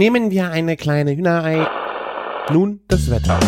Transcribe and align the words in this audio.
Nehmen 0.00 0.30
wir 0.30 0.50
eine 0.50 0.78
kleine 0.78 1.14
Hühnerei. 1.14 1.66
Nun 2.50 2.80
das 2.88 3.10
Wetter. 3.10 3.38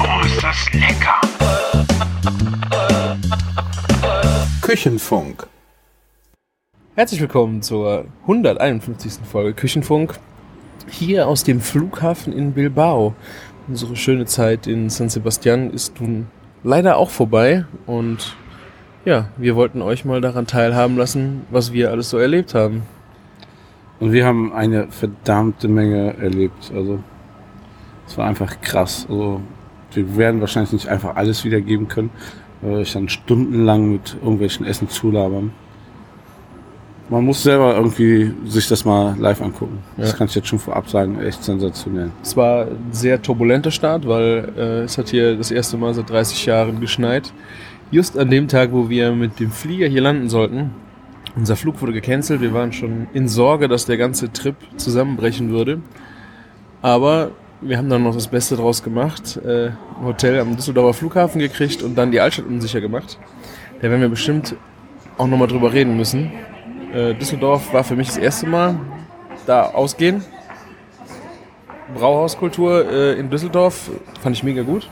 Oh, 0.00 0.24
ist 0.24 0.42
das 0.42 0.72
lecker! 0.72 1.20
Küchenfunk. 4.62 5.46
Herzlich 6.94 7.20
willkommen 7.20 7.60
zur 7.60 8.06
151. 8.22 9.18
Folge 9.30 9.52
Küchenfunk. 9.52 10.18
Hier 10.88 11.28
aus 11.28 11.44
dem 11.44 11.60
Flughafen 11.60 12.32
in 12.32 12.52
Bilbao. 12.54 13.14
Unsere 13.66 13.96
schöne 13.96 14.24
Zeit 14.24 14.66
in 14.66 14.88
San 14.88 15.10
Sebastian 15.10 15.70
ist 15.70 16.00
nun 16.00 16.28
leider 16.64 16.96
auch 16.96 17.10
vorbei 17.10 17.66
und 17.84 18.34
ja, 19.04 19.28
wir 19.36 19.56
wollten 19.56 19.82
euch 19.82 20.06
mal 20.06 20.22
daran 20.22 20.46
teilhaben 20.46 20.96
lassen, 20.96 21.42
was 21.50 21.74
wir 21.74 21.90
alles 21.90 22.08
so 22.08 22.16
erlebt 22.16 22.54
haben. 22.54 22.84
Und 24.00 24.12
wir 24.12 24.24
haben 24.26 24.52
eine 24.52 24.88
verdammte 24.88 25.68
Menge 25.68 26.16
erlebt. 26.18 26.70
Also, 26.74 27.00
es 28.06 28.16
war 28.16 28.26
einfach 28.26 28.60
krass. 28.60 29.06
Also, 29.08 29.40
wir 29.92 30.16
werden 30.16 30.40
wahrscheinlich 30.40 30.72
nicht 30.72 30.88
einfach 30.88 31.16
alles 31.16 31.44
wiedergeben 31.44 31.88
können, 31.88 32.10
weil 32.60 32.70
wir 32.72 32.78
euch 32.78 32.92
dann 32.92 33.08
stundenlang 33.08 33.92
mit 33.92 34.16
irgendwelchen 34.22 34.66
Essen 34.66 34.88
zulabern. 34.88 35.52
Man 37.10 37.24
muss 37.24 37.42
selber 37.42 37.74
irgendwie 37.74 38.34
sich 38.44 38.68
das 38.68 38.84
mal 38.84 39.16
live 39.18 39.40
angucken. 39.40 39.78
Das 39.96 40.10
Ja. 40.12 40.16
kann 40.18 40.26
ich 40.26 40.34
jetzt 40.34 40.48
schon 40.48 40.58
vorab 40.58 40.90
sagen, 40.90 41.18
echt 41.20 41.42
sensationell. 41.42 42.10
Es 42.22 42.36
war 42.36 42.66
ein 42.66 42.76
sehr 42.92 43.20
turbulenter 43.22 43.70
Start, 43.70 44.06
weil 44.06 44.52
äh, 44.58 44.60
es 44.82 44.98
hat 44.98 45.08
hier 45.08 45.34
das 45.34 45.50
erste 45.50 45.78
Mal 45.78 45.94
seit 45.94 46.10
30 46.10 46.44
Jahren 46.44 46.80
geschneit. 46.80 47.32
Just 47.90 48.18
an 48.18 48.28
dem 48.28 48.46
Tag, 48.46 48.72
wo 48.72 48.90
wir 48.90 49.12
mit 49.12 49.40
dem 49.40 49.50
Flieger 49.50 49.86
hier 49.86 50.02
landen 50.02 50.28
sollten. 50.28 50.70
Unser 51.38 51.54
Flug 51.54 51.80
wurde 51.80 51.92
gecancelt. 51.92 52.40
Wir 52.40 52.52
waren 52.52 52.72
schon 52.72 53.06
in 53.12 53.28
Sorge, 53.28 53.68
dass 53.68 53.86
der 53.86 53.96
ganze 53.96 54.32
Trip 54.32 54.56
zusammenbrechen 54.76 55.50
würde. 55.50 55.80
Aber 56.82 57.30
wir 57.60 57.78
haben 57.78 57.88
dann 57.88 58.02
noch 58.02 58.12
das 58.12 58.26
Beste 58.26 58.56
draus 58.56 58.82
gemacht. 58.82 59.36
Äh, 59.44 59.68
ein 59.68 60.04
Hotel 60.04 60.40
am 60.40 60.56
Düsseldorfer 60.56 60.98
Flughafen 60.98 61.40
gekriegt 61.40 61.84
und 61.84 61.94
dann 61.94 62.10
die 62.10 62.20
Altstadt 62.20 62.46
unsicher 62.46 62.80
gemacht. 62.80 63.20
Da 63.76 63.82
werden 63.82 64.00
wir 64.00 64.08
bestimmt 64.08 64.56
auch 65.16 65.28
nochmal 65.28 65.46
drüber 65.46 65.72
reden 65.72 65.96
müssen. 65.96 66.32
Äh, 66.92 67.14
Düsseldorf 67.14 67.72
war 67.72 67.84
für 67.84 67.94
mich 67.94 68.08
das 68.08 68.16
erste 68.16 68.48
Mal 68.48 68.80
da 69.46 69.62
ausgehen. 69.62 70.24
Brauhauskultur 71.94 72.90
äh, 72.90 73.12
in 73.12 73.30
Düsseldorf 73.30 73.92
fand 74.20 74.34
ich 74.34 74.42
mega 74.42 74.62
gut. 74.62 74.90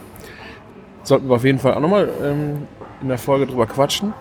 Sollten 1.03 1.27
wir 1.27 1.35
auf 1.35 1.43
jeden 1.43 1.59
Fall 1.59 1.73
auch 1.73 1.81
nochmal 1.81 2.09
ähm, 2.23 2.67
in 3.01 3.09
der 3.09 3.17
Folge 3.17 3.47
drüber 3.47 3.65
quatschen. 3.65 4.13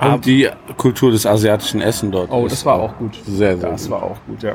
Und 0.00 0.26
die 0.26 0.48
Kultur 0.76 1.10
des 1.10 1.24
asiatischen 1.26 1.80
Essen 1.80 2.10
dort. 2.10 2.30
Oh, 2.30 2.46
das 2.48 2.64
war 2.66 2.74
auch 2.80 2.96
gut. 2.98 3.18
Sehr, 3.26 3.56
sehr 3.58 3.70
Das 3.70 3.82
gut. 3.84 3.90
war 3.92 4.02
auch 4.02 4.16
gut, 4.26 4.42
ja. 4.42 4.54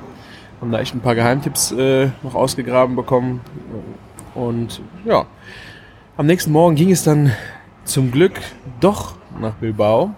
Haben 0.61 0.71
da 0.71 0.79
echt 0.79 0.93
ein 0.93 0.99
paar 0.99 1.15
Geheimtipps 1.15 1.71
äh, 1.71 2.09
noch 2.23 2.35
ausgegraben 2.35 2.95
bekommen. 2.95 3.41
Und 4.35 4.81
ja, 5.05 5.25
am 6.17 6.25
nächsten 6.25 6.51
Morgen 6.51 6.75
ging 6.75 6.91
es 6.91 7.03
dann 7.03 7.31
zum 7.85 8.11
Glück 8.11 8.33
doch 8.79 9.15
nach 9.39 9.53
Bilbao. 9.53 10.11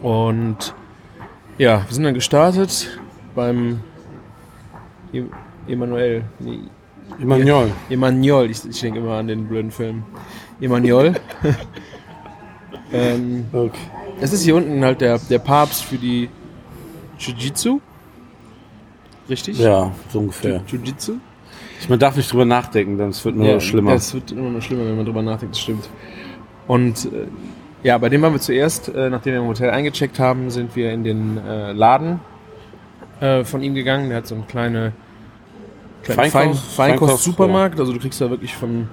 Und 0.00 0.74
ja, 1.58 1.84
wir 1.86 1.94
sind 1.94 2.04
dann 2.04 2.14
gestartet 2.14 2.98
beim 3.34 3.80
E- 5.12 5.22
Emanuel. 5.68 6.24
Nee, 6.40 6.60
Emmanuel. 7.20 7.70
Emanuel, 7.90 8.50
ich, 8.50 8.64
ich 8.68 8.80
denke 8.80 8.98
immer 9.00 9.18
an 9.18 9.28
den 9.28 9.46
blöden 9.46 9.70
Film. 9.70 10.04
Emanuel. 10.60 11.14
ähm, 12.92 13.46
Okay. 13.52 13.78
Es 14.24 14.32
ist 14.32 14.42
hier 14.42 14.56
unten 14.56 14.82
halt 14.82 15.02
der, 15.02 15.18
der 15.18 15.38
Papst 15.38 15.84
für 15.84 15.96
die 15.98 16.30
Jiu-Jitsu. 17.18 17.80
Richtig? 19.28 19.58
Ja, 19.58 19.92
so 20.08 20.20
ungefähr. 20.20 20.62
Jiu-Jitsu? 20.66 21.16
Man 21.90 21.98
darf 21.98 22.16
nicht 22.16 22.32
drüber 22.32 22.46
nachdenken, 22.46 22.96
dann 22.96 23.10
es 23.10 23.22
wird 23.22 23.36
nur 23.36 23.60
schlimmer. 23.60 23.92
Es 23.92 24.14
wird 24.14 24.32
immer 24.32 24.48
nur 24.48 24.62
schlimmer, 24.62 24.86
wenn 24.86 24.96
man 24.96 25.04
drüber 25.04 25.20
nachdenkt, 25.20 25.54
das 25.54 25.60
stimmt. 25.60 25.90
Und 26.66 27.04
äh, 27.04 27.26
ja, 27.82 27.98
bei 27.98 28.08
dem 28.08 28.22
waren 28.22 28.32
wir 28.32 28.40
zuerst, 28.40 28.88
äh, 28.88 29.10
nachdem 29.10 29.34
wir 29.34 29.40
im 29.40 29.46
Hotel 29.46 29.68
eingecheckt 29.68 30.18
haben, 30.18 30.48
sind 30.50 30.74
wir 30.74 30.90
in 30.92 31.04
den 31.04 31.36
äh, 31.36 31.72
Laden 31.72 32.20
äh, 33.20 33.44
von 33.44 33.62
ihm 33.62 33.74
gegangen. 33.74 34.08
Der 34.08 34.18
hat 34.18 34.26
so 34.26 34.36
eine 34.36 34.44
kleine, 34.44 34.92
kleine 36.02 36.22
Feinkost- 36.22 36.30
Fein, 36.30 36.54
Feinkost, 36.54 36.74
Feinkost-Supermarkt. 36.76 37.78
Also 37.78 37.92
du 37.92 37.98
kriegst 37.98 38.22
da 38.22 38.30
wirklich 38.30 38.54
von 38.56 38.88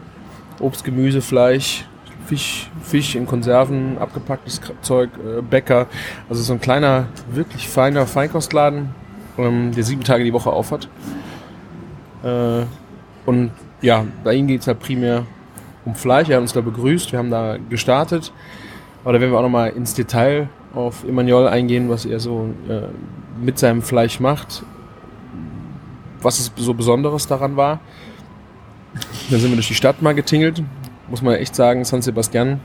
Obst, 0.60 0.84
Gemüse, 0.84 1.22
Fleisch, 1.22 1.86
Fisch, 2.32 2.70
Fisch 2.82 3.16
in 3.16 3.26
Konserven, 3.26 3.98
abgepacktes 3.98 4.62
Zeug, 4.82 5.10
äh, 5.18 5.42
Bäcker. 5.42 5.88
Also 6.30 6.42
so 6.42 6.54
ein 6.54 6.62
kleiner, 6.62 7.08
wirklich 7.30 7.68
feiner 7.68 8.08
Feinkostladen, 8.08 8.92
ähm, 9.38 9.74
der 9.74 9.84
sieben 9.84 10.02
Tage 10.06 10.24
die 10.24 10.32
Woche 10.32 10.50
aufhat. 10.50 10.88
Äh, 12.24 12.64
und 13.26 13.52
ja, 13.82 14.06
bei 14.24 14.36
ihm 14.36 14.48
geht 14.48 14.62
es 14.62 14.68
halt 14.68 14.80
primär 14.80 15.26
um 15.84 15.94
Fleisch. 15.94 16.30
Er 16.30 16.38
hat 16.38 16.42
uns 16.42 16.54
da 16.54 16.62
begrüßt, 16.62 17.12
wir 17.12 17.20
haben 17.20 17.32
da 17.32 17.58
gestartet. 17.70 18.32
Aber 19.04 19.12
da 19.12 19.20
werden 19.20 19.34
wir 19.34 19.38
auch 19.38 19.44
nochmal 19.44 19.72
ins 19.72 19.94
Detail 19.94 20.48
auf 20.74 21.04
Emanuel 21.04 21.50
eingehen, 21.50 21.90
was 21.90 22.06
er 22.06 22.22
so 22.22 22.48
äh, 22.70 22.84
mit 23.44 23.60
seinem 23.60 23.82
Fleisch 23.82 24.22
macht, 24.22 24.64
was 26.22 26.40
es 26.40 26.50
so 26.56 26.74
Besonderes 26.74 27.28
daran 27.28 27.58
war. 27.58 27.82
Dann 29.30 29.42
sind 29.42 29.50
wir 29.50 29.58
durch 29.58 29.68
die 29.68 29.76
Stadt 29.76 30.02
mal 30.02 30.16
getingelt. 30.16 30.64
Muss 31.12 31.22
man 31.22 31.36
echt 31.36 31.54
sagen, 31.56 31.84
San 31.86 32.02
Sebastian 32.02 32.60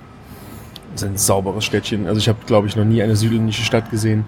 ist 0.95 1.05
ein 1.05 1.17
sauberes 1.19 1.65
Städtchen. 1.65 2.07
Also 2.07 2.19
ich 2.19 2.29
habe, 2.29 2.39
glaube 2.47 2.67
ich, 2.69 2.77
noch 2.77 2.85
nie 2.85 3.03
eine 3.03 3.17
südländische 3.17 3.63
Stadt 3.65 3.91
gesehen, 3.91 4.25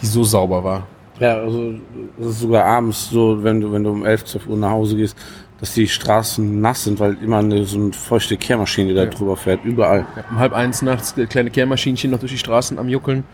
die 0.00 0.06
so 0.06 0.22
sauber 0.22 0.62
war. 0.62 0.86
Ja, 1.18 1.38
also 1.38 1.72
es 2.20 2.26
ist 2.26 2.40
sogar 2.40 2.64
abends 2.66 3.08
so, 3.10 3.42
wenn 3.42 3.60
du, 3.60 3.72
wenn 3.72 3.82
du 3.82 3.90
um 3.90 4.04
11, 4.04 4.24
12 4.26 4.46
Uhr 4.46 4.56
nach 4.58 4.70
Hause 4.70 4.96
gehst, 4.96 5.16
dass 5.58 5.72
die 5.72 5.88
Straßen 5.88 6.60
nass 6.60 6.84
sind, 6.84 7.00
weil 7.00 7.16
immer 7.22 7.38
eine, 7.38 7.64
so 7.64 7.78
eine 7.78 7.92
feuchte 7.94 8.36
Kehrmaschine 8.36 8.92
da 8.92 9.04
Ja. 9.04 9.10
drüber 9.10 9.36
fährt, 9.38 9.64
überall. 9.64 10.00
Ja, 10.14 10.24
um 10.30 10.38
halb 10.38 10.52
eins 10.52 10.82
nachts 10.82 11.16
äh, 11.16 11.24
kleine 11.24 11.50
Kehrmaschinchen 11.50 12.10
noch 12.10 12.18
durch 12.20 12.32
die 12.32 12.38
Straßen 12.38 12.78
am 12.78 12.90
Juckeln. 12.90 13.24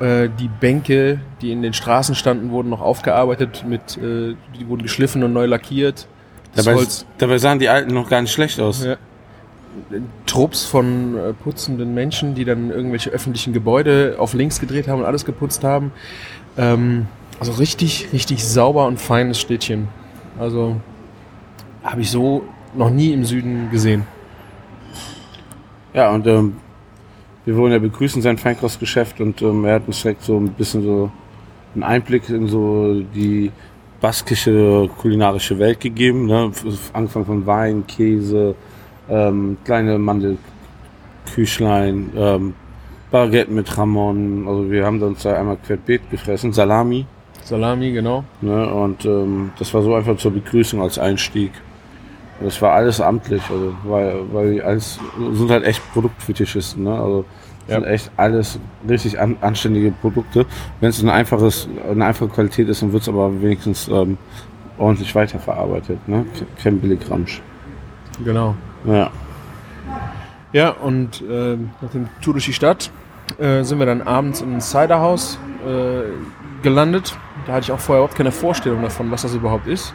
Äh, 0.00 0.30
die 0.40 0.48
Bänke, 0.48 1.20
die 1.42 1.52
in 1.52 1.60
den 1.60 1.74
Straßen 1.74 2.14
standen, 2.14 2.50
wurden 2.50 2.70
noch 2.70 2.80
aufgearbeitet, 2.80 3.64
mit, 3.68 3.98
äh, 3.98 4.34
die 4.58 4.66
wurden 4.66 4.82
geschliffen 4.82 5.22
und 5.22 5.34
neu 5.34 5.44
lackiert. 5.44 6.08
Das 6.54 6.64
Dabei, 6.64 6.84
dabei 7.18 7.38
sahen 7.38 7.58
die 7.58 7.68
Alten 7.68 7.92
noch 7.92 8.08
gar 8.08 8.22
nicht 8.22 8.32
schlecht 8.32 8.58
aus. 8.60 8.82
ja. 8.84 8.96
Trupps 10.26 10.64
von 10.64 11.16
äh, 11.16 11.32
putzenden 11.32 11.94
Menschen, 11.94 12.34
die 12.34 12.44
dann 12.44 12.70
irgendwelche 12.70 13.10
öffentlichen 13.10 13.52
Gebäude 13.52 14.16
auf 14.18 14.34
links 14.34 14.60
gedreht 14.60 14.88
haben 14.88 15.00
und 15.00 15.06
alles 15.06 15.24
geputzt 15.24 15.64
haben. 15.64 15.92
Ähm, 16.56 17.06
also 17.40 17.52
richtig, 17.52 18.08
richtig 18.12 18.44
sauber 18.44 18.86
und 18.86 19.00
feines 19.00 19.40
Städtchen. 19.40 19.88
Also 20.38 20.76
habe 21.82 22.00
ich 22.00 22.10
so 22.10 22.44
noch 22.74 22.90
nie 22.90 23.12
im 23.12 23.24
Süden 23.24 23.70
gesehen. 23.70 24.06
Ja, 25.92 26.10
und 26.12 26.26
ähm, 26.26 26.56
wir 27.44 27.56
wurden 27.56 27.72
ja 27.72 27.78
begrüßen 27.78 28.22
sein 28.22 28.38
Feinkostgeschäft 28.38 29.20
und 29.20 29.42
ähm, 29.42 29.64
er 29.64 29.74
hat 29.74 29.86
uns 29.86 30.02
direkt 30.02 30.22
so 30.22 30.38
ein 30.38 30.48
bisschen 30.48 30.82
so 30.82 31.10
einen 31.74 31.82
Einblick 31.82 32.28
in 32.28 32.48
so 32.48 33.02
die 33.14 33.52
baskische 34.00 34.88
kulinarische 34.98 35.58
Welt 35.58 35.80
gegeben. 35.80 36.26
Ne? 36.26 36.50
Angefangen 36.92 37.26
von 37.26 37.46
Wein, 37.46 37.86
Käse, 37.86 38.54
ähm, 39.08 39.56
kleine 39.64 39.98
Mandelküchlein, 39.98 42.10
ähm, 42.16 42.54
Baguette 43.10 43.52
mit 43.52 43.76
Ramon. 43.76 44.46
Also 44.48 44.70
wir 44.70 44.84
haben 44.84 45.00
uns 45.02 45.22
da 45.22 45.38
einmal 45.38 45.56
querbeet 45.64 46.10
gefressen, 46.10 46.52
Salami. 46.52 47.06
Salami, 47.42 47.92
genau. 47.92 48.24
Ne? 48.40 48.68
Und 48.72 49.04
ähm, 49.04 49.50
das 49.58 49.72
war 49.74 49.82
so 49.82 49.94
einfach 49.94 50.16
zur 50.16 50.32
Begrüßung 50.32 50.80
als 50.82 50.98
Einstieg. 50.98 51.52
Das 52.40 52.60
war 52.60 52.72
alles 52.72 53.00
amtlich, 53.00 53.42
also 53.48 53.74
weil, 53.84 54.16
weil 54.32 54.54
die 54.54 54.62
alles 54.62 54.98
sind 55.34 55.50
halt 55.50 55.64
echt 55.64 55.80
Produktfetischisten, 55.92 56.82
ne? 56.82 56.98
Also 56.98 57.24
Ja. 57.68 57.76
sind 57.76 57.84
echt 57.84 58.10
alles 58.16 58.58
richtig 58.88 59.20
an, 59.20 59.36
anständige 59.40 59.92
Produkte. 59.92 60.44
Wenn 60.80 60.90
es 60.90 61.00
ein 61.00 61.08
einfaches, 61.10 61.68
eine 61.88 62.04
einfache 62.04 62.28
Qualität 62.30 62.68
ist, 62.68 62.82
dann 62.82 62.92
wird 62.92 63.02
es 63.02 63.08
aber 63.08 63.40
wenigstens 63.40 63.86
ähm, 63.88 64.18
ordentlich 64.78 65.14
weiterverarbeitet, 65.14 66.08
ne? 66.08 66.26
Kein 66.60 66.80
Billigramsch. 66.80 67.40
Genau. 68.24 68.56
Ja. 68.84 69.10
Ja, 70.52 70.70
und 70.70 71.20
äh, 71.22 71.56
nach 71.80 71.90
dem 71.92 72.08
Tour 72.20 72.34
durch 72.34 72.44
die 72.44 72.52
Stadt 72.52 72.90
äh, 73.38 73.64
sind 73.64 73.78
wir 73.78 73.86
dann 73.86 74.02
abends 74.02 74.40
im 74.40 74.60
Ciderhaus 74.60 75.38
äh, 75.66 76.62
gelandet. 76.62 77.16
Da 77.46 77.54
hatte 77.54 77.64
ich 77.64 77.72
auch 77.72 77.80
vorher 77.80 78.02
überhaupt 78.02 78.16
keine 78.16 78.30
Vorstellung 78.30 78.82
davon, 78.82 79.10
was 79.10 79.22
das 79.22 79.34
überhaupt 79.34 79.66
ist. 79.66 79.92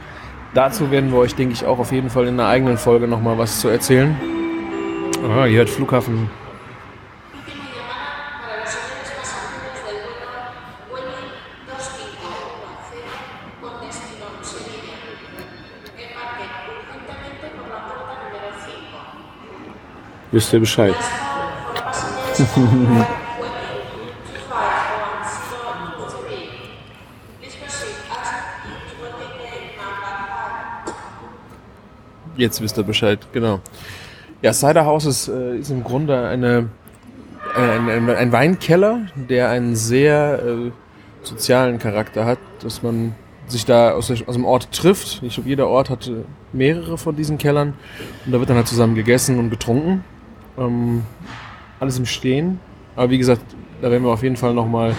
Dazu 0.54 0.92
werden 0.92 1.12
wir 1.12 1.20
euch, 1.20 1.36
denke 1.36 1.54
ich, 1.54 1.66
auch 1.66 1.80
auf 1.80 1.92
jeden 1.92 2.10
Fall 2.10 2.28
in 2.28 2.40
einer 2.40 2.50
eigenen 2.50 2.78
Folge 2.78 3.08
nochmal 3.08 3.38
was 3.38 3.62
zu 3.62 3.70
erzählen. 3.70 4.16
Ah, 5.30 5.46
hier 5.46 5.62
hat 5.62 5.70
Flughafen. 5.70 6.30
wisst 20.32 20.54
ihr 20.54 20.60
Bescheid. 20.60 20.96
Jetzt 32.38 32.62
wisst 32.62 32.78
ihr 32.78 32.84
Bescheid, 32.84 33.20
genau. 33.34 33.60
Ja, 34.42 34.54
Cider 34.54 34.86
House 34.86 35.06
ist, 35.06 35.28
äh, 35.28 35.58
ist 35.58 35.70
im 35.72 35.84
Grunde 35.84 36.26
eine, 36.26 36.70
äh, 37.54 37.60
ein, 37.60 37.90
ein, 37.90 38.10
ein, 38.10 38.32
Weinkeller, 38.32 39.02
der 39.16 39.50
einen 39.50 39.76
sehr 39.76 40.42
äh, 40.42 40.72
sozialen 41.22 41.80
Charakter 41.80 42.26
hat, 42.26 42.40
dass 42.62 42.82
man 42.82 43.14
sich 43.48 43.66
da 43.66 43.92
aus, 43.92 44.10
aus 44.10 44.36
dem 44.36 44.46
Ort 44.46 44.72
trifft. 44.72 45.22
Ich 45.24 45.34
glaube, 45.34 45.50
jeder 45.50 45.68
Ort 45.68 45.90
hat 45.90 46.08
äh, 46.08 46.24
mehrere 46.54 46.98
von 46.98 47.18
diesen 47.18 47.38
Kellern 47.38 47.74
und 48.26 48.32
da 48.32 48.40
wird 48.40 48.50
dann 48.50 48.56
halt 48.56 48.70
zusammen 48.70 48.96
gegessen 48.96 49.38
und 49.38 49.50
getrunken. 49.50 50.06
Ähm, 50.60 51.04
alles 51.80 51.98
im 51.98 52.06
Stehen. 52.06 52.60
Aber 52.96 53.10
wie 53.10 53.18
gesagt, 53.18 53.42
da 53.82 53.90
werden 53.90 54.04
wir 54.04 54.12
auf 54.12 54.24
jeden 54.24 54.36
Fall 54.38 54.54
nochmal 54.54 54.94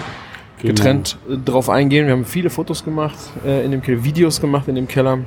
Genau. 0.63 0.75
getrennt 0.75 1.17
äh, 1.31 1.37
drauf 1.39 1.71
eingehen. 1.71 2.07
Wir 2.07 2.13
haben 2.13 2.25
viele 2.27 2.51
Fotos 2.51 2.85
gemacht 2.85 3.17
äh, 3.47 3.65
in 3.65 3.71
dem 3.71 3.81
Keller, 3.83 4.05
Videos 4.05 4.41
gemacht 4.41 4.69
in 4.69 4.75
dem 4.75 4.87
Keller. 4.89 5.19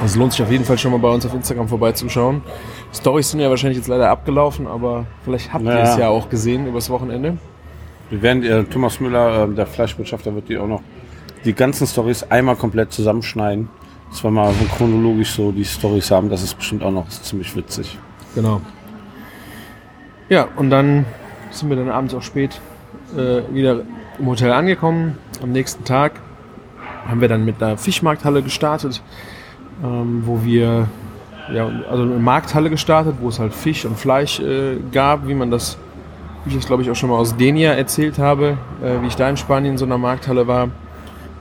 Also 0.00 0.12
es 0.12 0.16
lohnt 0.16 0.32
sich 0.32 0.42
auf 0.42 0.50
jeden 0.50 0.64
Fall 0.64 0.78
schon 0.78 0.92
mal 0.92 0.98
bei 0.98 1.08
uns 1.08 1.26
auf 1.26 1.34
Instagram 1.34 1.66
vorbeizuschauen. 1.66 2.42
Stories 2.94 3.30
sind 3.32 3.40
ja 3.40 3.50
wahrscheinlich 3.50 3.78
jetzt 3.78 3.88
leider 3.88 4.08
abgelaufen, 4.10 4.68
aber 4.68 5.06
vielleicht 5.24 5.52
habt 5.52 5.64
ihr 5.64 5.72
Ja. 5.72 5.82
es 5.92 5.96
ja 5.98 6.08
auch 6.08 6.28
gesehen 6.28 6.66
übers 6.68 6.88
Wochenende. 6.88 7.36
Wir 8.10 8.22
werden, 8.22 8.44
äh, 8.44 8.62
Thomas 8.64 9.00
Müller, 9.00 9.48
äh, 9.50 9.54
der 9.54 9.66
Fleischwirtschafter, 9.66 10.32
wird 10.36 10.48
die 10.48 10.56
auch 10.56 10.68
noch 10.68 10.82
die 11.44 11.52
ganzen 11.52 11.86
Stories 11.88 12.22
einmal 12.30 12.54
komplett 12.54 12.92
zusammenschneiden. 12.92 13.68
Dass 14.10 14.22
wir 14.22 14.30
mal 14.30 14.52
so 14.54 14.64
chronologisch 14.76 15.32
so 15.32 15.50
die 15.52 15.64
Stories 15.64 16.10
haben. 16.12 16.30
Das 16.30 16.42
ist 16.42 16.54
bestimmt 16.54 16.82
auch 16.84 16.92
noch 16.92 17.08
ziemlich 17.08 17.54
witzig. 17.56 17.98
Genau. 18.36 18.60
Ja, 20.28 20.48
und 20.56 20.68
dann 20.68 21.06
sind 21.50 21.70
wir 21.70 21.76
dann 21.76 21.88
abends 21.88 22.14
auch 22.14 22.22
spät 22.22 22.60
äh, 23.16 23.40
wieder 23.54 23.80
im 24.18 24.26
Hotel 24.26 24.52
angekommen. 24.52 25.16
Am 25.42 25.52
nächsten 25.52 25.84
Tag 25.84 26.12
haben 27.06 27.22
wir 27.22 27.28
dann 27.28 27.46
mit 27.46 27.62
einer 27.62 27.78
Fischmarkthalle 27.78 28.42
gestartet, 28.42 29.02
ähm, 29.82 30.24
wo 30.26 30.44
wir, 30.44 30.86
ja, 31.50 31.70
also 31.90 32.02
eine 32.02 32.18
Markthalle 32.18 32.68
gestartet, 32.68 33.16
wo 33.20 33.28
es 33.28 33.38
halt 33.38 33.54
Fisch 33.54 33.86
und 33.86 33.98
Fleisch 33.98 34.38
äh, 34.40 34.76
gab, 34.92 35.26
wie 35.26 35.34
man 35.34 35.50
das, 35.50 35.78
wie 36.44 36.50
ich 36.50 36.56
das 36.56 36.66
glaube 36.66 36.82
ich 36.82 36.90
auch 36.90 36.96
schon 36.96 37.08
mal 37.08 37.16
aus 37.16 37.34
Denia 37.36 37.72
erzählt 37.72 38.18
habe, 38.18 38.58
äh, 38.82 39.00
wie 39.00 39.06
ich 39.06 39.16
da 39.16 39.30
in 39.30 39.38
Spanien 39.38 39.72
in 39.72 39.78
so 39.78 39.86
einer 39.86 39.96
Markthalle 39.96 40.46
war. 40.46 40.68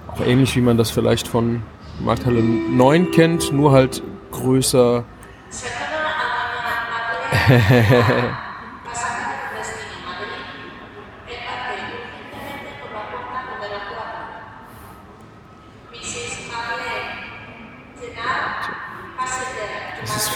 Auch 0.08 0.22
ähnlich 0.26 0.56
wie 0.56 0.62
man 0.62 0.78
das 0.78 0.92
vielleicht 0.92 1.28
von 1.28 1.62
Markthalle 2.00 2.42
9 2.42 3.12
kennt, 3.12 3.52
nur 3.52 3.74
halt 3.74 4.02
größer, 4.32 5.04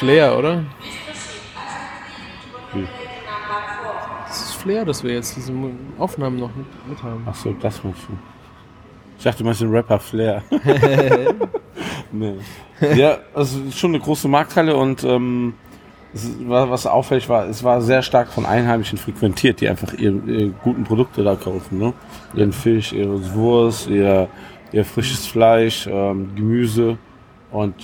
Flair, 0.01 0.36
oder? 0.36 0.63
Das 4.27 4.42
ist 4.42 4.53
Flair, 4.56 4.83
dass 4.83 5.03
wir 5.03 5.13
jetzt 5.13 5.36
diese 5.36 5.53
Aufnahmen 6.00 6.39
noch 6.39 6.50
mit, 6.56 6.65
mit 6.89 7.03
haben. 7.03 7.24
Ach 7.30 7.36
so, 7.36 7.53
das 7.62 7.83
meinst 7.83 8.01
du. 8.07 8.13
Ich 9.19 9.24
dachte, 9.24 9.38
du 9.39 9.44
meinst 9.44 9.62
den 9.62 9.69
Rapper 9.69 10.00
Flair. 10.00 10.42
nee. 12.12 12.33
Ja, 12.95 13.19
also 13.36 13.59
es 13.59 13.68
ist 13.68 13.77
schon 13.80 13.92
eine 13.92 14.00
große 14.00 14.27
Markthalle 14.27 14.75
und 14.75 15.03
ähm, 15.03 15.53
es 16.15 16.24
ist- 16.24 16.50
wa- 16.50 16.68
was 16.68 16.88
auffällig 16.88 17.30
war, 17.30 17.45
es 17.47 17.63
war 17.63 17.80
sehr 17.81 18.01
stark 18.01 18.30
von 18.30 18.47
Einheimischen 18.47 18.97
frequentiert, 18.97 19.62
die 19.62 19.69
einfach 19.69 19.94
ihre, 19.94 20.15
ihre 20.25 20.50
guten 20.63 20.83
Produkte 20.83 21.24
da 21.24 21.36
kaufen. 21.36 21.77
Ne? 21.77 21.94
Ihren 22.33 22.54
Fisch, 22.54 22.92
ihre 22.94 23.33
Wurst, 23.36 23.88
ihr, 23.88 24.27
ihr 24.71 24.83
frisches 24.83 25.27
Fleisch, 25.27 25.86
ähm, 25.86 26.33
Gemüse 26.36 26.97
und 27.51 27.75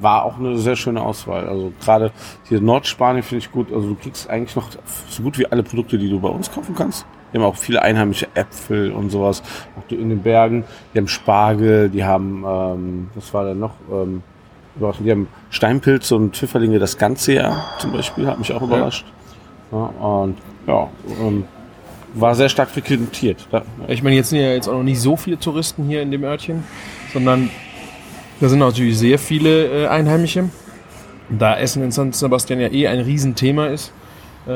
war 0.00 0.24
auch 0.24 0.38
eine 0.38 0.58
sehr 0.58 0.76
schöne 0.76 1.02
Auswahl. 1.02 1.48
Also 1.48 1.72
gerade 1.80 2.12
hier 2.48 2.60
Nordspanien 2.60 3.22
finde 3.22 3.44
ich 3.44 3.52
gut. 3.52 3.72
Also 3.72 3.88
du 3.88 3.94
kriegst 3.94 4.28
eigentlich 4.28 4.56
noch 4.56 4.70
so 5.08 5.22
gut 5.22 5.38
wie 5.38 5.46
alle 5.46 5.62
Produkte, 5.62 5.98
die 5.98 6.08
du 6.08 6.20
bei 6.20 6.28
uns 6.28 6.50
kaufen 6.50 6.74
kannst. 6.74 7.06
Wir 7.32 7.40
haben 7.40 7.48
auch 7.48 7.56
viele 7.56 7.82
einheimische 7.82 8.26
Äpfel 8.34 8.92
und 8.92 9.10
sowas. 9.10 9.42
Auch 9.76 9.90
in 9.92 10.08
den 10.08 10.22
Bergen. 10.22 10.64
Die 10.94 10.98
haben 10.98 11.08
Spargel, 11.08 11.90
die 11.90 12.04
haben, 12.04 12.44
ähm, 12.46 13.10
was 13.14 13.32
war 13.34 13.44
denn 13.44 13.58
noch? 13.58 13.74
Ähm, 13.92 14.22
die 15.00 15.10
haben 15.10 15.28
Steinpilze 15.50 16.14
und 16.14 16.36
Pfifferlinge 16.36 16.78
das 16.78 16.98
ganze 16.98 17.34
Jahr 17.34 17.64
zum 17.78 17.92
Beispiel. 17.92 18.26
Hat 18.26 18.38
mich 18.38 18.52
auch 18.52 18.62
überrascht. 18.62 19.04
Ja, 19.72 19.78
und 19.78 20.38
ja, 20.66 20.88
ähm, 21.20 21.44
war 22.14 22.34
sehr 22.34 22.48
stark 22.48 22.70
frequentiert. 22.70 23.46
Ich 23.88 24.02
meine, 24.02 24.16
jetzt 24.16 24.30
sind 24.30 24.38
ja 24.38 24.52
jetzt 24.52 24.68
auch 24.68 24.74
noch 24.74 24.82
nicht 24.82 25.00
so 25.00 25.16
viele 25.16 25.38
Touristen 25.38 25.84
hier 25.84 26.00
in 26.00 26.10
dem 26.10 26.24
Örtchen, 26.24 26.64
sondern 27.12 27.50
da 28.40 28.48
sind 28.48 28.58
natürlich 28.58 28.98
sehr 28.98 29.18
viele 29.18 29.84
äh, 29.84 29.86
Einheimische. 29.88 30.48
Da 31.30 31.58
Essen 31.58 31.82
in 31.82 31.90
San 31.90 32.12
Sebastian 32.12 32.60
ja 32.60 32.68
eh 32.68 32.86
ein 32.88 33.00
Riesenthema 33.00 33.66
ist, 33.66 33.92
äh, 34.46 34.50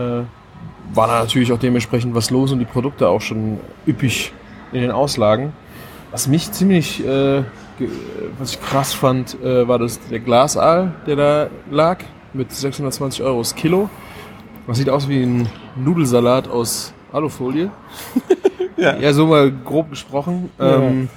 war 0.94 1.06
da 1.06 1.20
natürlich 1.20 1.52
auch 1.52 1.58
dementsprechend 1.58 2.14
was 2.14 2.30
los 2.30 2.52
und 2.52 2.58
die 2.58 2.64
Produkte 2.64 3.08
auch 3.08 3.20
schon 3.20 3.58
üppig 3.86 4.32
in 4.72 4.80
den 4.80 4.90
Auslagen. 4.90 5.52
Was 6.10 6.28
mich 6.28 6.50
ziemlich, 6.52 7.04
äh, 7.06 7.42
was 8.38 8.52
ich 8.52 8.60
krass 8.60 8.94
fand, 8.94 9.36
äh, 9.42 9.66
war 9.66 9.78
das 9.78 10.00
der 10.08 10.20
Glasaal, 10.20 10.94
der 11.06 11.16
da 11.16 11.50
lag, 11.70 11.98
mit 12.32 12.52
620 12.52 13.22
Euro 13.22 13.38
das 13.38 13.54
Kilo. 13.54 13.90
Das 14.66 14.78
sieht 14.78 14.88
aus 14.88 15.08
wie 15.08 15.22
ein 15.22 15.48
Nudelsalat 15.76 16.48
aus 16.48 16.92
Alufolie. 17.12 17.70
Ja. 18.74 18.96
ja, 18.96 19.12
so 19.12 19.26
mal 19.26 19.52
grob 19.52 19.90
gesprochen. 19.90 20.50
Ähm, 20.58 21.08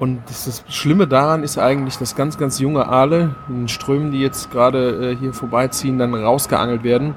und 0.00 0.22
das, 0.28 0.46
das 0.46 0.64
Schlimme 0.74 1.06
daran 1.06 1.42
ist 1.42 1.58
eigentlich, 1.58 1.98
dass 1.98 2.16
ganz, 2.16 2.38
ganz 2.38 2.58
junge 2.58 2.88
Aale 2.88 3.34
in 3.50 3.68
Strömen, 3.68 4.10
die 4.12 4.20
jetzt 4.20 4.50
gerade 4.50 5.10
äh, 5.10 5.16
hier 5.16 5.34
vorbeiziehen, 5.34 5.98
dann 5.98 6.14
rausgeangelt 6.14 6.82
werden. 6.82 7.14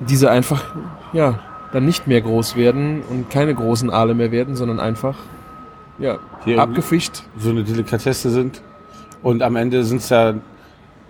Diese 0.00 0.30
einfach, 0.30 0.74
ja, 1.12 1.38
dann 1.70 1.84
nicht 1.84 2.06
mehr 2.06 2.22
groß 2.22 2.56
werden 2.56 3.02
und 3.10 3.28
keine 3.28 3.54
großen 3.54 3.90
Aale 3.90 4.14
mehr 4.14 4.32
werden, 4.32 4.56
sondern 4.56 4.80
einfach, 4.80 5.16
ja, 5.98 6.18
Hier 6.46 6.62
abgefischt. 6.62 7.24
so 7.36 7.50
eine 7.50 7.62
Delikatesse 7.62 8.30
sind. 8.30 8.62
Und 9.22 9.42
am 9.42 9.56
Ende 9.56 9.84
sind 9.84 9.98
es 9.98 10.08
ja, 10.08 10.32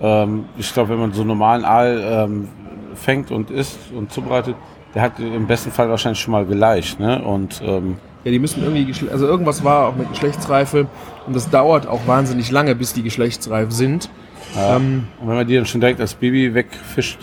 ähm, 0.00 0.46
ich 0.58 0.74
glaube, 0.74 0.90
wenn 0.90 0.98
man 0.98 1.12
so 1.12 1.20
einen 1.20 1.28
normalen 1.28 1.64
Aal 1.64 2.02
ähm, 2.04 2.48
fängt 2.96 3.30
und 3.30 3.52
isst 3.52 3.78
und 3.96 4.10
zubereitet, 4.10 4.56
der 4.96 5.02
hat 5.02 5.20
im 5.20 5.46
besten 5.46 5.70
Fall 5.70 5.88
wahrscheinlich 5.88 6.20
schon 6.20 6.32
mal 6.32 6.44
geleicht. 6.44 6.98
Ne? 6.98 7.22
Und 7.22 7.62
ähm, 7.64 7.98
Ja, 8.24 8.30
die 8.30 8.38
müssen 8.38 8.62
irgendwie, 8.62 8.86
also 9.10 9.26
irgendwas 9.26 9.64
war 9.64 9.88
auch 9.88 9.96
mit 9.96 10.08
Geschlechtsreife 10.10 10.86
und 11.26 11.34
das 11.34 11.50
dauert 11.50 11.86
auch 11.88 12.06
wahnsinnig 12.06 12.50
lange, 12.50 12.74
bis 12.74 12.92
die 12.92 13.02
geschlechtsreif 13.02 13.72
sind. 13.72 14.08
Ähm, 14.56 15.08
und 15.20 15.28
wenn 15.28 15.36
man 15.36 15.46
die 15.46 15.56
dann 15.56 15.66
schon 15.66 15.80
direkt 15.80 16.00
als 16.00 16.14
Baby 16.14 16.54
wegfischt, 16.54 17.18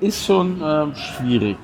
ist 0.00 0.24
schon 0.24 0.60
ähm, 0.64 0.92
schwierig. 0.94 1.56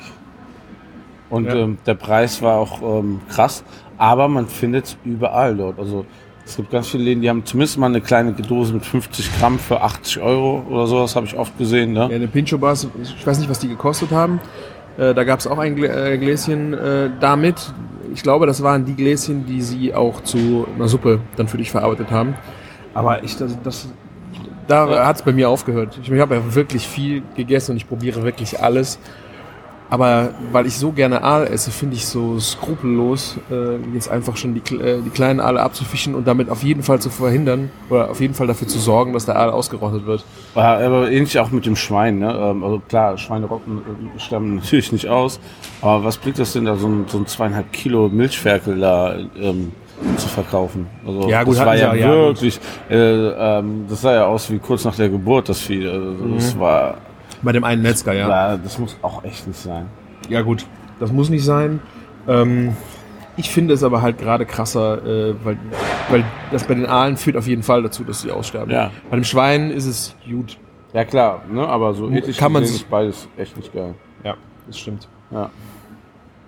Und 1.31 1.47
Ja. 1.47 1.55
ähm, 1.55 1.79
der 1.87 1.95
Preis 1.95 2.43
war 2.43 2.57
auch 2.59 2.81
ähm, 2.83 3.21
krass, 3.29 3.65
aber 3.99 4.29
man 4.29 4.47
findet 4.49 4.85
es 4.87 4.97
überall 5.05 5.57
dort. 5.57 5.79
Also 5.79 6.05
es 6.45 6.57
gibt 6.57 6.71
ganz 6.71 6.89
viele 6.89 7.05
Läden, 7.05 7.23
die 7.23 7.29
haben 7.29 7.45
zumindest 7.45 7.79
mal 7.79 7.87
eine 7.87 8.01
kleine 8.01 8.33
Dose 8.33 8.75
mit 8.75 8.85
50 8.85 9.39
Gramm 9.39 9.59
für 9.59 9.81
80 9.81 10.21
Euro 10.21 10.65
oder 10.69 10.87
sowas, 10.87 11.15
habe 11.17 11.27
ich 11.27 11.37
oft 11.37 11.57
gesehen. 11.57 11.93
Ne? 11.93 12.01
Ja, 12.11 12.17
eine 12.17 12.27
Pincho 12.29 12.59
Bars, 12.59 12.87
ich 13.03 13.27
weiß 13.27 13.39
nicht, 13.39 13.49
was 13.49 13.61
die 13.61 13.69
gekostet 13.69 14.11
haben. 14.11 14.41
Äh, 14.99 15.15
da 15.15 15.25
gab 15.25 15.41
es 15.41 15.47
auch 15.47 15.59
ein 15.59 15.77
äh, 15.83 16.19
Gläschen 16.19 16.73
äh, 16.75 17.11
damit. 17.21 17.73
Ich 18.15 18.23
glaube, 18.23 18.47
das 18.47 18.63
waren 18.63 18.85
die 18.85 18.95
Gläschen, 18.95 19.45
die 19.45 19.61
sie 19.61 19.93
auch 19.95 20.23
zu 20.23 20.67
einer 20.77 20.89
Suppe 20.89 21.21
dann 21.37 21.49
für 21.49 21.59
dich 21.59 21.71
verarbeitet 21.71 22.11
haben. 22.11 22.35
Aber 22.95 23.23
ich, 23.25 23.37
das, 23.37 23.57
das 23.63 23.89
da 24.69 24.89
Ja. 24.89 25.07
hat 25.07 25.17
es 25.17 25.23
bei 25.23 25.33
mir 25.33 25.49
aufgehört. 25.51 25.99
Ich, 26.01 26.11
ich 26.11 26.21
habe 26.21 26.37
ja 26.37 26.55
wirklich 26.55 26.87
viel 26.87 27.23
gegessen 27.37 27.73
und 27.73 27.77
ich 27.77 27.89
probiere 27.89 28.23
wirklich 28.23 28.61
alles. 28.61 28.99
Aber 29.91 30.31
weil 30.51 30.67
ich 30.67 30.77
so 30.79 30.91
gerne 30.93 31.23
Aal 31.23 31.47
esse, 31.47 31.71
finde 31.71 31.95
ich 31.97 32.07
so 32.07 32.41
skrupellos, 32.41 33.37
äh, 33.51 33.77
jetzt 33.95 34.11
einfach 34.11 34.37
schon 34.37 34.55
die, 34.55 34.75
äh, 34.77 35.01
die 35.03 35.11
kleinen 35.11 35.41
Aale 35.41 35.61
abzufischen 35.61 36.15
und 36.15 36.27
damit 36.27 36.49
auf 36.51 36.63
jeden 36.63 36.83
Fall 36.83 37.01
zu 37.01 37.11
verhindern 37.11 37.71
oder 37.91 38.11
auf 38.11 38.21
jeden 38.21 38.35
Fall 38.35 38.47
dafür 38.47 38.67
zu 38.67 38.79
sorgen, 38.79 39.13
dass 39.13 39.27
der 39.27 39.37
Aal 39.37 39.51
ausgerottet 39.51 40.07
wird. 40.07 40.25
Ja, 40.57 40.79
aber 40.79 41.11
ähnlich 41.11 41.39
auch 41.39 41.51
mit 41.51 41.67
dem 41.67 41.77
Schwein. 41.77 42.19
Ne? 42.19 42.33
Ähm, 42.35 42.65
Also 42.65 42.81
klar, 42.89 43.19
Schweine 43.19 43.47
rotten, 43.47 43.79
äh, 44.17 44.19
stammen 44.21 44.57
natürlich 44.57 44.91
nicht 44.91 45.09
aus. 45.09 45.39
Aber 45.83 46.03
was 46.03 46.17
bringt 46.17 46.39
das 46.39 46.55
denn 46.55 46.65
da, 46.65 46.77
so 46.77 46.89
ein, 46.89 47.05
so 47.07 47.19
ein 47.19 47.27
zweieinhalb 47.27 47.71
Kilo 47.73 48.09
Milchferkel 48.09 48.81
da 48.81 49.15
ähm, 49.39 49.71
zu 50.17 50.29
verkaufen? 50.29 50.87
Also, 51.07 51.29
Ja, 51.29 51.45
gut, 51.45 51.57
das 51.57 51.67
war 51.67 51.77
ja, 51.77 51.95
ja, 51.95 52.07
ja, 52.07 52.11
wirklich, 52.11 52.59
äh, 52.91 52.97
ähm, 52.97 53.85
das 53.89 54.01
sah 54.01 54.15
ja 54.15 54.27
aus 54.27 54.51
wie 54.51 54.59
kurz 54.59 54.85
nach 54.85 54.97
der 54.97 55.11
Geburt, 55.11 55.49
das 55.51 55.61
Vieh. 55.61 55.87
Also, 55.87 56.01
Mhm. 56.25 56.35
Das 56.37 56.59
war, 56.59 56.95
Bei 57.45 57.53
dem 57.53 57.65
einen 57.65 57.83
Metzger, 57.83 58.13
ja. 58.13 58.29
ja. 58.29 58.57
das 58.57 58.79
muss 58.79 58.97
auch 59.03 59.25
echt 59.25 59.47
nicht 59.47 59.59
sein. 59.59 59.87
Ja 60.29 60.43
gut, 60.43 60.67
das 61.01 61.13
muss 61.13 61.31
nicht 61.31 61.45
sein. 61.45 61.81
Ähm, 62.27 62.75
ich 63.37 63.51
finde 63.51 63.75
es 63.75 63.83
aber 63.83 64.01
halt 64.01 64.19
gerade 64.19 64.47
krasser, 64.47 65.05
äh, 65.05 65.35
weil, 65.45 65.59
weil 66.11 66.25
das 66.51 66.65
bei 66.65 66.75
den 66.75 66.87
Aalen 66.87 67.17
führt 67.17 67.37
auf 67.37 67.47
jeden 67.47 67.63
Fall 67.63 67.83
dazu, 67.83 68.05
dass 68.05 68.23
sie 68.23 68.31
aussterben. 68.31 68.73
Ja. 68.73 68.91
Bei 69.11 69.17
dem 69.17 69.25
Schwein 69.25 69.71
ist 69.71 69.87
es 69.87 70.15
gut. 70.29 70.57
Ja 70.93 71.05
klar, 71.05 71.43
ne? 71.51 71.67
aber 71.67 71.93
so 71.95 72.09
ethisch 72.09 72.37
Kann 72.37 72.53
man 72.53 72.63
ist 72.63 72.89
beides 72.89 73.29
echt 73.37 73.57
nicht 73.57 73.73
geil. 73.73 73.95
Ja, 74.23 74.37
das 74.67 74.79
stimmt. 74.79 75.09
Ja. 75.31 75.51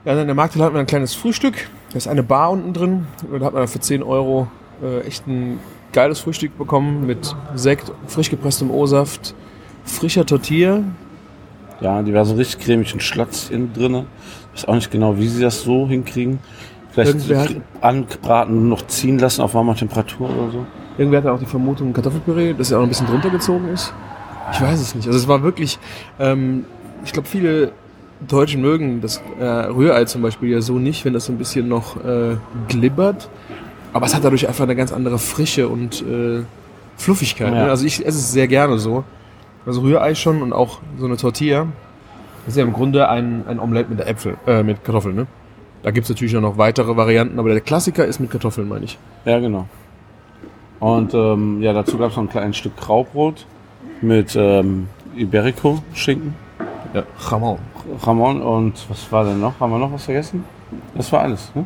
Ja, 0.04 0.20
in 0.20 0.26
der 0.26 0.36
Markthalle 0.36 0.64
hat 0.64 0.72
man 0.72 0.80
ein 0.80 0.86
kleines 0.86 1.14
Frühstück. 1.14 1.68
Da 1.90 1.96
ist 1.96 2.06
eine 2.06 2.22
Bar 2.22 2.52
unten 2.52 2.72
drin. 2.72 3.06
Da 3.40 3.44
hat 3.44 3.54
man 3.54 3.66
für 3.66 3.80
10 3.80 4.04
Euro 4.04 4.46
äh, 4.80 5.00
echt 5.00 5.26
ein 5.26 5.58
geiles 5.92 6.20
Frühstück 6.20 6.56
bekommen 6.56 7.06
mit 7.06 7.34
Sekt, 7.56 7.90
frisch 8.06 8.30
gepresstem 8.30 8.70
O-Saft, 8.70 9.34
frischer 9.86 10.26
Tortilla. 10.26 10.80
Ja, 11.80 12.02
die 12.02 12.12
war 12.14 12.24
so 12.24 12.34
richtig 12.34 12.64
cremig 12.64 12.92
und 12.92 13.02
Schlatz 13.02 13.50
innen 13.50 13.72
drinne. 13.72 14.06
Ich 14.54 14.62
weiß 14.62 14.68
auch 14.68 14.74
nicht 14.74 14.90
genau, 14.90 15.18
wie 15.18 15.28
sie 15.28 15.42
das 15.42 15.62
so 15.62 15.86
hinkriegen. 15.88 16.38
Vielleicht 16.90 17.30
hat- 17.34 17.56
angebraten, 17.82 18.68
noch 18.68 18.86
ziehen 18.86 19.18
lassen 19.18 19.42
auf 19.42 19.54
warmer 19.54 19.74
Temperatur 19.76 20.30
oder 20.30 20.50
so. 20.50 20.66
Irgendwer 20.96 21.18
hatte 21.18 21.32
auch 21.32 21.38
die 21.38 21.44
Vermutung 21.46 21.92
Kartoffelpüree, 21.92 22.54
dass 22.54 22.70
er 22.70 22.78
auch 22.78 22.82
ein 22.84 22.88
bisschen 22.88 23.06
drunter 23.06 23.28
gezogen 23.28 23.68
ist. 23.68 23.92
Ich 24.52 24.60
weiß 24.60 24.80
es 24.80 24.94
nicht. 24.94 25.06
Also 25.06 25.18
es 25.18 25.28
war 25.28 25.42
wirklich, 25.42 25.78
ähm, 26.18 26.64
ich 27.04 27.12
glaube, 27.12 27.28
viele 27.28 27.72
Deutsche 28.26 28.56
mögen 28.56 29.02
das 29.02 29.20
äh, 29.38 29.44
Rührei 29.44 30.06
zum 30.06 30.22
Beispiel 30.22 30.48
ja 30.50 30.62
so 30.62 30.78
nicht, 30.78 31.04
wenn 31.04 31.12
das 31.12 31.26
so 31.26 31.32
ein 31.32 31.38
bisschen 31.38 31.68
noch 31.68 32.02
äh, 32.02 32.36
glibbert. 32.68 33.28
Aber 33.92 34.06
es 34.06 34.14
hat 34.14 34.24
dadurch 34.24 34.48
einfach 34.48 34.64
eine 34.64 34.76
ganz 34.76 34.92
andere 34.92 35.18
Frische 35.18 35.68
und 35.68 36.00
äh, 36.02 36.42
Fluffigkeit. 36.96 37.52
Ja. 37.52 37.64
Ne? 37.64 37.70
Also 37.70 37.84
ich 37.84 37.98
esse 38.06 38.18
es 38.18 38.32
sehr 38.32 38.48
gerne 38.48 38.78
so. 38.78 39.04
Also 39.66 39.80
Rührei 39.80 40.14
schon 40.14 40.42
und 40.42 40.52
auch 40.52 40.78
so 40.98 41.06
eine 41.06 41.16
Tortilla. 41.16 41.66
Das 42.44 42.54
ist 42.54 42.56
ja 42.58 42.64
im 42.64 42.72
Grunde 42.72 43.08
ein, 43.08 43.44
ein 43.48 43.58
Omelette 43.58 43.90
mit 43.90 44.00
Äpfel, 44.00 44.36
äh, 44.46 44.62
mit 44.62 44.84
Kartoffeln, 44.84 45.16
ne? 45.16 45.26
Da 45.82 45.90
gibt 45.90 46.04
es 46.04 46.10
natürlich 46.10 46.36
auch 46.36 46.40
noch 46.40 46.58
weitere 46.58 46.96
Varianten, 46.96 47.38
aber 47.38 47.50
der 47.50 47.60
Klassiker 47.60 48.04
ist 48.04 48.18
mit 48.20 48.30
Kartoffeln, 48.30 48.68
meine 48.68 48.84
ich. 48.84 48.98
Ja, 49.24 49.38
genau. 49.40 49.66
Und 50.80 51.14
ähm, 51.14 51.62
ja, 51.62 51.72
dazu 51.72 51.98
gab 51.98 52.10
es 52.10 52.16
noch 52.16 52.24
ein 52.24 52.28
kleines 52.28 52.56
Stück 52.56 52.76
Graubrot 52.76 53.46
mit 54.00 54.36
ähm, 54.36 54.88
Iberico-Schinken, 55.16 56.34
Ja, 56.94 57.02
Jamon. 57.30 57.58
Ramon 58.02 58.42
und 58.42 58.74
was 58.88 59.10
war 59.10 59.24
denn 59.24 59.40
noch? 59.40 59.58
Haben 59.60 59.72
wir 59.72 59.78
noch 59.78 59.92
was 59.92 60.04
vergessen? 60.04 60.44
Das 60.94 61.10
war 61.12 61.20
alles, 61.22 61.52
ne? 61.54 61.64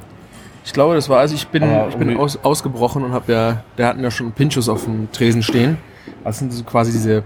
Ich 0.65 0.73
glaube, 0.73 0.95
das 0.95 1.09
war, 1.09 1.19
also 1.19 1.35
ich 1.35 1.49
bin, 1.49 1.65
ich 1.89 1.97
bin 1.97 2.17
aus, 2.19 2.39
ausgebrochen 2.43 3.03
und 3.03 3.13
habe 3.13 3.33
ja, 3.33 3.65
der 3.79 3.87
hatten 3.87 4.03
ja 4.03 4.11
schon 4.11 4.31
Pinchos 4.33 4.69
auf 4.69 4.85
dem 4.85 5.11
Tresen 5.11 5.43
stehen. 5.43 5.79
Das 6.23 6.39
sind 6.39 6.53
so 6.53 6.63
quasi 6.65 6.93
diese, 6.93 7.25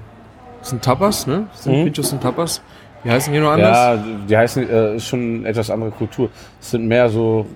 sind 0.71 0.83
Tapas, 0.83 1.27
ne? 1.27 1.47
Das 1.53 1.65
sind 1.65 1.79
Mhm. 1.81 1.85
Pinchos 1.85 2.13
und 2.13 2.23
Tapas. 2.23 2.63
Die 3.05 3.11
heißen 3.11 3.33
hier 3.33 3.43
nur 3.43 3.53
anders. 3.53 3.77
Ja, 3.77 4.05
die 4.29 4.37
heißen, 4.37 4.69
äh, 4.69 4.97
ist 4.97 5.07
schon 5.07 5.45
etwas 5.45 5.71
andere 5.71 5.91
Kultur. 5.91 6.31
Es 6.61 6.71
sind 6.71 6.87
mehr 6.87 7.09
so 7.09 7.47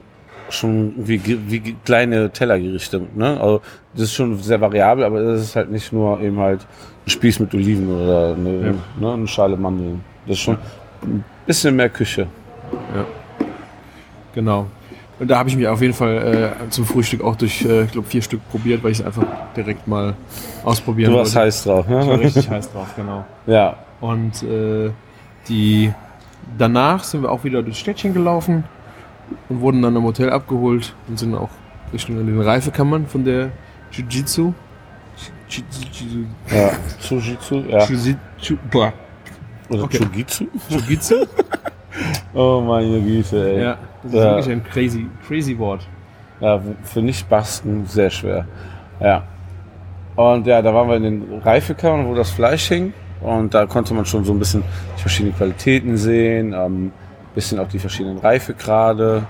schon 0.51 0.95
wie, 0.97 1.21
wie 1.51 1.77
kleine 1.85 2.31
Tellergerichte. 2.31 3.03
Ne? 3.15 3.39
Also 3.41 3.61
das 3.93 4.03
ist 4.05 4.15
schon 4.15 4.37
sehr 4.39 4.61
variabel, 4.61 5.05
aber 5.05 5.23
das 5.23 5.43
ist 5.43 5.57
halt 5.57 5.71
nicht 5.71 5.93
nur 5.93 6.21
eben 6.21 6.39
halt 6.39 6.61
ein 7.07 7.11
Spieß 7.11 7.41
mit 7.41 7.53
Oliven 7.55 7.89
oder 7.89 8.35
eine, 8.35 8.67
Ja. 8.67 8.75
ne, 9.01 9.13
eine 9.13 9.27
Schale 9.27 9.57
Mandeln. 9.59 10.03
Das 10.27 10.37
ist 10.37 10.43
schon 10.43 10.57
ein 11.03 11.23
bisschen 11.47 11.77
mehr 11.77 11.91
Küche. 11.91 12.27
Genau. 14.35 14.67
Und 15.19 15.29
da 15.29 15.39
habe 15.39 15.49
ich 15.49 15.57
mich 15.57 15.67
auf 15.67 15.81
jeden 15.83 15.95
Fall 15.95 16.55
äh, 16.67 16.71
zum 16.71 16.85
Frühstück 16.87 17.23
auch 17.25 17.35
durch, 17.37 17.65
äh, 17.65 17.85
ich 17.85 17.93
glaube, 17.93 18.07
vier 18.09 18.23
Stück 18.23 18.41
probiert, 18.51 18.85
weil 18.85 18.93
ich 18.93 19.01
es 19.01 19.05
einfach 19.07 19.25
direkt 19.57 19.89
mal 19.89 20.15
ausprobieren 20.65 21.11
Du 21.13 21.19
warst 21.19 21.35
wollte. 21.35 21.47
heiß 21.47 21.65
drauf, 21.65 21.87
Ich 21.89 21.93
war 21.95 22.05
ne? 22.05 22.21
richtig 22.21 22.49
heiß 22.51 22.73
drauf, 22.73 22.89
genau. 22.97 23.25
Ja, 23.47 23.77
Und 24.01 24.43
äh, 24.45 24.91
die 25.49 25.93
danach 26.57 27.03
sind 27.03 27.23
wir 27.23 27.33
auch 27.33 27.43
wieder 27.45 27.63
durchs 27.63 27.79
Städtchen 27.81 28.15
gelaufen 28.15 28.63
und 29.49 29.61
wurden 29.61 29.83
dann 29.83 29.97
im 29.97 30.05
Hotel 30.05 30.31
abgeholt 30.31 30.95
und 31.09 31.19
sind 31.19 31.35
auch 31.35 31.51
Richtung 31.93 32.17
den 32.25 32.41
Reifekammern 32.41 33.07
von 33.07 33.25
der 33.25 33.51
Jiu-Jitsu. 33.93 34.53
Jiu- 35.51 35.63
Jiu- 35.93 36.55
ja. 36.57 36.71
Chujitsu, 37.03 37.65
ja. 37.69 37.79
Jiu- 37.85 38.17
Jiu- 38.41 38.59
boah, 38.71 38.93
Oder 39.69 39.83
Okay. 39.85 39.99
Chujitsu? 39.99 40.47
Jiu-Jitsu? 40.69 41.27
Oh 42.35 42.61
meine 42.61 43.01
Güte, 43.01 43.51
ey. 43.57 43.63
Ja, 43.63 43.79
das 44.03 44.13
ist 44.13 44.19
Ja. 44.19 44.25
wirklich 44.37 44.51
ein 44.51 44.65
crazy, 44.65 45.07
crazy 45.27 45.59
Wort. 45.59 45.87
Ja, 46.41 46.61
für 46.85 47.03
Nicht-Basken 47.03 47.87
sehr 47.87 48.11
schwer. 48.11 48.45
Ja. 49.01 49.23
Und 50.17 50.47
ja, 50.47 50.63
da 50.63 50.73
waren 50.75 50.89
wir 50.89 50.97
in 50.97 51.03
den 51.03 51.41
Reifekammern, 51.45 52.07
wo 52.09 52.15
das 52.15 52.31
Fleisch 52.31 52.69
hing. 52.69 52.93
Und 53.21 53.55
da 53.55 53.67
konnte 53.67 53.95
man 53.95 54.05
schon 54.07 54.25
so 54.25 54.33
ein 54.33 54.39
bisschen 54.39 54.63
die 54.97 55.01
verschiedenen 55.01 55.37
Qualitäten 55.37 55.97
sehen, 55.97 56.53
ähm, 56.57 56.93
bisschen 57.35 57.59
auch 57.59 57.69
die 57.69 57.79
verschiedenen 57.81 58.19
Reifegrade. 58.19 59.25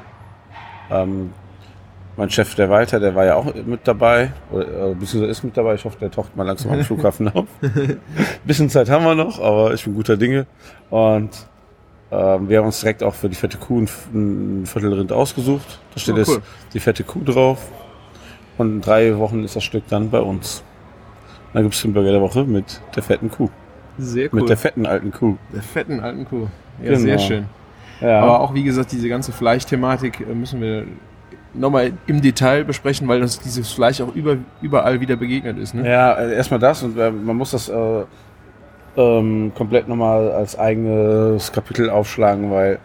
Ähm, 0.90 1.32
mein 2.16 2.28
Chef, 2.30 2.54
der 2.56 2.68
Walter, 2.68 2.98
der 3.00 3.14
war 3.14 3.24
ja 3.24 3.36
auch 3.36 3.46
mit 3.64 3.86
dabei, 3.86 4.32
oder, 4.50 4.64
äh, 4.64 4.94
beziehungsweise 4.94 5.26
ist 5.26 5.44
mit 5.44 5.56
dabei. 5.56 5.74
Ich 5.74 5.84
hoffe, 5.84 5.98
der 6.00 6.10
taucht 6.10 6.36
mal 6.36 6.42
langsam 6.44 6.72
am 6.72 6.80
Flughafen 6.84 7.28
auf. 7.28 7.46
bisschen 8.44 8.68
Zeit 8.68 8.90
haben 8.90 9.04
wir 9.04 9.14
noch, 9.14 9.40
aber 9.40 9.72
ich 9.72 9.84
bin 9.84 9.94
guter 9.94 10.16
Dinge. 10.16 10.46
Und 10.90 11.30
ähm, 12.10 12.48
wir 12.48 12.58
haben 12.58 12.66
uns 12.66 12.80
direkt 12.80 13.02
auch 13.02 13.14
für 13.14 13.28
die 13.28 13.34
fette 13.34 13.58
Kuh 13.58 13.80
ein, 13.80 13.88
ein 14.14 14.66
Viertelrind 14.66 15.12
ausgesucht. 15.12 15.78
Da 15.94 16.00
steht 16.00 16.14
Oh, 16.14 16.18
jetzt 16.18 16.28
cool. 16.30 16.42
die 16.72 16.80
fette 16.80 17.04
Kuh 17.04 17.22
drauf. 17.24 17.68
Und 18.56 18.72
in 18.76 18.80
drei 18.80 19.16
Wochen 19.18 19.44
ist 19.44 19.54
das 19.56 19.64
Stück 19.64 19.84
dann 19.88 20.10
bei 20.10 20.20
uns. 20.20 20.62
Dann 21.52 21.62
gibt 21.62 21.74
es 21.74 21.82
den 21.82 21.92
Burger 21.92 22.10
der 22.12 22.20
Woche 22.20 22.44
mit 22.44 22.80
der 22.96 23.02
fetten 23.02 23.30
Kuh. 23.30 23.48
Sehr 23.98 24.28
cool. 24.32 24.40
Mit 24.40 24.48
der 24.48 24.56
fetten 24.56 24.86
alten 24.86 25.10
Kuh. 25.12 25.36
der 25.52 25.62
fetten 25.62 26.00
alten 26.00 26.24
Kuh. 26.24 26.46
Ja, 26.82 26.90
Genau. 26.90 26.98
sehr 27.00 27.18
schön. 27.18 27.44
Ja. 28.00 28.20
Aber 28.20 28.40
auch, 28.40 28.54
wie 28.54 28.62
gesagt, 28.62 28.92
diese 28.92 29.08
ganze 29.08 29.32
Fleischthematik 29.32 30.20
äh, 30.20 30.34
müssen 30.34 30.60
wir 30.60 30.84
nochmal 31.54 31.92
im 32.06 32.20
Detail 32.20 32.64
besprechen, 32.64 33.08
weil 33.08 33.20
uns 33.22 33.40
dieses 33.40 33.72
Fleisch 33.72 34.00
auch 34.00 34.14
über, 34.14 34.36
überall 34.62 35.00
wieder 35.00 35.16
begegnet 35.16 35.58
ist. 35.58 35.74
Ne? 35.74 35.88
Ja, 35.88 36.12
äh, 36.14 36.34
erstmal 36.34 36.60
das 36.60 36.82
und 36.82 36.96
äh, 36.98 37.10
man 37.10 37.36
muss 37.36 37.50
das 37.52 37.68
äh, 37.68 38.04
ähm, 38.98 39.52
komplett 39.54 39.88
nochmal 39.88 40.30
als 40.32 40.58
eigenes 40.58 41.52
Kapitel 41.52 41.88
aufschlagen, 41.88 42.50
weil 42.50 42.78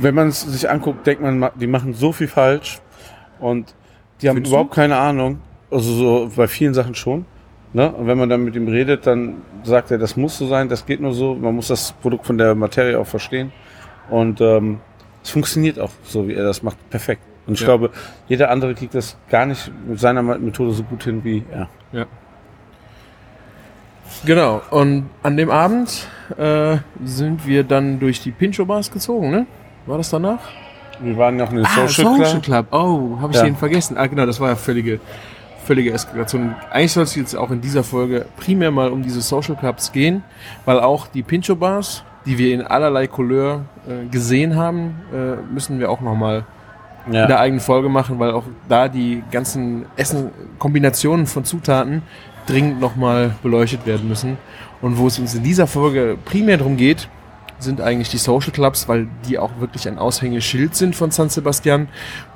wenn 0.00 0.14
man 0.14 0.28
es 0.28 0.42
sich 0.42 0.68
anguckt, 0.70 1.06
denkt 1.06 1.22
man, 1.22 1.38
ma- 1.38 1.52
die 1.54 1.66
machen 1.66 1.92
so 1.94 2.12
viel 2.12 2.28
falsch 2.28 2.80
und 3.40 3.74
die 4.22 4.28
haben 4.28 4.36
Findest 4.36 4.52
überhaupt 4.52 4.74
keine 4.74 4.96
Ahnung. 4.96 5.40
Also 5.70 5.92
so 5.92 6.30
bei 6.36 6.46
vielen 6.46 6.72
Sachen 6.74 6.94
schon. 6.94 7.26
Ne? 7.72 7.90
Und 7.90 8.06
wenn 8.06 8.16
man 8.16 8.28
dann 8.28 8.44
mit 8.44 8.54
ihm 8.54 8.68
redet, 8.68 9.06
dann 9.06 9.42
sagt 9.64 9.90
er, 9.90 9.98
das 9.98 10.16
muss 10.16 10.38
so 10.38 10.46
sein, 10.46 10.68
das 10.68 10.86
geht 10.86 11.00
nur 11.00 11.12
so. 11.12 11.34
Man 11.34 11.54
muss 11.54 11.68
das 11.68 11.92
Produkt 11.92 12.24
von 12.26 12.38
der 12.38 12.54
Materie 12.54 12.98
auch 12.98 13.06
verstehen. 13.06 13.52
Und 14.08 14.40
ähm, 14.40 14.78
es 15.22 15.30
funktioniert 15.30 15.80
auch 15.80 15.90
so, 16.04 16.28
wie 16.28 16.34
er 16.34 16.44
das 16.44 16.62
macht, 16.62 16.78
perfekt. 16.88 17.22
Und 17.46 17.54
ich 17.54 17.60
Ja. 17.60 17.66
glaube, 17.66 17.90
jeder 18.28 18.50
andere 18.50 18.74
kriegt 18.74 18.94
das 18.94 19.18
gar 19.28 19.44
nicht 19.46 19.70
mit 19.86 19.98
seiner 19.98 20.22
Methode 20.22 20.70
so 20.72 20.84
gut 20.84 21.02
hin 21.04 21.22
wie 21.24 21.44
er. 21.52 21.68
Ja. 21.92 22.06
Genau. 24.24 24.62
Und 24.70 25.08
an 25.22 25.36
dem 25.36 25.50
Abend 25.50 26.08
äh, 26.36 26.78
sind 27.04 27.46
wir 27.46 27.64
dann 27.64 27.98
durch 28.00 28.20
die 28.20 28.30
Pincho-Bars 28.30 28.90
gezogen, 28.90 29.30
ne? 29.30 29.46
War 29.86 29.98
das 29.98 30.10
danach? 30.10 30.40
Wir 31.00 31.16
waren 31.16 31.36
noch 31.36 31.50
in 31.50 31.56
den 31.56 31.66
Ah, 31.66 31.86
Social, 31.86 32.16
Social 32.16 32.40
Club. 32.40 32.42
Club. 32.42 32.66
Oh, 32.72 33.18
habe 33.20 33.32
ich 33.32 33.38
Ja. 33.38 33.44
den 33.44 33.56
vergessen. 33.56 33.96
Ah, 33.98 34.06
genau, 34.06 34.26
das 34.26 34.40
war 34.40 34.48
ja 34.48 34.56
völlige, 34.56 34.98
völlige 35.64 35.92
Eskalation. 35.92 36.54
Eigentlich 36.70 36.92
soll 36.92 37.04
es 37.04 37.14
jetzt 37.14 37.34
auch 37.36 37.50
in 37.50 37.60
dieser 37.60 37.84
Folge 37.84 38.26
primär 38.38 38.70
mal 38.70 38.90
um 38.90 39.02
diese 39.02 39.20
Social 39.20 39.54
Clubs 39.56 39.92
gehen, 39.92 40.24
weil 40.64 40.80
auch 40.80 41.06
die 41.06 41.22
Pincho 41.22 41.54
Bars, 41.54 42.02
die 42.24 42.38
wir 42.38 42.54
in 42.54 42.62
allerlei 42.62 43.06
Couleur 43.06 43.66
äh, 43.86 44.06
gesehen 44.10 44.56
haben, 44.56 44.96
äh, 45.12 45.36
müssen 45.52 45.78
wir 45.78 45.90
auch 45.90 46.00
nochmal 46.00 46.44
in 47.06 47.12
der 47.12 47.28
Ja. 47.28 47.38
eigenen 47.38 47.60
Folge 47.60 47.88
machen, 47.88 48.18
weil 48.18 48.32
auch 48.32 48.44
da 48.68 48.88
die 48.88 49.22
ganzen 49.30 49.86
Essen, 49.96 50.30
Kombinationen 50.58 51.26
von 51.26 51.44
Zutaten 51.44 52.02
dringend 52.46 52.80
nochmal 52.80 53.34
beleuchtet 53.42 53.86
werden 53.86 54.08
müssen. 54.08 54.38
Und 54.82 54.98
wo 54.98 55.06
es 55.06 55.18
uns 55.18 55.34
in 55.34 55.42
dieser 55.42 55.66
Folge 55.66 56.16
primär 56.24 56.58
darum 56.58 56.76
geht, 56.76 57.08
sind 57.58 57.80
eigentlich 57.80 58.10
die 58.10 58.18
Social 58.18 58.52
Clubs, 58.52 58.88
weil 58.88 59.08
die 59.28 59.38
auch 59.38 59.50
wirklich 59.60 59.88
ein 59.88 59.98
Aushängeschild 59.98 60.74
sind 60.74 60.94
von 60.94 61.10
San 61.10 61.30
Sebastian, 61.30 61.88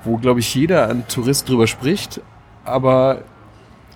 wo, 0.05 0.17
glaube 0.17 0.41
ich, 0.41 0.55
jeder 0.55 0.89
ein 0.89 1.07
Tourist 1.09 1.49
drüber 1.49 1.67
spricht, 1.67 2.21
aber 2.65 3.19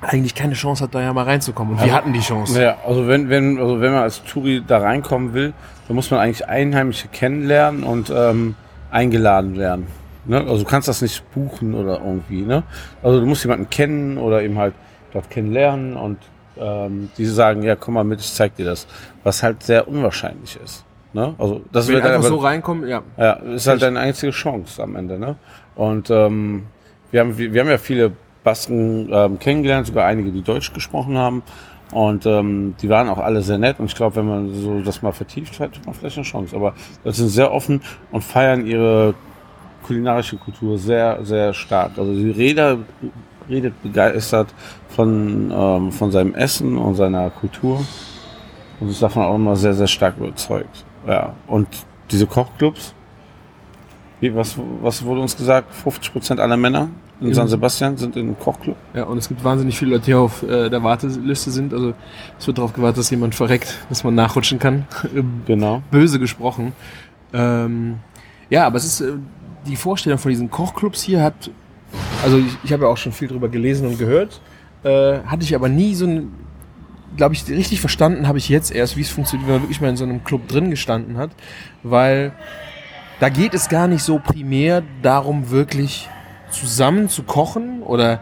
eigentlich 0.02 0.34
keine 0.34 0.52
Chance 0.52 0.84
hat, 0.84 0.94
da 0.94 1.00
ja 1.00 1.12
mal 1.14 1.22
reinzukommen. 1.24 1.72
Und 1.72 1.78
wir 1.78 1.84
Also- 1.84 1.94
hatten 1.96 2.12
die 2.12 2.20
Chance. 2.20 2.60
Ja, 2.62 2.76
also 2.86 3.08
wenn, 3.08 3.30
wenn, 3.30 3.58
also 3.58 3.80
wenn 3.80 3.92
man 3.92 4.02
als 4.02 4.22
Touri 4.24 4.62
da 4.66 4.78
reinkommen 4.78 5.32
will, 5.32 5.54
dann 5.88 5.94
muss 5.96 6.10
man 6.10 6.20
eigentlich 6.20 6.46
Einheimische 6.46 7.08
kennenlernen 7.08 7.84
und 7.84 8.12
ähm, 8.14 8.54
eingeladen 8.90 9.56
werden. 9.56 9.86
Ne? 10.26 10.40
Also 10.40 10.58
du 10.58 10.64
kannst 10.64 10.88
das 10.88 11.00
nicht 11.00 11.22
buchen 11.32 11.74
oder 11.74 12.00
irgendwie. 12.04 12.42
Ne? 12.42 12.64
Also 13.02 13.20
du 13.20 13.26
musst 13.26 13.44
jemanden 13.44 13.70
kennen 13.70 14.18
oder 14.18 14.42
eben 14.42 14.58
halt 14.58 14.74
dort 15.14 15.30
kennenlernen 15.30 15.96
und 15.96 16.18
ähm, 16.58 17.08
die 17.16 17.24
sagen, 17.24 17.62
ja 17.62 17.74
komm 17.74 17.94
mal 17.94 18.04
mit, 18.04 18.20
ich 18.20 18.32
zeig 18.32 18.54
dir 18.56 18.66
das. 18.66 18.86
Was 19.22 19.42
halt 19.42 19.62
sehr 19.62 19.88
unwahrscheinlich 19.88 20.58
ist. 20.62 20.84
Ne? 21.14 21.34
Also 21.38 21.62
das 21.72 21.88
wird 21.88 22.02
wir 22.02 22.10
einfach 22.10 22.18
aber- 22.26 22.28
so 22.28 22.36
reinkommen, 22.36 22.86
ja. 22.88 23.02
Ja, 23.16 23.32
ist 23.34 23.66
halt 23.66 23.80
deine 23.82 24.00
einzige 24.00 24.32
Chance 24.32 24.82
am 24.82 24.96
Ende, 24.96 25.18
ne? 25.18 25.36
Und 25.76 26.10
ähm, 26.10 26.64
wir, 27.10 27.20
haben, 27.20 27.38
wir, 27.38 27.52
wir 27.52 27.60
haben 27.62 27.70
ja 27.70 27.78
viele 27.78 28.12
Basken 28.42 29.08
ähm, 29.10 29.38
kennengelernt, 29.38 29.86
sogar 29.86 30.06
einige, 30.06 30.30
die 30.30 30.42
Deutsch 30.42 30.72
gesprochen 30.72 31.16
haben. 31.16 31.42
Und 31.92 32.26
ähm, 32.26 32.74
die 32.82 32.88
waren 32.88 33.08
auch 33.08 33.18
alle 33.18 33.42
sehr 33.42 33.58
nett. 33.58 33.78
Und 33.78 33.86
ich 33.86 33.94
glaube, 33.94 34.16
wenn 34.16 34.26
man 34.26 34.52
so 34.54 34.80
das 34.80 35.02
mal 35.02 35.12
vertieft 35.12 35.60
hat, 35.60 35.76
hat 35.76 35.86
man 35.86 35.94
vielleicht 35.94 36.16
eine 36.16 36.24
Chance. 36.24 36.56
Aber 36.56 36.74
das 37.04 37.16
sind 37.16 37.28
sehr 37.28 37.52
offen 37.52 37.80
und 38.10 38.22
feiern 38.24 38.66
ihre 38.66 39.14
kulinarische 39.84 40.36
Kultur 40.36 40.78
sehr, 40.78 41.24
sehr 41.24 41.54
stark. 41.54 41.92
Also 41.96 42.12
die 42.12 42.30
Reda 42.30 42.78
redet 43.48 43.82
begeistert 43.82 44.48
von, 44.88 45.52
ähm, 45.54 45.92
von 45.92 46.10
seinem 46.10 46.34
Essen 46.34 46.76
und 46.78 46.94
seiner 46.94 47.30
Kultur. 47.30 47.84
Und 48.80 48.88
ist 48.90 49.02
davon 49.02 49.22
auch 49.24 49.34
immer 49.36 49.56
sehr, 49.56 49.74
sehr 49.74 49.86
stark 49.86 50.16
überzeugt. 50.18 50.84
Ja. 51.06 51.34
Und 51.46 51.68
diese 52.10 52.26
Kochclubs, 52.26 52.94
wie, 54.20 54.34
was, 54.34 54.56
was 54.82 55.04
wurde 55.04 55.20
uns 55.20 55.36
gesagt? 55.36 55.72
50 55.74 56.12
Prozent 56.12 56.40
aller 56.40 56.56
Männer 56.56 56.88
in 57.20 57.28
Im- 57.28 57.34
San 57.34 57.46
Sebastian 57.48 57.96
sind 57.96 58.16
im 58.16 58.38
Kochclub. 58.38 58.76
Ja, 58.94 59.04
und 59.04 59.18
es 59.18 59.28
gibt 59.28 59.44
wahnsinnig 59.44 59.78
viele 59.78 59.92
Leute, 59.92 60.06
die 60.06 60.14
auf 60.14 60.42
äh, 60.42 60.68
der 60.68 60.82
Warteliste 60.82 61.50
sind. 61.50 61.72
Also 61.72 61.94
es 62.38 62.46
wird 62.46 62.58
darauf 62.58 62.72
gewartet, 62.72 62.98
dass 62.98 63.10
jemand 63.10 63.34
verreckt, 63.34 63.78
dass 63.88 64.02
man 64.04 64.14
nachrutschen 64.14 64.58
kann. 64.58 64.86
Genau. 65.46 65.82
Böse 65.90 66.18
gesprochen. 66.18 66.72
Ähm, 67.32 67.98
ja, 68.50 68.66
aber 68.66 68.76
es 68.76 68.84
ist 68.84 69.00
äh, 69.00 69.12
die 69.66 69.76
Vorstellung 69.76 70.18
von 70.18 70.30
diesen 70.30 70.50
Kochclubs 70.50 71.02
hier 71.02 71.22
hat, 71.22 71.50
also 72.24 72.38
ich, 72.38 72.56
ich 72.64 72.72
habe 72.72 72.84
ja 72.84 72.88
auch 72.88 72.96
schon 72.96 73.12
viel 73.12 73.28
drüber 73.28 73.48
gelesen 73.48 73.86
und 73.86 73.98
gehört, 73.98 74.40
äh, 74.82 75.18
hatte 75.26 75.44
ich 75.44 75.54
aber 75.54 75.68
nie 75.68 75.94
so 75.94 76.06
ein, 76.06 76.32
glaube 77.16 77.34
ich, 77.34 77.46
richtig 77.48 77.80
verstanden 77.80 78.26
habe 78.26 78.38
ich 78.38 78.48
jetzt 78.48 78.72
erst, 78.72 78.96
wie 78.96 79.02
es 79.02 79.10
funktioniert, 79.10 79.46
wenn 79.46 79.54
man 79.56 79.62
wirklich 79.62 79.80
mal 79.80 79.90
in 79.90 79.96
so 79.96 80.04
einem 80.04 80.24
Club 80.24 80.48
drin 80.48 80.70
gestanden 80.70 81.18
hat, 81.18 81.30
weil 81.82 82.32
da 83.20 83.28
geht 83.28 83.54
es 83.54 83.68
gar 83.68 83.86
nicht 83.86 84.02
so 84.02 84.18
primär 84.18 84.82
darum, 85.02 85.50
wirklich 85.50 86.08
zusammen 86.50 87.08
zu 87.08 87.22
kochen 87.22 87.82
oder 87.82 88.20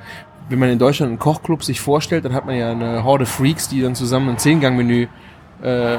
wenn 0.48 0.58
man 0.58 0.68
in 0.68 0.78
Deutschland 0.78 1.10
einen 1.10 1.18
Kochclub 1.18 1.64
sich 1.64 1.80
vorstellt, 1.80 2.24
dann 2.24 2.34
hat 2.34 2.44
man 2.44 2.56
ja 2.56 2.72
eine 2.72 3.04
Horde 3.04 3.24
Freaks, 3.24 3.68
die 3.68 3.80
dann 3.80 3.94
zusammen 3.94 4.30
ein 4.30 4.38
Zehngang-Menü 4.38 5.06
äh, 5.62 5.98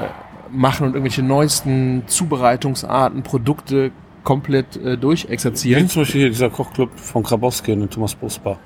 machen 0.52 0.86
und 0.86 0.94
irgendwelche 0.94 1.24
neuesten 1.24 2.04
Zubereitungsarten, 2.08 3.24
Produkte 3.24 3.92
komplett 4.24 4.76
äh, 4.78 4.94
Wie 4.94 4.98
durchexerzieren. 4.98 5.90
zum 5.90 6.02
Beispiel 6.04 6.22
hier 6.22 6.30
dieser 6.30 6.50
Kochclub 6.50 6.98
von 6.98 7.24
Grabowski 7.24 7.74
und 7.74 7.92
Thomas 7.92 8.16
Busbach. 8.16 8.58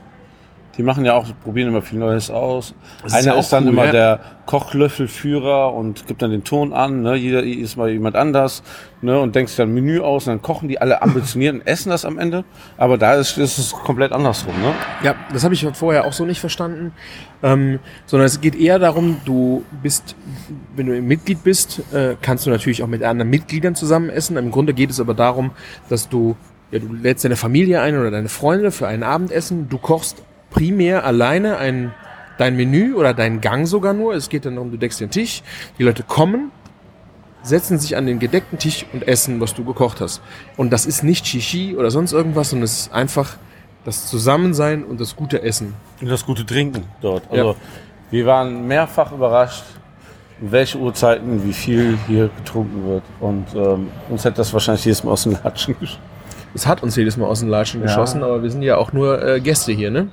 Die 0.77 0.83
machen 0.83 1.05
ja 1.05 1.15
auch, 1.15 1.25
probieren 1.43 1.69
immer 1.69 1.81
viel 1.81 1.97
Neues 1.97 2.29
aus. 2.29 2.75
Das 3.01 3.11
ist 3.11 3.17
Einer 3.17 3.27
ja 3.27 3.33
auch 3.33 3.39
ist 3.39 3.51
dann 3.51 3.63
cool, 3.63 3.73
immer 3.73 3.85
ja. 3.85 3.91
der 3.91 4.19
Kochlöffelführer 4.45 5.73
und 5.73 6.05
gibt 6.05 6.21
dann 6.21 6.29
den 6.29 6.43
Ton 6.43 6.71
an. 6.71 7.01
Ne? 7.01 7.15
Jeder 7.15 7.43
ist 7.43 7.77
mal 7.77 7.89
jemand 7.89 8.15
anders 8.15 8.61
ne? 9.01 9.19
und 9.19 9.35
denkt 9.35 9.49
sich 9.49 9.57
dann 9.57 9.69
ein 9.69 9.73
Menü 9.73 10.01
aus 10.01 10.27
und 10.27 10.33
dann 10.33 10.41
kochen 10.41 10.69
die 10.69 10.79
alle 10.79 11.01
ambitioniert 11.01 11.55
und 11.55 11.67
essen 11.67 11.89
das 11.89 12.05
am 12.05 12.19
Ende. 12.19 12.45
Aber 12.77 12.97
da 12.97 13.15
ist, 13.15 13.37
ist 13.37 13.57
es 13.57 13.71
komplett 13.71 14.11
andersrum. 14.11 14.53
Ne? 14.61 14.73
Ja, 15.03 15.15
das 15.33 15.43
habe 15.43 15.55
ich 15.55 15.67
vorher 15.73 16.05
auch 16.05 16.13
so 16.13 16.25
nicht 16.25 16.39
verstanden. 16.39 16.93
Ähm, 17.43 17.79
sondern 18.05 18.25
es 18.25 18.41
geht 18.41 18.55
eher 18.55 18.79
darum, 18.79 19.17
du 19.25 19.63
bist, 19.83 20.15
wenn 20.75 20.87
du 20.87 20.95
ein 20.95 21.05
Mitglied 21.05 21.43
bist, 21.43 21.81
äh, 21.93 22.15
kannst 22.21 22.45
du 22.45 22.49
natürlich 22.49 22.83
auch 22.83 22.87
mit 22.87 23.03
anderen 23.03 23.29
Mitgliedern 23.29 23.75
zusammen 23.75 24.09
essen. 24.09 24.37
Im 24.37 24.51
Grunde 24.51 24.73
geht 24.73 24.89
es 24.89 24.99
aber 24.99 25.13
darum, 25.13 25.51
dass 25.89 26.09
du, 26.09 26.35
ja, 26.71 26.79
du 26.79 26.93
lädst 26.93 27.25
deine 27.25 27.35
Familie 27.35 27.81
ein 27.81 27.97
oder 27.97 28.11
deine 28.11 28.29
Freunde 28.29 28.71
für 28.71 28.87
ein 28.87 29.03
Abendessen. 29.03 29.69
Du 29.69 29.77
kochst 29.77 30.23
primär 30.57 31.05
alleine 31.05 31.57
ein, 31.57 31.93
dein 32.37 32.55
Menü 32.55 32.93
oder 32.95 33.13
deinen 33.13 33.41
Gang 33.41 33.67
sogar 33.67 33.93
nur. 33.93 34.13
Es 34.15 34.29
geht 34.29 34.45
dann 34.45 34.55
darum, 34.55 34.71
du 34.71 34.77
deckst 34.77 34.99
den 34.99 35.09
Tisch. 35.11 35.43
Die 35.77 35.83
Leute 35.83 36.03
kommen, 36.03 36.51
setzen 37.43 37.77
sich 37.77 37.95
an 37.95 38.05
den 38.05 38.19
gedeckten 38.19 38.57
Tisch 38.59 38.85
und 38.93 39.07
essen, 39.07 39.39
was 39.39 39.53
du 39.53 39.63
gekocht 39.63 40.01
hast. 40.01 40.21
Und 40.57 40.71
das 40.71 40.85
ist 40.85 41.03
nicht 41.03 41.25
Shishi 41.27 41.75
oder 41.77 41.91
sonst 41.91 42.11
irgendwas, 42.11 42.49
sondern 42.49 42.65
es 42.65 42.79
ist 42.81 42.93
einfach 42.93 43.37
das 43.85 44.07
Zusammensein 44.07 44.83
und 44.83 44.99
das 44.99 45.15
gute 45.15 45.41
Essen. 45.43 45.73
Und 46.01 46.09
das 46.09 46.25
gute 46.25 46.45
Trinken 46.45 46.83
dort. 47.01 47.23
Ja. 47.31 47.39
Also 47.39 47.55
wir 48.11 48.25
waren 48.25 48.67
mehrfach 48.67 49.11
überrascht, 49.11 49.63
in 50.41 50.51
welche 50.51 50.77
Uhrzeiten, 50.77 51.43
wie 51.45 51.53
viel 51.53 51.97
hier 52.07 52.29
getrunken 52.37 52.85
wird. 52.87 53.03
Und 53.19 53.45
ähm, 53.55 53.87
uns 54.09 54.25
hätte 54.25 54.37
das 54.37 54.51
wahrscheinlich 54.53 54.83
jedes 54.85 55.03
Mal 55.03 55.11
aus 55.11 55.23
den 55.23 55.33
Latschen 55.43 55.75
gesch- 55.81 55.97
Es 56.53 56.67
hat 56.67 56.83
uns 56.83 56.95
jedes 56.95 57.15
Mal 57.17 57.25
aus 57.27 57.39
den 57.39 57.49
Latschen 57.49 57.79
Ja. 57.81 57.87
geschossen, 57.87 58.23
aber 58.23 58.43
wir 58.43 58.49
sind 58.51 58.61
ja 58.61 58.77
auch 58.77 58.91
nur 58.93 59.23
äh, 59.23 59.39
Gäste 59.39 59.71
hier, 59.71 59.89
ne? 59.89 60.09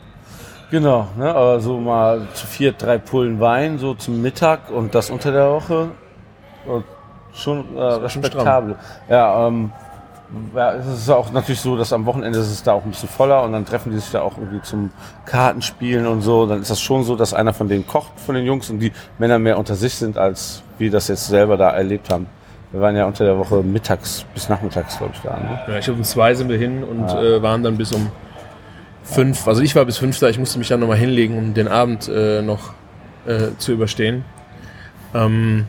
Genau, 0.74 1.06
ne, 1.16 1.32
aber 1.32 1.60
so 1.60 1.78
mal 1.78 2.26
zu 2.34 2.48
vier, 2.48 2.72
drei 2.72 2.98
Pullen 2.98 3.38
Wein, 3.38 3.78
so 3.78 3.94
zum 3.94 4.20
Mittag 4.20 4.72
und 4.72 4.92
das 4.96 5.08
unter 5.08 5.30
der 5.30 5.48
Woche. 5.52 5.90
Und 6.66 6.84
schon 7.32 7.76
äh, 7.76 7.78
war 7.78 8.08
schon 8.08 8.22
respektabel. 8.22 8.74
Ja, 9.08 9.46
ähm, 9.46 9.70
ja, 10.52 10.72
es 10.72 10.88
ist 10.88 11.08
auch 11.10 11.30
natürlich 11.30 11.60
so, 11.60 11.76
dass 11.76 11.92
am 11.92 12.06
Wochenende 12.06 12.40
ist 12.40 12.50
es 12.50 12.64
da 12.64 12.72
auch 12.72 12.84
ein 12.84 12.90
bisschen 12.90 13.08
voller 13.08 13.44
und 13.44 13.52
dann 13.52 13.64
treffen 13.64 13.92
die 13.92 13.98
sich 13.98 14.10
da 14.10 14.22
auch 14.22 14.36
irgendwie 14.36 14.62
zum 14.62 14.90
Kartenspielen 15.26 16.08
und 16.08 16.22
so. 16.22 16.44
Dann 16.44 16.62
ist 16.62 16.72
das 16.72 16.80
schon 16.80 17.04
so, 17.04 17.14
dass 17.14 17.34
einer 17.34 17.52
von 17.52 17.68
denen 17.68 17.86
kocht, 17.86 18.18
von 18.18 18.34
den 18.34 18.44
Jungs, 18.44 18.68
und 18.68 18.80
die 18.80 18.90
Männer 19.18 19.38
mehr 19.38 19.60
unter 19.60 19.76
sich 19.76 19.94
sind, 19.94 20.18
als 20.18 20.64
wir 20.78 20.90
das 20.90 21.06
jetzt 21.06 21.28
selber 21.28 21.56
da 21.56 21.70
erlebt 21.70 22.10
haben. 22.12 22.26
Wir 22.72 22.80
waren 22.80 22.96
ja 22.96 23.06
unter 23.06 23.24
der 23.24 23.38
Woche 23.38 23.62
mittags 23.62 24.26
bis 24.34 24.48
nachmittags, 24.48 24.98
glaube 24.98 25.12
ich, 25.14 25.20
da. 25.20 25.36
Ne? 25.36 25.60
Ja, 25.68 25.78
ich 25.78 25.84
glaube, 25.84 25.98
um 25.98 26.04
zwei 26.04 26.34
sind 26.34 26.48
wir 26.48 26.58
hin 26.58 26.82
und 26.82 27.06
Ja. 27.08 27.22
äh, 27.22 27.42
waren 27.44 27.62
dann 27.62 27.76
bis 27.76 27.92
um 27.92 28.10
fünf. 29.04 29.46
Also 29.46 29.62
ich 29.62 29.76
war 29.76 29.84
bis 29.84 29.98
fünf 29.98 30.18
da, 30.18 30.28
ich 30.28 30.38
musste 30.38 30.58
mich 30.58 30.68
dann 30.68 30.80
nochmal 30.80 30.96
hinlegen, 30.98 31.38
um 31.38 31.54
den 31.54 31.68
Abend 31.68 32.08
äh, 32.08 32.42
noch 32.42 32.72
äh, 33.26 33.48
zu 33.58 33.72
überstehen. 33.72 34.24
Ähm, 35.14 35.66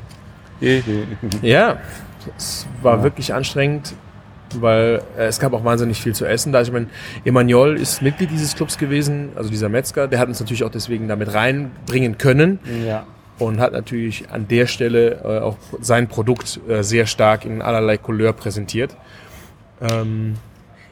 ja, 1.42 1.78
es 2.38 2.66
war 2.82 2.98
Ja. 2.98 3.04
wirklich 3.04 3.34
anstrengend, 3.34 3.94
weil 4.56 5.02
äh, 5.18 5.26
es 5.26 5.40
gab 5.40 5.54
auch 5.54 5.64
wahnsinnig 5.64 6.02
viel 6.02 6.16
zu 6.16 6.26
essen. 6.26 6.52
Da 6.54 6.62
ich 6.62 6.72
meine, 6.72 6.88
Emanuel 7.26 7.76
ist 7.76 8.02
Mitglied 8.02 8.32
dieses 8.32 8.56
Clubs 8.56 8.78
gewesen, 8.78 9.30
also 9.36 9.50
dieser 9.50 9.70
Metzger, 9.70 10.08
der 10.08 10.20
hat 10.20 10.28
uns 10.28 10.40
natürlich 10.40 10.64
auch 10.64 10.72
deswegen 10.72 11.08
damit 11.08 11.34
reinbringen 11.34 12.18
können 12.18 12.60
ja. 12.88 13.06
und 13.38 13.60
hat 13.60 13.74
natürlich 13.74 14.30
an 14.32 14.48
der 14.48 14.66
Stelle 14.66 15.22
äh, 15.24 15.40
auch 15.42 15.58
sein 15.82 16.08
Produkt 16.08 16.60
äh, 16.68 16.84
sehr 16.84 17.06
stark 17.06 17.46
in 17.46 17.62
allerlei 17.62 17.98
Couleur 17.98 18.34
präsentiert. 18.34 18.96
Ähm, 19.82 20.36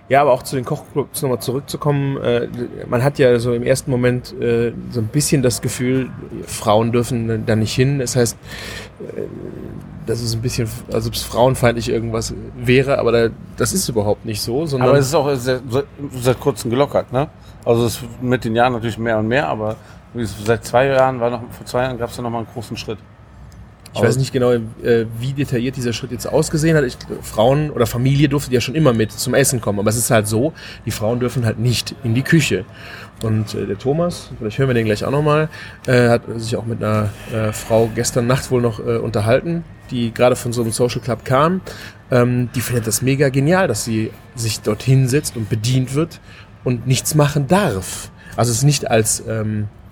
ja, 0.09 0.21
aber 0.21 0.33
auch 0.33 0.43
zu 0.43 0.55
den 0.55 0.65
Kochclubs 0.65 1.21
nochmal 1.21 1.39
zurückzukommen. 1.39 2.17
Äh, 2.17 2.47
man 2.87 3.03
hat 3.03 3.19
ja 3.19 3.39
so 3.39 3.53
im 3.53 3.63
ersten 3.63 3.89
Moment 3.89 4.33
äh, 4.39 4.73
so 4.91 4.99
ein 4.99 5.07
bisschen 5.07 5.41
das 5.41 5.61
Gefühl, 5.61 6.09
Frauen 6.45 6.91
dürfen 6.91 7.45
da 7.45 7.55
nicht 7.55 7.73
hin. 7.73 7.99
Das 7.99 8.15
heißt, 8.15 8.37
äh, 8.99 9.21
das 10.05 10.21
ist 10.21 10.35
ein 10.35 10.41
bisschen, 10.41 10.69
also 10.91 11.07
ob 11.07 11.13
es 11.13 11.23
frauenfeindlich 11.23 11.89
irgendwas 11.89 12.33
wäre, 12.57 12.99
aber 12.99 13.11
da, 13.11 13.29
das 13.55 13.71
ist 13.73 13.87
überhaupt 13.87 14.25
nicht 14.25 14.41
so, 14.41 14.65
sondern 14.65 14.89
Aber 14.89 14.97
es 14.97 15.07
ist 15.07 15.15
auch 15.15 15.33
seit, 15.35 15.61
seit 16.11 16.39
kurzem 16.39 16.69
gelockert, 16.69 17.13
ne? 17.13 17.29
Also 17.63 17.85
es 17.85 18.01
mit 18.21 18.43
den 18.43 18.55
Jahren 18.55 18.73
natürlich 18.73 18.97
mehr 18.97 19.17
und 19.17 19.29
mehr, 19.29 19.47
aber 19.47 19.77
seit 20.15 20.65
zwei 20.65 20.87
Jahren 20.87 21.21
war 21.21 21.29
noch, 21.29 21.41
vor 21.51 21.65
zwei 21.65 21.83
Jahren 21.83 21.97
gab 21.97 22.09
es 22.09 22.17
da 22.17 22.21
noch 22.21 22.29
mal 22.29 22.39
einen 22.39 22.47
großen 22.53 22.75
Schritt. 22.75 22.99
Ich 23.95 24.01
weiß 24.01 24.17
nicht 24.17 24.33
genau, 24.33 24.51
äh, 24.53 25.05
wie 25.19 25.33
detailliert 25.33 25.75
dieser 25.75 25.93
Schritt 25.93 26.11
jetzt 26.11 26.25
ausgesehen 26.25 26.75
hat. 26.75 26.83
Ich, 26.83 26.97
Frauen 27.21 27.69
oder 27.69 27.85
Familie 27.85 28.27
durfte 28.27 28.51
ja 28.53 28.59
schon 28.59 28.75
immer 28.75 28.93
mit 28.93 29.11
zum 29.11 29.33
Essen 29.33 29.61
kommen. 29.61 29.79
Aber 29.79 29.89
es 29.89 29.97
ist 29.97 30.09
halt 30.09 30.27
so, 30.27 30.53
die 30.85 30.91
Frauen 30.91 31.19
dürfen 31.19 31.45
halt 31.45 31.59
nicht 31.59 31.95
in 32.03 32.15
die 32.15 32.23
Küche. 32.23 32.65
Und 33.21 33.53
äh, 33.53 33.65
der 33.67 33.77
Thomas, 33.77 34.31
vielleicht 34.37 34.57
hören 34.57 34.69
wir 34.69 34.73
den 34.73 34.85
gleich 34.85 35.05
auch 35.05 35.11
nochmal, 35.11 35.49
äh, 35.85 36.09
hat 36.09 36.23
sich 36.37 36.55
auch 36.55 36.65
mit 36.65 36.83
einer 36.83 37.09
äh, 37.31 37.53
Frau 37.53 37.89
gestern 37.93 38.25
Nacht 38.27 38.49
wohl 38.51 38.61
noch 38.61 38.79
äh, 38.79 38.97
unterhalten, 38.97 39.63
die 39.91 40.13
gerade 40.13 40.35
von 40.35 40.53
so 40.53 40.61
einem 40.61 40.71
Social 40.71 41.01
Club 41.01 41.23
kam. 41.23 41.61
Ähm, 42.09 42.49
die 42.55 42.61
findet 42.61 42.87
das 42.87 43.01
mega 43.01 43.29
genial, 43.29 43.67
dass 43.67 43.85
sie 43.85 44.11
sich 44.35 44.61
dort 44.61 44.81
hinsetzt 44.81 45.37
und 45.37 45.49
bedient 45.49 45.93
wird 45.93 46.19
und 46.63 46.87
nichts 46.87 47.15
machen 47.15 47.47
darf. 47.47 48.09
Also 48.35 48.51
es 48.51 48.57
ist 48.57 48.63
nicht 48.63 48.89
als... 48.89 49.23
Ähm, 49.27 49.63
äh, 49.63 49.82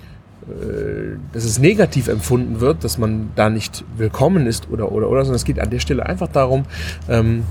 dass 1.34 1.43
es 1.43 1.60
negativ 1.60 2.08
empfunden 2.08 2.60
wird, 2.60 2.84
dass 2.84 2.97
man 2.97 3.30
da 3.36 3.49
nicht 3.49 3.84
willkommen 3.95 4.47
ist 4.47 4.69
oder 4.71 4.91
oder 4.91 5.10
oder, 5.10 5.23
sondern 5.23 5.36
es 5.36 5.45
geht 5.45 5.60
an 5.60 5.69
der 5.69 5.80
Stelle 5.80 6.06
einfach 6.06 6.27
darum, 6.27 6.65
ähm, 7.08 7.43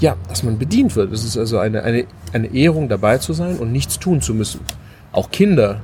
ja, 0.00 0.16
dass 0.28 0.42
man 0.42 0.58
bedient 0.58 0.96
wird. 0.96 1.12
Es 1.12 1.24
ist 1.24 1.36
also 1.36 1.58
eine, 1.58 1.82
eine, 1.82 2.06
eine 2.32 2.52
Ehrung, 2.54 2.88
dabei 2.88 3.18
zu 3.18 3.32
sein 3.34 3.56
und 3.56 3.70
nichts 3.70 3.98
tun 3.98 4.20
zu 4.20 4.34
müssen. 4.34 4.60
Auch 5.12 5.30
Kinder, 5.30 5.82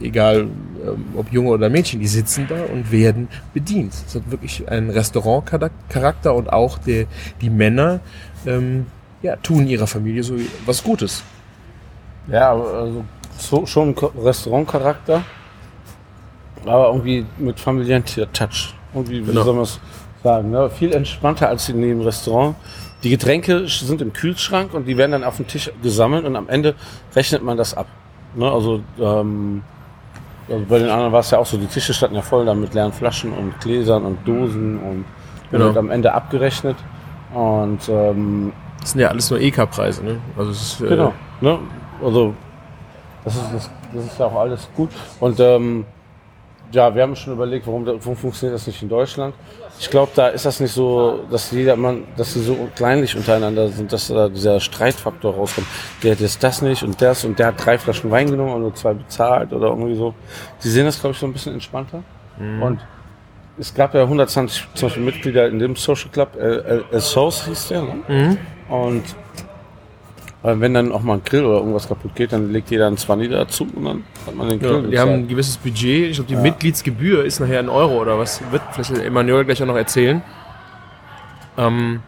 egal 0.00 0.48
ähm, 0.86 1.04
ob 1.16 1.32
Junge 1.32 1.50
oder 1.50 1.68
Mädchen, 1.68 2.00
die 2.00 2.06
sitzen 2.06 2.46
da 2.48 2.62
und 2.72 2.90
werden 2.92 3.28
bedient. 3.52 3.92
Es 3.92 4.14
hat 4.14 4.30
wirklich 4.30 4.68
einen 4.70 4.90
Restaurantcharakter 4.90 6.34
und 6.34 6.52
auch 6.52 6.78
die, 6.78 7.06
die 7.40 7.50
Männer 7.50 8.00
ähm, 8.46 8.86
ja, 9.20 9.36
tun 9.36 9.66
ihrer 9.66 9.86
Familie 9.86 10.22
so 10.22 10.36
was 10.64 10.82
Gutes. 10.82 11.22
Ja, 12.30 12.52
also 12.52 13.04
so, 13.36 13.66
schon 13.66 13.94
Restaurantcharakter, 13.96 15.22
aber 16.66 16.88
irgendwie 16.88 17.24
mit 17.38 17.58
familiären 17.60 18.04
Touch. 18.32 18.74
Irgendwie, 18.94 19.20
wie 19.22 19.30
Genau. 19.30 19.42
soll 19.42 19.54
man 19.54 19.62
es 19.64 19.80
sagen, 20.22 20.50
ne? 20.50 20.70
viel 20.70 20.92
entspannter 20.92 21.48
als 21.48 21.68
in 21.68 21.80
dem 21.80 22.00
Restaurant. 22.00 22.56
Die 23.02 23.10
Getränke 23.10 23.68
sind 23.68 24.00
im 24.02 24.12
Kühlschrank 24.12 24.74
und 24.74 24.86
die 24.86 24.96
werden 24.96 25.12
dann 25.12 25.24
auf 25.24 25.36
dem 25.36 25.46
Tisch 25.46 25.70
gesammelt 25.82 26.24
und 26.24 26.34
am 26.36 26.48
Ende 26.48 26.74
rechnet 27.14 27.42
man 27.44 27.56
das 27.56 27.74
ab. 27.74 27.86
Ne? 28.34 28.50
Also, 28.50 28.80
ähm, 29.00 29.62
also 30.48 30.64
bei 30.68 30.78
den 30.78 30.88
anderen 30.88 31.12
war 31.12 31.20
es 31.20 31.30
ja 31.30 31.38
auch 31.38 31.46
so, 31.46 31.56
die 31.58 31.66
Tische 31.66 31.94
standen 31.94 32.16
ja 32.16 32.22
voll 32.22 32.44
dann 32.46 32.60
mit 32.60 32.74
leeren 32.74 32.92
Flaschen 32.92 33.32
und 33.32 33.60
Gläsern 33.60 34.04
und 34.04 34.26
Dosen 34.26 34.78
und 34.80 35.04
Genau. 35.50 35.66
wird 35.66 35.76
am 35.78 35.90
Ende 35.90 36.12
abgerechnet. 36.12 36.76
Und 37.32 37.88
ähm, 37.88 38.52
Das 38.80 38.90
sind 38.92 39.00
ja 39.00 39.08
alles 39.08 39.30
nur 39.30 39.40
EK-Preise, 39.40 40.04
ne? 40.04 40.16
Also 40.36 40.50
es 40.50 40.60
ist, 40.62 40.80
äh, 40.82 40.88
Genau. 40.88 41.12
Ne? 41.40 41.58
Also, 42.02 42.34
das 43.24 43.36
ist, 43.36 43.44
das, 43.54 43.70
das 43.94 44.04
ist 44.06 44.18
ja 44.18 44.26
auch 44.26 44.40
alles 44.40 44.68
gut. 44.76 44.90
Und 45.20 45.38
ähm, 45.40 45.84
ja, 46.72 46.94
wir 46.94 47.02
haben 47.02 47.16
schon 47.16 47.32
überlegt, 47.32 47.66
warum, 47.66 47.86
warum 47.86 48.16
funktioniert 48.16 48.54
das 48.54 48.66
nicht 48.66 48.82
in 48.82 48.88
Deutschland. 48.88 49.34
Ich 49.80 49.88
glaube, 49.90 50.12
da 50.14 50.28
ist 50.28 50.44
das 50.44 50.60
nicht 50.60 50.72
so, 50.72 51.20
dass 51.30 51.50
jeder 51.50 51.76
Mann, 51.76 52.04
dass 52.16 52.34
sie 52.34 52.42
so 52.42 52.68
kleinlich 52.74 53.16
untereinander 53.16 53.68
sind, 53.68 53.92
dass 53.92 54.08
da 54.08 54.28
dieser 54.28 54.58
Streitfaktor 54.60 55.34
rauskommt. 55.34 55.66
Der 56.02 56.12
hat 56.12 56.20
jetzt 56.20 56.42
das 56.42 56.62
nicht 56.62 56.82
und 56.82 57.00
das 57.00 57.24
und 57.24 57.38
der 57.38 57.48
hat 57.48 57.64
drei 57.64 57.78
Flaschen 57.78 58.10
Wein 58.10 58.30
genommen 58.30 58.52
und 58.52 58.62
nur 58.62 58.74
zwei 58.74 58.94
bezahlt 58.94 59.52
oder 59.52 59.68
irgendwie 59.68 59.94
so. 59.94 60.14
Die 60.62 60.68
sehen 60.68 60.84
das, 60.84 61.00
glaube 61.00 61.14
ich, 61.14 61.18
so 61.20 61.26
ein 61.26 61.32
bisschen 61.32 61.54
entspannter. 61.54 62.02
Und 62.62 62.80
es 63.58 63.74
gab 63.74 63.94
ja 63.94 64.02
120 64.02 64.68
zum 64.74 64.88
Beispiel 64.88 65.04
Mitglieder 65.04 65.48
in 65.48 65.58
dem 65.58 65.74
Social 65.76 66.10
Club, 66.10 66.36
äh, 66.36 66.78
äh, 66.96 67.00
Souls 67.00 67.44
hieß 67.46 67.68
der, 67.68 67.82
ne? 67.82 68.38
Und 68.68 69.02
Aber 70.42 70.60
wenn 70.60 70.72
dann 70.72 70.92
auch 70.92 71.02
mal 71.02 71.14
ein 71.14 71.24
Grill 71.24 71.44
oder 71.44 71.58
irgendwas 71.58 71.88
kaputt 71.88 72.14
geht, 72.14 72.32
dann 72.32 72.52
legt 72.52 72.70
jeder 72.70 72.86
einen 72.86 72.96
20 72.96 73.30
dazu 73.30 73.66
und 73.74 73.84
dann 73.84 74.04
hat 74.26 74.36
man 74.36 74.48
den 74.48 74.60
Grill. 74.60 74.84
Ja, 74.84 74.90
die 74.90 74.98
haben 75.00 75.10
ein 75.12 75.28
gewisses 75.28 75.56
Budget. 75.56 76.10
Ich 76.10 76.16
glaube, 76.16 76.28
die 76.28 76.34
Ja. 76.34 76.40
Mitgliedsgebühr 76.40 77.24
ist 77.24 77.40
nachher 77.40 77.58
ein 77.58 77.68
Euro 77.68 78.00
oder 78.00 78.18
was. 78.18 78.40
Wird 78.52 78.62
vielleicht 78.72 78.92
Emanuel 78.98 79.44
gleich 79.44 79.60
auch 79.62 79.66
noch 79.66 79.76
erzählen. 79.76 80.22
Ähm, 81.56 82.00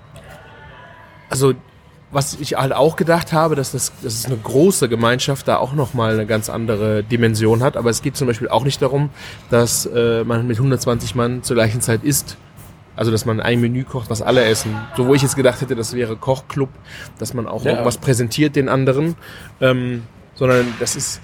also, 1.29 1.55
was 2.13 2.35
ich 2.41 2.55
halt 2.57 2.73
auch 2.73 2.97
gedacht 2.97 3.33
habe, 3.33 3.57
dass 3.57 3.73
das, 3.73 3.93
dass 4.03 4.15
es 4.15 4.27
eine 4.27 4.37
große 4.37 4.89
Gemeinschaft 4.89 5.47
da 5.49 5.59
auch 5.59 5.73
nochmal 5.73 6.15
eine 6.15 6.27
ganz 6.27 6.51
andere 6.51 7.03
Dimension 7.03 7.63
hat. 7.65 7.77
Aber 7.77 7.91
es 7.91 8.01
geht 8.03 8.17
zum 8.17 8.29
Beispiel 8.29 8.49
auch 8.49 8.65
nicht 8.65 8.81
darum, 8.81 9.11
dass 9.51 9.87
äh, 9.87 10.23
man 10.25 10.47
mit 10.47 10.57
120 10.57 11.15
Mann 11.17 11.43
zur 11.43 11.57
gleichen 11.57 11.81
Zeit 11.81 12.05
isst. 12.05 12.37
Also, 13.01 13.11
dass 13.11 13.25
man 13.25 13.41
ein 13.41 13.63
Menü 13.63 13.85
kocht, 13.85 14.11
was 14.11 14.21
alle 14.21 14.45
essen. 14.45 14.77
So, 14.95 15.07
wo 15.07 15.15
ich 15.15 15.23
jetzt 15.23 15.35
gedacht 15.35 15.63
hätte, 15.63 15.75
das 15.75 15.95
wäre 15.95 16.17
Kochclub, 16.17 16.69
dass 17.19 17.33
man 17.33 17.47
auch 17.47 17.65
Ja. 17.65 17.71
irgendwas 17.71 17.97
präsentiert 17.97 18.57
den 18.57 18.69
anderen. 18.69 19.15
Ähm, 19.59 20.03
sondern 20.35 20.67
das 20.81 20.97
ist, 20.97 21.23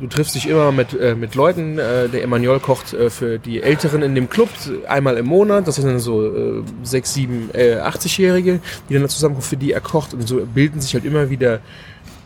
du 0.00 0.06
triffst 0.06 0.34
dich 0.34 0.46
immer 0.50 0.70
mit, 0.70 0.92
äh, 0.92 1.14
mit 1.14 1.34
Leuten. 1.34 1.78
Äh, 1.78 2.10
der 2.10 2.22
Emanuel 2.22 2.60
kocht 2.60 2.92
äh, 2.92 3.08
für 3.08 3.38
die 3.38 3.62
Älteren 3.62 4.02
in 4.02 4.14
dem 4.14 4.28
Club 4.28 4.50
einmal 4.86 5.16
im 5.16 5.24
Monat. 5.24 5.66
Das 5.66 5.76
sind 5.76 5.86
dann 5.86 5.98
so 5.98 6.26
äh, 6.26 6.62
sechs, 6.82 7.14
sieben, 7.14 7.48
äh, 7.54 7.76
80-Jährige, 7.76 8.60
die 8.90 8.94
dann 8.94 9.08
zusammenkommen, 9.08 9.46
für 9.48 9.56
die 9.56 9.72
er 9.72 9.80
kocht. 9.80 10.12
Und 10.12 10.28
so 10.28 10.44
bilden 10.44 10.82
sich 10.82 10.92
halt 10.92 11.06
immer 11.06 11.30
wieder 11.30 11.60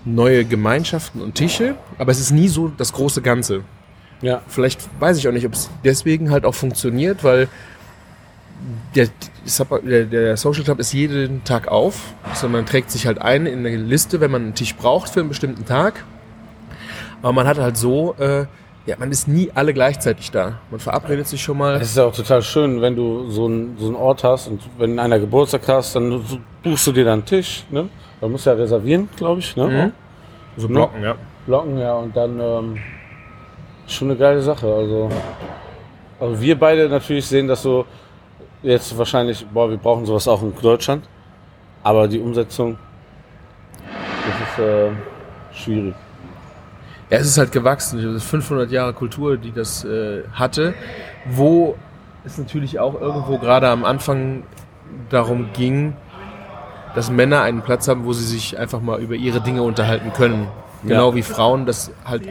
neue 0.05 0.45
Gemeinschaften 0.45 1.21
und 1.23 1.37
Tische. 1.37 1.77
Aber 1.99 2.11
es 2.11 2.18
ist 2.18 2.33
nie 2.33 2.49
so 2.49 2.73
das 2.77 2.92
große 2.92 3.23
Ganze. 3.23 3.61
Ja. 4.23 4.42
Vielleicht 4.49 4.81
weiß 5.01 5.18
ich 5.18 5.29
auch 5.29 5.33
nicht, 5.33 5.47
ob 5.47 5.53
es 5.53 5.71
deswegen 5.85 6.31
halt 6.33 6.45
auch 6.45 6.55
funktioniert, 6.55 7.23
weil 7.23 7.49
der, 8.94 10.05
der, 10.05 10.37
Social 10.37 10.64
Club 10.64 10.78
ist 10.78 10.92
jeden 10.92 11.44
Tag 11.44 11.68
auf. 11.68 12.14
Also 12.28 12.48
man 12.48 12.66
trägt 12.66 12.90
sich 12.90 13.07
halt 13.07 13.20
ein 13.20 13.46
in 13.46 13.61
eine 13.61 13.76
Liste, 13.76 14.20
wenn 14.20 14.31
man 14.31 14.42
einen 14.42 14.55
Tisch 14.55 14.74
braucht 14.76 15.11
für 15.11 15.20
einen 15.20 15.28
bestimmten 15.28 15.64
Tag. 15.64 16.05
Aber 17.22 17.33
man 17.33 17.46
hat 17.46 17.59
halt 17.59 17.76
so, 17.76 18.14
äh, 18.18 18.46
ja, 18.85 18.96
man 18.98 19.11
ist 19.12 19.28
nie 19.28 19.50
alle 19.55 19.72
gleichzeitig 19.72 20.31
da. 20.31 20.59
Man 20.70 20.81
verabredet 20.81 21.28
sich 21.28 21.42
schon 21.42 21.57
mal. 21.57 21.76
Es 21.76 21.90
ist 21.90 21.96
ja 21.96 22.05
auch 22.05 22.14
total 22.14 22.42
schön, 22.42 22.81
wenn 22.81 22.96
du 22.96 23.31
so 23.31 23.46
einen, 23.46 23.76
so 23.78 23.87
einen 23.87 23.94
Ort 23.94 24.24
hast 24.24 24.48
und 24.48 24.61
wenn 24.78 24.98
einer 24.98 25.18
Geburtstag 25.18 25.62
hast, 25.68 25.94
dann 25.94 26.22
buchst 26.62 26.87
du 26.87 26.92
dir 26.92 27.05
dann 27.05 27.20
einen 27.20 27.24
Tisch. 27.24 27.64
Ne? 27.70 27.88
Da 28.20 28.28
musst 28.28 28.46
du 28.46 28.50
ja 28.50 28.57
reservieren, 28.57 29.09
glaube 29.16 29.40
ich. 29.40 29.55
Ne? 29.57 29.66
Mhm. 29.66 29.92
So 30.61 30.68
Blocken, 30.68 31.02
ja. 31.02 31.14
Blocken, 31.46 31.78
ja, 31.78 31.94
und 31.94 32.14
dann 32.16 32.38
ähm, 32.38 32.78
schon 33.87 34.11
eine 34.11 34.18
geile 34.18 34.42
Sache. 34.42 34.66
Also, 34.66 35.09
also 36.20 36.40
wir 36.40 36.59
beide 36.59 36.88
natürlich 36.88 37.26
sehen 37.26 37.48
das 37.48 37.62
so 37.62 37.87
jetzt 38.62 38.96
wahrscheinlich, 38.96 39.46
boah, 39.53 39.68
wir 39.70 39.77
brauchen 39.77 40.07
sowas 40.07 40.29
auch 40.29 40.42
in 40.42 40.55
Deutschland. 40.61 41.05
Aber 41.83 42.07
die 42.09 42.20
Umsetzung, 42.20 42.79
das 43.85 44.48
ist 44.48 44.59
äh, 44.64 44.90
schwierig. 45.53 45.94
Ja, 47.11 47.18
es 47.18 47.27
ist 47.27 47.38
halt 47.38 47.53
gewachsen. 47.53 48.03
Das 48.03 48.22
ist 48.22 48.25
500 48.31 48.70
Jahre 48.70 48.92
Kultur, 48.92 49.37
die 49.37 49.53
das 49.53 49.85
äh, 49.85 50.22
hatte, 50.33 50.75
wo 51.27 51.77
es 52.25 52.38
natürlich 52.38 52.79
auch 52.79 52.98
irgendwo 53.01 53.38
gerade 53.38 53.68
am 53.68 53.85
Anfang 53.85 54.44
darum 55.11 55.48
ging, 55.53 55.94
dass 56.94 57.11
Männer 57.11 57.42
einen 57.42 57.62
Platz 57.62 57.88
haben, 57.88 58.05
wo 58.05 58.12
sie 58.12 58.25
sich 58.25 58.59
einfach 58.59 58.81
mal 58.81 59.01
über 59.01 59.14
ihre 59.14 59.40
Dinge 59.40 59.62
unterhalten 59.62 60.12
können. 60.12 60.48
Genau 60.85 61.11
Ja. 61.11 61.14
wie 61.14 61.22
Frauen 61.22 61.66
das 61.66 61.90
halt 62.05 62.29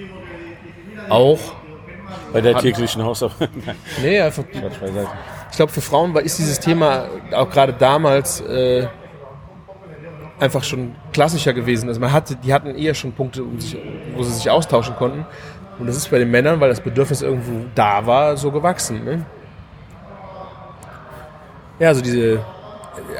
auch. 1.09 1.39
Bei 2.33 2.39
der 2.41 2.57
täglichen 2.57 3.03
Hausarbeit. 3.03 3.49
Nee, 4.01 4.21
einfach. 4.21 4.43
Quatsch 4.49 4.79
beiseite. 4.79 5.09
Ich 5.51 5.57
glaube, 5.57 5.71
für 5.71 5.81
Frauen 5.81 6.13
war, 6.13 6.21
ist 6.21 6.39
dieses 6.39 6.59
Thema 6.59 7.05
auch 7.33 7.49
gerade 7.49 7.73
damals 7.73 8.39
äh, 8.41 8.87
einfach 10.39 10.63
schon 10.63 10.95
klassischer 11.13 11.53
gewesen. 11.53 11.87
Also 11.87 11.99
man 11.99 12.11
hatte, 12.11 12.35
die 12.35 12.53
hatten 12.53 12.73
eher 12.75 12.93
schon 12.93 13.11
Punkte, 13.11 13.43
um 13.43 13.59
sich, 13.59 13.77
wo 14.15 14.23
sie 14.23 14.31
sich 14.31 14.49
austauschen 14.49 14.95
konnten. 14.95 15.25
Und 15.77 15.87
das 15.87 15.97
ist 15.97 16.09
bei 16.09 16.19
den 16.19 16.31
Männern, 16.31 16.59
weil 16.59 16.69
das 16.69 16.79
Bedürfnis 16.81 17.21
irgendwo 17.21 17.65
da 17.75 18.05
war, 18.05 18.37
so 18.37 18.51
gewachsen. 18.51 19.03
Ne? 19.03 19.25
Ja, 21.79 21.89
also 21.89 22.01
diese. 22.01 22.39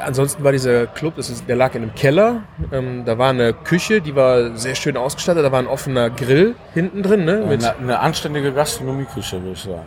Ansonsten 0.04 0.44
war 0.44 0.52
dieser 0.52 0.86
Club, 0.86 1.16
das 1.16 1.30
ist, 1.30 1.48
der 1.48 1.56
lag 1.56 1.74
in 1.74 1.82
einem 1.82 1.94
Keller. 1.94 2.42
Ähm, 2.72 3.04
da 3.04 3.16
war 3.18 3.30
eine 3.30 3.52
Küche, 3.52 4.00
die 4.00 4.14
war 4.14 4.56
sehr 4.56 4.74
schön 4.74 4.96
ausgestattet. 4.96 5.44
Da 5.44 5.50
war 5.50 5.58
ein 5.58 5.66
offener 5.66 6.10
Grill 6.10 6.54
hinten 6.74 7.02
drin. 7.02 7.24
Ne? 7.24 7.44
Eine, 7.44 7.76
eine 7.76 7.98
anständige 7.98 8.52
Gastronomieküche, 8.52 9.40
würde 9.40 9.52
ich 9.52 9.62
sagen. 9.62 9.86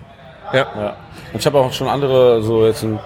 Ja. 0.54 0.68
Ja. 0.76 0.96
Und 1.34 1.40
ich 1.40 1.46
habe 1.46 1.60
auch 1.60 1.72
schon 1.74 1.88
andere, 1.88 2.42
so 2.42 2.66
jetzt 2.66 2.84
ein, 2.84 3.00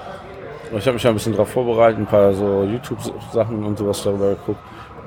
ich 0.77 0.85
habe 0.85 0.93
mich 0.93 1.03
ja 1.03 1.09
ein 1.09 1.15
bisschen 1.15 1.33
darauf 1.33 1.49
vorbereitet, 1.49 1.99
ein 1.99 2.05
paar 2.05 2.33
so 2.33 2.63
YouTube-Sachen 2.63 3.63
und 3.63 3.77
sowas 3.77 4.03
darüber 4.03 4.29
geguckt. 4.29 4.59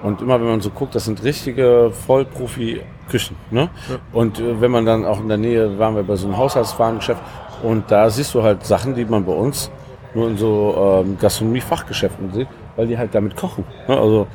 Und 0.02 0.20
immer 0.20 0.40
wenn 0.40 0.48
man 0.48 0.60
so 0.60 0.70
guckt, 0.70 0.94
das 0.94 1.04
sind 1.04 1.22
richtige 1.22 1.92
Vollprofi-Küchen. 2.06 3.36
Ne? 3.50 3.70
Und 4.12 4.40
äh, 4.40 4.60
wenn 4.60 4.72
man 4.72 4.84
dann 4.84 5.04
auch 5.04 5.20
in 5.20 5.28
der 5.28 5.36
Nähe, 5.38 5.78
waren 5.78 5.94
wir 5.94 6.02
bei 6.02 6.16
so 6.16 6.26
einem 6.26 6.36
Haushaltswarengeschäft 6.36 7.20
und 7.62 7.90
da 7.90 8.10
siehst 8.10 8.34
du 8.34 8.42
halt 8.42 8.66
Sachen, 8.66 8.94
die 8.94 9.04
man 9.04 9.24
bei 9.24 9.32
uns 9.32 9.70
nur 10.14 10.28
in 10.28 10.36
so 10.36 11.02
ähm, 11.04 11.16
Gastronomie-Fachgeschäften 11.20 12.32
sieht, 12.32 12.48
weil 12.76 12.88
die 12.88 12.98
halt 12.98 13.14
damit 13.14 13.36
kochen. 13.36 13.64
Ne? 13.86 13.96
Also 13.96 14.26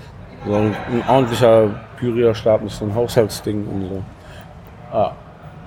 so 0.45 0.53
ein, 0.53 0.75
ein 0.91 1.03
ordentlicher 1.07 1.69
Pürierstab 1.97 2.63
ist 2.65 2.77
so 2.77 2.85
ein 2.85 2.95
Haushaltsding 2.95 3.67
und 3.67 3.89
so. 3.89 4.03
Ah, 4.97 5.11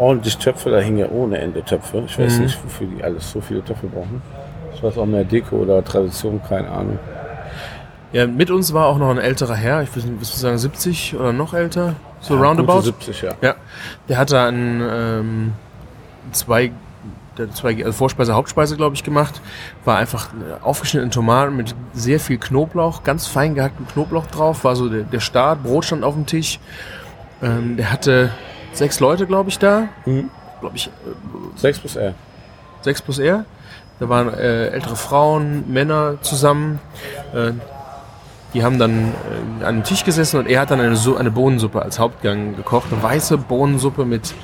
ordentlich 0.01 0.39
Töpfe, 0.39 0.71
da 0.71 0.79
hingen 0.79 0.99
ja 0.99 1.09
ohne 1.11 1.39
Ende 1.39 1.63
Töpfe. 1.63 2.03
Ich 2.07 2.19
weiß 2.19 2.39
Mhm. 2.39 2.43
nicht, 2.45 2.59
wofür 2.65 2.87
die 2.87 3.05
alles 3.05 3.31
so 3.31 3.41
viele 3.41 3.63
Töpfe 3.65 3.87
brauchen. 3.87 4.23
Ich 4.75 4.83
weiß 4.83 4.97
auch 4.99 5.07
mehr 5.07 5.25
Deko 5.25 5.57
oder 5.57 5.85
Tradition, 5.85 6.41
keine 6.49 6.69
Ahnung. 6.71 6.99
Ja, 8.13 8.27
mit 8.27 8.51
uns 8.51 8.73
war 8.73 8.87
auch 8.87 8.99
noch 8.99 9.11
ein 9.11 9.19
älterer 9.19 9.55
Herr, 9.55 9.83
ich 9.83 9.95
würde 9.95 10.09
sagen 10.25 10.59
70 10.59 11.15
oder 11.15 11.33
noch 11.33 11.55
älter, 11.55 11.95
so 12.21 12.35
Gute 12.35 12.47
roundabout. 12.47 12.81
70, 12.81 13.23
ja. 13.23 13.33
Ja, 13.41 13.55
der 14.09 14.19
hat 14.19 14.33
da 14.33 14.49
ein, 14.49 14.83
ähm, 14.83 15.53
zwei, 16.33 16.73
der 17.39 17.53
zwei 17.53 17.77
also 17.85 17.93
Vorspeise, 17.93 18.35
Hauptspeise, 18.35 18.77
glaube 18.77 18.97
ich, 18.97 19.05
gemacht. 19.05 19.41
War 19.85 19.99
einfach 19.99 20.29
aufgeschnittene 20.63 21.13
Tomaten 21.13 21.57
mit 21.57 21.75
sehr 21.93 22.19
viel 22.19 22.39
Knoblauch, 22.39 23.05
ganz 23.05 23.27
fein 23.29 23.55
gehacktem 23.55 23.87
Knoblauch 23.87 24.27
drauf. 24.27 24.65
War 24.65 24.75
so 24.75 24.89
der, 24.89 25.03
der 25.03 25.21
Start, 25.21 25.63
Brot 25.63 25.85
stand 25.85 26.03
auf 26.03 26.15
dem 26.15 26.27
Tisch. 26.27 26.59
Ähm, 27.43 27.77
der 27.77 27.93
hatte 27.93 28.31
sechs 28.73 29.01
Leute, 29.01 29.27
glaube 29.27 29.51
ich, 29.51 29.59
da. 29.59 29.89
Mhm. 30.07 30.31
Glaube 30.61 30.77
ich, 30.77 30.91
6 31.57 31.79
bis 31.81 31.97
R. 31.97 32.15
sechs 32.83 33.01
plus 33.01 33.19
er. 33.19 33.47
Da 33.99 34.09
waren 34.09 34.33
äh, 34.33 34.69
ältere 34.69 34.97
Frauen, 34.97 35.71
Männer 35.73 36.21
zusammen. 36.21 36.81
Äh, 37.35 37.53
die 38.53 38.65
haben 38.65 38.79
dann 38.79 39.13
äh, 39.61 39.65
an 39.65 39.77
den 39.77 39.85
Tisch 39.85 40.05
gesessen 40.05 40.39
und 40.39 40.49
er 40.49 40.61
hat 40.61 40.71
dann 40.71 40.81
eine, 40.81 40.97
Su 40.97 41.17
eine 41.17 41.31
Bohnensuppe 41.31 41.81
als 41.81 41.99
Hauptgang 41.99 42.57
gekocht. 42.57 42.93
Eine 42.93 43.03
weiße 43.03 43.39
Bohnensuppe 43.39 44.05
mit 44.05 44.35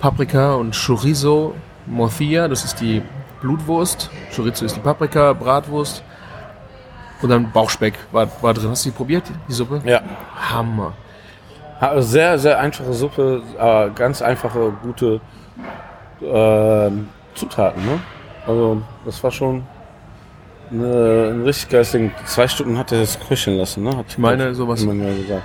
Paprika 0.00 0.54
und 0.54 0.74
Chorizo 0.74 1.54
Morcilla, 1.86 2.48
das 2.48 2.64
ist 2.64 2.80
die 2.80 3.02
Blutwurst. 3.40 4.10
Chorizo 4.34 4.64
ist 4.64 4.76
die 4.76 4.80
Paprika, 4.80 5.32
Bratwurst. 5.32 6.02
Und 7.22 7.28
dann 7.28 7.50
Bauchspeck 7.52 7.94
war, 8.12 8.28
war 8.40 8.54
drin. 8.54 8.70
Hast 8.70 8.84
du 8.86 8.90
die 8.90 8.96
probiert, 8.96 9.24
die 9.48 9.52
Suppe? 9.52 9.82
Ja. 9.84 10.00
Hammer. 10.50 10.94
Sehr, 11.98 12.38
sehr 12.38 12.58
einfache 12.58 12.92
Suppe, 12.92 13.42
aber 13.58 13.90
ganz 13.90 14.20
einfache, 14.20 14.72
gute 14.82 15.20
ähm, 16.22 17.08
Zutaten. 17.34 17.84
Ne? 17.86 17.98
Also, 18.46 18.82
das 19.04 19.22
war 19.24 19.30
schon 19.30 19.64
eine, 20.70 21.30
ein 21.32 21.42
richtig 21.42 21.70
geiles 21.70 21.92
Ding. 21.92 22.12
Zwei 22.26 22.46
Stunden 22.48 22.76
hat 22.76 22.92
er 22.92 23.00
das 23.00 23.18
köcheln 23.18 23.56
lassen, 23.56 23.82
ne? 23.82 23.96
Hat 23.96 24.06
ich 24.08 24.18
meine, 24.18 24.54
sowas. 24.54 24.84
Mal 24.84 24.94
gesagt. 24.94 25.42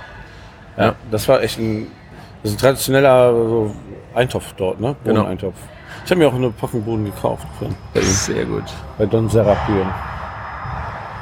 Ja, 0.76 0.84
Ja. 0.84 0.94
das 1.10 1.26
war 1.28 1.42
echt 1.42 1.58
ein, 1.58 1.86
das 2.42 2.52
ist 2.52 2.58
ein 2.58 2.60
traditioneller 2.60 3.32
so 3.32 3.74
Eintopf 4.14 4.52
dort, 4.58 4.78
ne? 4.78 4.94
Genau. 5.04 5.20
Bohneneintopf. 5.20 5.56
Ich 6.04 6.10
habe 6.10 6.20
mir 6.20 6.28
auch 6.28 6.34
eine 6.34 6.50
Packung 6.50 6.82
Bohnen 6.84 7.06
gekauft 7.06 7.46
ihm, 7.60 7.74
Sehr 8.02 8.44
gut. 8.44 8.64
bei 8.98 9.06
Don 9.06 9.28
Serapien. 9.28 9.88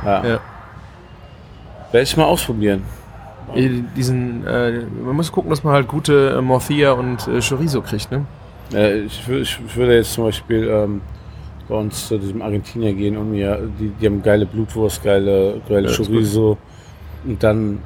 Ja. 0.05 0.25
Ja. 0.25 0.41
Werde 1.93 2.03
ich 2.03 2.17
mal 2.17 2.25
ausprobieren. 2.25 2.85
Diesen, 3.55 4.47
äh, 4.47 4.81
man 5.05 5.17
muss 5.17 5.31
gucken, 5.33 5.51
dass 5.51 5.63
man 5.65 5.73
halt 5.75 5.89
gute 5.89 6.37
äh, 6.39 6.41
Morcilla 6.41 6.93
und 6.93 7.27
äh, 7.29 7.41
Chorizo 7.41 7.81
kriegt, 7.83 8.11
ne? 8.11 8.25
Äh, 8.73 9.01
ich, 9.03 9.23
wür- 9.29 9.41
ich 9.43 9.77
würde 9.77 9.97
jetzt 9.97 10.13
zum 10.15 10.25
Beispiel 10.25 10.69
ähm, 10.69 11.01
bei 11.69 11.75
uns 11.77 12.09
zu 12.09 12.19
diesem 12.19 12.43
Argentinier 12.43 12.93
gehen 12.95 13.17
und 13.17 13.31
mir, 13.31 13.59
die, 13.79 13.89
die 14.01 14.07
haben 14.07 14.23
geile 14.23 14.47
Blutwurst, 14.47 15.03
geile, 15.03 15.61
geile 15.69 15.89
Ja, 15.91 15.97
Chorizo 15.97 16.59
und 17.25 17.43
dann, 17.43 17.79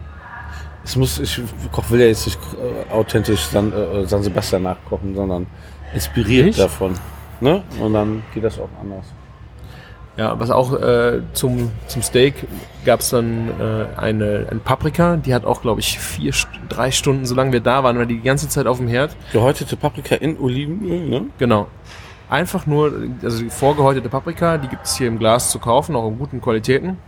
es 0.85 0.97
muss, 0.97 1.19
ich 1.19 1.41
koch, 1.73 1.91
will 1.91 2.01
ja 2.01 2.07
jetzt 2.07 2.27
nicht 2.27 2.39
äh, 2.55 2.93
authentisch 2.93 3.41
San, 3.41 3.73
äh, 3.73 4.07
San 4.07 4.23
Sebastian 4.23 4.63
nachkochen, 4.63 5.15
sondern 5.15 5.47
inspiriert 5.95 6.47
Nicht? 6.47 6.59
davon. 6.59 6.95
Ne? 7.41 7.63
Und 7.81 7.93
dann 7.93 8.23
geht 8.35 8.43
das 8.45 8.59
auch 8.59 8.69
anders. 8.81 9.07
Ja, 10.19 10.41
was 10.41 10.51
auch 10.51 10.73
äh, 10.73 11.21
zum, 11.33 11.71
zum 11.87 12.03
Steak 12.03 12.35
gab 12.85 12.99
es 12.99 13.11
dann 13.11 13.51
äh, 13.61 13.97
eine, 13.97 14.49
eine 14.51 14.59
Paprika, 14.59 15.17
die 15.17 15.33
hat 15.33 15.45
auch, 15.45 15.63
glaube 15.63 15.79
ich, 15.79 16.01
vier, 16.01 16.33
drei 16.69 16.91
Stunden, 16.91 17.25
solange 17.25 17.53
wir 17.53 17.61
da 17.61 17.85
waren, 17.85 17.97
war 17.99 18.05
die 18.05 18.17
die 18.17 18.23
ganze 18.23 18.49
Zeit 18.49 18.67
auf 18.67 18.79
dem 18.79 18.89
Herd. 18.89 19.15
Gehäutete 19.33 19.77
Paprika 19.77 20.17
in 20.17 20.37
Olivenöl, 20.41 21.09
ne? 21.09 21.27
Genau. 21.39 21.69
Einfach 22.29 22.67
nur, 22.67 22.93
also 23.23 23.45
die 23.45 23.49
vorgehäutete 23.49 24.09
Paprika, 24.09 24.59
die 24.59 24.67
gibt 24.67 24.87
es 24.87 24.97
hier 24.97 25.07
im 25.07 25.21
Glas 25.21 25.53
zu 25.53 25.61
kaufen, 25.61 25.95
auch 25.95 26.09
in 26.09 26.19
guten 26.19 26.41
Qualitäten. 26.41 26.99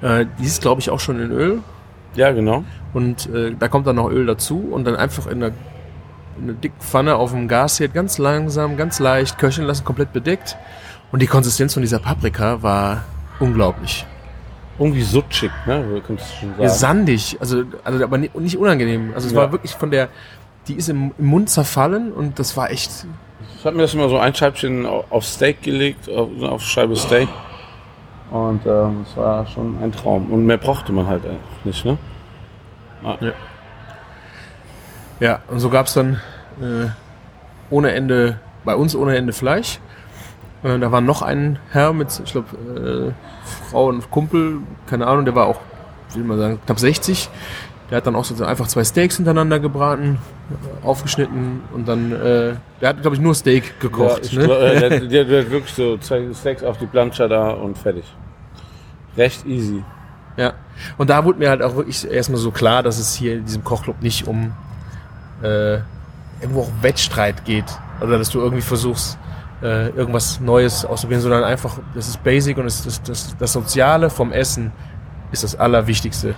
Äh, 0.00 0.26
die 0.38 0.44
ist, 0.44 0.62
glaube 0.62 0.80
ich, 0.80 0.90
auch 0.90 1.00
schon 1.00 1.20
in 1.20 1.32
Öl. 1.32 1.62
Ja, 2.14 2.30
genau. 2.30 2.62
Und 2.94 3.28
äh, 3.34 3.56
da 3.58 3.66
kommt 3.66 3.88
dann 3.88 3.96
noch 3.96 4.08
Öl 4.08 4.24
dazu 4.24 4.68
und 4.70 4.84
dann 4.84 4.94
einfach 4.94 5.26
in 5.26 5.42
einer, 5.42 5.52
in 6.38 6.44
einer 6.44 6.52
dicken 6.52 6.80
Pfanne 6.80 7.16
auf 7.16 7.32
dem 7.32 7.48
Gasherd 7.48 7.92
ganz 7.92 8.18
langsam, 8.18 8.76
ganz 8.76 9.00
leicht 9.00 9.36
köcheln 9.36 9.66
lassen, 9.66 9.84
komplett 9.84 10.12
bedeckt. 10.12 10.56
Und 11.12 11.20
die 11.22 11.26
Konsistenz 11.26 11.72
von 11.74 11.82
dieser 11.82 11.98
Paprika 11.98 12.62
war 12.62 13.04
unglaublich. 13.40 14.04
Irgendwie 14.78 15.02
sutschig, 15.02 15.50
ne? 15.66 15.82
Du 15.82 16.00
könntest 16.02 16.36
schon 16.36 16.50
sagen. 16.50 16.62
Ja, 16.62 16.68
sandig, 16.68 17.36
also, 17.40 17.64
also 17.82 18.04
aber 18.04 18.18
ni- 18.18 18.30
nicht 18.38 18.56
unangenehm. 18.58 19.12
Also 19.14 19.26
es 19.26 19.32
Ja. 19.32 19.40
war 19.40 19.52
wirklich 19.52 19.72
von 19.74 19.90
der, 19.90 20.08
die 20.68 20.74
ist 20.74 20.88
im, 20.88 21.12
im 21.18 21.24
Mund 21.26 21.50
zerfallen 21.50 22.12
und 22.12 22.38
das 22.38 22.56
war 22.56 22.70
echt, 22.70 23.06
Ich 23.58 23.64
habe 23.64 23.74
mir 23.76 23.82
das 23.82 23.94
immer 23.94 24.08
so 24.08 24.18
ein 24.18 24.34
Scheibchen 24.34 24.86
au- 24.86 25.04
auf 25.10 25.24
Steak 25.24 25.62
gelegt, 25.62 26.08
auf, 26.10 26.28
auf 26.42 26.62
Scheibe 26.62 26.94
Steak. 26.94 27.28
Und 28.30 28.66
ähm, 28.66 29.04
es 29.08 29.16
war 29.16 29.46
schon 29.46 29.82
ein 29.82 29.90
Traum. 29.90 30.30
Und 30.30 30.44
mehr 30.44 30.58
brauchte 30.58 30.92
man 30.92 31.06
halt 31.06 31.22
nicht, 31.64 31.84
ne? 31.84 31.96
ja. 35.20 35.40
Und 35.48 35.60
so 35.60 35.70
gab's 35.70 35.94
dann 35.94 36.20
äh, 36.60 36.88
ohne 37.70 37.92
Ende, 37.92 38.38
bei 38.64 38.74
uns 38.76 38.94
ohne 38.94 39.16
Ende 39.16 39.32
Fleisch. 39.32 39.78
Äh, 40.62 40.78
da 40.78 40.90
war 40.90 41.00
noch 41.00 41.22
ein 41.22 41.58
Herr 41.70 41.92
mit, 41.92 42.20
ich 42.24 42.32
glaube, 42.32 42.48
äh, 42.76 43.70
Frau 43.70 43.88
und 43.88 44.10
Kumpel, 44.10 44.58
keine 44.86 45.06
Ahnung, 45.06 45.24
der 45.24 45.34
war 45.34 45.46
auch, 45.46 45.60
will 46.14 46.24
man 46.24 46.38
sagen, 46.38 46.60
knapp 46.64 46.78
60. 46.78 47.28
Der 47.90 47.98
hat 47.98 48.06
dann 48.06 48.16
auch 48.16 48.24
so 48.24 48.44
einfach 48.44 48.68
zwei 48.68 48.84
Steaks 48.84 49.16
hintereinander 49.16 49.60
gebraten, 49.60 50.18
aufgeschnitten 50.82 51.62
und 51.72 51.88
dann, 51.88 52.12
äh, 52.12 52.54
der 52.80 52.88
hat, 52.90 53.00
glaube 53.00 53.16
ich, 53.16 53.22
nur 53.22 53.34
Steak 53.34 53.80
gekocht. 53.80 54.30
Ja, 54.30 54.40
ne? 54.40 54.44
glaub, 54.44 54.58
äh, 54.60 54.80
der, 54.80 55.00
der, 55.08 55.24
der 55.24 55.42
hat 55.44 55.50
wirklich 55.50 55.72
so 55.72 55.96
zwei 55.96 56.26
Steaks 56.34 56.62
auf 56.62 56.76
die 56.76 56.86
Plancha 56.86 57.28
da 57.28 57.50
und 57.50 57.78
fertig. 57.78 58.04
Recht 59.16 59.46
easy. 59.46 59.82
Ja. 60.36 60.52
Und 60.98 61.10
da 61.10 61.24
wurde 61.24 61.38
mir 61.38 61.48
halt 61.48 61.62
auch 61.62 61.76
wirklich 61.76 62.08
erstmal 62.08 62.38
so 62.38 62.50
klar, 62.50 62.82
dass 62.82 62.98
es 62.98 63.14
hier 63.14 63.34
in 63.34 63.44
diesem 63.44 63.64
Kochclub 63.64 64.02
nicht 64.02 64.28
um 64.28 64.52
äh, 65.42 65.78
irgendwo 66.40 66.62
auch 66.62 66.70
Wettstreit 66.82 67.44
geht. 67.44 67.64
Oder 68.00 68.18
dass 68.18 68.30
du 68.30 68.38
irgendwie 68.38 68.62
versuchst, 68.62 69.18
äh, 69.62 69.88
irgendwas 69.88 70.40
Neues 70.40 70.84
auszuprobieren, 70.84 71.22
sondern 71.22 71.44
einfach, 71.44 71.78
das 71.94 72.08
ist 72.08 72.22
basic 72.22 72.58
und 72.58 72.64
das, 72.64 72.84
das, 72.84 73.02
das, 73.02 73.36
das 73.36 73.52
Soziale 73.52 74.10
vom 74.10 74.32
Essen 74.32 74.72
ist 75.32 75.44
das 75.44 75.56
Allerwichtigste. 75.56 76.34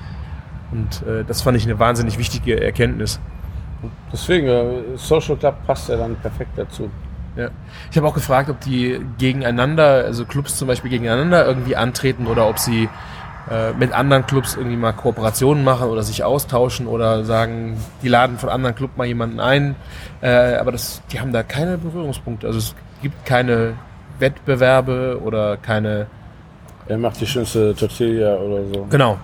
Und 0.73 1.03
äh, 1.07 1.25
das 1.25 1.43
fand 1.43 1.57
ich 1.57 1.65
eine 1.65 1.79
wahnsinnig 1.79 2.19
wichtige 2.19 2.63
Erkenntnis. 2.63 3.21
Deswegen, 4.13 4.47
äh, 4.47 4.97
Social 4.97 5.37
Club 5.37 5.55
passt 5.67 5.89
ja 5.89 5.97
dann 5.97 6.17
perfekt 6.17 6.53
dazu. 6.57 6.91
Ja. 7.37 7.49
Ich 7.91 7.97
habe 7.97 8.07
auch 8.07 8.15
gefragt, 8.15 8.51
ob 8.51 8.61
die 8.61 9.01
gegeneinander, 9.19 10.05
also 10.05 10.25
Clubs 10.25 10.57
zum 10.57 10.69
Beispiel 10.69 10.91
gegeneinander 10.91 11.47
irgendwie 11.47 11.77
antreten 11.77 12.27
oder 12.27 12.49
ob 12.49 12.59
sie 12.59 12.89
äh, 13.51 13.73
mit 13.73 13.93
anderen 13.93 14.27
Clubs 14.27 14.57
irgendwie 14.57 14.77
mal 14.77 14.93
Kooperationen 14.93 15.65
machen 15.65 15.89
oder 15.89 16.03
sich 16.03 16.25
austauschen 16.25 16.87
oder 16.87 17.25
sagen, 17.25 17.77
die 18.03 18.09
laden 18.09 18.39
von 18.39 18.49
anderen 18.49 18.75
Club 18.75 18.97
mal 18.97 19.07
jemanden 19.07 19.41
ein. 19.41 19.77
Äh, 20.21 20.57
aber 20.57 20.73
das, 20.73 21.03
die 21.13 21.21
haben 21.21 21.33
da 21.33 21.43
keine 21.43 21.79
Berührungspunkte. 21.79 22.47
Also 22.47 22.59
es 22.59 22.75
gibt 23.03 23.25
keine 23.25 23.75
Wettbewerbe 24.19 25.21
oder 25.23 25.57
keine. 25.57 26.07
Wer 26.87 26.99
macht 26.99 27.21
die 27.21 27.27
schönste 27.27 27.75
Tortilla 27.75 28.37
oder 28.37 28.63
so? 28.73 28.87
Genau. 28.91 29.19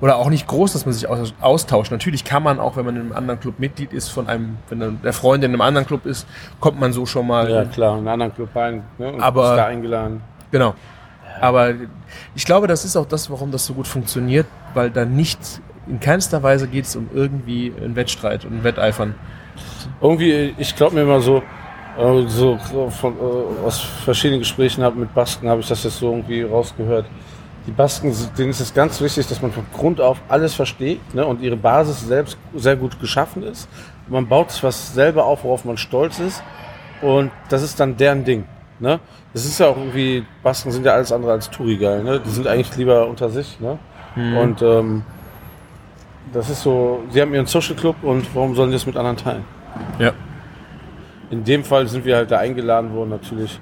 Oder 0.00 0.16
auch 0.16 0.30
nicht 0.30 0.46
groß, 0.46 0.72
dass 0.72 0.86
man 0.86 0.94
sich 0.94 1.06
aus- 1.06 1.34
austauscht. 1.42 1.92
Natürlich 1.92 2.24
kann 2.24 2.42
man 2.42 2.58
auch, 2.58 2.76
wenn 2.76 2.86
man 2.86 2.96
in 2.96 3.02
einem 3.02 3.12
anderen 3.12 3.38
Club 3.38 3.58
Mitglied 3.58 3.92
ist, 3.92 4.08
von 4.08 4.28
einem, 4.28 4.56
wenn 4.70 4.98
der 5.02 5.12
Freund 5.12 5.44
in 5.44 5.50
einem 5.50 5.60
anderen 5.60 5.86
Club 5.86 6.06
ist, 6.06 6.26
kommt 6.58 6.80
man 6.80 6.92
so 6.94 7.04
schon 7.04 7.26
mal 7.26 7.50
Ja, 7.50 7.64
klar, 7.66 7.92
in 7.92 7.98
einen 7.98 8.08
anderen 8.08 8.34
Club 8.34 8.48
rein. 8.56 8.82
Ne? 8.96 9.12
Und 9.12 9.20
Aber- 9.20 9.50
ist 9.50 9.56
da 9.58 9.66
eingeladen. 9.66 10.22
Genau. 10.50 10.74
Aber 11.42 11.72
ich 12.34 12.44
glaube, 12.46 12.66
das 12.66 12.84
ist 12.86 12.96
auch 12.96 13.06
das, 13.06 13.30
warum 13.30 13.50
das 13.50 13.66
so 13.66 13.74
gut 13.74 13.86
funktioniert, 13.86 14.46
weil 14.72 14.90
da 14.90 15.04
nicht, 15.04 15.38
in 15.86 16.00
keinster 16.00 16.42
Weise 16.42 16.66
geht 16.66 16.86
es 16.86 16.96
um 16.96 17.08
irgendwie 17.12 17.72
einen 17.82 17.94
Wettstreit 17.94 18.44
und 18.46 18.54
ein 18.58 18.64
Wetteifern. 18.64 19.14
Irgendwie, 20.00 20.54
ich 20.56 20.74
glaube 20.76 20.94
mir 20.94 21.02
immer 21.02 21.20
so, 21.20 21.42
so 22.28 22.58
von, 22.90 23.14
äh, 23.14 23.66
aus 23.66 23.80
verschiedenen 23.80 24.40
Gesprächen 24.40 24.82
hab, 24.82 24.96
mit 24.96 25.12
Basken 25.14 25.48
habe 25.48 25.60
ich 25.60 25.68
das 25.68 25.84
jetzt 25.84 25.98
so 25.98 26.10
irgendwie 26.10 26.42
rausgehört. 26.42 27.06
Die 27.66 27.72
Basken, 27.72 28.14
denen 28.38 28.50
ist 28.50 28.60
es 28.60 28.72
ganz 28.72 29.00
wichtig, 29.00 29.26
dass 29.26 29.42
man 29.42 29.52
von 29.52 29.64
Grund 29.72 30.00
auf 30.00 30.18
alles 30.28 30.54
versteht 30.54 31.14
ne, 31.14 31.26
und 31.26 31.42
ihre 31.42 31.56
Basis 31.56 32.06
selbst 32.06 32.38
sehr 32.54 32.76
gut 32.76 32.98
geschaffen 33.00 33.42
ist. 33.42 33.68
Man 34.08 34.26
baut 34.26 34.50
sich 34.50 34.62
was 34.62 34.94
selber 34.94 35.26
auf, 35.26 35.44
worauf 35.44 35.64
man 35.64 35.76
stolz 35.76 36.18
ist 36.18 36.42
und 37.02 37.30
das 37.48 37.62
ist 37.62 37.78
dann 37.78 37.96
deren 37.96 38.24
Ding. 38.24 38.44
Ne? 38.78 38.98
Das 39.32 39.44
ist 39.44 39.60
ja 39.60 39.68
auch 39.68 39.76
irgendwie, 39.76 40.24
Basken 40.42 40.72
sind 40.72 40.86
ja 40.86 40.94
alles 40.94 41.12
andere 41.12 41.32
als 41.32 41.50
Touri-geil. 41.50 42.02
Ne? 42.02 42.20
Die 42.24 42.30
sind 42.30 42.46
eigentlich 42.46 42.74
lieber 42.76 43.06
unter 43.06 43.28
sich. 43.28 43.60
Ne? 43.60 43.78
Und 44.16 44.62
ähm, 44.62 45.02
das 46.32 46.50
ist 46.50 46.62
so, 46.62 47.02
sie 47.10 47.20
haben 47.20 47.34
ihren 47.34 47.46
Social 47.46 47.76
Club 47.76 47.96
und 48.02 48.26
warum 48.34 48.54
sollen 48.54 48.70
die 48.70 48.76
das 48.76 48.86
mit 48.86 48.96
anderen 48.96 49.16
teilen? 49.16 49.44
Ja. 49.98 50.12
In 51.30 51.44
dem 51.44 51.64
Fall 51.64 51.86
sind 51.86 52.04
wir 52.04 52.16
halt 52.16 52.30
da 52.30 52.38
eingeladen 52.38 52.92
worden 52.92 53.10
natürlich, 53.10 53.60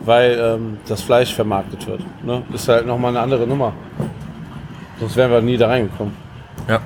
weil 0.00 0.38
ähm, 0.40 0.78
das 0.88 1.02
Fleisch 1.02 1.34
vermarktet 1.34 1.86
wird. 1.86 2.00
Ne? 2.24 2.42
Das 2.50 2.62
ist 2.62 2.68
halt 2.68 2.86
nochmal 2.86 3.10
eine 3.10 3.20
andere 3.20 3.46
Nummer. 3.46 3.74
Sonst 4.98 5.16
wären 5.16 5.30
wir 5.30 5.40
nie 5.40 5.56
da 5.56 5.68
reingekommen. 5.68 6.14
Ja, 6.68 6.80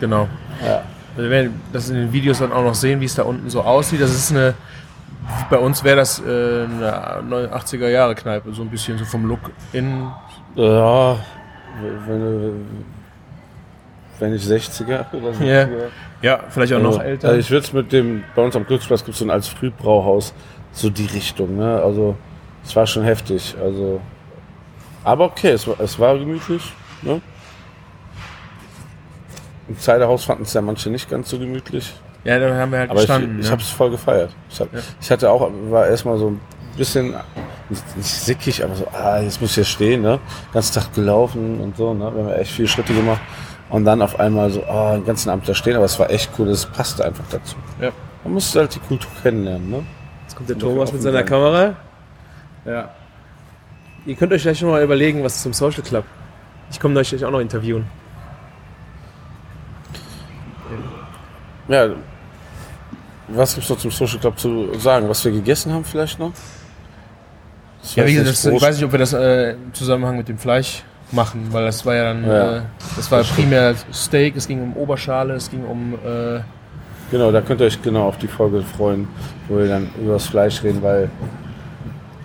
genau. 0.00 0.28
Ja. 0.64 0.82
Wir 1.16 1.28
werden 1.28 1.60
das 1.72 1.90
in 1.90 1.96
den 1.96 2.12
Videos 2.12 2.38
dann 2.38 2.52
auch 2.52 2.62
noch 2.62 2.74
sehen, 2.74 3.00
wie 3.00 3.04
es 3.04 3.14
da 3.14 3.22
unten 3.24 3.50
so 3.50 3.60
aussieht. 3.62 4.00
Das 4.00 4.10
ist 4.10 4.30
eine, 4.30 4.54
bei 5.50 5.58
uns 5.58 5.84
wäre 5.84 5.96
das 5.96 6.20
äh, 6.20 6.22
eine 6.22 7.50
80er 7.54 7.88
Jahre 7.88 8.14
Kneipe, 8.14 8.52
so 8.52 8.62
ein 8.62 8.68
bisschen 8.68 8.96
so 8.96 9.04
vom 9.04 9.26
Look 9.26 9.50
in. 9.72 10.08
Ja, 10.54 11.16
wenn, 12.06 12.84
wenn 14.22 14.34
ich 14.34 14.42
60er 14.44 15.04
oder 15.12 15.30
70er. 15.30 15.44
Ja. 15.44 15.68
Ja, 16.22 16.40
vielleicht 16.50 16.72
auch 16.72 16.78
noch 16.80 16.90
Also, 16.98 17.00
älter. 17.02 17.28
Also 17.28 17.40
ich 17.40 17.50
würde 17.50 17.66
es 17.66 17.72
mit 17.72 17.92
dem, 17.92 18.22
bei 18.36 18.42
uns 18.42 18.54
am 18.54 18.64
Glücksplatz 18.64 19.00
gibt 19.04 19.14
es 19.14 19.18
so 19.18 19.24
ein 19.24 19.30
als 19.30 19.48
Frühbrauhaus, 19.48 20.32
so 20.72 20.88
die 20.88 21.06
Richtung, 21.06 21.56
ne? 21.56 21.82
Also 21.82 22.16
es 22.64 22.74
war 22.76 22.86
schon 22.86 23.02
heftig. 23.02 23.56
Also. 23.60 24.00
Aber 25.02 25.24
okay, 25.24 25.50
es 25.50 25.66
war, 25.66 25.80
es 25.80 25.98
war 25.98 26.16
gemütlich, 26.16 26.62
ne? 27.02 27.20
Im 29.68 29.78
Zeiderhaus 29.78 30.24
fanden 30.24 30.44
es 30.44 30.52
ja 30.52 30.60
manche 30.60 30.90
nicht 30.90 31.08
ganz 31.10 31.28
so 31.30 31.38
gemütlich. 31.38 31.92
ja, 32.24 32.38
da 32.38 32.54
haben 32.54 32.70
wir 32.72 32.78
halt 32.80 32.90
Aber 32.90 33.00
ich, 33.00 33.06
gestanden. 33.06 33.40
ich 33.40 33.46
ja. 33.46 33.52
habe 33.52 33.62
es 33.62 33.68
voll 33.68 33.90
gefeiert. 33.90 34.30
Ich, 34.50 34.60
hab, 34.60 34.72
Ja. 34.72 34.80
ich 35.00 35.10
hatte 35.10 35.30
auch, 35.30 35.50
war 35.70 35.86
erstmal 35.86 36.18
so 36.18 36.28
ein 36.30 36.40
bisschen, 36.76 37.14
nicht, 37.68 37.82
sickig, 38.04 38.62
aber 38.62 38.74
so, 38.76 38.86
ah, 38.92 39.20
jetzt 39.20 39.40
muss 39.40 39.50
ich 39.50 39.54
hier 39.56 39.64
stehen, 39.64 40.02
ne? 40.02 40.18
Ganzen 40.52 40.74
Tag 40.80 40.94
gelaufen 40.94 41.60
und 41.60 41.76
so, 41.76 41.94
ne? 41.94 42.12
Wir 42.14 42.22
haben 42.22 42.28
ja 42.28 42.36
echt 42.36 42.52
viele 42.52 42.68
Schritte 42.68 42.92
gemacht. 42.94 43.20
Und 43.68 43.84
dann 43.84 44.02
auf 44.02 44.20
einmal 44.20 44.50
so, 44.50 44.62
ah, 44.64 44.94
den 44.94 45.06
ganzen 45.06 45.30
Abend 45.30 45.48
da 45.48 45.54
stehen, 45.54 45.76
aber 45.76 45.86
es 45.86 45.98
war 45.98 46.10
echt 46.10 46.30
cool, 46.38 46.48
das 46.48 46.66
passte 46.66 47.04
einfach 47.04 47.24
dazu. 47.30 47.56
Ja. 47.80 47.90
Man 48.24 48.34
muss 48.34 48.54
halt 48.54 48.74
die 48.74 48.80
Kultur 48.80 49.10
kennenlernen, 49.22 49.70
ne? 49.70 49.82
Jetzt 50.22 50.36
kommt 50.36 50.48
der 50.48 50.56
Dafür 50.56 50.70
Thomas 50.74 50.92
mit 50.92 51.02
seiner 51.02 51.18
sein. 51.18 51.26
Kamera. 51.26 51.76
Ja. 52.64 52.90
Ihr 54.04 54.14
könnt 54.14 54.32
euch 54.32 54.42
gleich 54.42 54.58
schon 54.58 54.68
mal 54.68 54.82
überlegen, 54.82 55.24
was 55.24 55.42
zum 55.42 55.52
Social 55.52 55.82
Club. 55.82 56.04
Ich 56.70 56.78
komme 56.80 56.98
euch 56.98 57.24
auch 57.24 57.30
noch 57.30 57.40
interviewen. 57.40 57.86
Ja. 61.68 61.88
Was 63.28 63.54
gibt's 63.54 63.70
noch 63.70 63.78
zum 63.78 63.90
Social 63.90 64.18
Club 64.18 64.38
zu 64.38 64.78
sagen? 64.78 65.08
Was 65.08 65.24
wir 65.24 65.32
gegessen 65.32 65.72
haben 65.72 65.84
vielleicht 65.84 66.18
noch? 66.18 66.32
Das 67.80 67.94
Ja, 67.94 68.06
wie 68.06 68.14
gesagt, 68.14 68.30
das, 68.30 68.44
ich 68.44 68.62
weiß 68.62 68.76
nicht, 68.76 68.84
ob 68.84 68.92
wir 68.92 68.98
das 68.98 69.12
äh, 69.12 69.52
im 69.52 69.72
Zusammenhang 69.72 70.16
mit 70.16 70.28
dem 70.28 70.38
Fleisch 70.38 70.82
machen, 71.12 71.48
weil 71.50 71.64
das 71.64 71.84
war 71.84 71.94
ja 71.94 72.04
dann, 72.04 72.24
Ja. 72.24 72.56
Äh, 72.56 72.62
das 72.96 73.10
war 73.10 73.22
primär 73.22 73.74
Steak, 73.92 74.36
es 74.36 74.46
ging 74.48 74.62
um 74.62 74.76
Oberschale, 74.76 75.34
es 75.34 75.50
ging 75.50 75.64
um, 75.64 75.94
äh, 75.94 76.40
Genau, 77.10 77.30
da 77.30 77.42
könnt 77.42 77.60
ihr 77.60 77.66
euch 77.66 77.80
genau 77.82 78.08
auf 78.08 78.16
die 78.18 78.28
Folge 78.28 78.62
freuen, 78.62 79.06
wo 79.48 79.58
wir 79.58 79.68
dann 79.68 79.90
über 80.00 80.14
das 80.14 80.26
Fleisch 80.26 80.62
reden, 80.62 80.82
weil 80.82 81.10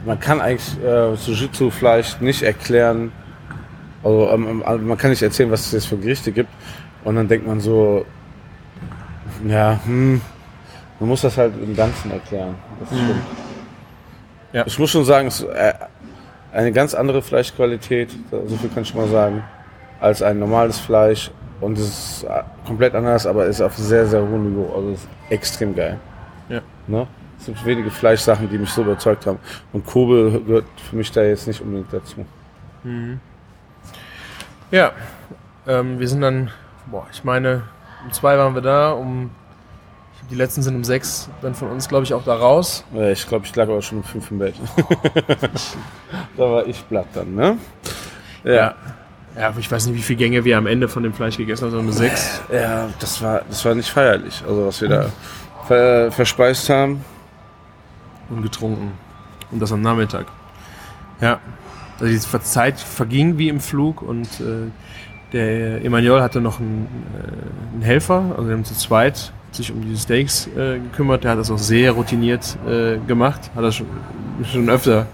man 0.05 0.17
kann 0.19 0.39
eigentlich 0.39 0.77
äh, 0.81 1.13
Jiu-Jitsu-Fleisch 1.13 2.21
nicht 2.21 2.41
erklären, 2.43 3.11
also 4.03 4.29
ähm, 4.29 4.63
ähm, 4.65 4.87
man 4.87 4.97
kann 4.97 5.09
nicht 5.09 5.21
erzählen, 5.21 5.51
was 5.51 5.65
es 5.65 5.71
jetzt 5.73 5.87
für 5.87 5.97
Gerichte 5.97 6.31
gibt 6.31 6.49
und 7.03 7.15
dann 7.15 7.27
denkt 7.27 7.45
man 7.45 7.59
so, 7.59 8.05
ja, 9.45 9.79
hm, 9.83 10.21
man 10.99 11.09
muss 11.09 11.21
das 11.21 11.37
halt 11.37 11.53
im 11.61 11.75
Ganzen 11.75 12.11
erklären. 12.11 12.55
Das 12.79 12.89
stimmt. 12.89 13.21
Ja. 14.53 14.63
Ich 14.65 14.79
muss 14.79 14.89
schon 14.89 15.03
sagen, 15.05 15.27
es 15.27 15.41
äh, 15.41 15.73
eine 16.51 16.71
ganz 16.71 16.93
andere 16.93 17.21
Fleischqualität, 17.21 18.09
so 18.31 18.55
viel 18.57 18.69
kann 18.69 18.83
ich 18.83 18.89
schon 18.89 19.01
mal 19.01 19.09
sagen, 19.09 19.43
als 19.99 20.21
ein 20.21 20.39
normales 20.39 20.79
Fleisch. 20.79 21.31
Und 21.59 21.77
es 21.77 21.87
ist 21.87 22.23
äh, 22.23 22.43
komplett 22.65 22.93
anders, 22.93 23.25
aber 23.25 23.45
ist 23.45 23.61
auf 23.61 23.75
sehr, 23.75 24.05
sehr 24.05 24.21
hohem 24.21 24.51
Niveau. 24.51 24.71
Also 24.75 24.91
es 24.91 24.99
ist 24.99 25.09
extrem 25.29 25.75
geil. 25.75 25.99
Ja. 26.49 26.61
Ne? 26.85 27.07
Es 27.39 27.45
sind 27.45 27.65
wenige 27.65 27.89
Fleischsachen, 27.89 28.49
die 28.49 28.57
mich 28.57 28.69
so 28.69 28.83
überzeugt 28.83 29.25
haben. 29.25 29.39
Und 29.73 29.85
Kobe 29.85 30.41
gehört 30.45 30.65
für 30.89 30.95
mich 30.95 31.11
da 31.11 31.23
jetzt 31.23 31.47
nicht 31.47 31.61
unbedingt 31.61 31.91
dazu. 31.91 32.25
ja, 34.71 34.91
ähm, 35.67 35.99
wir 35.99 36.07
sind 36.07 36.21
dann, 36.21 36.51
boah, 36.85 37.07
ich 37.11 37.23
meine, 37.23 37.63
um 38.05 38.11
zwei 38.11 38.37
waren 38.37 38.53
wir 38.53 38.61
da, 38.61 38.91
um, 38.91 39.31
die 40.29 40.35
letzten 40.35 40.61
sind 40.61 40.75
um 40.75 40.83
sechs, 40.83 41.29
dann 41.41 41.55
von 41.55 41.69
uns, 41.69 41.87
glaube 41.87 42.03
ich, 42.03 42.13
auch 42.13 42.23
da 42.23 42.35
raus. 42.35 42.83
Ich 43.13 43.27
glaube, 43.27 43.45
ich 43.45 43.55
lag 43.55 43.67
aber 43.69 43.81
schon 43.81 43.99
um 43.99 44.03
fünf 44.03 44.29
im 44.31 44.39
Bett. 44.39 44.55
da 46.37 46.43
war 46.43 46.67
ich 46.67 46.87
platt 46.87 47.07
dann, 47.13 47.35
ne? 47.35 47.57
Ja. 48.43 48.75
Ja, 49.37 49.53
ich 49.57 49.71
weiß 49.71 49.85
nicht, 49.85 49.95
wie 49.95 50.01
viele 50.01 50.17
Gänge 50.17 50.45
wir 50.45 50.57
am 50.57 50.65
Ende 50.65 50.87
von 50.87 51.03
dem 51.03 51.13
Fleisch 51.13 51.37
gegessen 51.37 51.65
haben, 51.65 51.71
sondern 51.71 51.93
sechs. 51.93 52.41
Ja, 52.51 52.89
das 52.99 53.21
war, 53.21 53.43
das 53.47 53.63
war 53.63 53.75
nicht 53.75 53.89
feierlich. 53.89 54.43
Also 54.47 54.65
was 54.65 54.81
wir 54.81 54.89
da 54.89 55.09
ver, 55.67 56.11
verspeist 56.11 56.69
haben. 56.69 57.05
Und 58.29 58.41
getrunken. 58.41 58.93
Und 59.51 59.61
das 59.61 59.71
am 59.71 59.81
Nachmittag. 59.81 60.25
Ja. 61.21 61.39
Also 61.99 62.11
die 62.11 62.43
Zeit 62.43 62.79
verging 62.79 63.37
wie 63.37 63.49
im 63.49 63.59
Flug 63.59 64.01
und 64.01 64.27
äh, 64.39 64.69
der 65.33 65.83
Emanuel 65.83 66.21
hatte 66.21 66.41
noch 66.41 66.59
einen, 66.59 66.87
äh, 67.15 67.73
einen 67.73 67.81
Helfer, 67.81 68.33
also 68.35 68.47
wir 68.47 68.55
haben 68.55 68.65
zu 68.65 68.75
zweit 68.75 69.33
sich 69.57 69.71
um 69.71 69.81
diese 69.81 70.01
Steaks 70.01 70.47
äh, 70.47 70.79
gekümmert. 70.79 71.23
Der 71.23 71.31
hat 71.31 71.39
das 71.39 71.51
auch 71.51 71.57
sehr 71.57 71.91
routiniert 71.91 72.57
äh, 72.67 72.97
gemacht. 73.05 73.51
Hat 73.55 73.63
das 73.63 73.75
schon, 73.75 73.87
schon 74.51 74.69
öfter. 74.69 75.07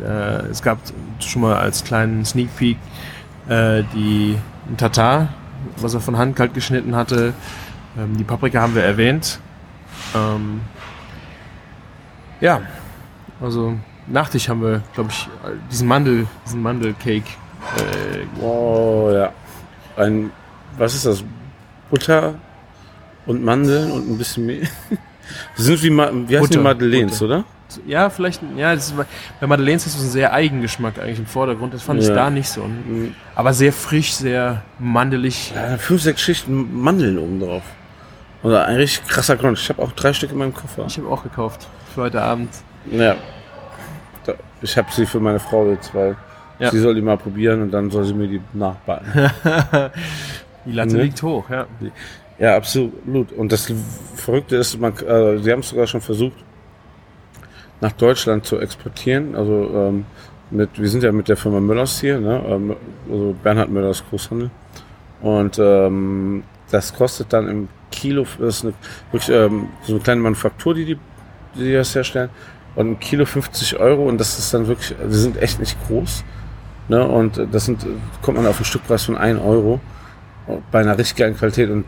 Äh, 0.00 0.46
es 0.50 0.62
gab 0.62 0.78
schon 1.20 1.42
mal 1.42 1.56
als 1.56 1.84
kleinen 1.84 2.24
Sneak 2.24 2.56
Peek 2.56 2.78
äh, 3.48 3.82
die 3.94 4.36
Tatar, 4.76 5.28
was 5.76 5.94
er 5.94 6.00
von 6.00 6.16
Hand 6.16 6.36
kalt 6.36 6.54
geschnitten 6.54 6.96
hatte. 6.96 7.34
Ähm, 7.98 8.16
die 8.16 8.24
Paprika 8.24 8.60
haben 8.60 8.74
wir 8.74 8.82
erwähnt. 8.82 9.38
Ähm, 10.14 10.62
ja, 12.40 12.62
also 13.40 13.76
Nachtisch 14.06 14.48
haben 14.50 14.60
wir, 14.62 14.82
glaube 14.94 15.10
ich, 15.10 15.28
diesen 15.70 15.88
Mandel, 15.88 16.26
diesen 16.44 16.62
Mandelcake. 16.62 17.24
Äh, 17.76 18.42
Oh 18.42 19.10
ja. 19.12 19.32
Ein, 19.96 20.30
was 20.76 20.94
ist 20.94 21.06
das? 21.06 21.24
Butter 21.90 22.34
und 23.26 23.42
Mandeln 23.44 23.90
und 23.92 24.08
ein 24.10 24.18
bisschen 24.18 24.46
Mehl. 24.46 24.68
Das 25.56 25.64
sind 25.66 25.82
wie, 25.82 25.90
Ma 25.90 26.10
wie 26.12 26.36
heißen 26.36 26.50
die 26.50 26.56
Butter, 26.56 26.60
Madeleines, 26.60 27.18
Butter. 27.18 27.24
oder? 27.36 27.44
ja, 27.86 28.08
vielleicht, 28.10 28.40
ja, 28.56 28.74
das 28.74 28.88
ist, 28.88 28.94
bei 29.40 29.46
Madeleines 29.46 29.86
ist 29.86 29.98
so 29.98 30.04
ein 30.04 30.10
sehr 30.10 30.32
Eigengeschmack 30.32 30.98
eigentlich 31.00 31.18
im 31.18 31.26
Vordergrund. 31.26 31.74
Das 31.74 31.82
fand 31.82 32.00
ich 32.00 32.08
Ja. 32.08 32.14
da 32.14 32.30
nicht 32.30 32.48
so. 32.48 32.68
Aber 33.34 33.52
sehr 33.52 33.72
frisch, 33.72 34.12
sehr 34.12 34.62
mandelig. 34.78 35.52
Ja, 35.54 35.76
fünf, 35.78 36.02
sechs 36.02 36.20
Schichten 36.20 36.78
Mandeln 36.80 37.18
oben 37.18 37.40
drauf. 37.40 37.62
Oder 38.42 38.66
ein 38.66 38.76
richtig 38.76 39.08
krasser 39.08 39.36
Crunch. 39.36 39.60
Ich 39.62 39.68
habe 39.70 39.82
auch 39.82 39.92
drei 39.92 40.12
Stück 40.12 40.30
in 40.30 40.38
meinem 40.38 40.54
Koffer. 40.54 40.84
Ich 40.86 40.98
habe 40.98 41.08
auch 41.08 41.22
gekauft 41.22 41.66
für 41.94 42.02
heute 42.02 42.20
Abend. 42.20 42.50
Ja. 42.92 43.16
Ich 44.60 44.76
habe 44.78 44.88
sie 44.92 45.06
für 45.06 45.18
meine 45.20 45.40
Frau 45.40 45.68
jetzt, 45.70 45.94
weil 45.94 46.16
Ja. 46.58 46.70
sie 46.70 46.78
soll 46.78 46.94
die 46.94 47.02
mal 47.02 47.16
probieren 47.16 47.62
und 47.62 47.70
dann 47.70 47.90
soll 47.90 48.04
sie 48.04 48.14
mir 48.14 48.28
die 48.28 48.40
nachbacken. 48.52 49.06
Die 50.66 50.72
Latte 50.72 50.96
Ne? 50.96 51.02
liegt 51.02 51.22
hoch, 51.22 51.50
ja. 51.50 51.66
Ja, 52.38 52.56
absolut. 52.56 53.32
Und 53.32 53.52
das 53.52 53.72
Verrückte 54.16 54.56
ist, 54.56 54.78
man, 54.78 54.92
äh, 54.98 55.38
sie 55.38 55.52
haben 55.52 55.60
es 55.60 55.68
sogar 55.68 55.86
schon 55.86 56.00
versucht, 56.00 56.36
nach 57.80 57.92
Deutschland 57.92 58.44
zu 58.44 58.58
exportieren. 58.58 59.36
Also 59.36 59.70
ähm, 59.74 60.06
mit, 60.50 60.80
wir 60.80 60.88
sind 60.88 61.02
ja 61.02 61.12
mit 61.12 61.28
der 61.28 61.36
Firma 61.36 61.60
Müllers 61.60 62.00
hier, 62.00 62.18
ne? 62.18 62.42
ähm, 62.46 62.76
also 63.10 63.36
Bernhard 63.42 63.70
Müllers 63.70 64.02
Großhandel. 64.08 64.50
Und 65.22 65.58
ähm, 65.58 66.42
das 66.70 66.94
kostet 66.94 67.32
dann 67.32 67.48
im 67.48 67.68
Kilo, 67.90 68.26
das 68.38 68.56
ist 68.56 68.64
eine, 68.64 68.74
wirklich 69.12 69.34
ähm, 69.34 69.68
so 69.84 69.94
eine 69.94 70.02
kleine 70.02 70.20
Manufaktur, 70.20 70.74
die, 70.74 70.84
die, 70.84 70.98
die 71.54 71.72
das 71.72 71.94
herstellen. 71.94 72.30
Und 72.74 72.90
ein 72.90 73.00
Kilo 73.00 73.24
50 73.24 73.78
Euro 73.78 74.08
und 74.08 74.18
das 74.18 74.38
ist 74.38 74.52
dann 74.52 74.66
wirklich, 74.66 74.94
die 74.98 75.14
sind 75.14 75.40
echt 75.40 75.60
nicht 75.60 75.78
groß. 75.86 76.24
Ne? 76.88 77.06
Und 77.06 77.40
das 77.52 77.66
sind, 77.66 77.86
kommt 78.20 78.36
man 78.36 78.46
auf 78.46 78.56
einen 78.56 78.64
Stückpreis 78.64 79.04
von 79.04 79.16
1 79.16 79.40
Euro 79.40 79.80
bei 80.70 80.80
einer 80.80 80.98
richtig 80.98 81.16
geilen 81.16 81.36
Qualität 81.36 81.70
und 81.70 81.84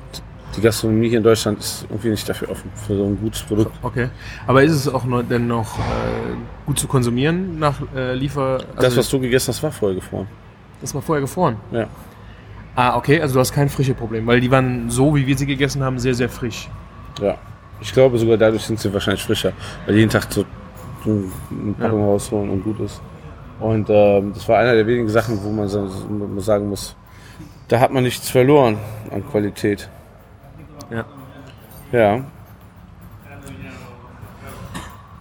die 0.55 0.61
Gastronomie 0.61 1.09
hier 1.09 1.19
in 1.19 1.25
Deutschland 1.25 1.59
ist 1.59 1.87
irgendwie 1.89 2.11
nicht 2.11 2.29
dafür 2.29 2.51
offen, 2.51 2.71
für 2.75 2.97
so 2.97 3.05
ein 3.05 3.19
gutes 3.21 3.43
Produkt. 3.43 3.73
Okay. 3.83 4.09
Aber 4.47 4.63
ist 4.63 4.73
es 4.73 4.89
auch 4.89 5.05
noch, 5.05 5.23
denn 5.23 5.47
noch 5.47 5.79
äh, 5.79 5.83
gut 6.65 6.79
zu 6.79 6.87
konsumieren 6.87 7.59
nach 7.59 7.81
äh, 7.95 8.15
Liefer? 8.15 8.59
Also 8.75 8.81
das, 8.81 8.97
was 8.97 9.11
du 9.11 9.21
gegessen 9.21 9.49
hast, 9.49 9.63
war 9.63 9.73
vorher 9.73 9.97
gefroren. 9.97 10.27
das 10.81 10.95
war 10.95 11.03
vorher 11.03 11.21
gefroren. 11.21 11.57
Ja. 11.73 11.89
Ah, 12.75 12.97
okay, 12.97 13.21
also 13.21 13.35
du 13.35 13.41
hast 13.41 13.53
kein 13.53 13.69
frische 13.69 13.95
Problem, 13.95 14.27
weil 14.27 14.41
die 14.41 14.51
waren 14.51 14.91
so, 14.91 15.15
wie 15.15 15.27
wir 15.27 15.37
sie 15.37 15.47
gegessen 15.47 15.83
haben, 15.83 15.99
sehr, 15.99 16.15
sehr 16.15 16.29
frisch. 16.29 16.69
Ja. 17.21 17.37
Ich 17.81 17.93
glaube 17.93 18.19
sogar 18.19 18.37
dadurch 18.37 18.63
sind 18.65 18.79
sie 18.79 18.93
wahrscheinlich 18.93 19.23
frischer, 19.23 19.53
weil 19.87 19.97
jeden 19.97 20.11
Tag 20.11 20.27
so 20.31 20.45
eine 21.05 21.73
Packung 21.75 22.05
rausholen 22.05 22.51
und 22.51 22.63
gut 22.63 22.81
ist. 22.81 23.01
Und 23.61 23.89
ähm, 23.91 24.33
das 24.35 24.49
war 24.49 24.59
einer 24.59 24.75
der 24.75 24.87
wenigen 24.87 25.09
Sachen, 25.09 25.43
wo 25.43 25.51
man 25.51 25.69
sagen 26.41 26.69
muss, 26.69 26.95
da 27.69 27.81
hat 27.81 27.93
man 27.93 28.05
nichts 28.05 28.29
verloren 28.29 28.79
an 29.11 29.27
Qualität. 29.29 29.89
Ja. 31.93 32.01
Ja. 32.01 32.21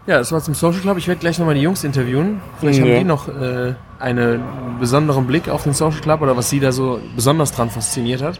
Ja, 0.08 0.19
das 0.19 0.32
war 0.32 0.39
zum 0.39 0.54
Social 0.54 0.82
Club. 0.82 0.97
Ich 0.99 1.08
werde 1.08 1.19
gleich 1.19 1.39
nochmal 1.39 1.56
die 1.56 1.62
Jungs 1.62 1.84
interviewen. 1.84 2.39
Vielleicht 2.60 2.80
Ja. 2.80 2.86
haben 2.86 2.95
die 2.99 3.04
noch 3.04 3.28
äh, 3.28 3.73
einen 3.99 4.39
besonderen 4.80 5.25
Blick 5.25 5.49
auf 5.49 5.63
den 5.63 5.73
Social 5.73 5.99
Club 5.99 6.21
oder 6.21 6.38
was 6.38 6.49
sie 6.49 6.60
da 6.60 6.71
so 6.71 6.99
besonders 7.15 7.51
dran 7.51 7.71
fasziniert 7.71 8.21
hat. 8.21 8.39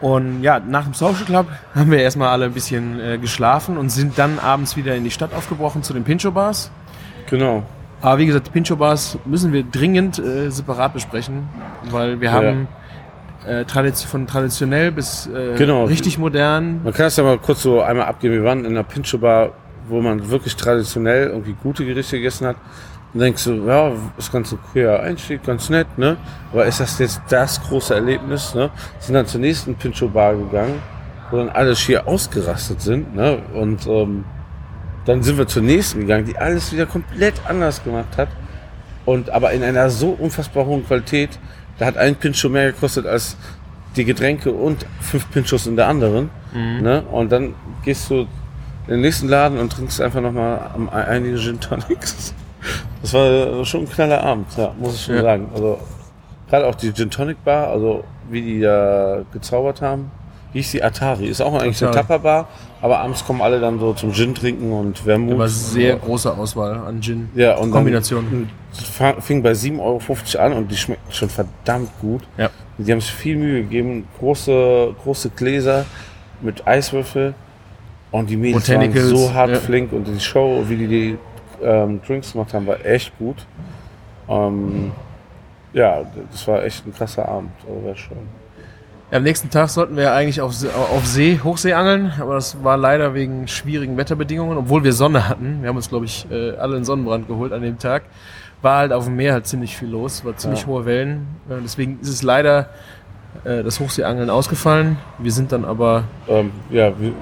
Und 0.00 0.42
ja, 0.42 0.58
nach 0.58 0.82
dem 0.84 0.94
Social 0.94 1.24
Club 1.24 1.46
haben 1.74 1.90
wir 1.92 1.98
erstmal 1.98 2.28
alle 2.28 2.46
ein 2.46 2.52
bisschen 2.52 2.98
äh, 3.00 3.18
geschlafen 3.18 3.78
und 3.78 3.90
sind 3.90 4.18
dann 4.18 4.38
abends 4.40 4.76
wieder 4.76 4.96
in 4.96 5.04
die 5.04 5.10
Stadt 5.12 5.32
aufgebrochen 5.32 5.84
zu 5.84 5.92
den 5.94 6.02
Pincho 6.02 6.32
Bars. 6.32 6.70
Genau. 7.30 7.62
Aber 8.02 8.18
wie 8.18 8.26
gesagt, 8.26 8.48
die 8.48 8.50
Pincho 8.50 8.74
Bars 8.76 9.16
müssen 9.24 9.52
wir 9.52 9.62
dringend 9.62 10.18
äh, 10.18 10.50
separat 10.50 10.92
besprechen, 10.92 11.48
weil 11.90 12.20
wir 12.20 12.32
haben 12.32 12.66
äh, 13.46 13.64
tradition 13.64 14.08
von 14.10 14.26
traditionell 14.26 14.92
bis 14.92 15.26
äh, 15.26 15.54
Genau. 15.56 15.84
richtig 15.84 16.18
modern. 16.18 16.82
Man 16.84 16.92
kann 16.92 17.06
es 17.06 17.16
ja 17.16 17.24
mal 17.24 17.38
kurz 17.38 17.62
so 17.62 17.80
einmal 17.80 18.06
abgeben. 18.06 18.34
Wir 18.34 18.44
waren 18.44 18.60
in 18.64 18.72
einer 18.72 18.82
Pincho 18.82 19.18
Bar, 19.18 19.52
wo 19.88 20.00
man 20.00 20.30
wirklich 20.30 20.56
traditionell 20.56 21.28
irgendwie 21.28 21.54
gute 21.62 21.84
Gerichte 21.84 22.16
gegessen 22.16 22.46
hat. 22.46 22.56
Und 23.14 23.20
denkst 23.20 23.44
du, 23.44 23.66
ja, 23.66 23.92
ist 24.18 24.32
ganz 24.32 24.52
ein 24.52 24.58
cooler 24.72 25.00
Einstieg, 25.00 25.42
ganz 25.44 25.70
nett, 25.70 25.86
ne? 25.96 26.16
Aber 26.52 26.66
ist 26.66 26.80
das 26.80 26.98
jetzt 26.98 27.22
das 27.28 27.62
große 27.62 27.94
Erlebnis, 27.94 28.54
ne? 28.54 28.68
Sind 28.98 29.14
dann 29.14 29.26
zur 29.26 29.40
nächsten 29.40 29.74
Pincho 29.76 30.08
Bar 30.08 30.34
gegangen, 30.34 30.82
wo 31.30 31.38
dann 31.38 31.48
alle 31.48 31.74
schier 31.76 32.06
ausgerastet 32.06 32.80
sind, 32.82 33.14
ne? 33.14 33.38
Und 33.54 33.86
ähm, 33.86 34.24
dann 35.06 35.22
sind 35.22 35.38
wir 35.38 35.46
zur 35.46 35.62
nächsten 35.62 36.00
gegangen, 36.00 36.26
die 36.26 36.36
alles 36.36 36.72
wieder 36.72 36.84
komplett 36.84 37.34
anders 37.48 37.82
gemacht 37.84 38.16
hat. 38.18 38.28
Und 39.06 39.30
aber 39.30 39.52
in 39.52 39.62
einer 39.62 39.88
so 39.88 40.08
unfassbar 40.10 40.66
hohen 40.66 40.84
Qualität, 40.84 41.38
da 41.78 41.86
hat 41.86 41.96
ein 41.96 42.14
Pincho 42.16 42.48
mehr 42.48 42.72
gekostet 42.72 43.06
als 43.06 43.36
die 43.96 44.04
Getränke 44.04 44.50
und 44.52 44.84
fünf 45.00 45.30
Pinchos 45.30 45.66
in 45.66 45.76
der 45.76 45.88
anderen. 45.88 46.30
Ne? 46.80 47.02
Und 47.10 47.32
dann 47.32 47.54
gehst 47.84 48.08
du 48.10 48.20
in 48.86 48.92
den 48.94 49.00
nächsten 49.00 49.28
Laden 49.28 49.58
und 49.58 49.70
trinkst 49.72 50.00
einfach 50.00 50.20
nochmal 50.20 50.60
einige 50.90 51.36
Gin 51.38 51.60
Tonics. 51.60 52.34
Das 53.02 53.14
war 53.14 53.64
schon 53.64 53.82
ein 53.82 53.88
knaller 53.88 54.24
Abend, 54.24 54.46
ja, 54.56 54.72
muss 54.78 54.94
ich 54.96 55.04
schon 55.04 55.14
Ja. 55.14 55.22
sagen. 55.22 55.48
Also 55.54 55.78
gerade 56.50 56.66
auch 56.66 56.74
die 56.74 56.92
Gin 56.92 57.10
Tonic 57.10 57.44
Bar, 57.44 57.68
also 57.68 58.02
wie 58.28 58.42
die 58.42 58.60
da 58.60 59.20
gezaubert 59.32 59.80
haben. 59.82 60.10
Hieß 60.56 60.70
die 60.70 60.82
Atari? 60.82 61.26
Ist 61.26 61.42
auch 61.42 61.52
eigentlich 61.52 61.82
eine 61.82 61.90
Atari. 61.90 62.06
Tapperbar, 62.06 62.48
aber 62.80 63.00
abends 63.00 63.22
kommen 63.26 63.42
alle 63.42 63.60
dann 63.60 63.78
so 63.78 63.92
zum 63.92 64.14
Gin 64.14 64.34
trinken 64.34 64.72
und 64.72 65.00
Vermut. 65.00 65.34
Aber 65.34 65.48
sehr 65.48 65.96
große 65.96 66.32
Auswahl 66.32 66.78
an 66.78 67.02
Gin. 67.02 67.28
Ja, 67.34 67.58
und 67.58 67.70
Kombination. 67.70 68.48
Fing 69.20 69.42
bei 69.42 69.52
7,50 69.52 69.78
Euro 69.80 70.42
an 70.42 70.52
und 70.54 70.70
die 70.70 70.76
schmeckten 70.76 71.12
schon 71.12 71.28
verdammt 71.28 71.90
gut. 72.00 72.22
Ja. 72.38 72.48
Die 72.78 72.90
haben 72.90 73.02
sich 73.02 73.12
viel 73.12 73.36
Mühe 73.36 73.64
gegeben. 73.64 74.08
Große, 74.18 74.94
große 75.02 75.28
Gläser 75.36 75.84
mit 76.40 76.66
Eiswürfel. 76.66 77.34
Und 78.10 78.30
die 78.30 78.38
Mädels 78.38 78.66
waren 78.70 78.92
so 78.94 79.34
hart 79.34 79.50
ja. 79.50 79.56
flink 79.56 79.92
und 79.92 80.06
die 80.06 80.18
Show, 80.20 80.64
wie 80.68 80.76
die 80.76 80.88
die 80.88 81.18
ähm, 81.62 82.00
Drinks 82.06 82.32
gemacht 82.32 82.54
haben, 82.54 82.66
war 82.66 82.82
echt 82.82 83.12
gut. 83.18 83.44
Ähm, 84.26 84.92
ja, 85.74 86.02
das 86.30 86.48
war 86.48 86.64
echt 86.64 86.86
ein 86.86 86.94
krasser 86.94 87.28
Abend. 87.28 87.50
Also 87.68 87.86
war 87.86 87.94
schön. 87.94 88.45
Am 89.12 89.22
nächsten 89.22 89.50
Tag 89.50 89.68
sollten 89.68 89.96
wir 89.96 90.12
eigentlich 90.12 90.40
auf, 90.40 90.52
See- 90.52 90.68
auf 90.68 91.06
See, 91.06 91.38
Hochsee 91.42 91.74
angeln, 91.74 92.12
aber 92.20 92.34
das 92.34 92.62
war 92.64 92.76
leider 92.76 93.14
wegen 93.14 93.46
schwierigen 93.46 93.96
Wetterbedingungen, 93.96 94.58
obwohl 94.58 94.82
wir 94.82 94.92
Sonne 94.92 95.28
hatten. 95.28 95.58
Wir 95.62 95.68
haben 95.68 95.76
uns, 95.76 95.88
glaube 95.88 96.06
ich, 96.06 96.26
äh, 96.30 96.56
alle 96.56 96.74
einen 96.76 96.84
Sonnenbrand 96.84 97.28
geholt 97.28 97.52
an 97.52 97.62
dem 97.62 97.78
Tag. 97.78 98.02
War 98.62 98.78
halt 98.78 98.92
auf 98.92 99.04
dem 99.04 99.14
Meer 99.14 99.32
halt 99.34 99.46
ziemlich 99.46 99.76
viel 99.76 99.88
los, 99.88 100.24
war 100.24 100.36
ziemlich 100.36 100.62
Ja. 100.62 100.66
hohe 100.66 100.86
Wellen. 100.86 101.28
Äh, 101.48 101.54
deswegen 101.62 102.00
ist 102.00 102.08
es 102.08 102.22
leider 102.24 102.68
äh, 103.44 103.62
das 103.62 103.78
Hochseeangeln 103.78 104.28
ausgefallen. 104.28 104.96
Wir 105.18 105.30
sind 105.30 105.52
dann 105.52 105.64
aber, 105.64 106.04
Ähm, 106.26 106.50
ja, 106.70 106.90
wir, 106.98 107.12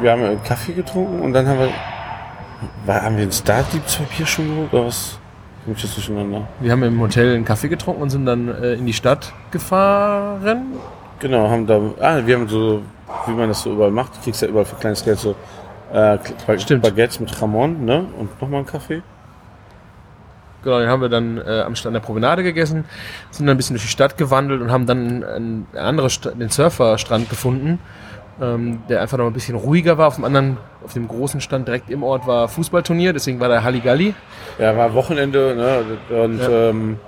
wir 0.00 0.10
haben 0.10 0.24
einen 0.24 0.42
Kaffee 0.42 0.72
getrunken 0.72 1.20
und 1.20 1.32
dann 1.32 1.46
haben 1.46 1.60
wir. 1.60 1.68
War, 2.86 3.02
haben 3.02 3.16
wir 3.16 3.24
ein 3.24 3.32
Startdiebspapier 3.32 4.26
schon 4.26 4.48
geholt 4.48 4.72
oder 4.72 4.86
was? 4.86 5.16
Wir 6.60 6.72
haben 6.72 6.82
im 6.82 6.98
Hotel 7.00 7.34
einen 7.36 7.44
Kaffee 7.44 7.68
getrunken 7.68 8.02
und 8.02 8.10
sind 8.10 8.26
dann 8.26 8.48
äh, 8.48 8.72
in 8.74 8.86
die 8.86 8.92
Stadt 8.94 9.32
gefahren. 9.52 10.72
Genau, 11.20 11.48
haben 11.50 11.66
da, 11.66 11.80
ah, 12.00 12.20
wir 12.24 12.36
haben 12.36 12.48
so, 12.48 12.82
wie 13.26 13.32
man 13.32 13.48
das 13.48 13.62
so 13.62 13.72
überall 13.72 13.90
macht, 13.90 14.16
du 14.16 14.20
kriegst 14.24 14.40
ja 14.42 14.48
überall 14.48 14.64
für 14.64 14.76
kleines 14.76 15.04
Geld 15.04 15.18
so 15.18 15.34
äh, 15.92 16.18
Stimmt. 16.58 16.82
Baguettes 16.82 17.20
mit 17.20 17.40
Ramon, 17.42 17.84
ne? 17.84 18.06
Und 18.18 18.40
nochmal 18.40 18.58
einen 18.60 18.66
Kaffee. 18.66 19.02
Genau, 20.62 20.78
den 20.78 20.88
haben 20.88 21.00
wir 21.02 21.08
dann 21.08 21.38
äh, 21.38 21.62
am 21.62 21.74
Stand 21.74 21.94
der 21.94 22.00
Promenade 22.00 22.42
gegessen, 22.42 22.84
sind 23.30 23.46
dann 23.46 23.54
ein 23.54 23.56
bisschen 23.56 23.74
durch 23.74 23.82
die 23.84 23.88
Stadt 23.90 24.16
gewandelt 24.18 24.60
und 24.62 24.70
haben 24.70 24.86
dann 24.86 25.24
einen 25.24 25.66
andere 25.74 26.10
Sta- 26.10 26.30
den 26.32 26.50
Surferstrand 26.50 27.28
gefunden, 27.30 27.78
ähm, 28.40 28.82
der 28.88 29.00
einfach 29.02 29.16
noch 29.18 29.26
ein 29.26 29.32
bisschen 29.32 29.56
ruhiger 29.56 29.96
war. 29.98 30.06
Auf 30.08 30.16
dem 30.16 30.24
anderen, 30.24 30.58
auf 30.84 30.92
dem 30.92 31.08
großen 31.08 31.40
Stand 31.40 31.66
direkt 31.66 31.90
im 31.90 32.02
Ort 32.02 32.26
war 32.26 32.46
Fußballturnier, 32.48 33.12
deswegen 33.14 33.40
war 33.40 33.48
da 33.48 33.62
Halligalli. 33.62 34.14
Ja, 34.58 34.76
war 34.76 34.92
Wochenende, 34.94 35.54
ne? 36.10 36.22
Und 36.22 36.38
Ja. 36.38 36.48
ähm, 36.70 36.98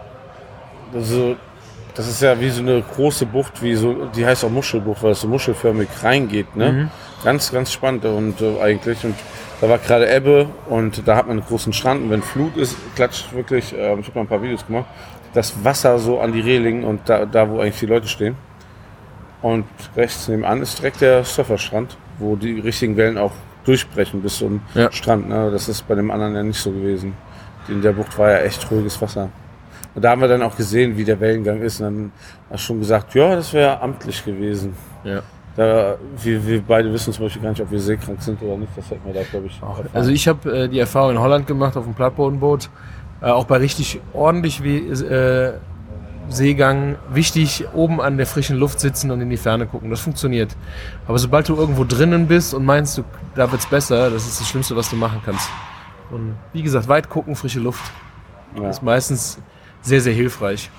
so 0.99 1.37
das 1.95 2.09
ist 2.09 2.23
ja 2.23 2.39
wie 2.41 2.51
so 2.51 2.63
eine 2.63 2.83
große 2.83 3.27
Bucht, 3.27 3.63
wie 3.63 3.75
so, 3.75 4.07
die 4.17 4.25
heißt 4.25 4.45
auch 4.45 4.51
Muschelbucht, 4.51 5.03
weil 5.03 5.13
es 5.13 5.21
so 5.21 5.29
muschelförmig 5.29 5.89
reingeht, 6.03 6.57
ne? 6.57 6.73
Mhm. 6.73 6.91
Ganz, 7.25 7.53
ganz 7.53 7.73
spannend 7.73 8.05
und 8.05 8.41
äh, 8.41 8.61
eigentlich. 8.61 9.05
Und 9.05 9.15
da 9.61 9.69
war 9.69 9.79
gerade 9.79 10.13
Ebbe 10.13 10.49
und 10.69 11.07
da 11.07 11.17
hat 11.17 11.29
man 11.29 11.39
einen 11.39 11.47
großen 11.47 11.73
Strand 11.73 12.03
und 12.03 12.11
wenn 12.11 12.23
Flut 12.23 12.57
ist, 12.57 12.77
klatscht 12.97 13.33
wirklich, 13.33 13.73
äh, 13.73 13.95
ich 13.99 14.07
habe 14.09 14.13
noch 14.15 14.23
ein 14.23 14.27
paar 14.27 14.43
Videos 14.43 14.67
gemacht, 14.67 14.87
das 15.35 15.65
Wasser 15.65 15.99
so 15.99 16.21
an 16.21 16.33
die 16.33 16.41
Reling 16.41 16.85
und 16.85 17.09
da, 17.09 17.25
da 17.27 17.49
wo 17.49 17.61
eigentlich 17.61 17.79
die 17.79 17.87
Leute 17.87 18.09
stehen. 18.09 18.37
Und 19.41 19.65
rechts 19.97 20.29
nebenan 20.29 20.63
ist 20.63 20.79
direkt 20.79 21.01
der 21.01 21.25
Surferstrand, 21.25 21.97
wo 22.19 22.37
die 22.37 22.61
richtigen 22.61 22.97
Wellen 22.97 23.19
auch 23.19 23.33
durchbrechen 23.65 24.23
bis 24.23 24.39
zum 24.39 24.61
Ja. 24.75 24.91
Strand. 24.93 25.29
Ne? 25.29 25.51
Das 25.53 25.69
ist 25.69 25.87
bei 25.89 25.95
dem 25.95 26.11
anderen 26.11 26.35
ja 26.35 26.43
nicht 26.43 26.61
so 26.61 26.71
gewesen. 26.71 27.15
In 27.69 27.83
der 27.83 27.93
Bucht 27.93 28.17
war 28.19 28.31
ja 28.31 28.39
echt 28.39 28.69
ruhiges 28.71 29.01
Wasser. 29.01 29.31
Und 29.95 30.03
da 30.03 30.11
haben 30.11 30.21
wir 30.21 30.29
dann 30.29 30.43
auch 30.43 30.57
gesehen, 30.57 30.97
wie 30.97 31.05
der 31.05 31.21
Wellengang 31.21 31.61
ist. 31.61 31.81
Und 31.81 31.85
dann 31.85 32.13
hast 32.51 32.63
du 32.63 32.67
schon 32.67 32.79
gesagt, 32.81 33.15
ja, 33.15 33.35
das 33.35 33.53
wäre 33.53 33.81
amtlich 33.81 34.25
gewesen. 34.25 34.75
Ja. 35.05 35.23
Da, 35.55 35.97
wir, 36.23 36.47
wir 36.47 36.63
beide 36.63 36.91
wissen 36.93 37.13
zum 37.13 37.25
Beispiel 37.25 37.43
gar 37.43 37.51
nicht, 37.51 37.61
ob 37.61 37.71
wir 37.71 37.79
seekrank 37.79 38.23
sind 38.23 38.41
oder 38.43 38.57
nicht. 38.57 38.73
Das 38.75 38.91
hätten 38.91 39.05
wir 39.05 39.13
da, 39.13 39.23
glaube 39.23 39.47
ich, 39.47 39.63
auch. 39.63 39.81
Also 39.93 40.11
ich 40.11 40.27
habe 40.27 40.51
äh, 40.51 40.69
die 40.69 40.79
Erfahrung 40.79 41.13
in 41.13 41.21
Holland 41.21 41.47
gemacht 41.47 41.77
auf 41.77 41.85
dem 41.85 41.95
Plattbodenboot. 41.95 42.71
Äh, 43.21 43.27
auch 43.27 43.45
bei 43.45 43.59
richtig 43.59 44.01
ordentlich 44.15 44.63
wie, 44.63 44.79
äh, 44.79 45.53
Seegang 46.29 46.97
wichtig, 47.13 47.65
oben 47.75 48.01
an 48.01 48.17
der 48.17 48.27
frischen 48.27 48.57
Luft 48.57 48.81
sitzen 48.81 49.11
und 49.11 49.21
in 49.21 49.29
die 49.29 49.37
Ferne 49.37 49.67
gucken. 49.67 49.91
Das 49.91 50.01
funktioniert. 50.01 50.57
Aber 51.07 51.19
sobald 51.19 51.49
du 51.49 51.57
irgendwo 51.57 51.85
drinnen 51.85 52.27
bist 52.27 52.55
und 52.55 52.65
meinst, 52.65 52.99
du, 52.99 53.05
da 53.35 53.51
wird's 53.51 53.67
besser, 53.67 54.11
das 54.11 54.27
ist 54.27 54.41
das 54.41 54.49
Schlimmste, 54.49 54.77
was 54.77 54.89
du 54.89 54.97
machen 54.97 55.21
kannst. 55.25 55.49
Und 56.11 56.37
wie 56.53 56.63
gesagt, 56.63 56.89
weit 56.89 57.09
gucken, 57.09 57.37
frische 57.37 57.61
Luft. 57.61 57.83
Ja. 58.57 58.69
ist 58.69 58.83
meistens 58.83 59.39
sehr, 59.83 60.01
sehr 60.01 60.13
hilfreich. 60.15 60.71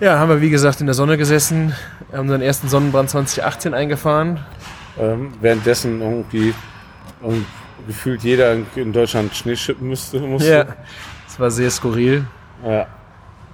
Ja, 0.00 0.18
haben 0.18 0.28
wir 0.28 0.40
wie 0.42 0.50
gesagt 0.50 0.80
in 0.80 0.86
der 0.86 0.94
Sonne 0.94 1.16
gesessen, 1.16 1.74
haben 2.12 2.20
unseren 2.20 2.42
ersten 2.42 2.68
Sonnenbrand 2.68 3.08
2018 3.10 3.72
eingefahren. 3.74 4.40
ähm, 4.98 5.32
währenddessen 5.40 6.00
irgendwie 6.00 6.54
ähm, 7.24 7.46
gefühlt 7.86 8.22
jeder 8.22 8.56
in, 8.74 8.92
Deutschland 8.92 9.34
Schnee 9.34 9.56
schippen 9.56 9.88
müsste. 9.88 10.20
musste. 10.20 10.50
Ja, 10.50 10.64
das 11.26 11.40
war 11.40 11.50
sehr 11.50 11.70
skurril. 11.70 12.24
ja. 12.64 12.86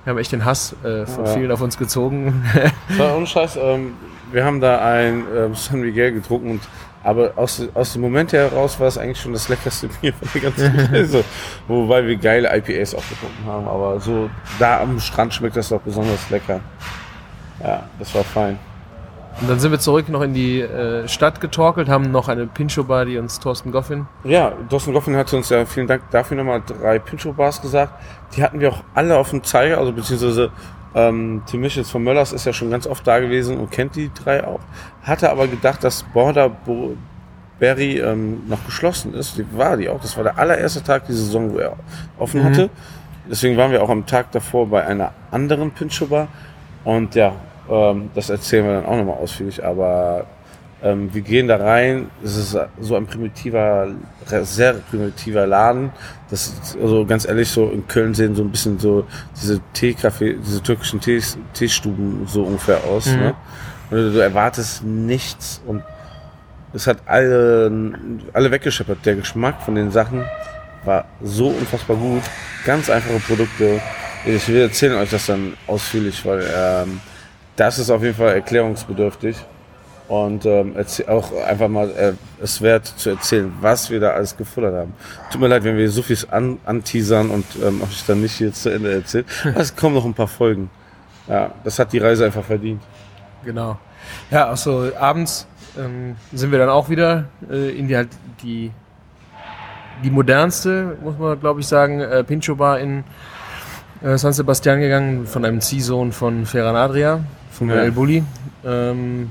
Wir 0.05 0.11
haben 0.11 0.19
echt 0.19 0.33
den 0.33 0.45
Hass 0.45 0.75
äh, 0.83 1.07
von 1.07 1.27
Ja. 1.27 1.33
vielen 1.35 1.53
auf 1.53 1.61
uns 1.61 1.79
gezogen. 1.79 2.45
Das 2.89 2.99
war 2.99 3.25
Scheiß. 3.25 3.57
Ähm, 3.57 3.93
wir 4.33 4.45
haben 4.45 4.61
da 4.61 4.85
ein 4.85 5.23
ähm, 5.33 5.55
San 5.55 5.81
Miguel 5.81 6.11
getrunken 6.11 6.51
und 6.51 6.61
aber 7.05 7.33
aus, 7.37 7.63
aus 7.75 7.93
dem 7.93 8.03
Moment 8.03 8.33
heraus 8.33 8.79
war 8.79 8.87
es 8.87 8.99
eigentlich 8.99 9.21
schon 9.21 9.33
das 9.33 9.49
leckerste 9.49 9.89
Bier 10.01 10.13
von 10.13 10.29
der 10.35 10.51
ganzen 10.51 10.95
Reise. 10.95 11.25
Wobei 11.69 12.07
wir 12.07 12.17
geile 12.17 12.49
IPAs 12.57 12.95
auch 12.95 13.09
getrunken 13.09 13.45
haben. 13.47 13.67
Aber 13.67 14.01
so 14.01 14.31
da 14.59 14.81
am 14.81 15.01
Strand 15.01 15.35
schmeckt 15.35 15.57
das 15.57 15.69
doch 15.69 15.81
besonders 15.81 16.31
lecker. 16.31 16.61
Ja, 17.63 17.85
das 17.99 18.15
war 18.15 18.25
fein. 18.25 18.59
Und 19.41 19.49
dann 19.49 19.59
sind 19.59 19.71
wir 19.71 19.79
zurück 19.79 20.09
noch 20.09 20.21
in 20.21 20.35
die 20.35 20.61
äh, 20.61 21.09
Stadt 21.09 21.41
getorkelt, 21.41 21.89
haben 21.89 22.11
noch 22.11 22.29
eine 22.29 22.47
Pincho-Bar, 22.47 23.07
die 23.07 23.17
uns 23.17 23.41
Thorsten 23.41 23.73
Goffin. 23.73 24.07
Ja, 24.25 24.53
Dawson 24.69 24.93
Goffin 24.93 25.17
hat 25.17 25.33
uns 25.33 25.49
ja 25.49 25.65
vielen 25.65 25.87
Dank 25.87 26.03
dafür 26.11 26.37
nochmal 26.37 26.63
drei 26.67 26.99
Pincho-Bars 26.99 27.63
gesagt. 27.63 27.95
Die 28.37 28.43
hatten 28.43 28.61
wir 28.61 28.71
auch 28.71 28.85
alle 28.95 29.17
auf 29.17 29.31
dem 29.31 29.43
Zeiger, 29.43 29.79
also 29.79 29.93
beziehungsweise 29.93 30.51
ähm, 30.95 31.43
Tim 31.47 31.61
Michels 31.61 31.91
von 31.91 32.03
Möllers 32.03 32.33
ist 32.33 32.45
ja 32.45 32.53
schon 32.53 32.71
ganz 32.71 32.87
oft 32.87 33.07
da 33.07 33.19
gewesen 33.19 33.59
und 33.59 33.71
kennt 33.71 33.97
die 33.97 34.11
drei 34.13 34.47
auch. 34.47 34.61
Hatte 35.03 35.31
aber 35.31 35.49
gedacht, 35.49 35.83
dass 35.85 36.03
Border 36.03 36.49
Bo 36.49 36.97
Berry 37.59 37.99
ähm, 37.99 38.43
noch 38.49 38.65
geschlossen 38.67 39.15
ist. 39.15 39.39
Die 39.39 39.47
war 39.57 39.77
die 39.77 39.89
auch. 39.89 40.01
Das 40.01 40.17
war 40.17 40.25
der 40.25 40.39
allererste 40.39 40.83
Tag 40.83 41.07
die 41.07 41.13
Saison, 41.13 41.53
wo 41.55 41.59
er 41.59 41.77
offen 42.19 42.43
hatte. 42.43 42.71
Deswegen 43.31 43.57
waren 43.57 43.71
wir 43.71 43.83
auch 43.83 43.89
am 43.89 44.05
Tag 44.05 44.33
davor 44.33 44.67
bei 44.67 44.85
einer 44.85 45.13
anderen 45.31 45.71
Pincho-Bar. 45.71 46.27
Und 46.85 47.15
ja, 47.15 47.33
ähm, 47.71 48.11
das 48.15 48.31
erzählen 48.31 48.67
wir 48.67 48.75
dann 48.75 48.87
auch 48.87 48.97
nochmal 48.97 49.17
ausführlich. 49.17 49.65
Aber 49.65 50.27
ähm, 50.83 51.15
wir 51.15 51.23
gehen 51.23 51.49
da 51.49 51.57
rein. 51.57 52.11
Es 52.25 52.37
ist 52.37 52.59
so 52.81 52.97
ein 52.97 53.07
primitiver, 53.07 53.89
sehr 54.43 54.75
primitiver 54.75 55.47
Laden. 55.47 55.91
Das 56.29 56.49
ist, 56.49 56.77
also 56.81 57.07
ganz 57.07 57.27
ehrlich, 57.27 57.49
so 57.49 57.71
in 57.71 57.87
Köln 57.87 58.15
sehen 58.15 58.35
so 58.35 58.43
ein 58.43 58.51
bisschen 58.51 58.79
so 58.79 59.07
diese 59.41 59.61
Teekaffee, 59.75 60.37
diese 60.45 60.63
türkischen 60.63 61.01
Tees, 61.01 61.39
Teestuben 61.55 62.27
so 62.27 62.43
ungefähr 62.43 62.83
aus. 62.85 63.07
Mhm. 63.07 63.17
Ne? 63.21 63.35
Und 63.91 64.15
du, 64.15 64.19
erwartest 64.19 64.83
nichts 64.85 65.61
und 65.67 65.83
es 66.73 66.87
hat 66.87 66.99
alle, 67.07 67.71
alle 68.33 68.51
weggescheppert. 68.51 69.05
Der 69.05 69.17
Geschmack 69.17 69.61
von 69.63 69.75
den 69.75 69.91
Sachen 69.91 70.25
war 70.85 71.05
so 71.23 71.49
unfassbar 71.49 71.97
gut. 71.97 72.23
Ganz 72.65 72.91
einfache 72.91 73.21
Produkte. 73.21 73.81
Ich 74.25 74.49
will 74.49 74.63
erzählen 74.63 74.97
euch 74.97 75.11
das 75.11 75.27
dann 75.27 75.55
ausführlich, 75.67 76.25
weil 76.25 76.45
ähm, 76.57 77.01
das 77.57 77.79
ist 77.79 77.91
auf 77.91 78.03
jeden 78.03 78.15
Fall 78.17 78.35
erklärungsbedürftig. 78.35 79.37
Und 80.13 80.45
ähm, 80.45 80.77
auch 81.09 81.33
einfach 81.47 81.69
mal 81.69 81.89
äh, 81.93 82.13
es 82.39 82.61
wert 82.61 82.85
zu 82.85 83.09
erzählen, 83.09 83.51
was 83.63 83.89
wir 83.89 83.99
da 83.99 84.11
alles 84.11 84.37
gefuttert 84.37 84.75
haben. 84.75 84.93
Tut 85.31 85.41
mir 85.41 85.49
leid, 85.49 85.65
wenn 85.65 85.79
wir 85.79 85.91
so 85.91 86.03
viel 86.03 86.19
an, 86.31 86.59
anteasern 86.67 87.31
und 87.31 87.47
ähm, 87.65 87.81
euch 87.81 88.05
dann 88.07 88.21
nicht 88.21 88.39
jetzt 88.39 88.63
zu 88.63 88.69
Ende 88.69 88.93
erzählt. 88.93 89.25
Aber 89.43 89.57
es 89.61 89.75
kommen 89.75 89.95
noch 89.95 90.05
ein 90.05 90.13
paar 90.13 90.29
Folgen. 90.29 90.69
Ja, 91.29 91.53
das 91.65 91.79
hat 91.79 91.95
die 91.95 91.99
Reise 91.99 92.27
einfach 92.27 92.45
verdient. 92.45 92.83
Genau. 93.43 93.79
Ja, 94.31 94.49
also 94.49 94.91
abends 95.01 95.47
ähm, 95.79 96.17
sind 96.31 96.53
wir 96.53 96.59
dann 96.59 96.69
auch 96.69 96.91
wieder 96.91 97.25
äh, 97.51 97.71
in 97.71 97.89
die 97.89 97.97
halt 97.97 98.11
die 98.43 98.71
die 100.05 100.11
modernste, 100.11 100.99
muss 101.03 101.17
man 101.19 101.41
glaube 101.41 101.61
ich 101.61 101.67
sagen, 101.67 102.01
äh, 102.01 102.23
Pincho 102.23 102.57
Bar 102.57 102.81
in 102.81 103.05
äh, 104.03 104.19
San 104.19 104.35
Sebastian 104.35 104.79
gegangen, 104.79 105.27
von 105.27 105.47
einem 105.47 105.63
Ziehsohn 105.63 106.13
von 106.13 106.45
Ferran 106.45 106.77
Adria, 106.77 107.21
von 107.51 107.71
Ja. 107.71 107.77
El 107.77 107.93
Bulli. 107.93 108.23
Ähm, 108.63 109.31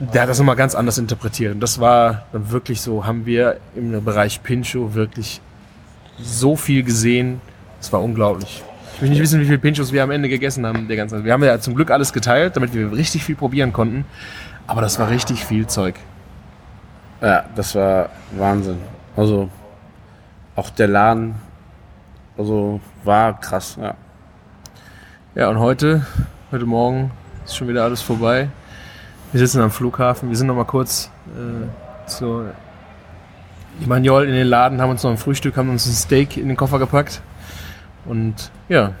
der 0.00 0.22
hat 0.22 0.28
das 0.30 0.38
nochmal 0.38 0.56
ganz 0.56 0.74
anders 0.74 0.96
interpretiert. 0.96 1.54
Und 1.54 1.60
das 1.60 1.78
war 1.78 2.24
dann 2.32 2.50
wirklich 2.50 2.80
so, 2.80 3.04
haben 3.04 3.26
wir 3.26 3.58
im 3.76 4.02
Bereich 4.02 4.42
Pincho 4.42 4.94
wirklich 4.94 5.40
so 6.18 6.56
viel 6.56 6.82
gesehen. 6.82 7.40
Das 7.78 7.92
war 7.92 8.02
unglaublich. 8.02 8.64
Ich 8.94 9.02
will 9.02 9.10
nicht 9.10 9.20
wissen, 9.20 9.40
wie 9.40 9.44
viele 9.44 9.58
Pinchos 9.58 9.92
wir 9.92 10.02
am 10.02 10.10
Ende 10.10 10.28
gegessen 10.28 10.66
haben. 10.66 10.88
Der 10.88 10.96
ganze, 10.96 11.24
wir 11.24 11.32
haben 11.32 11.44
ja 11.44 11.58
zum 11.60 11.74
Glück 11.74 11.90
alles 11.90 12.12
geteilt, 12.12 12.56
damit 12.56 12.72
wir 12.74 12.92
richtig 12.92 13.24
viel 13.24 13.36
probieren 13.36 13.72
konnten. 13.72 14.06
Aber 14.66 14.80
das 14.80 14.98
war 14.98 15.10
richtig 15.10 15.44
viel 15.44 15.66
Zeug. 15.66 15.94
Ja, 17.20 17.44
das 17.54 17.74
war 17.74 18.08
Wahnsinn. 18.32 18.78
Also 19.16 19.50
auch 20.56 20.70
der 20.70 20.88
Laden, 20.88 21.34
also 22.38 22.80
war 23.04 23.38
krass. 23.38 23.76
Ja. 23.80 23.94
Ja, 25.34 25.48
und 25.48 25.58
heute, 25.58 26.06
heute 26.50 26.66
Morgen 26.66 27.10
ist 27.44 27.56
schon 27.56 27.68
wieder 27.68 27.84
alles 27.84 28.00
vorbei. 28.00 28.48
Wir 29.32 29.38
sitzen 29.38 29.60
am 29.60 29.70
Flughafen. 29.70 30.28
Wir 30.28 30.36
sind 30.36 30.48
noch 30.48 30.56
mal 30.56 30.64
kurz 30.64 31.08
äh, 31.36 32.08
zu 32.08 32.46
Immanuel 33.80 34.28
in 34.28 34.34
den 34.34 34.48
Laden, 34.48 34.80
haben 34.80 34.90
uns 34.90 35.04
noch 35.04 35.12
ein 35.12 35.18
Frühstück, 35.18 35.56
haben 35.56 35.70
uns 35.70 35.86
ein 35.86 35.92
Steak 35.92 36.36
in 36.36 36.48
den 36.48 36.56
Koffer 36.56 36.80
gepackt. 36.80 37.20
Und 38.06 38.50
ja. 38.68 38.92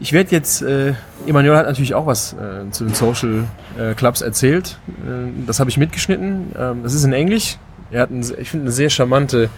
Ich 0.00 0.12
werde 0.12 0.32
jetzt, 0.32 0.62
äh, 0.62 0.94
Emanuel 1.26 1.56
hat 1.56 1.66
natürlich 1.66 1.94
auch 1.94 2.06
was 2.06 2.32
äh, 2.32 2.70
zu 2.72 2.84
den 2.84 2.94
Social 2.94 3.44
äh, 3.78 3.94
Clubs 3.94 4.20
erzählt. 4.20 4.78
Äh, 5.06 5.28
das 5.46 5.60
habe 5.60 5.70
ich 5.70 5.76
mitgeschnitten. 5.76 6.52
Ähm, 6.58 6.82
das 6.82 6.94
ist 6.94 7.04
in 7.04 7.12
Englisch. 7.12 7.56
Er 7.92 8.02
hat, 8.02 8.10
ein, 8.10 8.20
ich 8.20 8.50
finde, 8.50 8.64
eine 8.64 8.72
sehr 8.72 8.90
charmante, 8.90 9.48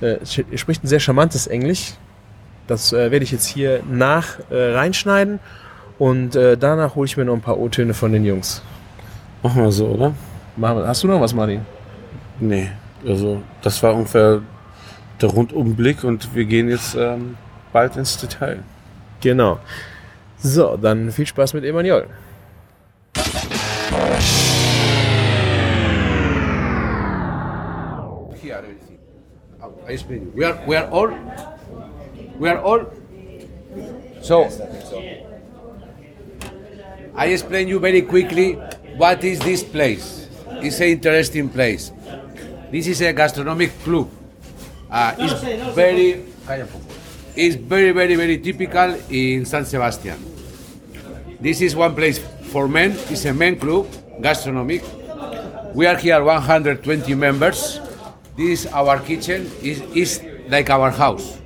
äh, 0.00 0.18
er 0.50 0.58
spricht 0.58 0.82
ein 0.82 0.88
sehr 0.88 1.00
charmantes 1.00 1.46
Englisch. 1.46 1.94
Das 2.66 2.92
äh, 2.92 3.12
werde 3.12 3.22
ich 3.24 3.30
jetzt 3.30 3.46
hier 3.46 3.80
nach 3.88 4.38
äh, 4.50 4.72
reinschneiden 4.72 5.38
und 5.98 6.36
äh, 6.36 6.56
danach 6.56 6.94
hole 6.94 7.06
ich 7.06 7.16
mir 7.16 7.24
noch 7.24 7.34
ein 7.34 7.40
paar 7.40 7.58
O-Töne 7.58 7.94
von 7.94 8.12
den 8.12 8.24
Jungs. 8.24 8.62
Machen 9.42 9.62
wir 9.62 9.72
so, 9.72 9.86
oder? 9.86 10.14
Machen 10.56 10.78
wir. 10.78 10.86
Hast 10.88 11.02
du 11.02 11.08
noch 11.08 11.20
was, 11.20 11.34
Martin? 11.34 11.62
Nee, 12.40 12.68
also 13.06 13.42
das 13.62 13.82
war 13.82 13.94
ungefähr 13.94 14.42
der 15.20 15.28
Rundumblick 15.28 16.04
und 16.04 16.34
wir 16.34 16.44
gehen 16.44 16.68
jetzt 16.68 16.94
ähm, 16.94 17.36
bald 17.72 17.96
ins 17.96 18.16
Detail. 18.18 18.60
Genau. 19.20 19.58
So, 20.38 20.76
dann 20.76 21.10
viel 21.10 21.26
Spaß 21.26 21.54
mit 21.54 21.64
Emanuel. 21.64 22.06
here. 28.48 28.64
I 29.86 29.92
explain 29.92 30.22
you. 30.22 30.32
We 30.34 30.44
are 30.44 30.58
we 30.66 30.76
are 30.76 30.88
all 30.90 31.08
we 32.38 32.48
are 32.48 32.60
all 32.60 32.86
so 34.20 34.48
I 37.18 37.34
explain 37.34 37.66
you 37.66 37.80
very 37.80 38.02
quickly 38.02 38.52
what 38.96 39.24
is 39.24 39.40
this 39.40 39.64
place. 39.64 40.28
It's 40.62 40.78
an 40.78 40.86
interesting 40.86 41.48
place. 41.48 41.90
This 42.70 42.86
is 42.86 43.00
a 43.00 43.12
gastronomic 43.12 43.74
club. 43.82 44.08
Uh, 44.88 45.16
it's 45.18 45.74
very 45.74 46.22
it's 47.34 47.56
very 47.56 47.90
very 47.90 48.14
very 48.14 48.38
typical 48.38 48.94
in 49.10 49.44
San 49.46 49.64
Sebastian. 49.64 50.22
This 51.40 51.60
is 51.60 51.74
one 51.74 51.96
place 51.96 52.22
for 52.54 52.68
men. 52.68 52.92
It's 53.10 53.24
a 53.24 53.34
men 53.34 53.58
club, 53.58 53.88
gastronomic. 54.22 54.84
We 55.74 55.86
are 55.86 55.96
here 55.96 56.22
120 56.22 57.14
members. 57.16 57.80
This 58.36 58.62
is 58.62 58.66
our 58.70 59.00
kitchen. 59.00 59.50
is 59.60 59.82
is 59.90 60.22
like 60.46 60.70
our 60.70 60.92
house. 60.94 61.37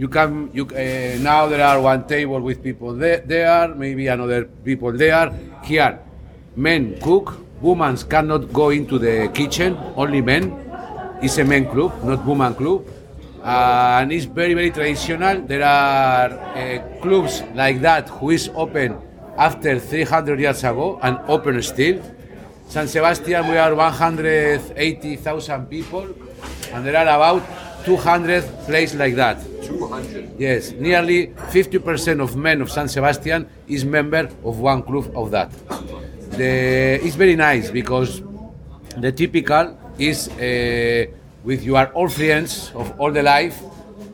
You 0.00 0.08
can 0.08 0.48
you 0.54 0.64
uh, 0.64 1.20
now 1.20 1.46
there 1.46 1.60
are 1.62 1.78
one 1.78 2.06
table 2.06 2.40
with 2.40 2.62
people 2.62 2.94
there, 2.94 3.18
there, 3.20 3.68
maybe 3.74 4.06
another 4.06 4.44
people 4.64 4.92
there. 4.92 5.30
Here, 5.62 5.98
men 6.56 6.98
cook. 7.02 7.36
Women 7.60 7.98
cannot 8.08 8.50
go 8.50 8.70
into 8.70 8.98
the 8.98 9.28
kitchen. 9.34 9.76
Only 9.96 10.22
men. 10.22 10.56
It's 11.20 11.36
a 11.36 11.44
men 11.44 11.68
club, 11.68 12.02
not 12.02 12.24
woman 12.24 12.54
club. 12.54 12.86
Uh, 13.44 14.00
and 14.00 14.10
it's 14.10 14.24
very 14.24 14.54
very 14.54 14.70
traditional. 14.70 15.42
There 15.42 15.62
are 15.62 16.32
uh, 16.32 16.78
clubs 17.02 17.42
like 17.54 17.82
that 17.82 18.08
who 18.08 18.30
is 18.30 18.48
open 18.54 18.96
after 19.36 19.78
300 19.78 20.40
years 20.40 20.64
ago 20.64 20.98
and 21.02 21.18
open 21.28 21.60
still. 21.60 22.00
San 22.68 22.88
Sebastian, 22.88 23.46
we 23.48 23.58
are 23.58 23.74
180,000 23.74 25.66
people, 25.66 26.08
and 26.72 26.86
there 26.86 26.96
are 26.96 27.06
about 27.06 27.42
200 27.84 28.42
places 28.64 28.96
like 28.98 29.14
that. 29.16 29.49
200? 29.78 30.30
Yes, 30.38 30.72
nearly 30.72 31.28
50% 31.28 32.20
of 32.20 32.36
men 32.36 32.60
of 32.60 32.70
San 32.70 32.88
Sebastian 32.88 33.48
is 33.68 33.84
member 33.84 34.28
of 34.44 34.58
one 34.60 34.82
club 34.82 35.10
of 35.14 35.30
that. 35.30 35.50
The, 36.32 37.00
it's 37.04 37.16
very 37.16 37.36
nice 37.36 37.70
because 37.70 38.22
the 38.96 39.12
typical 39.12 39.76
is 39.98 40.28
uh, 40.28 41.06
with 41.44 41.62
your 41.62 41.90
old 41.94 42.12
friends 42.12 42.72
of 42.74 42.98
all 43.00 43.10
the 43.12 43.22
life. 43.22 43.60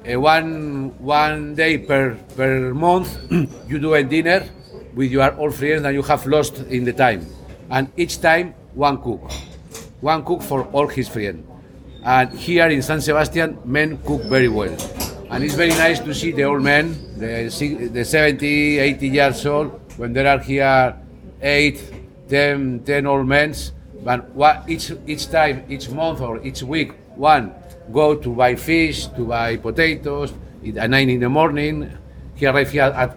Uh, 0.07 0.21
one 0.21 0.95
one 0.99 1.55
day 1.55 1.79
per 1.79 2.15
per 2.37 2.73
month, 2.73 3.19
you 3.69 3.79
do 3.79 3.95
a 3.95 4.03
dinner 4.03 4.47
with 4.95 5.11
your 5.11 5.35
old 5.37 5.55
friends 5.55 5.83
that 5.83 5.93
you 5.95 6.03
have 6.03 6.25
lost 6.27 6.59
in 6.71 6.85
the 6.85 6.93
time, 6.93 7.27
and 7.71 7.91
each 7.97 8.21
time 8.21 8.55
one 8.75 9.03
cook, 9.03 9.21
one 10.01 10.25
cook 10.25 10.43
for 10.43 10.65
all 10.73 10.87
his 10.87 11.09
friends. 11.09 11.45
And 12.05 12.31
here 12.39 12.69
in 12.69 12.83
San 12.83 13.01
Sebastian, 13.01 13.59
men 13.65 13.99
cook 14.07 14.23
very 14.31 14.49
well, 14.49 14.71
and 15.31 15.43
it's 15.45 15.55
very 15.55 15.70
nice 15.70 15.99
to 16.01 16.14
see 16.14 16.31
the 16.33 16.45
old 16.45 16.62
men, 16.62 16.95
the 17.18 17.51
si- 17.51 17.89
the 17.89 18.05
70, 18.05 18.79
80 18.79 19.09
years 19.09 19.47
old, 19.47 19.81
when 19.99 20.12
there 20.12 20.27
are 20.29 20.39
here 20.39 20.97
eight, 21.43 21.83
10, 22.29 22.83
10 22.85 23.07
old 23.07 23.27
men, 23.27 23.55
but 24.05 24.29
what, 24.31 24.64
each, 24.68 24.93
each 25.07 25.29
time, 25.31 25.64
each 25.68 25.89
month 25.91 26.20
or 26.20 26.43
each 26.45 26.62
week, 26.62 26.93
one 27.16 27.53
go 27.93 28.14
to 28.14 28.35
buy 28.35 28.55
fish, 28.55 29.07
to 29.09 29.24
buy 29.27 29.57
potatoes 29.57 30.33
at 30.77 30.91
9 30.91 31.09
in 31.11 31.20
the 31.20 31.29
morning. 31.29 31.91
He 32.35 32.47
arrives 32.47 32.70
here 32.72 32.83
at, 32.83 33.16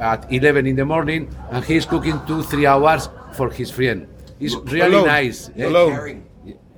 at 0.00 0.32
11 0.32 0.66
in 0.66 0.76
the 0.76 0.84
morning 0.84 1.28
and 1.50 1.64
he's 1.64 1.84
cooking 1.84 2.20
two, 2.26 2.42
three 2.42 2.66
hours 2.66 3.08
for 3.34 3.50
his 3.50 3.70
friend. 3.70 4.06
It's 4.40 4.54
really 4.54 4.80
Alone. 4.96 5.06
nice. 5.06 5.50
eh? 5.56 5.66
Alone. 5.66 6.22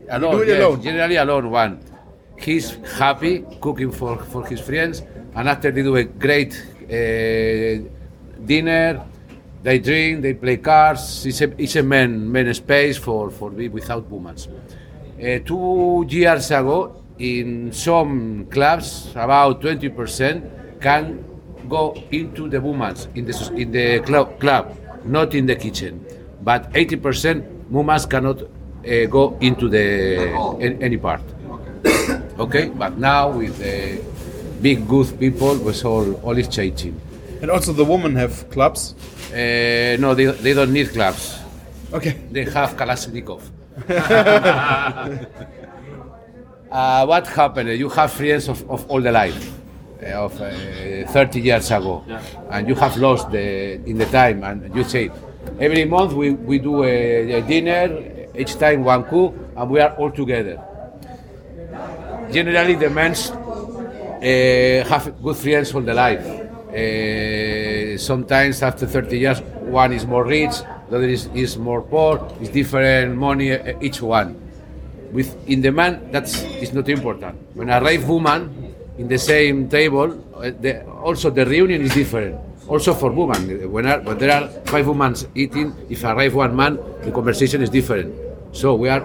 Alone, 0.08 0.48
yes, 0.48 0.58
alone? 0.58 0.82
generally 0.82 1.16
alone 1.16 1.50
one. 1.50 1.80
He's 2.41 2.70
happy 2.99 3.45
cooking 3.61 3.93
for, 3.93 4.16
for 4.24 4.47
his 4.47 4.61
friends, 4.61 5.03
and 5.34 5.49
after 5.49 5.70
they 5.70 5.82
do 5.82 5.97
a 5.97 6.05
great 6.05 6.55
uh, 6.84 7.86
dinner, 8.45 9.05
they 9.62 9.78
drink, 9.78 10.22
they 10.22 10.34
play 10.34 10.57
cards. 10.57 11.26
It's 11.26 11.41
a, 11.43 11.62
it's 11.62 11.76
a 11.76 11.82
man, 11.82 12.30
man 12.32 12.53
space 12.55 12.97
for, 12.97 13.30
for 13.30 13.51
be 13.51 13.68
without 13.68 14.09
women. 14.11 14.34
Uh, 15.20 15.38
two 15.45 16.07
years 16.09 16.51
ago, 16.51 17.03
in 17.18 17.70
some 17.72 18.47
clubs, 18.47 19.11
about 19.14 19.61
20% 19.61 20.80
can 20.80 21.22
go 21.68 21.95
into 22.11 22.49
the 22.49 22.59
women 22.61 22.97
in 23.14 23.26
the, 23.26 23.53
in 23.55 23.70
the 23.70 24.01
club, 24.01 24.41
club, 24.41 24.74
not 25.05 25.34
in 25.34 25.45
the 25.45 25.57
kitchen. 25.57 26.05
But 26.43 26.72
80% 26.72 27.68
women 27.68 28.01
cannot 28.09 28.43
uh, 28.43 28.47
go 29.11 29.36
into 29.43 29.68
the 29.68 30.32
an- 30.59 30.82
any 30.82 30.97
part. 30.97 31.20
Okay, 31.51 32.19
but 32.68 32.99
now 32.99 33.30
with 33.30 33.59
the 33.59 34.01
big 34.62 34.88
good 34.88 35.18
people, 35.18 35.57
was 35.59 35.84
all 35.84 36.14
all 36.22 36.38
is 36.38 36.49
changing. 36.49 36.99
And 37.43 37.51
also 37.51 37.72
the 37.72 37.84
women 37.84 38.14
have 38.16 38.49
clubs. 38.51 38.95
Uh, 39.32 39.97
no, 39.99 40.14
they, 40.14 40.26
they 40.26 40.55
don't 40.55 40.72
need 40.72 40.91
clubs. 40.91 41.38
Okay. 41.93 42.16
They 42.30 42.45
have 42.45 42.76
Kalashnikov. 42.76 43.43
uh, 46.70 47.07
what 47.07 47.26
happened? 47.26 47.70
You 47.78 47.88
have 47.88 48.12
friends 48.12 48.49
of, 48.49 48.68
of 48.70 48.88
all 48.91 49.01
the 49.01 49.12
life, 49.12 49.53
uh, 50.03 50.24
of 50.24 50.41
uh, 50.41 51.07
30 51.07 51.41
years 51.41 51.70
ago, 51.70 52.05
and 52.51 52.68
you 52.68 52.74
have 52.74 52.97
lost 52.97 53.30
the 53.30 53.74
in 53.88 53.99
the 53.99 54.07
time. 54.07 54.45
And 54.45 54.74
you 54.74 54.84
say, 54.84 55.11
every 55.59 55.84
month 55.84 56.12
we, 56.12 56.30
we 56.30 56.59
do 56.59 56.84
a, 56.84 57.32
a 57.32 57.43
dinner, 57.43 58.28
each 58.34 58.59
time 58.59 58.84
one 58.84 59.05
cook, 59.05 59.34
and 59.57 59.70
we 59.70 59.80
are 59.80 59.95
all 59.97 60.11
together. 60.11 60.62
Generally, 62.32 62.76
the 62.76 62.90
men 62.90 63.12
uh, 63.12 64.88
have 64.88 65.22
good 65.22 65.36
friends 65.36 65.74
all 65.74 65.80
the 65.82 65.94
life. 65.94 66.24
Uh, 66.70 67.98
sometimes 67.98 68.62
after 68.62 68.86
30 68.86 69.18
years, 69.18 69.40
one 69.66 69.92
is 69.92 70.06
more 70.06 70.24
rich, 70.24 70.52
the 70.88 70.96
other 70.96 71.08
is, 71.08 71.26
is 71.34 71.56
more 71.58 71.82
poor. 71.82 72.28
It's 72.40 72.50
different 72.50 73.16
money 73.16 73.52
uh, 73.52 73.74
each 73.80 74.00
one. 74.02 74.40
With 75.12 75.34
in 75.48 75.60
the 75.60 75.72
man, 75.72 76.12
that's 76.12 76.42
is 76.62 76.72
not 76.72 76.88
important. 76.88 77.34
When 77.56 77.68
a 77.70 77.82
rave 77.82 78.08
woman 78.08 78.74
in 78.98 79.08
the 79.08 79.18
same 79.18 79.68
table, 79.68 80.12
uh, 80.36 80.50
the, 80.60 80.86
also 80.86 81.30
the 81.30 81.44
reunion 81.44 81.82
is 81.82 81.94
different. 81.94 82.38
Also 82.68 82.94
for 82.94 83.10
women, 83.10 83.72
when, 83.72 83.86
are, 83.86 84.00
when 84.02 84.18
there 84.18 84.30
are 84.30 84.46
five 84.66 84.86
women 84.86 85.16
eating, 85.34 85.74
if 85.88 86.04
I 86.04 86.12
rave 86.12 86.34
one 86.36 86.54
man, 86.54 86.78
the 87.02 87.10
conversation 87.10 87.62
is 87.62 87.70
different. 87.70 88.14
So 88.52 88.74
we 88.76 88.88
are 88.88 89.00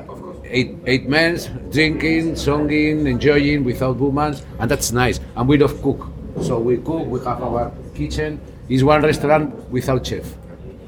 eight 0.50 0.76
eight 0.86 1.08
men 1.08 1.38
drinking, 1.72 2.36
singing, 2.36 3.08
enjoying 3.08 3.64
without 3.64 3.98
women, 3.98 4.36
and 4.60 4.70
that's 4.72 4.92
nice. 4.92 5.20
And 5.36 5.48
we 5.48 5.58
love 5.58 5.82
cook, 5.82 6.08
so 6.42 6.60
we 6.60 6.78
cook. 6.78 7.06
We 7.08 7.20
have 7.20 7.42
our 7.42 7.72
kitchen. 7.94 8.40
It's 8.70 8.84
one 8.84 9.02
restaurant 9.02 9.54
without 9.70 10.06
chef, 10.06 10.26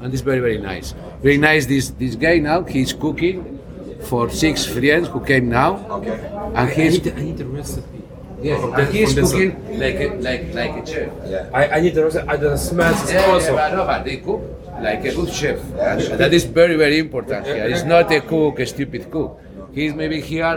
and 0.00 0.12
it's 0.12 0.22
very 0.22 0.40
very 0.40 0.58
nice. 0.58 0.94
Very 1.22 1.38
nice. 1.38 1.66
This 1.66 1.90
this 1.90 2.14
guy 2.14 2.38
now 2.38 2.62
he's 2.62 2.92
cooking 2.92 3.58
for 4.02 4.30
six 4.30 4.64
friends 4.64 5.08
who 5.08 5.20
came 5.24 5.48
now, 5.48 5.76
Okay. 5.90 6.10
and 6.54 6.56
I 6.58 6.66
he's 6.70 6.94
need, 6.94 7.04
the, 7.04 7.16
I 7.16 7.22
need 7.22 7.36
the 7.38 7.46
recipe. 7.46 8.02
yeah, 8.42 8.60
from 8.60 8.74
and 8.74 8.88
he's 8.94 9.12
from 9.14 9.22
this 9.22 9.32
cooking 9.32 9.78
like 9.78 9.98
a, 10.00 10.08
like 10.22 10.54
like 10.54 10.74
a 10.82 10.86
chef. 10.86 11.10
Yeah. 11.26 11.50
I, 11.52 11.68
I 11.76 11.80
need 11.80 11.94
the 11.94 12.04
recipe. 12.04 12.28
I 12.28 12.36
the 12.36 12.56
smells 12.56 13.02
is 13.04 13.10
Yeah, 13.12 13.26
also. 13.26 13.54
yeah, 13.54 13.70
but 13.70 13.76
no, 13.76 13.84
but 13.86 14.04
they 14.04 14.16
cook 14.18 14.40
like 14.80 15.04
a 15.04 15.12
good 15.14 15.32
chef. 15.32 15.58
And 15.74 16.00
that 16.22 16.32
is 16.32 16.44
very, 16.44 16.76
very 16.76 16.98
important 17.00 17.46
here. 17.46 17.66
It's 17.66 17.82
not 17.82 18.12
a 18.12 18.20
cook, 18.20 18.60
a 18.60 18.66
stupid 18.66 19.10
cook. 19.10 19.40
He's 19.78 19.94
maybe 19.94 20.20
here 20.20 20.54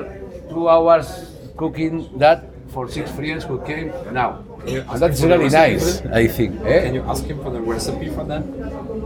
two 0.49 0.67
hours 0.67 1.07
cooking 1.55 2.09
that 2.17 2.43
for 2.73 2.89
six 2.89 3.11
friends 3.11 3.43
who 3.43 3.61
came 3.61 3.93
now. 4.11 4.43
And 4.65 4.99
that's 5.01 5.21
the 5.21 5.27
really 5.27 5.49
nice. 5.49 6.01
I 6.21 6.25
think. 6.27 6.57
Can 6.57 6.67
Eh? 6.67 6.91
you 6.97 7.03
ask 7.03 7.23
him 7.25 7.37
for 7.43 7.51
the 7.51 7.61
recipe 7.61 8.09
for 8.09 8.23
that? 8.31 8.41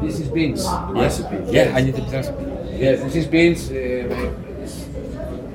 This 0.01 0.21
is 0.21 0.29
beans. 0.29 0.63
Recipe. 1.03 1.35
Yes. 1.51 1.75
I 1.75 1.81
need 1.81 1.95
the 1.95 2.03
recipe. 2.03 2.43
Yes, 2.79 3.03
this 3.03 3.15
is 3.21 3.27
beans. 3.27 3.61
Uh, 3.69 3.75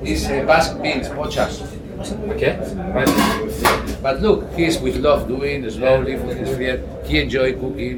it's 0.03 0.25
uh, 0.29 0.43
Basque 0.45 0.77
beans, 0.83 1.07
pochas. 1.09 1.55
Okay. 2.33 2.53
But 4.05 4.21
look, 4.21 4.39
he's 4.53 4.77
with 4.79 4.97
love 4.97 5.27
doing 5.27 5.67
slowly 5.71 6.17
for 6.17 6.33
his 6.35 6.49
friend. 6.55 6.79
He 7.07 7.19
enjoy 7.19 7.53
cooking. 7.53 7.95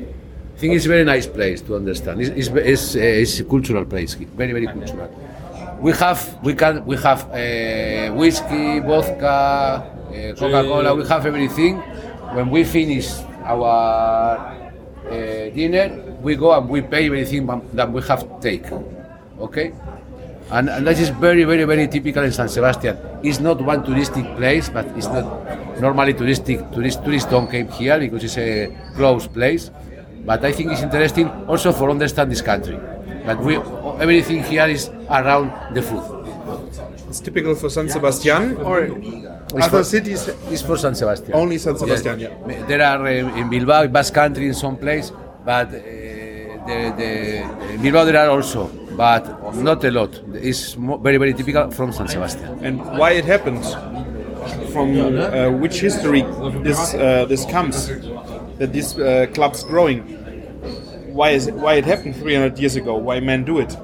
I 0.56 0.60
think 0.60 0.76
it's 0.76 0.86
a 0.86 0.90
very 0.96 1.04
nice 1.04 1.28
place 1.28 1.60
to 1.68 1.76
understand. 1.76 2.22
It's, 2.22 2.30
it's, 2.30 2.48
it's, 2.56 2.96
uh, 2.96 3.00
it's 3.00 3.40
a 3.40 3.44
cultural 3.44 3.84
place, 3.86 4.14
very 4.14 4.54
very 4.54 4.68
cultural. 4.68 5.10
We 5.84 5.92
have 6.00 6.40
we 6.42 6.56
can 6.56 6.86
we 6.86 6.96
have 7.04 7.28
uh, 7.28 8.16
whiskey, 8.16 8.80
vodka, 8.80 9.84
uh, 9.84 10.34
Coca-Cola. 10.40 10.96
We 10.96 11.06
have 11.12 11.26
everything. 11.26 11.84
When 12.32 12.50
we 12.50 12.64
finish 12.64 13.12
our 13.44 14.40
uh, 14.40 15.12
dinner, 15.52 16.16
we 16.22 16.38
go 16.38 16.56
and 16.58 16.70
we 16.70 16.80
pay 16.82 17.08
everything 17.08 17.46
that 17.74 17.92
we 17.92 18.02
have 18.04 18.24
to 18.24 18.40
take. 18.40 18.64
Okay. 19.40 19.74
And, 20.52 20.70
and 20.70 20.88
that 20.88 21.00
is 21.00 21.10
very, 21.10 21.44
very, 21.44 21.66
very 21.66 21.88
typical 21.88 22.24
in 22.24 22.32
San 22.32 22.48
Sebastian. 22.48 22.98
It's 23.22 23.42
not 23.42 23.60
one 23.60 23.84
touristic 23.84 24.38
place, 24.38 24.70
but 24.70 24.86
it's 24.96 25.08
not 25.08 25.26
normally 25.82 26.14
touristic. 26.14 26.72
Tourist, 26.72 27.04
tourists 27.04 27.30
don't 27.30 27.52
come 27.52 27.68
here 27.68 28.00
because 28.00 28.24
it's 28.24 28.38
a 28.38 28.72
closed 28.96 29.34
place. 29.34 29.70
But 30.26 30.46
I 30.46 30.54
think 30.54 30.72
it's 30.72 30.82
interesting 30.82 31.28
also 31.48 31.74
for 31.74 31.90
understand 31.90 32.32
this 32.32 32.42
country. 32.42 32.80
But 33.26 33.40
we, 33.44 33.58
everything 34.00 34.44
here 34.44 34.68
is 34.68 34.90
around 35.10 35.52
the 35.76 35.82
food. 35.82 36.04
It's 37.10 37.20
typical 37.20 37.56
for 37.56 37.70
San 37.70 37.90
Sebastian 37.90 38.58
or 38.58 38.80
It's 38.82 39.54
other 39.68 39.70
for- 39.70 39.84
cities. 39.84 40.28
It's 40.50 40.62
for 40.62 40.78
San 40.78 40.96
Sebastian. 40.96 41.34
Only 41.34 41.58
San 41.58 41.78
Sebastian, 41.78 42.20
Yes. 42.20 42.32
yeah. 42.48 42.66
There 42.66 42.82
are 42.82 43.06
uh, 43.06 43.38
in 43.40 43.50
Bilbao, 43.50 43.88
Basque 43.88 44.14
Country, 44.14 44.48
in 44.48 44.54
some 44.56 44.78
place, 44.78 45.12
but 45.46 45.68
uh, 45.68 45.72
the, 46.68 46.94
the, 46.98 47.72
in 47.74 47.82
Bilbao 47.82 48.06
there 48.06 48.18
are 48.18 48.30
also, 48.30 48.68
but 48.98 49.24
not 49.56 49.84
a 49.84 49.92
lot. 49.92 50.20
It's 50.34 50.74
very, 50.74 51.18
very 51.18 51.34
typical 51.34 51.70
from 51.72 51.92
San 51.94 52.08
Sebastian. 52.08 52.60
And 52.66 52.80
why 52.98 53.12
it 53.12 53.26
happens? 53.26 53.76
From 54.74 54.98
uh, 54.98 55.52
which 55.52 55.80
history 55.80 56.24
this 56.64 56.94
uh, 56.96 57.26
this 57.30 57.46
comes? 57.46 57.88
That 58.58 58.74
this 58.74 58.98
uh, 58.98 59.28
club's 59.34 59.64
growing. 59.64 60.02
Why 61.14 61.30
is 61.30 61.46
it, 61.46 61.54
why 61.54 61.76
it 61.76 61.86
happened 61.86 62.16
300 62.16 62.58
years 62.58 62.76
ago? 62.76 62.96
Why 62.98 63.20
men 63.20 63.44
do 63.44 63.60
it? 63.60 63.78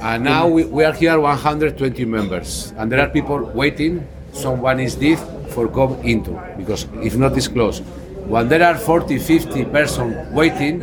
And 0.00 0.22
now 0.24 0.48
we, 0.48 0.64
we 0.64 0.84
are 0.84 0.92
here 0.92 1.18
120 1.18 2.04
members, 2.04 2.74
and 2.76 2.92
there 2.92 3.00
are 3.00 3.08
people 3.08 3.38
waiting. 3.54 4.06
Someone 4.32 4.78
is 4.78 4.94
dead 4.94 5.18
for 5.52 5.66
come 5.68 5.94
into 6.02 6.32
because 6.58 6.86
if 7.02 7.16
not 7.16 7.34
it's 7.38 7.48
closed. 7.48 7.82
When 8.26 8.48
there 8.50 8.62
are 8.64 8.76
40, 8.76 9.18
50 9.18 9.64
person 9.66 10.34
waiting, 10.34 10.80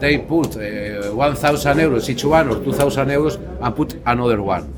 they 0.00 0.18
put 0.18 0.56
uh, 0.56 1.12
1,000 1.14 1.76
euros 1.78 2.08
each 2.08 2.24
one 2.24 2.48
or 2.48 2.64
2,000 2.64 3.08
euros 3.08 3.36
and 3.64 3.76
put 3.76 3.94
another 4.04 4.42
one. 4.42 4.72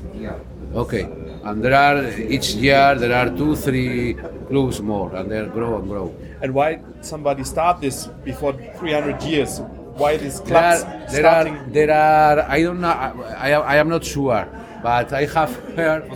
Okay, 0.75 1.03
and 1.43 1.63
there 1.63 1.73
are 1.73 2.07
each 2.19 2.53
year 2.53 2.93
there 2.93 3.13
are 3.13 3.35
two, 3.35 3.55
three 3.55 4.13
clubs 4.47 4.81
more, 4.81 5.15
and 5.15 5.31
they 5.31 5.43
grow 5.47 5.79
and 5.79 5.89
grow. 5.89 6.13
And 6.43 6.53
why 6.53 6.79
somebody 7.01 7.43
start 7.43 7.81
this 7.81 8.05
before 8.23 8.53
300 8.53 9.23
years? 9.23 9.61
Why 9.97 10.17
these 10.17 10.39
There 10.41 10.57
are, 10.57 11.07
there 11.11 11.25
are, 11.27 11.67
there 11.69 11.91
are. 11.91 12.39
I 12.49 12.61
don't 12.63 12.81
know. 12.81 12.87
I, 12.89 13.51
I, 13.51 13.59
I 13.59 13.75
am 13.77 13.89
not 13.89 14.03
sure, 14.03 14.47
but 14.81 15.11
I 15.13 15.25
have 15.25 15.55
heard 15.75 16.09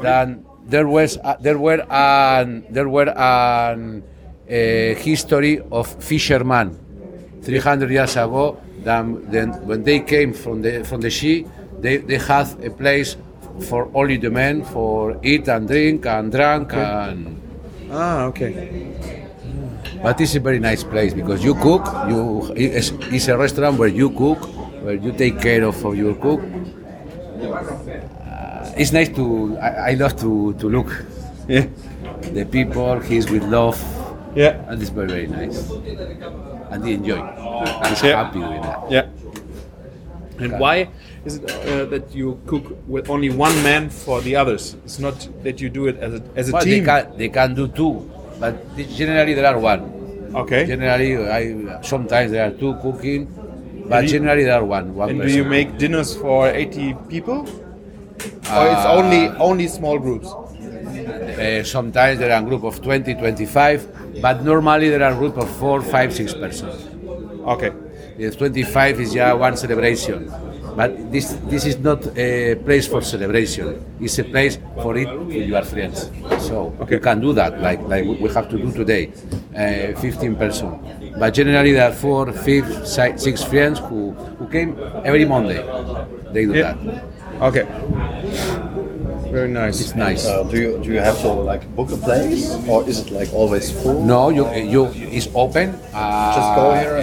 that 0.00 0.28
there 0.66 0.86
was, 0.86 1.18
uh, 1.18 1.36
there 1.40 1.58
were, 1.58 1.84
an, 1.90 2.64
there 2.70 2.88
were 2.88 3.08
an 3.08 4.02
uh, 4.48 4.52
history 4.52 5.60
of 5.72 5.86
fishermen 6.02 6.78
300 7.42 7.90
years 7.90 8.16
ago. 8.16 8.60
Then, 8.82 9.30
then 9.30 9.50
when 9.66 9.82
they 9.82 10.00
came 10.00 10.32
from 10.34 10.60
the 10.60 10.84
from 10.84 11.00
the 11.00 11.10
sea, 11.10 11.46
they, 11.80 11.96
they 11.96 12.18
had 12.18 12.48
a 12.62 12.70
place 12.70 13.16
for 13.68 13.90
only 13.94 14.18
the 14.18 14.30
men 14.30 14.64
for 14.64 15.18
eat 15.22 15.48
and 15.48 15.66
drink 15.66 16.04
and 16.06 16.30
drink 16.30 16.72
and. 16.74 17.40
Ah, 17.90 18.24
okay. 18.24 19.23
But 20.04 20.20
it's 20.20 20.34
a 20.34 20.40
very 20.40 20.58
nice 20.60 20.84
place 20.84 21.14
because 21.14 21.42
you 21.42 21.54
cook. 21.54 21.84
You 22.08 22.52
it's, 22.54 22.90
it's 23.10 23.28
a 23.28 23.36
restaurant 23.38 23.78
where 23.78 23.88
you 23.88 24.10
cook, 24.10 24.38
where 24.84 24.94
you 24.94 25.12
take 25.12 25.40
care 25.40 25.64
of, 25.64 25.82
of 25.84 25.96
your 25.96 26.14
cook. 26.14 26.40
Uh, 27.40 28.72
it's 28.76 28.92
nice 28.92 29.08
to. 29.16 29.56
I, 29.58 29.90
I 29.90 29.94
love 29.94 30.14
to, 30.20 30.52
to 30.60 30.68
look 30.68 30.90
Yeah. 31.48 31.66
the 32.32 32.44
people. 32.44 33.00
He's 33.00 33.30
with 33.30 33.44
love, 33.44 33.78
Yeah. 34.36 34.60
and 34.68 34.80
it's 34.80 34.90
very 34.90 35.08
very 35.08 35.26
nice. 35.26 35.70
And 36.70 36.84
they 36.84 36.94
enjoy. 36.94 37.20
He's 37.88 38.02
Yeah. 38.02 38.24
happy 38.24 38.38
with 38.40 38.62
that. 38.62 38.78
Yeah. 38.90 39.06
And 40.38 40.58
why 40.58 40.88
is 41.24 41.36
it 41.36 41.44
uh, 41.50 41.84
that 41.86 42.14
you 42.14 42.40
cook 42.46 42.64
with 42.88 43.08
only 43.08 43.30
one 43.30 43.54
man 43.62 43.88
for 43.88 44.20
the 44.20 44.36
others? 44.36 44.76
It's 44.84 44.98
not 44.98 45.16
that 45.44 45.60
you 45.60 45.68
do 45.70 45.86
it 45.86 45.96
as 45.98 46.14
a, 46.14 46.22
as 46.36 46.48
a 46.48 46.52
Well, 46.52 46.64
they 46.64 46.70
team. 46.80 46.84
can 46.84 47.16
they 47.16 47.28
can 47.28 47.54
do 47.54 47.68
two, 47.68 48.10
but 48.40 48.54
generally 48.76 49.34
there 49.34 49.46
are 49.46 49.58
one. 49.58 49.90
Okay. 50.34 50.66
Generally, 50.66 51.28
I 51.28 51.82
sometimes 51.82 52.32
there 52.32 52.46
are 52.48 52.50
two 52.50 52.74
cooking, 52.82 53.26
but 53.88 54.04
you- 54.04 54.10
generally 54.10 54.44
there 54.44 54.54
are 54.60 54.64
one. 54.64 54.94
One 54.94 55.10
And 55.10 55.22
do 55.22 55.28
you 55.28 55.44
make 55.44 55.78
dinners 55.78 56.14
for 56.16 56.48
80 56.48 56.94
people? 57.08 57.46
or 58.56 58.66
it's 58.72 58.86
only 58.86 59.28
only 59.38 59.68
small 59.68 59.98
groups? 59.98 60.28
Uh, 60.32 61.62
sometimes 61.64 62.18
there 62.18 62.30
are 62.32 62.40
a 62.42 62.46
group 62.46 62.62
of 62.64 62.80
20, 62.82 63.14
25, 63.14 63.86
but 64.22 64.44
normally 64.44 64.88
there 64.88 65.02
are 65.02 65.12
a 65.12 65.16
group 65.16 65.36
of 65.36 65.48
4, 65.56 65.80
5, 65.82 66.12
6 66.14 66.34
persons. 66.34 66.86
Okay. 67.54 67.70
The 68.18 68.30
25 68.30 69.00
is 69.00 69.14
yeah 69.14 69.32
one 69.32 69.56
celebration. 69.56 70.30
But 70.76 71.12
this, 71.12 71.36
this 71.46 71.64
is 71.66 71.78
not 71.78 72.04
a 72.16 72.56
place 72.56 72.86
for 72.88 73.00
celebration. 73.02 73.84
It's 74.00 74.18
a 74.18 74.24
place 74.24 74.58
for 74.82 74.96
it 74.96 75.08
with 75.20 75.46
your 75.46 75.62
friends. 75.62 76.10
So 76.38 76.74
Okay. 76.80 76.96
you 76.96 77.00
can 77.00 77.20
do 77.20 77.32
that, 77.34 77.60
like, 77.62 77.80
like 77.88 78.04
we 78.04 78.28
have 78.34 78.48
to 78.50 78.58
do 78.58 78.72
today, 78.72 79.12
uh, 79.54 79.98
15 80.00 80.34
person. 80.36 80.78
But 81.18 81.34
generally 81.34 81.72
there 81.72 81.88
are 81.88 81.92
four, 81.92 82.32
five, 82.32 82.66
si- 82.86 83.16
six 83.16 83.44
friends 83.44 83.78
who, 83.78 84.10
who 84.38 84.46
came 84.48 84.76
every 85.04 85.24
Monday. 85.24 85.62
They 86.32 86.44
do 86.46 86.54
Yeah. 86.54 86.74
that. 86.74 87.42
Okay. 87.42 87.66
Very 89.30 89.48
nice. 89.48 89.80
It's 89.80 89.94
nice. 89.96 90.26
Uh, 90.26 90.44
do 90.44 90.56
you 90.60 90.78
do 90.78 90.92
you 90.92 91.00
have 91.00 91.18
to 91.22 91.28
like 91.28 91.66
book 91.74 91.90
a 91.90 91.96
place, 91.96 92.54
or 92.68 92.86
is 92.88 93.00
it 93.02 93.10
like 93.10 93.32
always 93.34 93.66
full? 93.82 93.98
No, 94.04 94.30
you, 94.30 94.46
you 94.54 94.86
it's 95.10 95.26
open. 95.34 95.74
Uh, 95.92 96.34
Just 96.38 96.50
go 96.54 96.64
here 96.78 96.94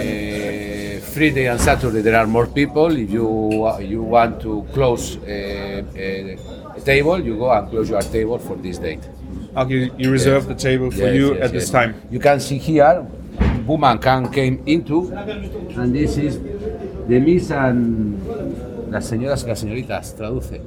Friday 1.12 1.46
and 1.46 1.60
Saturday 1.60 2.00
there 2.00 2.16
are 2.16 2.26
more 2.26 2.46
people. 2.46 2.90
If 2.96 3.10
you 3.10 3.66
uh, 3.66 3.78
you 3.78 4.02
want 4.02 4.40
to 4.42 4.66
close 4.72 5.18
uh, 5.18 5.84
a, 5.94 6.38
a 6.76 6.80
table, 6.80 7.20
you 7.20 7.36
go 7.36 7.52
and 7.52 7.68
close 7.68 7.90
your 7.90 8.00
table 8.00 8.38
for 8.38 8.56
this 8.56 8.78
date. 8.78 9.04
Okay, 9.54 9.90
you, 9.98 10.10
reserve 10.10 10.46
the 10.48 10.54
table 10.54 10.90
for 10.90 11.04
Yes, 11.04 11.14
you 11.14 11.34
yes, 11.34 11.44
at 11.44 11.52
this 11.52 11.70
time. 11.70 12.00
You 12.10 12.18
can 12.18 12.40
see 12.40 12.56
here, 12.56 13.06
woman 13.66 13.98
can 13.98 14.32
came 14.32 14.62
into, 14.64 15.12
and 15.12 15.94
this 15.94 16.16
is 16.16 16.40
the 16.40 17.20
miss 17.20 17.50
and 17.50 18.16
las 18.90 19.04
señoras 19.10 19.46
las 19.46 19.60
señoritas 19.60 20.16
traduce. 20.16 20.60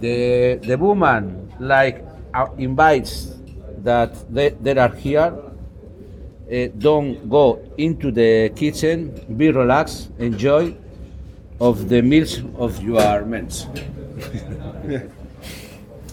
The 0.00 0.60
the 0.62 0.76
woman 0.78 1.50
like 1.58 2.04
uh, 2.32 2.46
invites 2.56 3.34
that 3.82 4.14
they, 4.32 4.50
they 4.50 4.78
are 4.78 4.94
here. 4.94 5.49
Uh, 6.50 6.66
don't 6.78 7.28
go 7.30 7.60
into 7.78 8.10
the 8.10 8.50
kitchen. 8.56 9.14
Be 9.36 9.50
relaxed. 9.52 10.10
Enjoy 10.18 10.74
of 11.60 11.88
the 11.88 12.02
meals 12.02 12.40
of 12.58 12.82
your 12.82 13.24
men. 13.24 13.48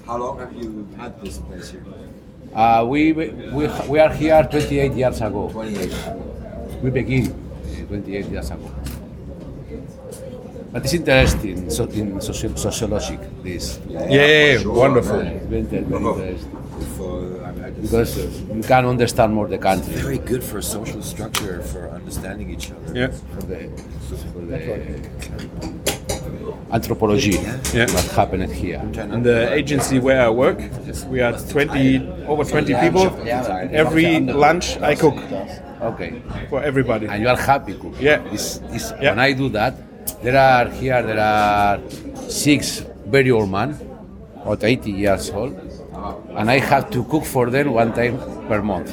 How 0.05 0.17
long 0.17 0.37
have 0.39 0.53
you 0.53 0.87
had 0.97 1.19
this 1.21 1.39
place 1.39 1.71
here? 1.71 1.83
Uh, 2.53 2.85
we, 2.87 3.11
we 3.13 3.67
we 3.89 3.99
are 3.99 4.13
here 4.13 4.43
28 4.43 4.93
years 4.93 5.21
ago. 5.21 5.49
28. 5.51 5.93
We 6.83 6.89
begin 6.91 7.27
uh, 7.27 7.85
28 7.87 8.25
years 8.27 8.51
ago. 8.51 8.71
But 10.71 10.83
it's 10.83 10.93
interesting 10.93 11.69
so 11.69 11.85
in 11.85 12.17
soci- 12.19 12.57
sociologic 12.57 13.19
this. 13.43 13.79
Yeah, 13.89 14.07
yeah, 14.09 14.57
yeah. 14.59 14.67
wonderful. 14.67 15.19
It's 15.19 15.45
very, 15.47 15.59
inter- 15.61 15.81
very 15.81 16.03
interesting 16.29 16.51
For, 16.97 17.43
I 17.43 17.51
mean, 17.51 17.63
I 17.63 17.66
guess 17.66 17.66
because 17.81 18.17
you 18.17 18.63
can 18.63 18.85
understand 18.85 19.33
more 19.33 19.47
the 19.47 19.57
country. 19.57 19.93
very 19.95 20.17
good 20.17 20.43
for 20.43 20.61
social 20.61 21.01
structure, 21.01 21.61
for 21.61 21.89
understanding 21.89 22.49
each 22.49 22.71
other. 22.71 22.93
Yeah. 22.95 23.07
For 23.33 23.41
the, 23.45 23.59
for 24.33 24.39
the 24.51 24.57
anthropology 26.71 27.31
Yeah. 27.73 27.85
what 27.93 28.05
happened 28.15 28.51
here. 28.51 28.79
In 29.15 29.23
the 29.23 29.53
agency 29.53 29.99
where 29.99 30.21
I 30.21 30.29
work, 30.29 30.59
we 31.09 31.21
are 31.21 31.33
20 31.33 32.25
over 32.27 32.43
20 32.43 32.73
people. 32.75 33.07
Every 33.71 34.19
lunch 34.19 34.77
I 34.81 34.95
cook 34.95 35.15
Okay. 35.81 36.21
for 36.49 36.63
everybody. 36.63 37.05
and 37.07 37.21
you 37.21 37.29
are 37.29 37.37
happy 37.37 37.73
cooking. 37.73 37.95
Yeah. 38.01 38.21
It's, 38.33 38.59
it's, 38.71 38.91
Yeah. 39.01 39.11
When 39.11 39.19
I 39.19 39.33
do 39.33 39.49
that, 39.49 39.73
there 40.23 40.37
are 40.37 40.69
here 40.69 41.01
there 41.03 41.19
are 41.19 41.79
six 42.27 42.83
very 43.05 43.31
old 43.31 43.49
men, 43.49 43.77
about 44.41 44.63
80 44.63 44.91
years 44.91 45.29
old, 45.29 45.53
and 46.35 46.49
I 46.51 46.59
have 46.59 46.89
to 46.91 47.03
cook 47.05 47.23
for 47.25 47.49
them 47.49 47.73
one 47.73 47.93
time 47.93 48.17
per 48.47 48.61
month. 48.61 48.91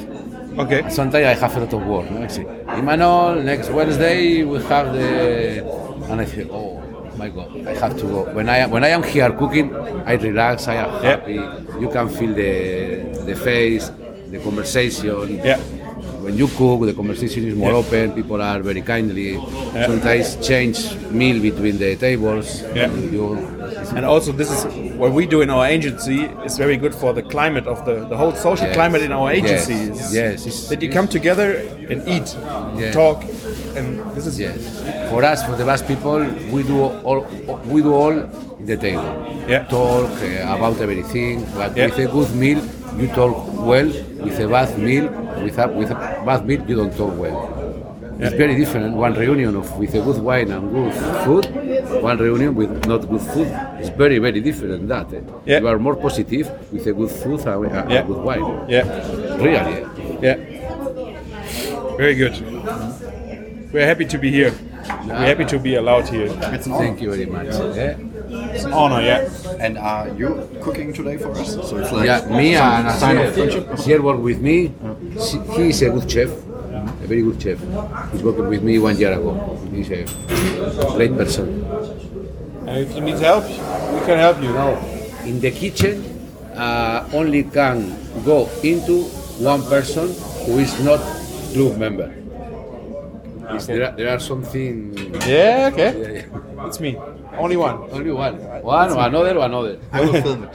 Okay. 0.57 0.89
Sometimes 0.89 1.25
I 1.25 1.33
have 1.33 1.55
a 1.57 1.59
lot 1.61 1.73
of 1.73 1.85
work. 1.85 2.09
No? 2.11 2.23
I 2.23 2.27
say, 2.27 2.45
Emmanuel, 2.77 3.35
next 3.43 3.69
Wednesday 3.69 4.43
we 4.43 4.61
have 4.63 4.93
the, 4.93 5.63
and 6.09 6.21
I 6.21 6.25
say, 6.25 6.47
oh 6.49 6.81
my 7.17 7.29
God, 7.29 7.49
I 7.67 7.73
have 7.75 7.97
to 7.97 8.05
go. 8.05 8.23
When 8.33 8.47
I 8.49 8.57
am 8.59 8.71
when 8.71 8.83
I 8.83 8.89
am 8.89 9.03
here 9.03 9.31
cooking, 9.31 9.73
I 10.05 10.13
relax. 10.13 10.67
I 10.67 10.75
am 10.75 10.91
Yeah. 11.03 11.09
happy. 11.09 11.39
You 11.81 11.89
can 11.89 12.07
feel 12.09 12.33
the 12.33 13.23
the 13.25 13.35
face, 13.35 13.91
the 14.31 14.39
conversation. 14.39 15.39
Yeah. 15.43 15.59
When 16.25 16.35
you 16.37 16.47
cook, 16.47 16.79
the 16.89 16.93
conversation 17.01 17.41
is 17.49 17.55
more 17.55 17.71
Yeah. 17.71 17.81
open. 17.83 18.05
People 18.19 18.41
are 18.41 18.59
very 18.69 18.81
kindly. 18.81 19.29
Sometimes 19.89 20.27
change 20.49 20.77
meal 21.19 21.37
between 21.49 21.77
the 21.83 21.91
tables. 22.07 22.47
Yeah. 22.79 22.89
You, 23.15 23.25
And 23.97 24.03
also, 24.13 24.31
this 24.41 24.49
is 24.55 24.61
what 25.01 25.11
we 25.19 25.23
do 25.33 25.39
in 25.45 25.49
our 25.55 25.65
agency 25.75 26.19
is 26.47 26.57
very 26.57 26.77
good 26.83 26.95
for 27.01 27.13
the 27.17 27.21
climate 27.33 27.67
of 27.73 27.77
the, 27.87 27.95
the 28.11 28.17
whole 28.21 28.33
social 28.47 28.67
Yes. 28.67 28.75
climate 28.79 29.03
in 29.07 29.11
our 29.17 29.29
agency. 29.39 29.73
Yes. 29.73 29.99
is 30.07 30.13
Yes, 30.21 30.37
it's- 30.49 30.67
That 30.69 30.81
you 30.83 30.89
come 30.97 31.07
together 31.17 31.49
and 31.91 31.99
eat, 32.15 32.27
Yeah. 32.79 32.91
talk, 33.01 33.19
and 33.77 33.87
this 34.15 34.25
is 34.31 34.35
Yes. 34.45 34.57
For 35.11 35.19
us, 35.31 35.39
for 35.47 35.55
the 35.59 35.65
Basque 35.69 35.87
people, 35.93 36.19
we 36.55 36.61
do 36.71 36.77
all 37.07 37.19
we 37.73 37.79
do 37.87 37.93
all 38.01 38.15
the 38.69 38.77
table. 38.87 39.09
Yeah. 39.53 39.63
Talk 39.79 40.09
uh, 40.29 40.55
about 40.57 40.77
everything. 40.85 41.33
But 41.59 41.69
Yeah. 41.77 41.85
with 41.87 41.99
a 42.05 42.07
good 42.17 42.31
meal, 42.43 42.61
you 42.99 43.07
talk 43.07 43.35
well. 43.71 43.85
With 44.25 44.39
a 44.39 44.47
bad 44.47 44.77
meal, 44.79 45.07
with 45.43 45.57
a 45.59 45.67
with 45.67 45.91
a 45.91 45.95
bad 46.25 46.45
meal, 46.45 46.61
you 46.67 46.75
don't 46.77 46.95
talk 46.95 47.15
well. 47.17 47.51
It's 48.19 48.33
very 48.35 48.55
different. 48.55 48.95
One 48.95 49.13
reunion 49.13 49.55
of 49.57 49.77
with 49.77 49.93
a 49.93 50.01
good 50.01 50.19
wine 50.21 50.49
and 50.51 50.71
good 50.71 50.93
food, 51.25 52.01
one 52.01 52.17
reunion 52.17 52.55
with 52.55 52.85
not 52.87 53.07
good 53.09 53.21
food 53.21 53.47
is 53.81 53.89
very 53.89 54.19
very 54.19 54.39
different. 54.41 54.87
That 54.87 55.13
eh? 55.13 55.19
Yeah. 55.45 55.59
you 55.59 55.67
are 55.67 55.77
more 55.79 55.95
positive 55.95 56.49
with 56.71 56.87
a 56.87 56.93
good 56.93 57.11
food 57.11 57.41
and 57.41 57.65
a, 57.65 57.85
Yeah. 57.89 58.03
good 58.03 58.17
wine. 58.23 58.65
yeah, 58.69 58.83
Really. 59.37 59.85
yeah. 60.21 60.35
Very 61.97 62.15
good. 62.15 62.35
We're 63.73 63.85
happy 63.85 64.05
to 64.05 64.17
be 64.17 64.31
here. 64.31 64.53
We're 65.05 65.27
happy 65.31 65.45
to 65.45 65.59
be 65.59 65.75
allowed 65.75 66.07
here. 66.07 66.27
It's. 66.55 66.67
Thank 66.67 67.01
you 67.01 67.09
very 67.11 67.25
much. 67.25 67.47
eh? 67.77 67.95
It's 68.53 68.63
an 68.65 68.73
honor. 68.73 69.01
Yeah. 69.01 69.29
And 69.59 69.77
are 69.77 70.09
you 70.09 70.47
cooking 70.61 70.93
today 70.93 71.17
for 71.17 71.31
us? 71.31 71.53
So 71.55 71.77
it's 71.77 71.91
like 71.91 72.05
Yeah, 72.05 72.25
me 72.29 72.55
some 72.55 72.85
and 72.85 72.99
sign 72.99 73.17
of 73.17 73.25
Asier, 73.25 73.33
friendship. 73.33 73.73
Asier 73.79 74.01
work 74.01 74.19
with 74.19 74.41
me. 74.41 74.71
He 75.55 75.69
is 75.69 75.81
a 75.81 75.89
good 75.89 76.09
chef, 76.09 76.29
a 76.29 77.07
very 77.07 77.21
good 77.21 77.41
chef. 77.41 77.59
He's 78.11 78.23
working 78.23 78.47
with 78.47 78.63
me 78.63 78.79
one 78.79 78.97
year 78.97 79.13
ago. 79.13 79.33
He's 79.73 79.89
a 79.91 80.05
great 80.95 81.15
person. 81.15 81.63
And 82.67 82.77
if 82.83 82.95
you 82.95 83.01
need 83.01 83.19
help, 83.19 83.45
we 83.45 83.99
can 84.05 84.17
help 84.19 84.41
you. 84.41 84.51
Now, 84.53 84.75
in 85.23 85.39
the 85.39 85.51
kitchen, 85.51 86.03
uh, 86.55 87.07
only 87.13 87.43
can 87.43 87.93
go 88.25 88.49
into 88.63 89.03
one 89.39 89.61
person 89.63 90.07
who 90.45 90.59
is 90.59 90.73
not 90.83 90.99
club 91.53 91.77
member. 91.77 92.11
Is 93.53 93.67
There, 93.67 93.85
are, 93.85 93.91
there 93.95 94.09
are 94.09 94.19
something. 94.19 94.97
Yeah, 95.27 95.69
okay. 95.71 95.91
Yeah, 95.93 96.25
yeah. 96.25 96.65
It's 96.67 96.79
me. 96.79 96.97
Only 97.37 97.57
one. 97.57 97.89
Only 97.91 98.11
one. 98.11 98.35
One 98.63 98.91
or 98.91 99.07
another 99.07 99.37
or 99.37 99.45
another. 99.45 99.79
I 99.91 100.01
will 100.01 100.21
film 100.21 100.43
it. 100.43 100.51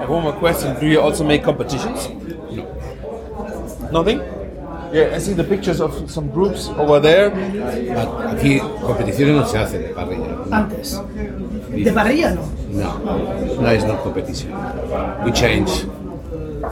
I 0.00 0.04
one 0.06 0.22
more 0.22 0.32
question. 0.32 0.78
Do 0.80 0.86
you 0.86 1.00
also 1.00 1.24
make 1.24 1.44
competitions? 1.44 2.08
No. 2.50 2.64
Nothing? 3.92 4.20
Yeah, 4.92 5.14
I 5.14 5.18
see 5.18 5.32
the 5.32 5.44
pictures 5.44 5.80
of 5.80 6.10
some 6.10 6.28
groups 6.30 6.68
over 6.68 7.00
there. 7.00 7.30
But 7.30 8.36
Aquí 8.36 8.60
competiciones 8.60 9.36
no 9.36 9.44
se 9.46 9.58
hacen 9.58 9.82
de 9.82 9.88
parrilla. 9.94 10.44
Antes. 10.50 11.00
De 11.70 11.92
parrilla 11.92 12.34
no. 12.34 12.44
No, 12.68 12.98
no 13.60 13.70
is 13.72 13.84
not 13.84 14.02
competition. 14.02 14.52
We 15.24 15.32
change. 15.32 15.86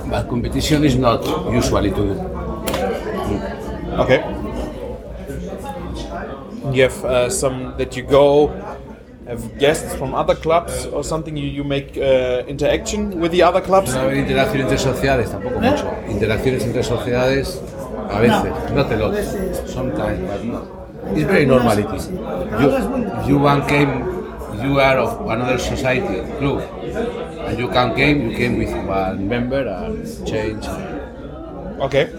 But 0.08 0.28
competition 0.28 0.84
is 0.84 0.96
not 0.96 1.24
usually 1.52 1.90
to 1.90 1.96
do. 1.96 2.20
Okay. 4.00 4.39
You 6.68 6.82
have 6.82 7.04
uh, 7.04 7.30
some 7.30 7.74
that 7.78 7.96
you 7.96 8.02
go, 8.02 8.48
have 9.26 9.58
guests 9.58 9.94
from 9.94 10.14
other 10.14 10.34
clubs 10.34 10.86
or 10.86 11.02
something. 11.02 11.36
You, 11.36 11.46
you 11.46 11.64
make 11.64 11.96
uh, 11.96 12.44
interaction 12.46 13.18
with 13.18 13.32
the 13.32 13.42
other 13.42 13.62
clubs. 13.62 13.94
No 13.94 14.02
haber 14.02 14.16
interacción 14.18 14.62
entre 14.62 14.78
sociedades, 14.78 15.30
tampoco 15.30 15.58
mucho. 15.58 15.90
Interacciones 16.08 16.64
entre 16.64 16.82
sociedades, 16.82 17.62
a 18.10 18.20
veces, 18.20 18.72
not 18.72 18.92
a 18.92 18.96
lot. 18.96 19.16
Sometimes, 19.66 20.20
but 20.28 20.44
not. 20.44 20.68
It's 21.16 21.26
very 21.26 21.46
normality. 21.46 21.96
You, 22.60 22.70
if 23.22 23.28
you 23.28 23.38
one 23.38 23.66
came, 23.66 24.04
you 24.62 24.78
are 24.80 24.98
of 24.98 25.28
another 25.30 25.58
society, 25.58 26.22
club, 26.38 26.60
and 27.46 27.58
you 27.58 27.68
can 27.68 27.94
came, 27.94 28.30
you 28.30 28.36
came 28.36 28.58
with 28.58 28.70
one 28.86 29.26
member 29.26 29.66
and 29.66 30.04
change. 30.26 30.66
Okay. 31.80 32.10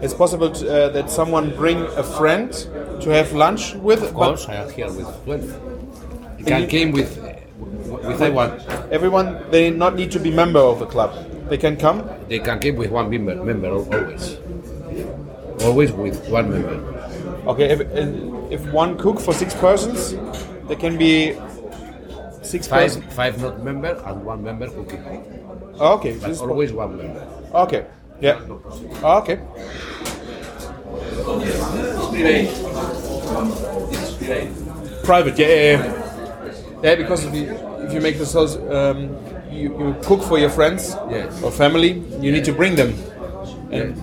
It's 0.00 0.14
possible 0.14 0.50
to, 0.50 0.68
uh, 0.68 0.88
that 0.90 1.10
someone 1.10 1.56
bring 1.56 1.82
a 1.96 2.02
friend 2.02 2.52
to 3.00 3.10
have 3.10 3.32
lunch 3.32 3.74
with. 3.74 4.02
Of 4.02 4.14
course, 4.14 4.48
I 4.48 4.54
am 4.56 4.70
here 4.70 4.90
with 4.90 5.06
12. 5.24 6.38
You 6.38 6.44
can 6.44 6.66
came 6.68 6.92
with, 6.92 7.16
with 7.86 8.20
want. 8.34 8.60
Everyone, 8.90 9.42
they 9.50 9.70
not 9.70 9.96
need 9.96 10.10
to 10.12 10.18
be 10.20 10.30
member 10.30 10.60
of 10.60 10.78
the 10.78 10.86
club. 10.86 11.14
They 11.48 11.58
can 11.58 11.76
come. 11.76 12.08
They 12.28 12.38
can 12.38 12.58
came 12.60 12.76
with 12.76 12.90
one 12.90 13.08
member, 13.10 13.34
member 13.42 13.70
always. 13.70 14.36
Always 15.62 15.92
with 15.92 16.28
one 16.28 16.50
member. 16.50 16.92
Okay, 17.46 17.70
if, 17.70 17.80
if 18.50 18.72
one 18.72 18.98
cook 18.98 19.20
for 19.20 19.32
six 19.32 19.54
persons, 19.54 20.14
there 20.66 20.76
can 20.76 20.98
be 20.98 21.36
six 22.42 22.66
Five, 22.66 22.94
persons. 22.94 23.14
five 23.14 23.40
not 23.40 23.62
member 23.62 24.00
and 24.06 24.24
one 24.24 24.42
member 24.42 24.68
cooking. 24.68 25.02
Okay, 25.80 26.16
But 26.18 26.38
always 26.40 26.72
one 26.72 26.96
member. 26.96 27.26
okay, 27.54 27.86
yeah, 28.20 28.40
Oh, 29.02 29.18
Private, 35.04 35.38
yeah, 35.38 35.46
yeah, 35.48 35.62
yeah. 35.72 36.82
Yeah, 36.82 36.94
because 36.96 37.24
if 37.24 37.34
you 37.34 37.50
if 37.86 37.92
you 37.94 38.00
make 38.00 38.18
this 38.18 38.32
house, 38.34 38.56
um, 38.56 39.16
you, 39.50 39.70
you 39.78 39.96
cook 40.02 40.22
for 40.22 40.38
your 40.38 40.50
friends 40.50 40.96
Yes. 41.10 41.42
or 41.42 41.50
family, 41.50 41.92
you 42.20 42.32
need 42.32 42.44
to 42.44 42.52
bring 42.52 42.74
them. 42.76 42.92
And 43.70 43.96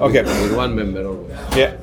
okay, 0.00 0.22
With 0.22 0.54
one 0.56 0.74
member 0.74 1.06
always. 1.06 1.30
yeah. 1.56 1.76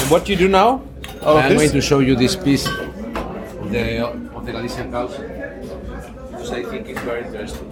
And 0.00 0.10
what 0.10 0.24
do 0.24 0.32
you 0.32 0.38
do 0.38 0.48
now? 0.48 0.82
Oh, 1.22 1.36
I'm 1.36 1.54
going 1.56 1.70
to 1.70 1.80
show 1.80 1.98
you 2.00 2.14
this 2.16 2.36
piece 2.36 2.66
of 2.66 3.70
the, 3.72 4.06
of 4.06 4.46
the 4.46 4.52
Galician 4.52 4.90
cows. 4.92 5.16
Because 5.16 6.52
I 6.52 6.62
think 6.64 6.88
it's 6.88 7.00
very 7.00 7.24
interesting. 7.26 7.68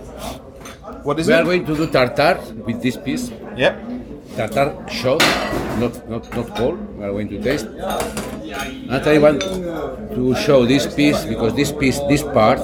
What 1.05 1.19
is 1.19 1.27
We 1.29 1.35
are 1.35 1.45
going 1.45 1.65
to 1.67 1.77
do 1.77 1.87
tartar 1.87 2.39
with 2.67 2.83
this 2.83 2.97
piece. 2.97 3.31
Yeah. 3.57 3.77
tartar 4.37 4.67
shot, 4.89 5.21
not 5.83 5.95
not 6.09 6.25
not 6.37 6.49
cold. 6.57 6.79
We 6.99 7.05
are 7.05 7.13
going 7.13 7.29
to 7.29 7.39
taste. 7.43 7.67
And 7.67 9.03
I 9.15 9.19
want 9.19 9.41
to 9.43 10.35
show 10.47 10.65
this 10.65 10.87
piece 10.87 11.25
because 11.25 11.55
this 11.55 11.73
piece, 11.73 11.99
this 12.09 12.23
part, 12.23 12.61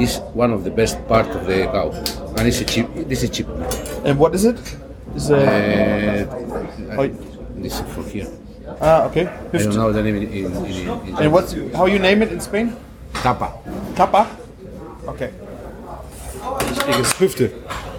is 0.00 0.18
one 0.34 0.52
of 0.52 0.64
the 0.64 0.70
best 0.70 0.98
part 1.06 1.28
of 1.28 1.46
the 1.46 1.64
cow, 1.70 1.90
and 2.36 2.48
it's 2.48 2.60
a 2.60 2.64
cheap. 2.64 2.86
This 3.08 3.22
is 3.22 3.30
cheap. 3.30 3.46
And 4.04 4.18
what 4.18 4.34
is 4.34 4.44
it? 4.44 4.58
Is 5.14 5.30
uh, 5.30 5.38
Uh, 6.98 7.08
this 7.62 7.78
is 7.78 7.86
for 7.94 8.02
here. 8.14 8.26
ah 8.82 9.06
okay. 9.06 9.26
I 9.54 9.58
don't 9.62 9.76
know 9.78 9.92
the 9.94 10.02
name 10.02 10.16
in, 10.18 10.26
in, 10.34 10.44
in, 10.66 10.88
in 11.06 11.14
And 11.22 11.28
what's 11.32 11.54
how 11.78 11.86
you 11.86 11.98
name 12.02 12.22
it 12.26 12.32
in 12.34 12.40
Spain? 12.42 12.74
tapa. 13.22 13.48
Tapa. 13.94 14.26
Okay. 15.14 15.30
Biggest 16.86 17.18
Hüfte. 17.18 17.50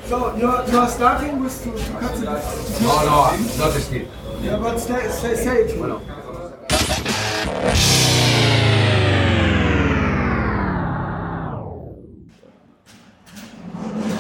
So, 0.08 0.32
you're, 0.38 0.64
you're 0.72 0.88
starting 0.88 1.44
with 1.44 1.64
to, 1.64 1.72
to 1.72 1.92
cut 2.00 2.16
the... 2.16 2.26
No, 2.84 3.04
no, 3.04 3.32
not 3.58 3.74
still. 3.82 4.04
Yeah, 4.44 4.58
but 4.58 4.80
stay, 4.80 5.10
stay, 5.10 5.36
say 5.36 5.64
it. 5.64 5.72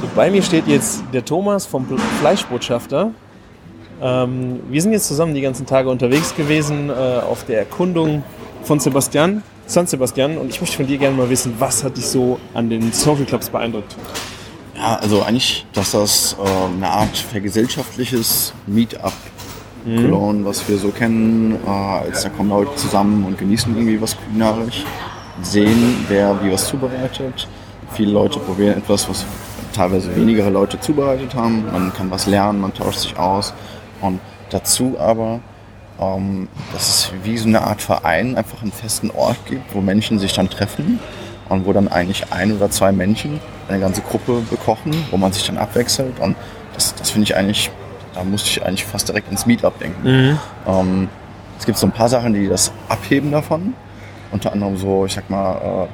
So, 0.02 0.08
bei 0.16 0.32
mir 0.32 0.42
steht 0.42 0.68
jetzt 0.68 1.04
der 1.14 1.24
Thomas 1.24 1.68
vom 1.68 1.86
Fleischbotschafter. 2.20 3.12
Ähm, 4.02 4.62
wir 4.70 4.82
sind 4.82 4.94
jetzt 4.94 5.08
zusammen 5.08 5.36
die 5.36 5.42
ganzen 5.42 5.68
Tage 5.68 5.90
unterwegs 5.90 6.36
gewesen 6.36 6.90
äh, 6.90 6.94
auf 6.94 7.44
der 7.46 7.60
Erkundung 7.60 8.24
von 8.64 8.80
Sebastian, 8.80 9.44
San 9.68 9.86
Sebastian. 9.86 10.40
Und 10.40 10.50
ich 10.50 10.60
möchte 10.60 10.78
von 10.78 10.88
dir 10.88 10.98
gerne 10.98 11.16
mal 11.16 11.30
wissen, 11.30 11.54
was 11.60 11.84
hat 11.84 11.98
dich 11.98 12.08
so 12.08 12.40
an 12.56 12.70
den 12.72 12.92
Social 12.92 13.26
Clubs 13.26 13.50
beeindruckt? 13.50 13.96
Ja, 14.76 14.96
also 14.98 15.24
eigentlich, 15.24 15.66
dass 15.74 15.92
das 15.92 16.36
äh, 16.40 16.74
eine 16.74 16.90
Art 16.90 17.18
vergesellschaftliches 17.18 18.54
Meetup 18.68 19.14
Cologne, 19.86 20.44
was 20.44 20.68
wir 20.68 20.80
so 20.80 20.90
kennen, 20.90 21.60
äh, 21.64 21.70
als 21.70 22.24
da 22.24 22.30
kommen 22.30 22.50
Leute 22.50 22.76
zusammen 22.76 23.24
und 23.24 23.38
genießen 23.38 23.76
irgendwie 23.76 24.02
was 24.02 24.18
kulinarisch, 24.18 24.84
sehen, 25.44 26.06
wer 26.08 26.44
wie 26.44 26.52
was 26.52 26.68
zubereitet. 26.68 27.48
Viele 27.92 28.12
Leute 28.12 28.40
probieren 28.40 28.80
etwas, 28.80 29.08
was 29.08 29.26
teilweise 29.74 30.16
weniger 30.16 30.50
Leute 30.50 30.80
zubereitet 30.80 31.36
haben. 31.36 31.66
Man 31.72 31.94
kann 31.94 32.10
was 32.10 32.26
lernen, 32.26 32.62
man 32.62 32.74
tauscht 32.74 33.00
sich 33.00 33.18
aus. 33.18 33.54
Und 34.02 34.20
dazu 34.50 34.96
aber, 35.00 35.40
ähm, 36.00 36.48
dass 36.74 36.90
es 36.90 37.12
wie 37.24 37.38
so 37.38 37.48
eine 37.48 37.62
Art 37.62 37.82
Verein 37.82 38.36
einfach 38.36 38.64
einen 38.64 38.72
festen 38.72 39.12
Ort 39.12 39.38
gibt, 39.46 39.76
wo 39.76 39.82
Menschen 39.82 40.18
sich 40.18 40.34
dann 40.34 40.50
treffen 40.50 41.00
und 41.50 41.66
wo 41.66 41.74
dann 41.74 41.88
eigentlich 41.88 42.32
ein 42.32 42.56
oder 42.56 42.70
zwei 42.70 42.92
Menschen 42.92 43.40
eine 43.68 43.80
ganze 43.80 44.02
Gruppe 44.02 44.42
bekochen, 44.50 44.94
wo 45.12 45.18
man 45.18 45.32
sich 45.32 45.46
dann 45.46 45.58
abwechselt. 45.58 46.20
Und 46.20 46.36
das, 46.74 46.96
das 46.96 47.12
finde 47.12 47.26
ich 47.26 47.36
eigentlich, 47.36 47.72
da 48.14 48.24
musste 48.24 48.50
ich 48.50 48.66
eigentlich 48.66 48.86
fast 48.86 49.08
direkt 49.08 49.30
ins 49.32 49.46
Meetup 49.46 49.80
denken. 49.80 50.08
Ähm, 50.68 51.10
es 51.60 51.66
gibt 51.66 51.78
so 51.78 51.88
ein 51.88 51.92
paar 51.92 52.10
Sachen, 52.10 52.34
die 52.34 52.48
das 52.48 52.72
abheben 52.90 53.32
davon. 53.32 53.74
Unter 54.32 54.52
anderem 54.52 54.78
so, 54.78 55.06
ich 55.06 55.14
sag 55.14 55.30
mal, 55.30 55.86
äh, 55.86 55.88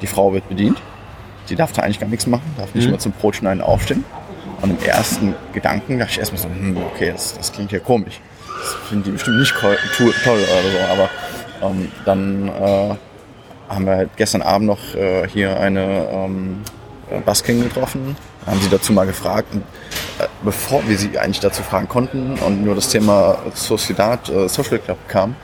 die 0.00 0.06
Frau 0.06 0.32
wird 0.32 0.48
bedient. 0.48 0.80
Die 1.48 1.56
darf 1.56 1.72
da 1.72 1.82
eigentlich 1.82 1.98
gar 1.98 2.08
nichts 2.08 2.26
machen, 2.26 2.54
darf 2.58 2.74
nicht 2.74 2.84
mal 2.90 2.98
zum 2.98 3.12
Brotschneiden 3.12 3.62
aufstehen. 3.62 4.04
Und 4.60 4.70
im 4.70 4.86
ersten 4.86 5.34
Gedanken 5.52 5.98
dachte 5.98 6.12
ich 6.12 6.18
erstmal 6.18 6.42
so, 6.42 6.48
hm, 6.48 6.76
okay, 6.92 7.12
das, 7.12 7.34
das 7.36 7.52
klingt 7.52 7.72
ja 7.72 7.78
komisch. 7.78 8.20
Das 8.60 8.74
finden 8.88 9.04
die 9.04 9.10
bestimmt 9.12 9.38
nicht 9.38 9.54
toll 9.54 9.76
oder 10.24 10.36
so. 10.36 10.92
Aber 10.92 11.10
ähm, 11.62 11.90
dann 12.04 12.48
äh, 12.48 12.94
haben 13.68 13.86
wir 13.86 13.96
halt 13.96 14.10
gestern 14.16 14.42
Abend 14.42 14.66
noch 14.66 14.94
äh, 14.94 15.28
hier 15.28 15.58
eine 15.60 16.08
ähm, 16.10 16.62
äh, 17.10 17.20
Busking 17.20 17.62
getroffen, 17.62 18.16
haben 18.46 18.60
sie 18.60 18.68
dazu 18.68 18.92
mal 18.92 19.06
gefragt. 19.06 19.48
Und, 19.52 19.62
äh, 20.18 20.28
bevor 20.42 20.86
wir 20.88 20.96
sie 20.96 21.18
eigentlich 21.18 21.40
dazu 21.40 21.62
fragen 21.62 21.88
konnten 21.88 22.38
und 22.38 22.64
nur 22.64 22.74
das 22.74 22.88
Thema 22.88 23.38
Sociedad, 23.54 24.28
äh, 24.28 24.48
Social 24.48 24.78
Club 24.78 24.98
kam, 25.08 25.36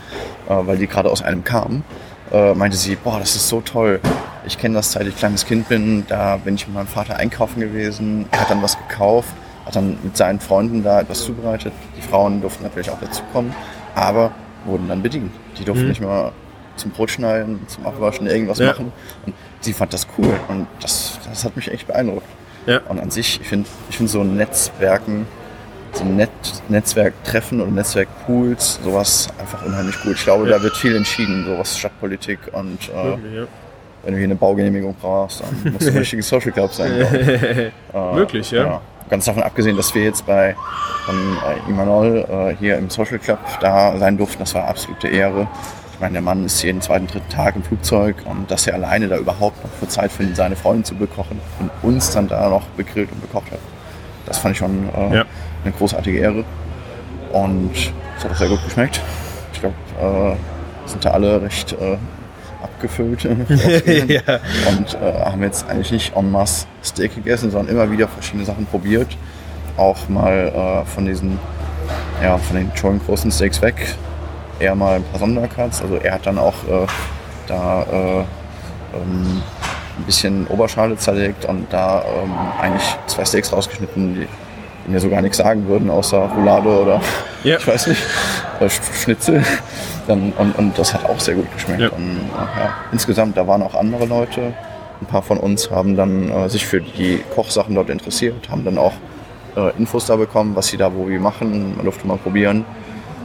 äh, 0.49 0.55
weil 0.55 0.79
die 0.79 0.87
gerade 0.87 1.11
aus 1.11 1.22
einem 1.22 1.45
kamen, 1.45 1.85
äh, 2.33 2.55
meinte 2.55 2.77
sie, 2.77 2.97
boah, 2.97 3.18
das 3.18 3.37
ist 3.37 3.49
so 3.49 3.61
toll. 3.61 4.01
Ich 4.47 4.59
kenne 4.59 4.75
das, 4.75 4.93
seit 4.93 5.07
ich 5.07 5.16
kleines 5.16 5.47
Kind 5.47 5.68
bin. 5.68 6.05
Da 6.09 6.37
bin 6.37 6.55
ich 6.55 6.66
mit 6.66 6.75
meinem 6.75 6.87
Vater 6.87 7.16
einkaufen 7.16 7.61
gewesen. 7.61 8.27
Hat 8.33 8.51
dann 8.51 8.62
was 8.62 8.77
gekauft, 8.77 9.31
hat 9.64 9.77
dann 9.77 9.99
mit 10.03 10.16
seinen 10.16 10.41
Freunden 10.41 10.83
da 10.83 11.01
etwas 11.01 11.25
zubereitet. 11.25 11.72
Die 11.97 12.03
Frauen 12.03 12.41
durften 12.41 12.64
natürlich 12.64 12.91
auch 12.91 13.01
dazukommen, 13.01 13.55
aber 13.95 14.33
wurden 14.64 14.89
dann 14.89 15.03
bedient. 15.03 15.33
Die 15.59 15.64
durften 15.64 15.89
nicht 15.89 16.01
mal 16.01 16.33
zum 16.77 16.91
Brotschneiden, 16.91 17.61
zum 17.68 17.87
Abwaschen 17.87 18.27
irgendwas 18.27 18.59
Ja. 18.59 18.68
machen. 18.68 18.93
Und 19.27 19.35
sie 19.61 19.72
fand 19.72 19.93
das 19.93 20.07
cool 20.18 20.35
und 20.49 20.66
das, 20.81 21.18
das 21.29 21.45
hat 21.45 21.57
mich 21.57 21.70
echt 21.70 21.87
beeindruckt. 21.87 22.27
Ja. 22.66 22.81
Und 22.89 22.99
an 23.01 23.11
sich, 23.11 23.41
ich 23.41 23.47
finde 23.49 23.68
ich 23.91 23.97
find 23.97 24.09
so 24.11 24.25
Netzwerken, 24.25 25.27
so 25.93 26.05
Net 26.05 26.31
Netzwerktreffen 26.68 27.61
oder 27.61 27.70
Netzwerkpools, 27.70 28.81
sowas 28.83 29.29
einfach 29.39 29.64
unheimlich 29.64 30.01
gut. 30.03 30.14
Ich 30.16 30.25
glaube, 30.25 30.47
da 30.49 30.62
wird 30.62 30.77
viel 30.77 30.97
entschieden, 30.97 31.45
sowas 31.47 31.79
Stadtpolitik 31.79 32.39
und 32.53 32.79
äh, 32.89 33.47
wenn 34.03 34.12
du 34.12 34.18
hier 34.18 34.25
eine 34.25 34.35
Baugenehmigung 34.35 34.95
brauchst, 35.01 35.43
dann 35.43 35.72
muss 35.72 35.87
ein 35.87 35.97
richtiges 35.99 36.29
Social 36.29 36.53
Club 36.53 36.72
sein. 36.72 36.91
Äh, 37.95 38.16
Wirklich, 38.16 38.51
ja? 38.51 38.81
Ganz 39.09 39.27
davon 39.27 39.43
abgesehen, 39.45 39.77
dass 39.77 39.95
wir 39.95 40.03
jetzt 40.03 40.27
bei 40.27 40.57
ähm, 41.09 41.37
äh, 41.47 41.70
Imanol 41.70 42.27
äh, 42.29 42.57
hier 42.59 42.77
im 42.77 42.91
Social 42.91 43.18
Club 43.18 43.39
da 43.61 43.97
sein 43.99 44.16
durften, 44.18 44.41
das 44.41 44.55
war 44.55 44.66
absolute 44.66 45.07
Ehre. 45.09 45.47
Ich 45.95 46.01
meine, 46.01 46.15
der 46.15 46.23
Mann 46.23 46.45
ist 46.45 46.61
jeden 46.63 46.81
zweiten, 46.81 47.07
dritten 47.07 47.29
Tag 47.31 47.55
im 47.55 47.63
Flugzeug 47.63 48.17
und 48.25 48.51
dass 48.51 48.67
er 48.67 48.75
alleine 48.75 49.07
da 49.09 49.17
überhaupt 49.17 49.57
noch 49.65 49.89
Zeit 49.89 50.11
findet, 50.11 50.37
seine 50.37 50.57
Freundin 50.57 50.85
zu 50.85 50.97
bekochen 50.97 51.41
und 51.61 51.71
uns 51.83 52.11
dann 52.11 52.27
da 52.27 52.49
noch 52.49 52.67
begrillt 52.77 53.11
und 53.13 53.21
bekocht 53.21 53.53
hat. 53.53 53.61
Das 54.27 54.39
fand 54.39 54.53
ich 54.53 54.59
schon 54.59 54.89
äh, 54.95 55.17
Ja. 55.19 55.25
eine 55.65 55.73
großartige 55.73 56.19
Ehre. 56.19 56.45
Und 57.33 57.71
es 58.19 58.25
hat 58.25 58.33
auch 58.33 58.37
sehr 58.37 58.49
gut 58.49 58.65
geschmeckt. 58.65 59.01
Ich 59.53 59.61
glaube, 59.61 59.75
äh, 60.01 60.89
sind 60.89 61.05
da 61.05 61.11
alle 61.11 61.41
recht 61.43 61.73
äh, 61.73 61.97
abgefüllt. 62.63 63.23
ja. 64.09 64.41
Und 64.69 64.95
äh, 65.01 65.25
haben 65.25 65.43
jetzt 65.43 65.69
eigentlich 65.69 65.93
nicht 65.93 66.17
en 66.17 66.31
masse 66.33 66.67
Steak 66.83 67.15
gegessen, 67.15 67.51
sondern 67.53 67.75
immer 67.75 67.91
wieder 67.91 68.09
verschiedene 68.09 68.45
Sachen 68.45 68.67
probiert. 68.67 69.17
Auch 69.77 70.09
mal 70.09 70.83
äh, 70.85 70.85
von 70.91 71.07
diesen, 71.07 71.39
ja, 72.23 72.37
von 72.39 72.57
den 72.57 72.73
schon 72.75 73.01
großen 73.05 73.31
Steaks 73.31 73.63
weg. 73.63 73.95
Eher 74.61 74.75
mal 74.75 74.97
ein 74.97 75.05
paar 75.05 75.19
Sondercuts. 75.21 75.83
Also 75.83 75.97
er 75.97 76.15
hat 76.15 76.27
dann 76.27 76.39
auch 76.39 76.55
äh, 76.69 76.87
da 77.47 77.83
äh, 77.83 78.19
ähm, 78.95 79.43
ein 79.99 80.05
bisschen 80.07 80.47
Oberschale 80.49 80.97
zerlegt 80.97 81.45
und 81.45 81.67
da 81.73 82.03
ähm, 82.23 82.33
eigentlich 82.61 82.97
zwei 83.07 83.25
Steaks 83.25 83.53
rausgeschnitten, 83.53 84.15
die, 84.15 84.29
mir 84.91 85.01
so 85.01 85.09
gar 85.09 85.23
nichts 85.23 85.39
sagen 85.39 85.67
würden, 85.67 85.89
außer 85.91 86.19
Roulade 86.37 86.69
oder 86.69 87.01
Ja. 87.43 87.57
ich 87.59 87.67
weiß 87.67 87.87
nicht, 87.89 88.03
äh, 88.61 88.65
Sch- 88.67 89.03
Schnitzel. 89.03 89.43
Dann, 90.07 90.33
und, 90.37 90.57
und 90.59 90.79
das 90.79 90.93
hat 90.93 91.07
auch 91.09 91.19
sehr 91.19 91.35
gut 91.35 91.51
geschmeckt. 91.55 91.81
Ja. 91.81 91.89
Und, 91.89 92.03
äh, 92.35 92.61
ja, 92.61 92.75
insgesamt, 92.93 93.37
da 93.37 93.47
waren 93.47 93.63
auch 93.63 93.75
andere 93.75 94.05
Leute. 94.05 94.53
Ein 95.01 95.07
paar 95.07 95.23
von 95.23 95.39
uns 95.39 95.71
haben 95.71 95.97
dann 95.97 96.31
äh, 96.31 96.49
sich 96.49 96.67
für 96.67 96.81
die 96.81 97.21
Kochsachen 97.35 97.75
dort 97.75 97.89
interessiert, 97.91 98.49
haben 98.51 98.65
dann 98.65 98.79
auch 98.79 98.93
äh, 99.57 99.71
Infos 99.79 100.07
da 100.07 100.17
bekommen, 100.17 100.55
was 100.55 100.67
sie 100.69 100.77
da 100.77 100.93
wo 100.95 101.09
wie 101.09 101.19
machen. 101.19 101.75
Man 101.77 101.85
durfte 101.85 102.07
mal 102.07 102.19
probieren. 102.19 102.65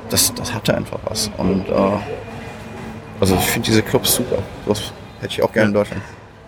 Das, 0.09 0.33
das 0.33 0.53
hatte 0.53 0.75
einfach 0.75 0.99
was. 1.05 1.29
Und 1.37 1.67
äh, 1.69 1.73
also 3.19 3.35
ich 3.35 3.41
finde 3.45 3.67
diese 3.67 3.81
Clubs 3.83 4.15
super. 4.15 4.37
Das 4.65 4.91
hätte 5.21 5.33
ich 5.33 5.43
auch 5.43 5.51
gerne 5.51 5.67
in 5.69 5.73
Deutschland. 5.73 6.01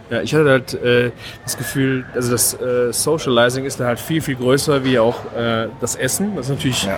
Ja, 0.09 0.21
ich 0.21 0.33
hatte 0.33 0.49
halt 0.49 0.73
äh, 0.73 1.11
das 1.43 1.57
Gefühl, 1.57 2.05
also 2.13 2.31
das 2.31 2.53
äh, 2.55 2.91
Socializing 2.91 3.63
ist 3.65 3.79
da 3.79 3.85
halt 3.85 3.99
viel, 3.99 4.21
viel 4.21 4.35
größer 4.35 4.83
wie 4.83 4.99
auch 4.99 5.17
äh, 5.35 5.67
das 5.79 5.95
Essen. 5.95 6.35
Das 6.35 6.47
ist 6.47 6.55
natürlich, 6.55 6.83
Ja. 6.83 6.97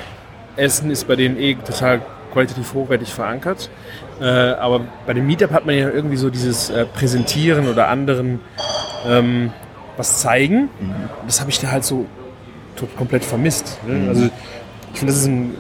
Essen 0.56 0.90
ist 0.90 1.08
bei 1.08 1.16
denen 1.16 1.38
eh 1.38 1.56
total 1.56 2.02
qualitativ 2.32 2.74
hochwertig 2.74 3.14
verankert. 3.14 3.70
Äh, 4.20 4.26
aber 4.26 4.82
bei 5.06 5.14
dem 5.14 5.28
Meetup 5.28 5.52
hat 5.52 5.66
man 5.66 5.76
ja 5.76 5.90
irgendwie 5.90 6.18
so 6.18 6.30
dieses 6.30 6.70
äh, 6.70 6.86
Präsentieren 6.86 7.68
oder 7.68 7.88
anderen 7.90 8.40
ähm, 9.08 9.52
was 9.98 10.20
zeigen. 10.20 10.70
Und 10.80 10.96
Das 11.28 11.40
habe 11.40 11.50
ich 11.52 11.60
da 11.60 11.70
halt 11.72 11.84
so 11.84 12.06
komplett 12.98 13.24
vermisst. 13.24 13.80
Ne? 13.86 14.10
Also 14.10 14.30
ich 14.94 15.00
finde, 15.00 15.14
das 15.14 15.22
ist 15.22 15.28
ein, 15.28 15.56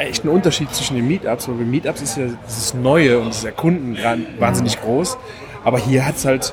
echt 0.00 0.24
ein 0.24 0.28
Unterschied 0.28 0.74
zwischen 0.74 0.96
den 0.96 1.06
Meetups. 1.06 1.48
Weil 1.48 1.56
bei 1.56 1.64
Meetups 1.64 2.02
ist 2.02 2.16
ja 2.16 2.24
dieses 2.46 2.74
Neue 2.74 3.18
und 3.18 3.28
das 3.28 3.44
Erkunden 3.44 3.96
wahnsinnig 4.38 4.80
groß. 4.80 5.16
Aber 5.64 5.78
hier 5.78 6.06
hat 6.06 6.16
es 6.16 6.24
halt 6.24 6.52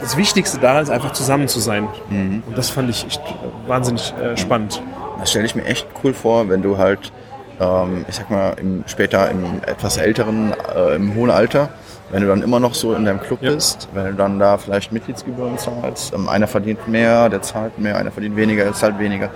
das 0.00 0.16
Wichtigste 0.16 0.58
daran 0.58 0.82
ist 0.84 0.90
einfach 0.90 1.12
zusammen 1.12 1.48
zu 1.48 1.58
sein. 1.58 1.88
Und 2.10 2.56
das 2.56 2.70
fand 2.70 2.88
ich 2.88 3.04
echt 3.06 3.20
wahnsinnig 3.66 4.14
äh, 4.22 4.36
spannend. 4.36 4.80
Das 5.18 5.30
stelle 5.30 5.44
ich 5.46 5.56
mir 5.56 5.64
echt 5.64 5.88
cool 6.04 6.14
vor, 6.14 6.48
wenn 6.48 6.62
du 6.62 6.78
halt, 6.78 7.12
ähm, 7.60 8.04
ich 8.08 8.14
sag 8.14 8.30
mal, 8.30 8.54
im, 8.60 8.84
später 8.86 9.28
im 9.30 9.60
etwas 9.66 9.96
älteren, 9.96 10.54
äh, 10.74 10.94
im 10.94 11.16
hohen 11.16 11.30
Alter, 11.30 11.70
wenn 12.12 12.22
du 12.22 12.28
dann 12.28 12.42
immer 12.42 12.60
noch 12.60 12.74
so 12.74 12.94
in 12.94 13.04
deinem 13.04 13.20
Club 13.20 13.42
Ja. 13.42 13.50
bist, 13.52 13.88
wenn 13.92 14.04
du 14.06 14.12
dann 14.14 14.38
da 14.38 14.56
vielleicht 14.56 14.92
Mitgliedsgebühren 14.92 15.58
zahlst, 15.58 16.14
ähm, 16.14 16.28
einer 16.28 16.46
verdient 16.46 16.86
mehr, 16.86 17.28
der 17.28 17.42
zahlt 17.42 17.78
mehr, 17.80 17.96
einer 17.96 18.12
verdient 18.12 18.36
weniger, 18.36 18.62
der 18.62 18.74
zahlt 18.74 19.00
weniger, 19.00 19.30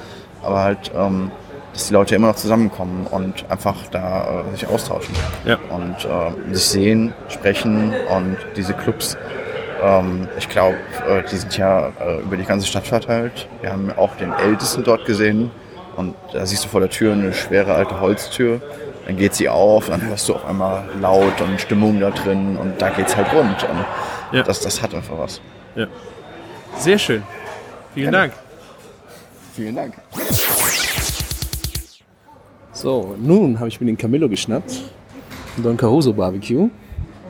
aber 0.44 0.60
halt, 0.60 0.92
ähm, 0.96 1.32
dass 1.72 1.86
die 1.88 1.94
Leute 1.94 2.14
immer 2.14 2.28
noch 2.28 2.36
zusammenkommen 2.36 3.06
und 3.10 3.44
einfach 3.50 3.76
da 3.90 4.42
äh, 4.46 4.50
sich 4.52 4.66
austauschen 4.66 5.14
Ja. 5.44 5.58
und 5.70 5.96
äh, 6.04 6.54
sich 6.54 6.64
sehen, 6.64 7.14
sprechen 7.28 7.94
und 8.10 8.36
diese 8.56 8.74
Clubs, 8.74 9.16
ähm, 9.82 10.28
ich 10.38 10.48
glaube, 10.48 10.76
äh, 11.08 11.22
die 11.30 11.36
sind 11.36 11.56
ja 11.56 11.88
äh, 12.00 12.20
über 12.20 12.36
die 12.36 12.44
ganze 12.44 12.66
Stadt 12.66 12.86
verteilt. 12.86 13.48
Wir 13.62 13.72
haben 13.72 13.90
auch 13.96 14.14
den 14.16 14.32
ältesten 14.32 14.84
dort 14.84 15.04
gesehen 15.06 15.50
und 15.96 16.14
da 16.32 16.44
siehst 16.46 16.64
du 16.64 16.68
vor 16.68 16.80
der 16.80 16.90
Tür 16.90 17.12
eine 17.14 17.32
schwere 17.32 17.74
alte 17.74 18.00
Holztür. 18.00 18.60
Dann 19.06 19.16
geht 19.16 19.34
sie 19.34 19.48
auf, 19.48 19.88
dann 19.88 20.00
hörst 20.02 20.28
du 20.28 20.34
auf 20.34 20.44
einmal 20.46 20.84
laut 21.00 21.40
und 21.40 21.60
Stimmung 21.60 21.98
da 22.00 22.10
drin 22.10 22.56
und 22.56 22.80
da 22.80 22.90
geht's 22.90 23.16
halt 23.16 23.32
rund. 23.32 23.62
Und 23.64 23.84
Ja. 24.36 24.42
das, 24.44 24.60
das 24.60 24.80
hat 24.80 24.94
einfach 24.94 25.18
was. 25.18 25.40
Sehr 26.78 26.98
schön. 26.98 27.22
Vielen 27.94 28.12
Dank. 28.12 28.32
Vielen 29.54 29.74
Dank. 29.74 29.94
So, 32.82 33.14
nun 33.16 33.60
habe 33.60 33.68
ich 33.68 33.80
mir 33.80 33.86
den 33.86 33.96
Camillo 33.96 34.28
geschnappt. 34.28 34.82
Don 35.62 35.76
Caruso 35.76 36.12
Barbecue. 36.12 36.68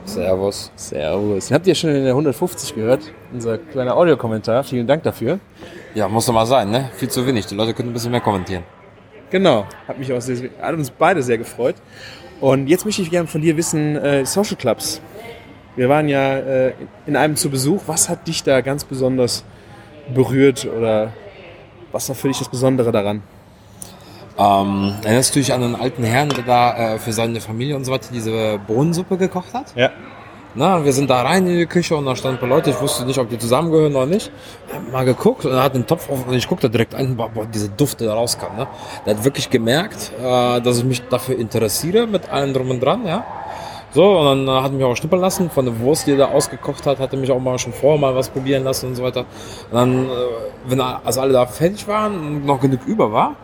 Servus. 0.03 0.71
Servus. 0.75 1.49
Den 1.49 1.53
habt 1.53 1.67
ihr 1.67 1.75
schon 1.75 1.91
in 1.91 2.01
der 2.01 2.13
150 2.13 2.73
gehört? 2.73 3.01
Unser 3.31 3.59
kleiner 3.59 3.95
Audiokommentar. 3.95 4.63
Vielen 4.63 4.87
Dank 4.87 5.03
dafür. 5.03 5.39
Ja, 5.93 6.07
muss 6.07 6.25
doch 6.25 6.33
mal 6.33 6.47
sein, 6.47 6.71
ne? 6.71 6.89
Viel 6.95 7.07
zu 7.07 7.27
wenig. 7.27 7.45
Die 7.45 7.53
Leute 7.53 7.75
können 7.75 7.91
ein 7.91 7.93
bisschen 7.93 8.09
mehr 8.09 8.21
kommentieren. 8.21 8.63
Genau. 9.29 9.67
Hat 9.87 9.99
mich 9.99 10.11
auch 10.11 10.21
sehr, 10.21 10.49
hat 10.59 10.73
uns 10.73 10.89
beide 10.89 11.21
sehr 11.21 11.37
gefreut. 11.37 11.75
Und 12.41 12.65
jetzt 12.65 12.83
möchte 12.83 13.03
ich 13.03 13.11
gerne 13.11 13.27
von 13.27 13.41
dir 13.41 13.55
wissen, 13.55 13.95
äh, 13.97 14.25
Social 14.25 14.55
Clubs. 14.55 15.01
Wir 15.75 15.87
waren 15.87 16.09
ja 16.09 16.35
äh, 16.35 16.73
in 17.05 17.15
einem 17.15 17.35
zu 17.35 17.51
Besuch. 17.51 17.83
Was 17.85 18.09
hat 18.09 18.27
dich 18.27 18.41
da 18.41 18.61
ganz 18.61 18.85
besonders 18.85 19.45
berührt 20.15 20.65
oder 20.65 21.13
was 21.91 22.09
war 22.09 22.15
für 22.15 22.29
dich 22.29 22.39
das 22.39 22.49
Besondere 22.49 22.91
daran? 22.91 23.21
Ähm, 24.37 24.95
erinnerst 25.03 25.35
du 25.35 25.39
dich 25.39 25.53
an 25.53 25.63
einen 25.63 25.75
alten 25.75 26.03
Herrn, 26.03 26.29
der 26.29 26.43
da 26.43 26.95
äh, 26.95 26.99
für 26.99 27.13
seine 27.13 27.39
Familie 27.39 27.75
und 27.75 27.85
so 27.85 27.91
weiter 27.91 28.09
diese 28.11 28.59
Bohnensuppe 28.65 29.17
gekocht 29.17 29.53
hat? 29.53 29.73
Ja. 29.75 29.91
Na, 30.55 30.85
wir 30.85 30.93
sind 30.93 31.09
da 31.09 31.23
rein 31.23 31.47
in 31.47 31.57
die 31.57 31.65
Küche 31.65 31.95
und 31.95 32.05
da 32.05 32.15
standen 32.15 32.37
ein 32.37 32.39
paar 32.39 32.49
Leute, 32.49 32.69
ich 32.69 32.79
wusste 32.79 33.05
nicht, 33.05 33.17
ob 33.17 33.27
die 33.27 33.39
zusammengehören 33.39 33.95
oder 33.95 34.05
nicht. 34.05 34.31
Ich 34.67 34.75
hab 34.75 34.91
mal 34.91 35.03
geguckt 35.03 35.45
und 35.45 35.51
er 35.51 35.63
hat 35.63 35.73
den 35.73 35.87
Topf 35.87 36.09
auf 36.11 36.27
und 36.27 36.33
ich 36.35 36.47
guckte 36.47 36.69
direkt 36.69 36.93
an, 36.93 37.17
boah, 37.17 37.29
boah, 37.29 37.47
diese 37.47 37.69
Dufte 37.69 38.05
da 38.05 38.13
rauskam. 38.13 38.55
Ne? 38.57 38.67
Der 39.05 39.15
hat 39.15 39.23
wirklich 39.23 39.49
gemerkt, 39.49 40.11
äh, 40.19 40.61
dass 40.61 40.77
ich 40.77 40.83
mich 40.83 41.01
dafür 41.07 41.39
interessiere 41.39 42.05
mit 42.05 42.29
allem 42.29 42.53
drum 42.53 42.69
und 42.69 42.79
dran, 42.81 43.05
ja. 43.07 43.25
So, 43.93 44.19
und 44.19 44.25
dann 44.25 44.47
äh, 44.47 44.61
hat 44.61 44.71
er 44.71 44.75
mich 44.75 44.83
auch 44.83 44.95
schnuppern 44.95 45.21
lassen 45.21 45.49
von 45.49 45.65
der 45.65 45.79
Wurst, 45.79 46.05
die 46.05 46.11
er 46.11 46.17
da 46.17 46.25
ausgekocht 46.29 46.85
hat, 46.85 46.99
hat 46.99 47.13
er 47.13 47.19
mich 47.19 47.31
auch 47.31 47.39
mal 47.39 47.57
schon 47.57 47.73
vorher 47.73 47.99
mal 47.99 48.15
was 48.15 48.29
probieren 48.29 48.63
lassen 48.63 48.89
und 48.89 48.95
so 48.95 49.03
weiter. 49.03 49.25
Und 49.71 49.73
dann, 49.73 50.05
äh, 50.05 50.09
wenn 50.65 50.81
also 50.81 51.21
alle 51.21 51.33
da 51.33 51.47
fertig 51.47 51.87
waren 51.87 52.13
und 52.15 52.45
noch 52.45 52.59
genug 52.59 52.85
über 52.85 53.11
war, 53.11 53.35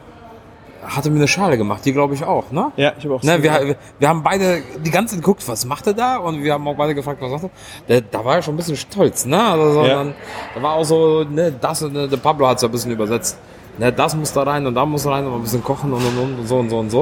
hat 0.85 1.05
er 1.05 1.11
mir 1.11 1.17
eine 1.17 1.27
Schale 1.27 1.57
gemacht, 1.57 1.85
die 1.85 1.93
glaube 1.93 2.13
ich 2.13 2.23
auch, 2.23 2.51
ne? 2.51 2.71
Ja, 2.77 2.93
ich 2.97 3.05
habe 3.05 3.15
auch 3.15 3.23
Ne, 3.23 3.41
wir, 3.43 3.75
wir, 3.99 4.09
haben 4.09 4.23
beide 4.23 4.61
die 4.83 4.91
ganze 4.91 5.15
Zeit 5.15 5.23
geguckt, 5.23 5.47
was 5.47 5.65
macht 5.65 5.87
er 5.87 5.93
da? 5.93 6.17
Und 6.17 6.43
wir 6.43 6.53
haben 6.53 6.67
auch 6.67 6.75
beide 6.75 6.95
gefragt, 6.95 7.21
was 7.21 7.31
macht 7.31 7.43
er? 7.43 7.49
Der, 7.87 8.01
da 8.01 8.23
war 8.23 8.35
er 8.35 8.41
schon 8.41 8.53
ein 8.53 8.57
bisschen 8.57 8.75
stolz, 8.75 9.25
ne? 9.25 9.41
Also, 9.41 9.73
so, 9.73 9.85
Ja. 9.85 9.95
dann, 9.95 10.13
da 10.55 10.61
war 10.61 10.73
auch 10.73 10.83
so, 10.83 11.23
ne, 11.23 11.53
das, 11.59 11.81
ne, 11.81 12.07
der 12.07 12.17
Pablo 12.17 12.47
hat 12.47 12.57
es 12.57 12.61
ja 12.61 12.67
ein 12.67 12.71
bisschen 12.71 12.91
übersetzt. 12.91 13.37
Ne, 13.77 13.91
das 13.93 14.15
muss 14.15 14.33
da 14.33 14.43
rein 14.43 14.65
und 14.67 14.75
da 14.75 14.85
muss 14.85 15.05
rein 15.05 15.25
und 15.25 15.35
ein 15.35 15.41
bisschen 15.41 15.63
kochen 15.63 15.93
und, 15.93 16.03
und, 16.05 16.17
und, 16.17 16.39
und 16.39 16.47
so 16.47 16.57
und 16.57 16.69
so 16.69 16.79
und 16.79 16.89
so. 16.89 17.01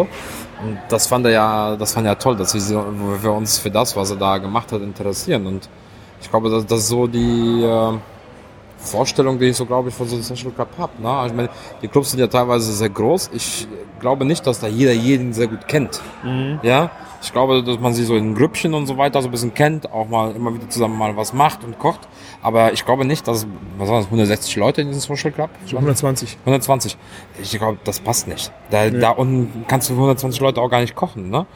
Und 0.63 0.78
das 0.89 1.07
fand 1.07 1.25
er 1.25 1.32
ja, 1.32 1.75
das 1.75 1.93
fand 1.93 2.07
er 2.07 2.13
ja 2.13 2.15
toll, 2.15 2.36
dass 2.36 2.53
wir, 2.53 2.86
wir 3.21 3.32
uns 3.32 3.57
für 3.57 3.69
das, 3.71 3.95
was 3.95 4.11
er 4.11 4.17
da 4.17 4.38
gemacht 4.38 4.71
hat, 4.71 4.82
interessieren. 4.82 5.45
Und 5.47 5.69
ich 6.21 6.30
glaube, 6.30 6.49
das, 6.49 6.65
das 6.65 6.80
ist 6.80 6.88
so 6.88 7.07
die 7.07 7.63
äh, 7.63 7.93
Vorstellung, 8.78 9.39
die 9.39 9.45
ich 9.45 9.57
so, 9.57 9.65
glaube 9.65 9.89
ich, 9.89 9.95
von 9.95 10.07
so 10.07 10.15
einem 10.15 10.23
Social 10.23 10.51
Club 10.51 10.69
habe. 10.78 11.01
Ne? 11.01 11.23
Ich 11.28 11.34
meine, 11.34 11.49
die 11.82 11.88
Clubs 11.88 12.11
sind 12.11 12.19
ja 12.19 12.28
teilweise 12.28 12.71
sehr 12.71 12.89
groß. 12.89 13.32
Ich 13.34 13.67
glaube 13.99 14.25
nicht, 14.25 14.45
dass 14.45 14.59
da 14.59 14.67
jeder 14.67 14.93
jeden 14.93 15.34
sehr 15.34 15.47
gut 15.47 15.67
kennt. 15.67 16.01
Ja, 16.61 16.91
ich 17.21 17.34
glaube, 17.34 17.63
dass 17.63 17.80
man 17.80 17.93
sie 17.93 18.03
so 18.05 18.15
in 18.15 18.36
Grüppchen 18.36 18.73
und 18.75 18.86
so 18.86 18.97
weiter 18.97 19.21
so 19.21 19.28
ein 19.28 19.32
bisschen 19.32 19.53
kennt, 19.53 19.91
auch 19.91 20.07
mal 20.07 20.36
immer 20.36 20.53
wieder 20.53 20.69
zusammen 20.69 20.97
mal 20.97 21.17
was 21.17 21.34
macht 21.34 21.63
und 21.63 21.80
kocht. 21.80 22.07
Aber 22.43 22.71
ich 22.73 22.86
glaube 22.86 23.05
nicht, 23.05 23.28
dass, 23.28 23.47
was 23.78 23.89
waren 23.89 23.97
das, 23.97 24.05
160 24.05 24.55
Leute 24.57 24.82
in 24.82 24.89
diesem 24.89 25.01
Social 25.01 25.32
Club? 25.32 25.49
120. 25.65 26.38
120. 26.41 26.95
Ich 27.41 27.57
glaube, 27.57 27.80
das 27.84 27.99
passt 27.99 28.28
nicht. 28.28 28.51
Da, 28.69 28.89
da 28.89 29.09
unten 29.09 29.65
kannst 29.67 29.89
du 29.89 29.93
für 29.93 29.99
120 29.99 30.39
Leute 30.39 30.61
auch 30.61 30.69
gar 30.69 30.82
nicht 30.82 30.95
kochen, 30.95 31.30
ne? 31.30 31.47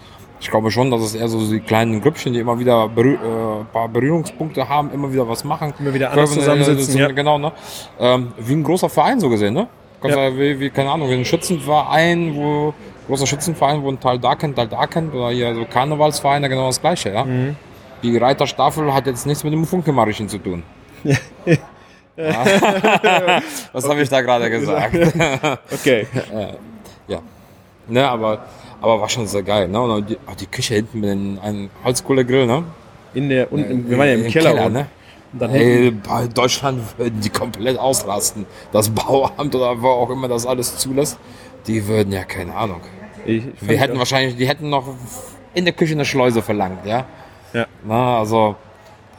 Ich 0.41 0.49
glaube 0.49 0.71
schon, 0.71 0.89
dass 0.89 1.01
es 1.01 1.13
eher 1.13 1.27
so 1.27 1.39
die 1.47 1.59
kleinen 1.59 2.01
Grüppchen, 2.01 2.33
die 2.33 2.39
immer 2.39 2.59
wieder 2.59 2.89
berühr, 2.89 3.13
äh, 3.13 3.61
ein 3.61 3.67
paar 3.71 3.87
Berührungspunkte 3.87 4.67
haben, 4.67 4.91
immer 4.91 5.13
wieder 5.13 5.29
was 5.29 5.43
machen. 5.43 5.71
Immer 5.79 5.93
wieder 5.93 6.09
anders 6.09 6.33
zusammensitzen, 6.33 6.97
ja. 6.97 7.11
Genau, 7.11 7.37
ne? 7.37 7.51
Ähm, 7.99 8.33
wie 8.39 8.53
ein 8.53 8.63
großer 8.63 8.89
Verein 8.89 9.19
so 9.19 9.29
gesehen, 9.29 9.53
ne? 9.53 9.67
Ja. 10.03 10.35
wie, 10.35 10.59
wie, 10.59 10.69
keine 10.71 10.89
Ahnung, 10.89 11.09
wie 11.11 11.13
ein 11.13 11.25
Schützenverein, 11.25 12.35
wo, 12.35 12.73
großer 13.07 13.27
Schützenverein, 13.27 13.83
wo 13.83 13.89
ein 13.91 13.99
Teil 13.99 14.17
da 14.17 14.33
kennt, 14.33 14.55
Teil 14.55 14.67
da 14.67 14.87
kennt, 14.87 15.13
oder 15.13 15.29
hier 15.29 15.53
so 15.53 15.63
Karnevalsvereine, 15.63 16.49
genau 16.49 16.65
das 16.65 16.81
Gleiche, 16.81 17.11
ja? 17.11 17.23
Mhm. 17.23 17.55
Die 18.01 18.17
Reiterstaffel 18.17 18.91
hat 18.91 19.05
jetzt 19.05 19.27
nichts 19.27 19.43
mit 19.43 19.53
dem 19.53 19.63
Funkemarischen 19.65 20.27
zu 20.27 20.39
tun. 20.39 20.63
Ja. 21.03 21.17
Was 23.73 23.87
habe 23.87 24.01
ich 24.01 24.09
da 24.09 24.21
gerade 24.21 24.49
gesagt? 24.49 24.95
Okay. 25.71 26.07
ja. 27.07 27.19
Ne, 27.87 28.09
aber, 28.09 28.45
aber 28.81 28.99
war 28.99 29.09
schon 29.09 29.27
sehr 29.27 29.43
geil. 29.43 29.67
Ne? 29.67 29.79
Und 29.79 30.09
die, 30.09 30.17
auch 30.27 30.35
die 30.35 30.47
Küche 30.47 30.75
hinten 30.75 30.99
mit 30.99 31.09
einem 31.43 31.69
Holzkohlegrill, 31.83 32.47
ne? 32.47 32.63
In 33.13 33.29
der, 33.29 33.51
unten, 33.51 33.89
wir 33.89 33.97
waren 33.97 34.07
ja 34.07 34.13
im, 34.15 34.27
Keller, 34.27 34.53
unten. 34.65 34.73
ne? 34.73 34.87
Und 35.33 35.41
dann 35.41 35.51
Ey, 35.51 35.91
bei 35.91 36.27
Deutschland 36.27 36.81
würden 36.97 37.21
die 37.21 37.29
komplett 37.29 37.77
ausrasten. 37.77 38.45
Das 38.71 38.89
Bauamt 38.89 39.55
oder 39.55 39.81
wo 39.81 39.87
auch 39.87 40.09
immer 40.09 40.27
das 40.27 40.45
alles 40.45 40.77
zulässt, 40.77 41.17
die 41.67 41.87
würden 41.87 42.11
ja 42.11 42.23
keine 42.23 42.53
Ahnung. 42.55 42.81
ich, 43.25 43.43
Wir 43.61 43.77
hätten 43.77 43.97
wahrscheinlich, 43.97 44.35
die 44.35 44.47
hätten 44.47 44.69
noch 44.69 44.85
in 45.53 45.65
der 45.65 45.73
Küche 45.73 45.93
eine 45.93 46.05
Schleuse 46.05 46.41
verlangt, 46.41 46.85
ja. 46.85 47.05
Ja. 47.53 47.65
Na, 47.85 48.19
also, 48.19 48.55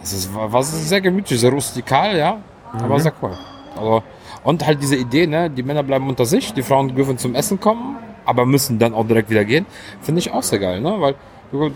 das 0.01 0.13
ist, 0.13 0.31
was 0.35 0.73
ist 0.73 0.89
sehr 0.89 1.01
gemütlich, 1.01 1.39
sehr 1.39 1.51
rustikal, 1.51 2.17
ja, 2.17 2.39
aber 2.73 2.99
sehr 2.99 3.13
cool. 3.23 3.37
Also, 3.77 4.03
und 4.43 4.67
halt 4.67 4.83
diese 4.83 4.97
Idee, 4.97 5.27
ne, 5.27 5.49
die 5.51 5.63
Männer 5.63 5.83
bleiben 5.83 6.09
unter 6.09 6.25
sich, 6.25 6.53
die 6.53 6.63
Frauen 6.63 6.95
dürfen 6.95 7.19
zum 7.19 7.35
Essen 7.35 7.61
kommen, 7.61 7.97
aber 8.25 8.47
müssen 8.47 8.79
dann 8.79 8.95
auch 8.95 9.07
direkt 9.07 9.31
wieder 9.31 9.45
gehen, 9.45 9.67
finde 10.01 10.21
ich 10.21 10.33
auch 10.33 10.43
sehr 10.43 10.59
geil, 10.59 10.81
ne, 10.81 10.95
weil, 10.99 11.15
du, 11.51 11.71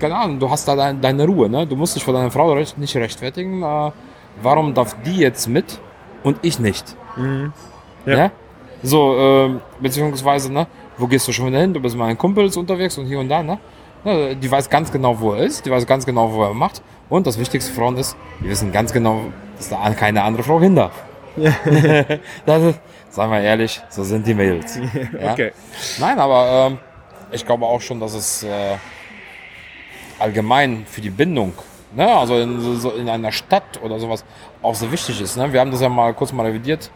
keine 0.00 0.16
Ahnung, 0.16 0.38
du 0.38 0.50
hast 0.50 0.66
da 0.66 0.76
dein, 0.76 1.00
deine 1.00 1.24
Ruhe, 1.26 1.48
ne, 1.48 1.66
du 1.66 1.76
musst 1.76 1.96
dich 1.96 2.04
vor 2.04 2.14
deiner 2.14 2.30
Frau 2.30 2.52
recht, 2.52 2.78
nicht 2.78 2.96
rechtfertigen, 2.96 3.62
äh, 3.62 3.90
warum 4.42 4.74
darf 4.74 4.96
die 5.04 5.16
jetzt 5.16 5.48
mit 5.48 5.78
und 6.22 6.38
ich 6.42 6.58
nicht? 6.58 6.96
Ja. 8.06 8.16
Ja. 8.16 8.30
So, 8.82 9.16
ähm, 9.16 9.60
beziehungsweise, 9.80 10.52
ne, 10.52 10.66
wo 10.98 11.06
gehst 11.06 11.26
du 11.26 11.32
schon 11.32 11.46
wieder 11.46 11.60
hin? 11.60 11.72
Du 11.72 11.80
bist 11.80 11.94
mit 11.94 12.04
meinen 12.04 12.18
Kumpels 12.18 12.56
unterwegs 12.56 12.98
und 12.98 13.06
hier 13.06 13.18
und 13.18 13.28
da, 13.28 13.42
ne? 13.42 13.58
Ja, 14.04 14.34
die 14.34 14.50
weiß 14.50 14.68
ganz 14.68 14.92
genau, 14.92 15.18
wo 15.18 15.32
er 15.32 15.44
ist, 15.44 15.64
die 15.64 15.70
weiß 15.70 15.86
ganz 15.86 16.04
genau, 16.04 16.30
wo 16.30 16.42
er 16.42 16.52
macht. 16.52 16.82
Und 17.08 17.26
das 17.26 17.38
Wichtigste 17.38 17.72
für 17.72 17.80
Frauen 17.80 17.96
ist, 17.96 18.16
die 18.42 18.48
wissen 18.50 18.70
ganz 18.70 18.92
genau, 18.92 19.20
dass 19.56 19.70
da 19.70 19.90
keine 19.94 20.22
andere 20.22 20.42
Frau 20.42 20.60
hin 20.60 20.76
darf. 20.76 20.92
das 22.46 22.62
ist, 22.62 22.80
sagen 23.14 23.30
wir 23.32 23.40
ehrlich, 23.40 23.80
so 23.88 24.02
sind 24.04 24.26
die 24.26 24.34
Mädels. 24.34 24.78
Ja? 25.20 25.32
Okay. 25.32 25.52
Nein, 25.98 26.18
aber 26.18 26.66
ähm, 26.72 26.78
ich 27.30 27.44
glaube 27.46 27.64
auch 27.66 27.80
schon, 27.80 28.00
dass 28.00 28.14
es 28.14 28.42
äh, 28.42 28.76
allgemein 30.18 30.84
für 30.86 31.00
die 31.00 31.10
Bindung, 31.10 31.52
ne, 31.94 32.08
also 32.16 32.36
in, 32.38 32.60
so- 32.76 32.92
in 32.92 33.08
einer 33.08 33.32
Stadt 33.32 33.80
oder 33.82 33.98
sowas, 33.98 34.24
auch 34.62 34.74
so 34.74 34.90
wichtig 34.90 35.20
ist. 35.20 35.36
Ne? 35.36 35.52
Wir 35.52 35.60
haben 35.60 35.70
das 35.70 35.80
ja 35.80 35.88
mal 35.88 36.12
kurz 36.14 36.32
mal 36.32 36.46
revidiert. 36.46 36.90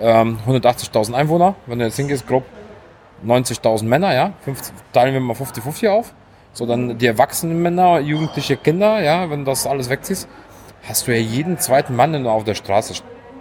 Ähm, 0.00 0.38
180.000 0.46 1.12
Einwohner, 1.14 1.54
wenn 1.66 1.78
du 1.78 1.84
jetzt 1.84 1.96
hingehst, 1.96 2.26
grob 2.26 2.44
90.000 3.26 3.84
Männer, 3.84 4.14
ja, 4.14 4.32
50, 4.44 4.74
teilen 4.92 5.12
wir 5.12 5.20
mal 5.20 5.34
50-50 5.36 5.88
auf. 5.90 6.14
So, 6.52 6.64
dann 6.66 6.96
die 6.98 7.06
erwachsenen 7.06 7.60
Männer, 7.62 8.00
jugendliche 8.00 8.56
Kinder, 8.56 9.00
ja, 9.02 9.28
wenn 9.30 9.40
du 9.40 9.50
das 9.50 9.66
alles 9.66 9.90
wegziehst, 9.90 10.26
hast 10.88 11.06
du 11.06 11.12
ja 11.12 11.18
jeden 11.20 11.58
zweiten 11.58 11.94
Mann, 11.94 12.12
den 12.14 12.24
du 12.24 12.30
auf 12.30 12.44
der 12.44 12.54
Straße 12.54 12.94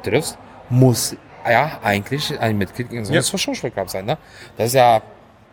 triffst, 0.04 0.38
muss 0.70 1.16
ja 1.52 1.80
eigentlich 1.84 2.40
ein 2.40 2.58
Mitglied 2.58 2.92
einem 2.92 3.06
Social 3.22 3.72
Club 3.72 3.90
sein. 3.90 4.06
Ne? 4.06 4.18
Das 4.58 4.68
ist 4.68 4.74
ja 4.74 5.02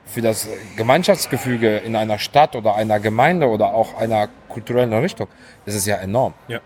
für 0.06 0.22
das 0.22 0.48
Gemeinschaftsgefüge 0.76 1.78
in 1.78 1.96
einer 1.96 2.18
Stadt 2.18 2.54
oder 2.56 2.76
einer 2.76 3.00
Gemeinde 3.00 3.48
oder 3.48 3.74
auch 3.74 3.98
einer 3.98 4.28
kulturellen 4.48 4.92
Richtung, 4.92 5.26
das 5.64 5.74
ist 5.74 5.86
ja 5.86 5.96
enorm. 5.96 6.32
Ja. 6.48 6.60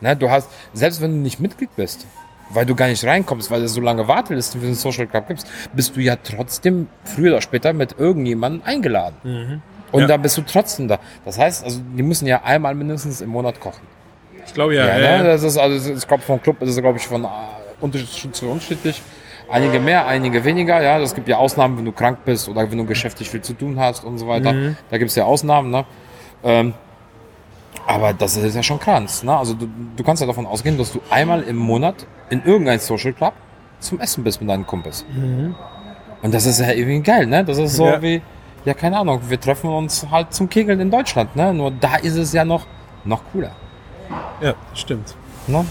Ne, 0.00 0.16
du 0.16 0.28
hast, 0.30 0.50
selbst 0.72 1.00
wenn 1.00 1.12
du 1.12 1.16
nicht 1.18 1.40
Mitglied 1.40 1.74
bist, 1.76 2.06
weil 2.50 2.66
du 2.66 2.74
gar 2.74 2.88
nicht 2.88 3.04
reinkommst, 3.04 3.50
weil 3.50 3.62
es 3.62 3.72
so 3.72 3.80
lange 3.80 4.06
Wartelisten 4.08 4.60
für 4.60 4.66
den 4.66 4.74
Social 4.74 5.06
Club 5.06 5.28
gibt, 5.28 5.44
bist 5.72 5.96
du 5.96 6.00
ja 6.00 6.16
trotzdem 6.16 6.88
früher 7.04 7.32
oder 7.32 7.40
später 7.40 7.72
mit 7.72 7.98
irgendjemandem 7.98 8.62
eingeladen. 8.66 9.62
Und 9.92 10.00
Ja. 10.02 10.06
da 10.08 10.16
bist 10.16 10.36
du 10.36 10.42
trotzdem 10.42 10.88
da. 10.88 10.98
Das 11.24 11.38
heißt, 11.38 11.64
also 11.64 11.80
die 11.96 12.02
müssen 12.02 12.26
ja 12.26 12.42
einmal 12.42 12.74
mindestens 12.74 13.20
im 13.20 13.30
Monat 13.30 13.60
kochen. 13.60 13.86
Ich 14.44 14.52
glaube 14.52 14.74
ja. 14.74 14.86
Ja, 14.86 14.98
ja, 14.98 15.18
ne? 15.18 15.24
Das 15.24 15.42
ist 15.42 15.56
also, 15.56 15.94
ich 15.94 16.06
glaube 16.06 16.22
vom 16.22 16.42
Club 16.42 16.60
ist 16.60 16.70
es 16.70 16.76
glaube 16.82 16.98
ich 16.98 17.06
von 17.06 17.24
äh, 17.24 17.28
unterschiedlich 17.84 18.32
zu 18.32 18.46
unterschiedlich. 18.48 19.02
Einige 19.50 19.78
mehr, 19.78 20.06
einige 20.06 20.42
weniger. 20.44 20.82
Ja, 20.82 20.98
es 20.98 21.14
gibt 21.14 21.28
ja 21.28 21.36
Ausnahmen, 21.36 21.76
wenn 21.78 21.84
du 21.84 21.92
krank 21.92 22.18
bist 22.24 22.48
oder 22.48 22.68
wenn 22.70 22.78
du 22.78 22.84
geschäftlich 22.86 23.28
viel 23.30 23.42
zu 23.42 23.52
tun 23.52 23.78
hast 23.78 24.04
und 24.04 24.18
so 24.18 24.26
weiter. 24.26 24.52
Mhm. 24.52 24.76
Da 24.90 24.98
gibt 24.98 25.10
es 25.10 25.16
ja 25.16 25.24
Ausnahmen. 25.24 25.70
Ne? 25.70 25.84
Ähm, 26.42 26.72
aber 27.86 28.14
das 28.14 28.36
ist 28.36 28.54
ja 28.56 28.62
schon 28.62 28.78
krass. 28.80 29.22
Ne? 29.22 29.36
Also 29.36 29.52
du, 29.54 29.68
du 29.96 30.02
kannst 30.02 30.20
ja 30.22 30.26
davon 30.26 30.46
ausgehen, 30.46 30.78
dass 30.78 30.92
du 30.92 31.00
einmal 31.10 31.42
im 31.42 31.56
Monat 31.56 32.06
in 32.30 32.42
irgendein 32.44 32.78
Social 32.78 33.12
Club 33.12 33.34
zum 33.80 34.00
Essen 34.00 34.24
bist 34.24 34.40
mit 34.40 34.48
deinen 34.48 34.66
Kumpels. 34.66 35.04
Und 36.22 36.32
das 36.34 36.46
ist 36.46 36.60
ja 36.60 36.70
irgendwie 36.72 37.00
geil, 37.00 37.26
ne? 37.26 37.44
Das 37.44 37.58
ist 37.58 37.76
so 37.76 37.84
Mhm. 37.84 37.90
Ja. 37.92 38.02
wie, 38.02 38.22
ja 38.64 38.72
keine 38.72 38.96
Ahnung, 38.98 39.20
wir 39.28 39.38
treffen 39.38 39.68
uns 39.68 40.06
halt 40.10 40.32
zum 40.32 40.48
Kegeln 40.48 40.80
in 40.80 40.90
Deutschland, 40.90 41.36
ne? 41.36 41.52
Nur 41.52 41.70
da 41.70 41.96
ist 41.96 42.16
es 42.16 42.32
ja 42.32 42.46
noch, 42.46 42.66
noch 43.04 43.20
cooler. 43.30 43.50
ja, 44.40 44.54
stimmt. 44.72 45.14
Ne? 45.46 45.66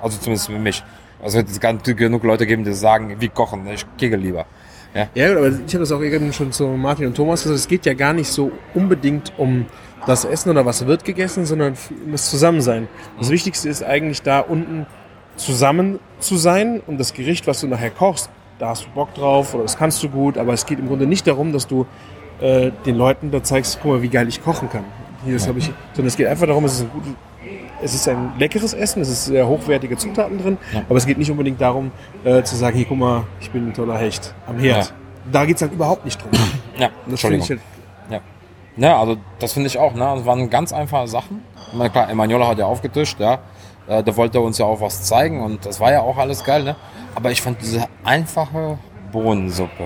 Also 0.00 0.18
zumindest 0.18 0.46
für 0.46 0.58
mich. 0.58 0.84
Also 1.22 1.38
es 1.38 1.62
wird 1.62 1.96
genug 1.96 2.24
Leute 2.24 2.46
geben, 2.46 2.64
die 2.64 2.72
sagen, 2.72 3.16
wie 3.20 3.28
kochen, 3.28 3.66
ich 3.68 3.86
kegel 3.96 4.20
lieber. 4.20 4.46
Ja. 4.94 5.08
Ja, 5.14 5.32
aber 5.32 5.48
ich 5.48 5.54
habe 5.54 5.78
das 5.78 5.92
auch 5.92 6.02
eben 6.02 6.32
schon 6.32 6.52
zu 6.52 6.66
Martin 6.66 7.06
und 7.06 7.14
Thomas 7.14 7.42
gesagt, 7.42 7.58
es 7.58 7.68
geht 7.68 7.86
ja 7.86 7.94
gar 7.94 8.12
nicht 8.12 8.28
so 8.28 8.52
unbedingt 8.74 9.32
um 9.38 9.66
das 10.06 10.24
Essen 10.24 10.50
oder 10.50 10.66
was 10.66 10.86
wird 10.86 11.04
gegessen, 11.04 11.46
sondern 11.46 11.74
um 12.04 12.12
das 12.12 12.28
Zusammensein. 12.28 12.88
Das 13.18 13.30
Wichtigste 13.30 13.68
ist 13.68 13.82
eigentlich 13.82 14.22
da 14.22 14.40
unten 14.40 14.86
zusammen 15.36 15.98
zu 16.18 16.36
sein 16.36 16.82
und 16.86 16.98
das 16.98 17.14
Gericht, 17.14 17.46
was 17.46 17.60
du 17.60 17.68
nachher 17.68 17.90
kochst, 17.90 18.28
da 18.58 18.70
hast 18.70 18.84
du 18.84 18.90
Bock 18.90 19.14
drauf 19.14 19.54
oder 19.54 19.62
das 19.62 19.78
kannst 19.78 20.02
du 20.02 20.08
gut, 20.08 20.36
aber 20.36 20.52
es 20.52 20.66
geht 20.66 20.78
im 20.78 20.88
Grunde 20.88 21.06
nicht 21.06 21.26
darum, 21.26 21.52
dass 21.52 21.66
du 21.66 21.86
äh, 22.40 22.70
den 22.84 22.96
Leuten 22.96 23.30
da 23.30 23.42
zeigst, 23.42 23.78
guck 23.82 23.92
mal, 23.92 24.02
wie 24.02 24.08
geil 24.08 24.28
ich 24.28 24.42
kochen 24.42 24.68
kann. 24.68 24.84
Hier, 25.24 25.34
das 25.34 25.48
habe 25.48 25.58
ich, 25.58 25.66
sondern 25.94 26.08
es 26.08 26.16
geht 26.16 26.26
einfach 26.26 26.46
darum, 26.46 26.64
es 26.64 26.74
ist 26.74 26.82
ein 26.82 26.90
gutes, 26.92 27.12
es 27.82 27.94
ist 27.94 28.08
ein 28.08 28.32
leckeres 28.38 28.72
Essen, 28.74 29.02
es 29.02 29.08
ist 29.08 29.24
sehr 29.26 29.46
hochwertige 29.46 29.96
Zutaten 29.96 30.38
drin, 30.38 30.58
aber 30.88 30.96
es 30.96 31.06
geht 31.06 31.18
nicht 31.18 31.30
unbedingt 31.30 31.60
darum, 31.60 31.90
äh, 32.24 32.42
zu 32.42 32.56
sagen, 32.56 32.76
hier, 32.76 32.86
guck 32.86 32.98
mal, 32.98 33.24
ich 33.40 33.50
bin 33.50 33.68
ein 33.68 33.74
toller 33.74 33.98
Hecht 33.98 34.34
am 34.46 34.58
Herd. 34.58 34.86
Ja. 34.86 34.92
Da 35.30 35.44
geht's 35.44 35.62
halt 35.62 35.72
überhaupt 35.72 36.04
nicht 36.04 36.20
drum. 36.20 36.30
Ja, 36.78 36.88
Das 37.06 37.20
finde 37.20 37.36
Entschuldigung. 37.36 37.44
ich 37.44 37.50
halt, 38.10 38.22
Ja. 38.78 38.88
ja, 38.88 38.98
also 39.00 39.16
das 39.38 39.52
finde 39.52 39.68
ich 39.68 39.78
auch. 39.78 39.94
Ne? 39.94 40.00
Das 40.16 40.24
waren 40.26 40.48
ganz 40.50 40.72
einfache 40.72 41.06
Sachen. 41.06 41.42
Ich 41.68 41.74
meine, 41.74 41.90
klar, 41.90 42.10
Emanuela 42.10 42.48
hat 42.48 42.58
ja 42.58 42.66
aufgetischt, 42.66 43.20
ja. 43.20 43.38
Äh, 43.86 44.02
Da 44.02 44.16
wollte 44.16 44.38
er 44.38 44.42
uns 44.42 44.58
ja 44.58 44.64
auch 44.66 44.80
was 44.80 45.02
zeigen 45.04 45.40
und 45.42 45.64
das 45.66 45.78
war 45.80 45.92
ja 45.92 46.00
auch 46.00 46.16
alles 46.16 46.42
geil, 46.44 46.62
ne? 46.64 46.76
Aber 47.14 47.30
ich 47.30 47.40
fand 47.42 47.60
diese 47.60 47.86
einfache 48.04 48.78
Bohnensuppe, 49.12 49.84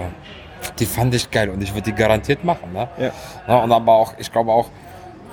die 0.79 0.87
fand 0.87 1.15
ich 1.15 1.31
geil 1.31 1.51
und 1.51 1.63
ich 1.63 1.73
würde 1.75 1.91
die 1.91 1.93
garantiert 1.95 2.45
machen, 2.45 2.73
ne? 2.73 2.89
Ja. 2.99 3.11
Ja, 3.49 3.59
und 3.63 3.73
aber 3.73 3.93
auch, 3.93 4.15
ich 4.19 4.31
glaube 4.33 4.53
auch, 4.53 4.69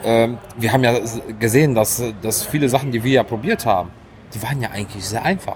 ähm, 0.03 0.37
wir 0.57 0.71
haben 0.71 0.83
ja 0.83 0.93
gesehen, 1.39 1.75
dass, 1.75 2.01
dass 2.21 2.43
viele 2.43 2.69
Sachen, 2.69 2.91
die 2.91 3.03
wir 3.03 3.13
ja 3.13 3.23
probiert 3.23 3.65
haben, 3.65 3.89
die 4.33 4.41
waren 4.41 4.61
ja 4.61 4.69
eigentlich 4.71 5.05
sehr 5.05 5.23
einfach. 5.23 5.55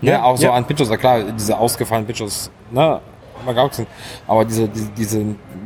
Ne? 0.00 0.10
Ja, 0.12 0.22
Auch 0.24 0.36
so 0.36 0.44
ja. 0.44 0.52
an 0.52 0.64
Pitchos, 0.64 0.88
ja 0.88 0.96
klar, 0.96 1.22
diese 1.22 1.56
ausgefallenen 1.56 2.06
Pitchos, 2.06 2.50
ne? 2.70 3.00
Aber 4.26 4.44
diese, 4.44 4.68
diese, 4.68 4.90
diese, 4.90 5.24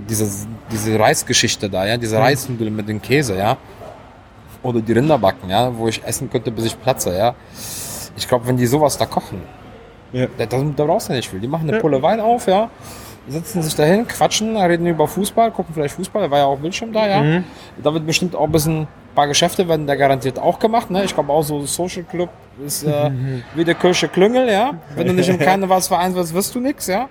diese, 0.09 0.47
diese 0.71 0.99
Reisgeschichte 0.99 1.69
da, 1.69 1.87
ja, 1.87 1.97
diese 1.97 2.19
Reisnudeln 2.19 2.75
mit 2.75 2.89
dem 2.89 3.03
Käse, 3.03 3.37
ja. 3.37 3.57
Oder 4.63 4.81
die 4.81 4.93
Rinderbacken, 4.93 5.51
ja, 5.51 5.77
wo 5.77 5.89
ich 5.89 6.03
essen 6.05 6.31
könnte, 6.31 6.51
bis 6.51 6.67
ich 6.67 6.81
platze, 6.81 7.17
ja. 7.17 7.35
Ich 8.17 8.29
glaube, 8.29 8.47
wenn 8.47 8.57
die 8.57 8.67
sowas 8.67 8.97
da 8.97 9.07
kochen, 9.07 9.43
Ja. 10.13 10.27
da, 10.39 10.47
da, 10.47 10.85
brauchst 10.85 11.09
du 11.09 11.13
nicht 11.13 11.29
viel. 11.29 11.41
Die 11.41 11.49
machen 11.49 11.69
eine 11.69 11.81
Pulle 11.81 12.01
Wein 12.01 12.21
auf, 12.21 12.47
ja. 12.47 12.71
Sitzen 13.27 13.63
sich 13.63 13.75
dahin, 13.75 14.07
quatschen, 14.07 14.57
reden 14.57 14.87
über 14.87 15.09
Fußball, 15.09 15.51
gucken 15.51 15.73
vielleicht 15.75 15.95
Fußball, 15.95 16.23
da 16.23 16.31
war 16.31 16.39
ja 16.39 16.45
auch 16.45 16.59
Bildschirm 16.59 16.93
da, 16.93 17.09
ja. 17.09 17.43
Da 17.83 17.95
wird 17.95 18.07
bestimmt 18.07 18.37
auch 18.37 18.45
ein 18.45 18.53
bisschen, 18.53 18.83
ein 18.83 18.89
paar 19.15 19.29
Geschäfte 19.29 19.67
werden 19.67 19.87
da 19.87 19.95
garantiert 19.95 20.39
auch 20.39 20.59
gemacht, 20.59 20.91
ne. 20.91 21.05
Ich 21.05 21.15
glaube 21.15 21.33
auch 21.33 21.43
so 21.43 21.65
Social 21.65 22.03
Club 22.03 22.29
ist 22.65 22.85
äh, 22.85 23.11
wie 23.55 23.65
der 23.65 23.75
Kirche 23.77 24.09
Klüngel, 24.09 24.51
ja. 24.51 24.73
Wenn 24.95 25.07
du 25.07 25.15
nicht 25.15 25.29
im 25.29 25.39
Karnevalsverein 25.41 26.15
wirst, 26.15 26.35
wirst 26.35 26.55
du 26.55 26.61
nix, 26.61 26.87
ja. 26.87 27.09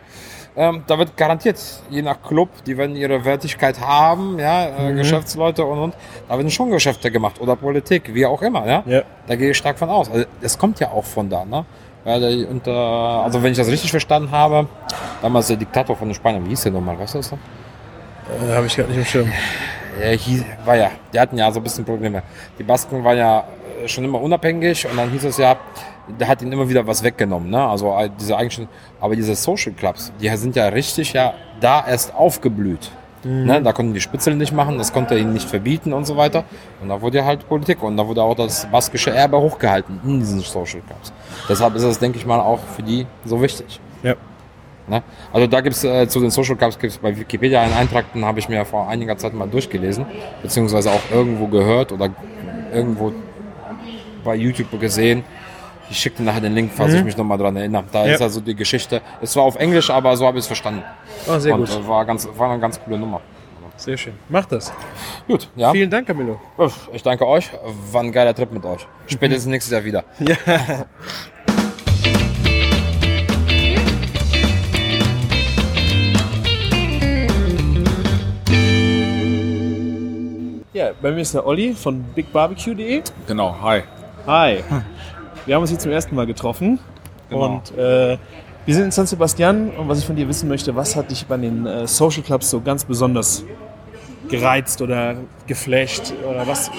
Ähm, 0.56 0.84
da 0.86 1.00
wird 1.00 1.18
garantiert, 1.18 1.60
je 1.90 2.04
nach 2.04 2.22
Club, 2.22 2.50
die 2.68 2.78
werden 2.78 2.96
ihre 2.96 3.26
Wertigkeit 3.26 3.82
haben, 3.82 4.38
ja, 4.38 4.90
äh, 4.90 4.94
Geschäftsleute 4.94 5.66
und 5.66 5.80
und. 5.80 5.96
Da 6.30 6.38
werden 6.38 6.52
schon 6.52 6.70
Geschäfte 6.70 7.10
gemacht 7.10 7.42
oder 7.42 7.56
Politik, 7.56 8.14
wie 8.14 8.26
auch 8.26 8.42
immer, 8.44 8.68
ja. 8.68 8.84
Ja. 8.86 9.02
Da 9.26 9.36
gehe 9.36 9.50
ich 9.50 9.58
stark 9.58 9.80
von 9.80 9.90
aus. 9.90 10.12
Also, 10.12 10.26
es 10.42 10.58
kommt 10.58 10.80
ja 10.80 10.92
auch 10.92 11.06
von 11.06 11.28
da, 11.28 11.44
ne? 11.44 11.66
Weil 12.04 12.20
der 12.20 12.50
unter, 12.50 12.72
also 12.74 13.42
wenn 13.42 13.52
ich 13.52 13.58
das 13.58 13.68
richtig 13.68 13.92
verstanden 13.92 14.32
habe, 14.32 14.68
damals 15.22 15.48
der 15.48 15.58
Diktator 15.58 15.96
von 15.96 16.10
den 16.10 16.16
Spaniern, 16.16 16.46
wie 16.46 16.50
hieß 16.50 16.64
der 16.64 16.72
nochmal, 16.74 17.00
weißt 17.00 17.14
du 17.14 17.20
das 17.20 17.32
noch? 17.32 17.40
äh, 18.30 18.56
habe 18.56 18.68
ich 18.68 18.76
gerade 18.76 18.90
nicht 18.90 19.00
im 19.00 19.06
Schirm. 19.06 19.32
Er 20.00 20.16
hieß, 20.16 20.44
war 20.66 20.76
ja, 20.76 20.92
die 21.14 21.20
hatten 21.20 21.38
ja 21.38 21.52
so 21.52 21.60
ein 21.60 21.64
bisschen 21.64 21.86
Probleme. 21.86 22.24
Die 22.58 22.64
Basken 22.64 23.04
waren 23.04 23.18
ja 23.18 23.44
äh, 23.84 23.88
schon 23.88 24.04
immer 24.04 24.20
unabhängig 24.22 24.88
und 24.90 24.98
dann 24.98 25.12
hieß 25.12 25.26
es 25.26 25.38
ja, 25.38 25.56
der 26.20 26.28
hat 26.28 26.42
ihnen 26.42 26.52
immer 26.52 26.68
wieder 26.68 26.86
was 26.86 27.04
weggenommen, 27.04 27.50
ne? 27.50 27.66
Also 27.66 27.96
äh, 27.98 28.10
diese 28.20 28.36
eigentlich, 28.36 28.68
aber 29.00 29.16
diese 29.16 29.36
Social 29.36 29.74
Clubs, 29.74 30.12
die 30.20 30.30
sind 30.36 30.56
ja 30.56 30.68
richtig 30.68 31.14
ja 31.14 31.34
da 31.60 31.86
erst 31.88 32.14
aufgeblüht. 32.14 32.92
Ne? 33.24 33.62
Da 33.62 33.72
konnten 33.72 33.94
die 33.94 34.02
Spitzel 34.02 34.36
nicht 34.36 34.54
machen, 34.54 34.78
das 34.78 34.92
konnte 34.92 35.16
er 35.16 35.22
ihnen 35.22 35.34
nicht 35.34 35.50
verbieten 35.50 35.94
und 35.94 36.06
so 36.06 36.18
weiter. 36.18 36.44
Und 36.82 36.90
da 36.90 37.02
wurde 37.02 37.20
ja 37.20 37.26
halt 37.26 37.48
Politik 37.48 37.82
und 37.82 37.98
da 37.98 38.06
wurde 38.06 38.22
auch 38.22 38.36
das 38.36 38.66
baskische 38.66 39.12
Erbe 39.12 39.40
hochgehalten 39.40 40.00
in 40.04 40.20
diesen 40.20 40.42
Social 40.42 40.82
Clubs. 40.82 41.14
Deshalb 41.48 41.76
ist 41.76 41.84
es, 41.84 42.00
denke 42.00 42.18
ich 42.18 42.26
mal, 42.26 42.40
auch 42.40 42.60
für 42.76 42.84
die 42.84 43.06
so 43.26 43.42
wichtig. 43.42 43.80
Ja. 44.02 44.16
Ne? 44.88 45.02
Also 45.32 45.48
da 45.48 45.62
gibt 45.62 45.76
es 45.76 45.84
äh, 45.84 46.08
zu 46.08 46.20
den 46.20 46.30
Social 46.30 46.58
Clubs 46.58 46.78
gibt's 46.78 46.98
bei 46.98 47.18
Wikipedia 47.18 47.62
einen 47.62 47.74
Eintrag, 47.74 48.12
den 48.14 48.26
habe 48.26 48.40
ich 48.40 48.50
mir 48.50 48.66
vor 48.66 48.90
einiger 48.90 49.18
Zeit 49.18 49.34
mal 49.34 49.48
durchgelesen, 49.48 50.06
beziehungsweise 50.42 50.92
auch 50.92 51.02
irgendwo 51.12 51.48
gehört 51.48 51.94
oder 51.94 52.10
irgendwo 52.74 53.14
bei 54.24 54.36
YouTube 54.36 54.80
gesehen. 54.80 55.24
Ich 55.90 55.98
schicke 56.00 56.18
dir 56.18 56.24
nachher 56.24 56.42
den 56.42 56.54
Link, 56.56 56.72
falls 56.74 56.94
ich 56.94 57.04
mich 57.04 57.16
nochmal 57.18 57.38
dran 57.38 57.56
erinnere. 57.56 57.84
Da 57.92 58.02
Mhm. 58.04 58.08
Ja. 58.10 58.14
ist 58.16 58.22
also 58.22 58.42
die 58.42 58.56
Geschichte. 58.56 59.02
Es 59.22 59.36
war 59.36 59.44
auf 59.44 59.56
Englisch, 59.56 59.90
aber 59.90 60.16
so 60.18 60.26
habe 60.26 60.38
ich 60.38 60.44
es 60.44 60.48
verstanden. 60.48 60.84
Oh, 61.28 61.38
sehr 61.38 61.54
Und 61.56 61.68
gut. 61.70 61.78
äh, 61.78 61.88
war, 61.88 62.06
ganz, 62.06 62.28
war 62.38 62.50
eine 62.52 62.60
ganz 62.60 62.80
coole 62.84 62.98
Nummer. 62.98 63.22
Sehr 63.76 63.98
schön. 63.98 64.14
Mach 64.30 64.46
das. 64.46 64.72
Gut, 65.28 65.50
ja. 65.56 65.72
Vielen 65.72 65.90
Dank, 65.90 66.06
Camillo. 66.08 66.40
Ich 66.94 67.02
danke 67.02 67.28
euch. 67.28 67.50
War 67.92 68.02
ein 68.04 68.12
geiler 68.12 68.34
Trip 68.36 68.52
mit 68.52 68.64
euch. 68.66 68.86
Spätestens 69.08 69.48
nächstes 69.52 69.72
Jahr 69.74 69.84
wieder. 69.84 70.04
Ja. 70.20 70.86
Ja, 80.74 80.90
bei 81.02 81.12
mir 81.12 81.22
ist 81.22 81.34
der 81.36 81.46
Olli 81.46 81.74
von 81.74 82.02
bigbarbecue.de. 82.16 83.04
Genau, 83.28 83.56
hi. 83.62 83.84
Hi. 84.26 84.64
Wir 85.46 85.56
haben 85.56 85.62
uns 85.62 85.72
hier 85.72 85.80
zum 85.80 85.92
ersten 85.92 86.16
Mal 86.16 86.26
getroffen. 86.26 86.80
Genau. 87.30 87.46
Und 87.46 87.78
äh, 87.78 88.18
wir 88.66 88.76
sind 88.76 88.86
in 88.86 88.92
San 88.92 89.06
Sebastian. 89.08 89.72
Und 89.72 89.90
was 89.90 90.00
ich 90.00 90.06
von 90.06 90.16
dir 90.16 90.28
wissen 90.28 90.48
möchte, 90.48 90.76
was 90.76 90.96
hat 90.96 91.12
dich 91.12 91.26
bei 91.26 91.38
den 91.38 91.66
äh, 91.66 91.86
Social 91.88 92.24
Clubs 92.24 92.50
so 92.50 92.62
ganz 92.62 92.86
besonders 92.86 93.44
gereizt 94.30 94.82
oder 94.82 95.16
geflasht? 95.48 96.14
Oder 96.30 96.48
was? 96.48 96.72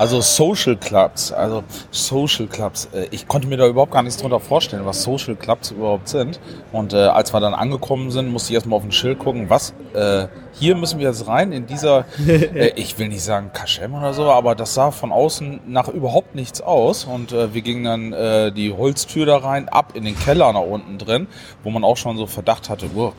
Also 0.00 0.22
Social 0.22 0.78
Clubs, 0.78 1.30
also 1.30 1.62
Social 1.90 2.46
Clubs. 2.46 2.88
äh, 2.94 3.08
Ich 3.10 3.28
konnte 3.28 3.46
mir 3.46 3.58
da 3.58 3.66
überhaupt 3.66 3.92
gar 3.92 4.02
nichts 4.02 4.18
drunter 4.18 4.40
vorstellen, 4.40 4.86
was 4.86 5.02
Social 5.02 5.36
Clubs 5.36 5.72
überhaupt 5.72 6.08
sind. 6.08 6.40
Und 6.72 6.94
äh, 6.94 6.96
als 6.96 7.34
wir 7.34 7.40
dann 7.40 7.52
angekommen 7.52 8.10
sind, 8.10 8.32
musste 8.32 8.50
ich 8.50 8.54
erstmal 8.54 8.78
auf 8.78 8.84
ein 8.84 8.92
Schild 8.92 9.18
gucken, 9.18 9.50
was, 9.50 9.74
äh, 9.92 10.28
hier 10.58 10.74
müssen 10.74 11.00
wir 11.00 11.08
jetzt 11.08 11.26
rein 11.26 11.52
in 11.52 11.66
dieser, 11.66 12.06
äh, 12.26 12.72
ich 12.76 12.98
will 12.98 13.08
nicht 13.08 13.22
sagen 13.22 13.50
Kaschem 13.52 13.92
oder 13.92 14.14
so, 14.14 14.30
aber 14.30 14.54
das 14.54 14.72
sah 14.72 14.90
von 14.90 15.12
außen 15.12 15.60
nach 15.66 15.88
überhaupt 15.88 16.34
nichts 16.34 16.62
aus. 16.62 17.04
Und 17.04 17.32
äh, 17.32 17.52
wir 17.52 17.60
gingen 17.60 17.84
dann 17.84 18.12
äh, 18.14 18.52
die 18.52 18.72
Holztür 18.72 19.26
da 19.26 19.36
rein, 19.36 19.68
ab 19.68 19.92
in 19.92 20.06
den 20.06 20.18
Keller 20.18 20.50
nach 20.54 20.62
unten 20.62 20.96
drin, 20.96 21.26
wo 21.62 21.68
man 21.68 21.84
auch 21.84 21.98
schon 21.98 22.16
so 22.16 22.26
Verdacht 22.26 22.70
hatte, 22.70 22.86
oh, 22.96 23.12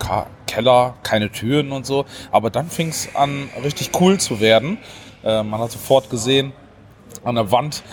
Keller, 0.48 0.96
keine 1.04 1.32
Türen 1.32 1.74
und 1.74 1.86
so. 1.86 2.06
Aber 2.32 2.50
dann 2.50 2.72
fing 2.72 2.88
es 2.90 3.08
an, 3.14 3.52
richtig 3.64 3.92
cool 4.02 4.20
zu 4.20 4.40
werden. 4.40 4.80
Äh, 5.24 5.44
man 5.44 5.60
hat 5.62 5.70
sofort 5.70 6.10
gesehen, 6.10 6.54
an 7.24 7.36
der 7.36 7.52
Wand 7.52 7.84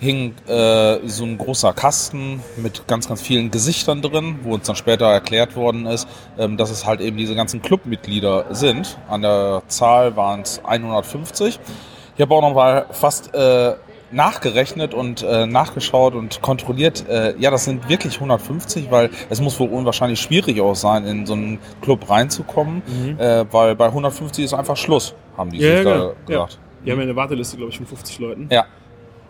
hing 0.00 0.34
äh, 0.46 0.98
so 1.06 1.24
ein 1.24 1.38
großer 1.38 1.72
Kasten 1.72 2.42
mit 2.56 2.86
ganz, 2.86 3.08
ganz 3.08 3.20
vielen 3.20 3.50
Gesichtern 3.50 4.00
drin, 4.00 4.40
wo 4.42 4.54
uns 4.54 4.66
dann 4.66 4.76
später 4.76 5.06
erklärt 5.06 5.56
worden 5.56 5.86
ist, 5.86 6.08
ähm, 6.38 6.56
dass 6.56 6.70
es 6.70 6.86
halt 6.86 7.00
eben 7.00 7.16
diese 7.16 7.34
ganzen 7.34 7.62
Clubmitglieder 7.62 8.46
sind. 8.50 8.96
An 9.08 9.22
der 9.22 9.62
Zahl 9.66 10.16
waren 10.16 10.42
es 10.42 10.64
150. 10.64 11.58
Ich 12.16 12.22
habe 12.22 12.34
auch 12.34 12.42
noch 12.42 12.54
mal 12.54 12.86
fast 12.92 13.34
äh, 13.34 13.74
nachgerechnet 14.10 14.94
und 14.94 15.22
äh, 15.22 15.46
nachgeschaut 15.46 16.14
und 16.14 16.42
kontrolliert. 16.42 17.08
Äh, 17.08 17.34
ja, 17.38 17.50
das 17.50 17.64
sind 17.64 17.88
wirklich 17.88 18.14
150, 18.14 18.90
weil 18.90 19.10
es 19.30 19.40
muss 19.40 19.58
wohl 19.58 19.68
unwahrscheinlich 19.68 20.20
schwierig 20.20 20.60
auch 20.60 20.74
sein, 20.74 21.04
in 21.04 21.26
so 21.26 21.34
einen 21.34 21.58
Club 21.82 22.08
reinzukommen, 22.08 22.82
äh, 23.18 23.44
weil 23.50 23.74
bei 23.74 23.86
150 23.86 24.44
ist 24.44 24.54
einfach 24.54 24.76
Schluss, 24.76 25.14
haben 25.36 25.50
die 25.50 25.60
sich 25.60 25.84
da 25.84 25.92
genau. 25.92 26.12
gedacht. 26.26 26.58
Die 26.84 26.90
haben 26.92 26.98
ja 26.98 27.04
eine 27.04 27.16
Warteliste, 27.16 27.56
glaube 27.56 27.70
ich, 27.70 27.76
von 27.78 27.86
50 27.86 28.18
Leuten, 28.20 28.48
Ja. 28.50 28.66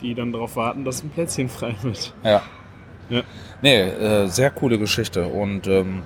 die 0.00 0.14
dann 0.14 0.32
darauf 0.32 0.56
warten, 0.56 0.84
dass 0.84 1.02
ein 1.02 1.10
Plätzchen 1.10 1.48
frei 1.48 1.74
wird. 1.82 2.14
Ja. 2.22 2.42
Ja. 3.10 3.22
Nee, 3.62 3.80
äh, 3.80 4.26
sehr 4.26 4.50
coole 4.50 4.78
Geschichte. 4.78 5.26
Und 5.26 5.66
ähm, 5.66 6.02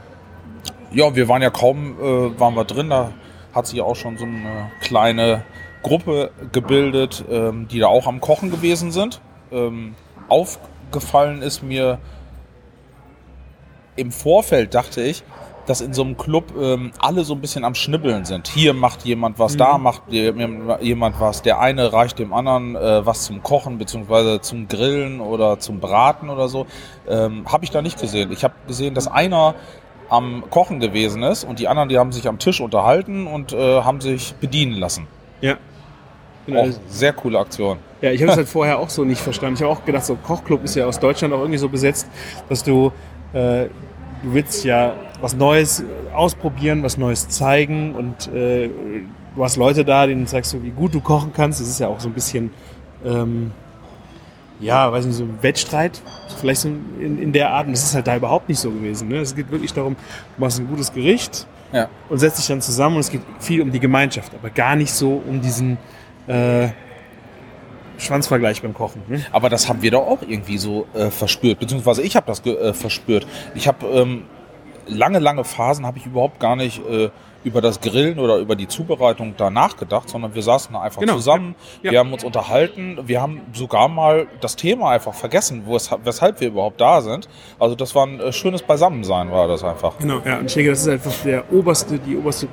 ja, 0.93 1.15
wir 1.17 1.29
waren 1.29 1.43
ja 1.43 1.51
kaum, 1.51 1.97
äh, 2.01 2.39
waren 2.41 2.55
wir 2.55 2.65
drin, 2.65 2.91
da 2.91 3.13
hat 3.55 3.67
sich 3.67 3.81
auch 3.81 3.97
schon 3.97 4.17
so 4.19 4.25
eine 4.25 4.71
kleine 4.81 5.45
Gruppe 5.83 6.31
gebildet, 6.53 7.25
ähm, 7.29 7.67
die 7.69 7.81
da 7.81 7.89
auch 7.89 8.07
am 8.07 8.21
Kochen 8.21 8.51
gewesen 8.53 8.93
sind. 8.93 9.21
Ähm, 9.51 9.95
aufgefallen 10.29 11.43
ist 11.43 11.63
mir 11.63 11.99
im 13.97 14.11
Vorfeld, 14.13 14.75
dachte 14.75 15.03
ich, 15.03 15.23
dass 15.67 15.81
in 15.81 15.93
so 15.93 16.03
einem 16.03 16.17
Club 16.17 16.53
ähm, 16.61 16.93
alle 16.99 17.25
so 17.25 17.35
ein 17.35 17.41
bisschen 17.41 17.65
am 17.65 17.75
Schnibbeln 17.75 18.25
sind. 18.25 18.49
Hier 18.49 18.75
macht 18.75 19.05
jemand 19.05 19.39
was, 19.39 19.57
da 19.57 19.79
macht 19.79 20.03
jemand 20.11 21.21
was. 21.21 21.43
Der 21.43 21.61
eine 21.61 21.93
reicht 21.93 22.19
dem 22.19 22.33
anderen 22.33 22.75
äh, 22.77 23.07
was 23.07 23.25
zum 23.25 23.43
Kochen 23.43 23.79
beziehungsweise 23.79 24.41
zum 24.41 24.69
Grillen 24.69 25.21
oder 25.21 25.59
zum 25.59 25.81
Braten 25.81 26.31
oder 26.31 26.49
so. 26.49 26.67
Ähm, 27.09 27.45
habe 27.51 27.65
ich 27.65 27.71
da 27.71 27.83
nicht 27.83 28.01
gesehen. 28.01 28.33
Ich 28.33 28.45
habe 28.45 28.55
gesehen, 28.67 28.95
dass 28.95 29.09
einer 29.09 29.55
am 30.09 30.45
Kochen 30.51 30.81
gewesen 30.81 31.23
ist 31.23 31.45
und 31.45 31.59
die 31.59 31.69
anderen, 31.69 31.89
die 31.89 31.99
haben 31.99 32.13
sich 32.13 32.29
am 32.29 32.39
Tisch 32.39 32.61
unterhalten 32.61 33.27
und 33.27 33.53
äh, 33.53 33.83
haben 33.83 34.01
sich 34.01 34.35
bedienen 34.35 34.75
lassen. 34.75 35.07
Ja. 35.41 35.57
Genau. 36.47 36.63
Auch 36.63 36.69
sehr 36.89 37.13
coole 37.13 37.39
Aktion. 37.39 37.79
Ja, 38.01 38.11
ich 38.11 38.21
habe 38.21 38.29
das 38.29 38.37
halt 38.37 38.49
vorher 38.49 38.79
auch 38.79 38.91
so 38.91 39.05
nicht 39.05 39.21
verstanden. 39.21 39.55
Ich 39.55 39.63
habe 39.63 39.73
auch 39.73 39.85
gedacht, 39.85 40.05
so 40.05 40.17
Kochclub 40.17 40.65
ist 40.65 40.75
ja 40.75 40.87
aus 40.87 40.99
Deutschland 40.99 41.33
auch 41.33 41.39
irgendwie 41.39 41.59
so 41.59 41.69
besetzt, 41.69 42.09
dass 42.49 42.63
du, 42.65 42.93
äh, 43.33 43.67
du 43.69 44.35
willst 44.35 44.65
ja 44.65 44.95
was 45.23 45.35
Neues 45.35 45.83
ausprobieren, 46.15 46.83
was 46.83 46.99
Neues 46.99 47.29
zeigen 47.29 47.95
und 47.95 48.29
äh, 48.35 48.69
du 49.35 49.43
hast 49.45 49.57
Leute 49.57 49.85
da, 49.85 50.07
denen 50.07 50.27
zeigst 50.27 50.53
du, 50.53 50.63
wie 50.63 50.71
gut 50.71 50.95
du 50.95 51.01
kochen 51.01 51.33
kannst. 51.35 51.61
Das 51.61 51.69
ist 51.69 51.81
ja 51.81 51.89
auch 51.89 52.01
so 52.01 52.09
ein 52.09 52.13
bisschen, 52.13 52.51
ähm, 53.05 53.53
ja, 54.61 54.93
weiß 54.93 55.07
nicht, 55.07 55.17
so 55.17 55.25
ein 55.25 55.39
Wettstreit, 55.41 56.03
vielleicht 56.41 56.61
so 56.61 56.69
in, 57.01 57.19
in 57.23 57.33
der 57.33 57.51
Art. 57.51 57.67
Und 57.67 57.73
das 57.73 57.83
ist 57.85 57.95
halt 57.95 58.07
da 58.07 58.17
überhaupt 58.17 58.49
nicht 58.49 58.59
so 58.59 58.71
gewesen. 58.71 59.09
Ne? 59.09 59.17
Es 59.19 59.35
geht 59.35 59.51
wirklich 59.51 59.73
darum, 59.73 59.97
du 60.37 60.41
machst 60.41 60.59
ein 60.61 60.67
gutes 60.69 60.93
Gericht 60.93 61.47
Ja. 61.73 61.89
und 62.09 62.19
setzt 62.19 62.39
dich 62.39 62.47
dann 62.49 62.61
zusammen 62.61 62.97
und 62.97 63.01
es 63.01 63.11
geht 63.11 63.23
viel 63.39 63.63
um 63.63 63.71
die 63.73 63.81
Gemeinschaft, 63.81 64.35
aber 64.35 64.51
gar 64.51 64.77
nicht 64.77 64.93
so 64.93 65.23
um 65.27 65.41
diesen 65.41 65.79
äh, 66.27 66.69
Schwanzvergleich 67.99 68.61
beim 68.63 68.75
Kochen. 68.75 69.03
Ne? 69.09 69.25
Aber 69.31 69.49
das 69.49 69.69
haben 69.69 69.83
wir 69.83 69.91
doch 69.93 70.07
auch 70.07 70.23
irgendwie 70.27 70.59
so 70.59 70.87
äh, 70.95 71.11
verspürt, 71.11 71.61
beziehungsweise 71.61 72.03
ich 72.03 72.17
habe 72.17 72.27
das 72.27 72.45
äh, 72.45 72.73
verspürt. 72.73 73.27
Ich 73.55 73.69
habe 73.69 73.87
ähm, 73.87 74.23
lange, 74.87 75.19
lange 75.19 75.45
Phasen 75.45 75.87
habe 75.87 75.99
ich 75.99 76.07
überhaupt 76.07 76.41
gar 76.41 76.57
nicht 76.57 76.81
äh, 76.87 77.11
über 77.45 77.61
das 77.61 77.81
Grillen 77.81 78.19
oder 78.19 78.39
über 78.39 78.55
die 78.55 78.69
Zubereitung 78.69 79.35
da 79.37 79.51
nachgedacht, 79.51 80.09
sondern 80.09 80.35
wir 80.35 80.43
saßen 80.43 80.73
da 80.73 80.81
einfach 80.83 81.01
Genau, 81.01 81.15
zusammen, 81.15 81.55
ja. 81.83 81.91
wir 81.91 81.99
haben 81.99 82.13
uns 82.13 82.25
unterhalten, 82.25 82.99
wir 83.07 83.21
haben 83.21 83.41
sogar 83.53 83.89
mal 83.89 84.27
das 84.41 84.57
Thema 84.57 84.91
einfach 84.91 85.15
vergessen, 85.15 85.65
weshalb 85.67 86.41
wir 86.41 86.49
überhaupt 86.49 86.81
da 86.81 87.01
sind. 87.01 87.29
Also 87.59 87.75
das 87.75 87.95
war 87.95 88.07
ein 88.07 88.21
äh, 88.21 88.33
schönes 88.33 88.63
Beisammensein, 88.63 89.31
war 89.31 89.49
das 89.49 89.65
einfach. 89.65 89.99
Genau, 89.99 90.21
ja. 90.25 90.39
Und 90.39 90.47
ich 90.47 90.55
denke, 90.55 90.71
das 90.71 90.83
ist 90.83 90.89
einfach 90.89 91.13
der 91.25 91.53
oberste, 91.53 91.99
die 91.99 92.17
oberste 92.17 92.49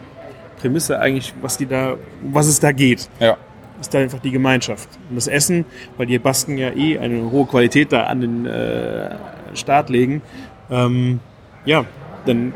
Prämisse 0.59 0.99
eigentlich, 0.99 1.33
was 1.41 1.57
die 1.57 1.65
da, 1.65 1.95
was 2.23 2.47
es 2.47 2.59
da 2.59 2.71
geht. 2.71 3.09
Ja. 3.19 3.37
Ist 3.79 3.93
da 3.93 3.99
einfach 3.99 4.19
die 4.19 4.31
Gemeinschaft. 4.31 4.89
Und 5.09 5.15
das 5.15 5.27
Essen, 5.27 5.65
weil 5.97 6.07
die 6.07 6.19
Basken 6.19 6.57
ja 6.57 6.69
eh 6.71 6.99
eine 6.99 7.31
hohe 7.31 7.45
Qualität 7.45 7.93
da 7.93 8.03
an 8.03 8.19
den 8.21 8.45
äh, 8.45 9.15
Start 9.53 9.89
legen, 9.89 10.21
ähm, 10.69 11.21
ja, 11.65 11.85
dann 12.25 12.53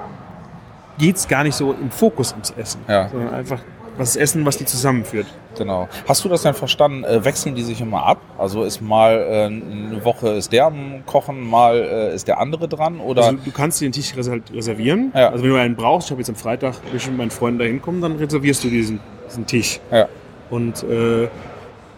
geht's 0.98 1.28
gar 1.28 1.44
nicht 1.44 1.56
so 1.56 1.74
im 1.74 1.90
Fokus 1.92 2.32
ums 2.34 2.52
Essen, 2.52 2.82
Ja. 2.88 3.10
sondern 3.10 3.34
einfach 3.34 3.60
was 3.98 4.16
Essen, 4.16 4.44
was 4.46 4.58
die 4.58 4.66
zusammenführt. 4.66 5.28
Genau. 5.56 5.88
Hast 6.08 6.26
du 6.26 6.30
das 6.30 6.42
denn 6.42 6.56
verstanden? 6.56 7.04
Äh, 7.04 7.24
wechseln 7.26 7.54
die 7.54 7.62
sich 7.62 7.80
immer 7.80 8.04
ab? 8.08 8.18
Also 8.40 8.64
ist 8.64 8.82
mal 8.82 9.14
äh, 9.18 9.46
eine 9.46 10.04
Woche 10.04 10.30
ist 10.30 10.52
der 10.52 10.66
am 10.66 11.04
Kochen, 11.06 11.48
mal 11.48 11.76
äh, 11.78 12.16
ist 12.16 12.28
der 12.28 12.40
andere 12.40 12.68
dran? 12.68 13.00
Oder 13.00 13.24
Also 13.26 13.38
du 13.46 13.52
kannst 13.52 13.80
den 13.82 13.92
Tisch 13.92 14.16
res- 14.18 14.32
reservieren. 14.52 15.12
Ja. 15.14 15.30
Also 15.30 15.44
wenn 15.44 15.52
du 15.52 15.58
einen 15.58 15.76
brauchst, 15.76 16.08
ich 16.08 16.12
habe 16.12 16.22
jetzt 16.22 16.30
am 16.30 16.36
Freitag 16.36 16.74
will 16.90 16.96
ich 16.98 17.08
mit 17.08 17.18
meinen 17.18 17.30
Freunden 17.32 17.60
da 17.60 17.66
hinkommen, 17.66 18.02
dann 18.02 18.16
reservierst 18.16 18.64
du 18.64 18.70
diesen, 18.70 19.00
diesen 19.30 19.46
Tisch. 19.46 19.80
ja. 19.92 20.08
Und 20.50 20.84
äh, 20.84 21.28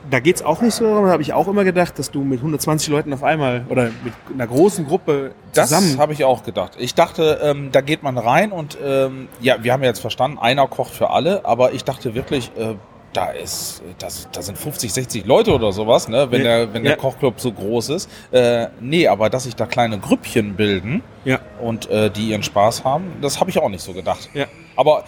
da 0.10 0.20
geht's 0.20 0.42
auch 0.44 0.62
nicht 0.62 0.74
so 0.74 0.86
darum, 0.86 1.06
da 1.06 1.12
habe 1.12 1.22
ich 1.22 1.34
auch 1.34 1.48
immer 1.48 1.64
gedacht, 1.64 1.98
dass 2.00 2.12
du 2.12 2.24
mit 2.24 2.40
120 2.40 2.90
Leuten 2.90 3.12
auf 3.14 3.24
einmal 3.24 3.66
oder 3.70 3.86
mit 4.04 4.14
einer 4.34 4.48
großen 4.48 4.86
Gruppe 4.88 5.32
Das 5.54 5.70
zusammen. 5.70 5.98
habe 5.98 6.14
ich 6.14 6.24
auch 6.24 6.44
gedacht. 6.44 6.74
Ich 6.78 6.94
dachte, 6.96 7.40
ähm, 7.42 7.70
da 7.72 7.82
geht 7.82 8.04
man 8.04 8.18
rein 8.18 8.52
und 8.52 8.78
ähm, 8.84 9.28
ja, 9.42 9.64
wir 9.64 9.74
haben 9.74 9.82
ja 9.82 9.90
jetzt 9.90 10.00
verstanden, 10.02 10.38
einer 10.40 10.68
kocht 10.68 10.94
für 10.94 11.10
alle, 11.10 11.44
aber 11.46 11.74
ich 11.74 11.84
dachte 11.84 12.14
wirklich, 12.16 12.52
äh, 12.58 12.76
da 13.14 13.32
ist, 13.32 13.82
das, 13.98 14.28
da 14.34 14.42
sind 14.42 14.58
50, 14.58 14.92
60 14.92 15.26
Leute 15.26 15.54
oder 15.56 15.72
sowas, 15.72 16.10
ne, 16.10 16.28
wenn 16.32 16.42
Ja. 16.44 16.58
der, 16.58 16.74
wenn 16.74 16.84
der 16.84 16.92
Ja. 16.94 16.98
Kochclub 16.98 17.40
so 17.40 17.52
groß 17.54 17.90
ist. 17.90 18.10
Äh, 18.32 18.68
nee, 18.82 19.08
aber 19.08 19.30
dass 19.30 19.46
sich 19.46 19.56
da 19.56 19.66
kleine 19.66 19.98
Grüppchen 20.00 20.56
bilden 20.56 21.02
ja. 21.24 21.40
und 21.62 21.90
äh, 21.90 22.10
die 22.12 22.30
ihren 22.32 22.44
Spaß 22.44 22.84
haben, 22.84 23.14
das 23.22 23.40
habe 23.40 23.50
ich 23.50 23.58
auch 23.58 23.70
nicht 23.70 23.82
so 23.84 23.94
gedacht. 23.94 24.30
Ja. 24.34 24.46
Aber 24.76 25.06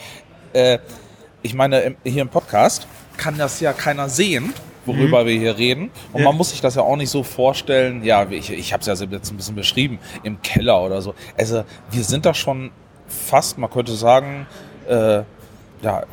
äh, 0.53 0.79
ich 1.41 1.53
meine, 1.53 1.81
im, 1.81 1.95
hier 2.05 2.21
im 2.21 2.29
Podcast 2.29 2.87
kann 3.17 3.37
das 3.37 3.59
ja 3.59 3.73
keiner 3.73 4.07
sehen, 4.07 4.53
worüber 4.87 5.25
wir 5.25 5.37
hier 5.37 5.57
reden. 5.57 5.91
Und 6.13 6.21
Ja. 6.21 6.27
man 6.29 6.37
muss 6.37 6.49
sich 6.51 6.61
das 6.61 6.75
ja 6.75 6.81
auch 6.81 6.95
nicht 6.95 7.09
so 7.09 7.21
vorstellen, 7.23 8.03
ja, 8.03 8.25
ich, 8.29 8.51
ich 8.51 8.73
habe 8.73 8.81
es 8.81 8.87
ja 8.87 8.93
jetzt 9.07 9.31
ein 9.31 9.37
bisschen 9.37 9.55
beschrieben, 9.55 9.99
im 10.23 10.41
Keller 10.41 10.81
oder 10.81 11.01
so. 11.01 11.13
Also 11.37 11.63
wir 11.91 12.03
sind 12.03 12.25
da 12.25 12.33
schon 12.33 12.71
fast, 13.07 13.57
man 13.57 13.69
könnte 13.69 13.93
sagen, 13.93 14.47
äh, 14.89 15.21
ja, 15.81 16.03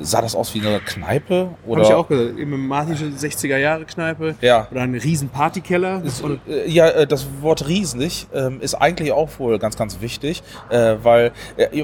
sah 0.00 0.20
das 0.22 0.36
aus 0.36 0.54
wie 0.54 0.60
eine 0.64 0.78
Kneipe? 0.78 1.48
Oder? 1.66 1.82
Habe 1.82 1.90
ich 1.92 1.94
auch 1.96 2.06
gesagt. 2.08 2.38
Im 2.38 2.66
martische 2.68 3.06
60er-Jahre-Kneipe. 3.06 4.36
Ja. 4.40 4.68
Oder 4.70 4.82
ein 4.82 4.94
riesen 4.94 5.28
Partykeller. 5.28 6.02
Und 6.22 6.40
Äh, 6.48 6.68
Ja, 6.70 6.88
äh, 6.88 7.06
das 7.06 7.26
Wort 7.40 7.66
riesig 7.66 8.28
ähm, 8.32 8.60
ist 8.60 8.74
eigentlich 8.74 9.10
auch 9.10 9.28
wohl 9.38 9.58
ganz, 9.58 9.76
ganz 9.76 10.00
wichtig, 10.00 10.42
äh, 10.70 10.94
weil, 11.02 11.32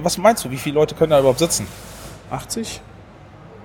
was 0.02 0.18
meinst 0.18 0.44
du, 0.44 0.50
wie 0.52 0.56
viele 0.58 0.76
Leute 0.76 0.94
können 0.94 1.10
da 1.10 1.18
überhaupt 1.18 1.40
sitzen? 1.40 1.66
80. 2.30 2.80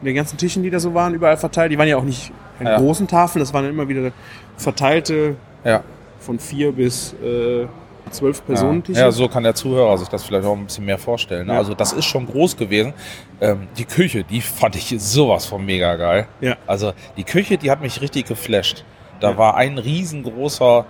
In 0.02 0.06
den 0.06 0.16
ganzen 0.16 0.38
Tischen, 0.38 0.64
die 0.64 0.70
da 0.72 0.80
so 0.80 0.94
waren, 0.94 1.14
überall 1.14 1.38
verteilt. 1.38 1.72
Die 1.72 1.78
waren 1.78 1.88
ja 1.88 1.98
auch 1.98 2.04
nicht 2.04 2.32
an 2.60 2.66
Ja. 2.68 2.78
großen 2.78 3.08
Tafeln, 3.08 3.42
das 3.42 3.54
waren 3.54 3.64
dann 3.64 3.74
immer 3.74 3.88
wieder 3.88 4.12
verteilte 4.58 5.36
Ja. 5.64 5.84
von 6.20 6.40
vier 6.40 6.72
bis 6.72 7.14
äh, 7.14 7.66
zwölf 8.12 8.44
Personen 8.46 8.84
Tische. 8.84 9.00
Ja, 9.02 9.12
so 9.12 9.28
kann 9.28 9.44
der 9.44 9.54
Zuhörer 9.56 9.98
sich 9.98 10.08
das 10.08 10.24
vielleicht 10.24 10.46
auch 10.46 10.56
ein 10.58 10.66
bisschen 10.66 10.86
mehr 10.86 10.98
vorstellen. 10.98 11.48
ne? 11.48 11.54
Ja. 11.54 11.60
Also 11.60 11.74
das 11.76 11.94
ist 11.94 12.06
schon 12.06 12.26
groß 12.26 12.58
gewesen. 12.58 12.94
Ähm, 13.40 13.68
die 13.78 13.86
Küche, 13.86 14.24
die 14.24 14.42
fand 14.42 14.76
ich 14.76 14.94
sowas 14.98 15.46
von 15.46 15.64
mega 15.64 15.96
geil. 15.96 16.28
Ja. 16.42 16.56
Also 16.66 16.94
die 17.18 17.24
Küche, 17.24 17.58
die 17.58 17.70
hat 17.70 17.82
mich 17.82 18.02
richtig 18.02 18.26
geflasht. 18.28 18.84
Da 19.20 19.38
war 19.38 19.56
ein 19.56 19.78
riesengroßer 19.78 20.86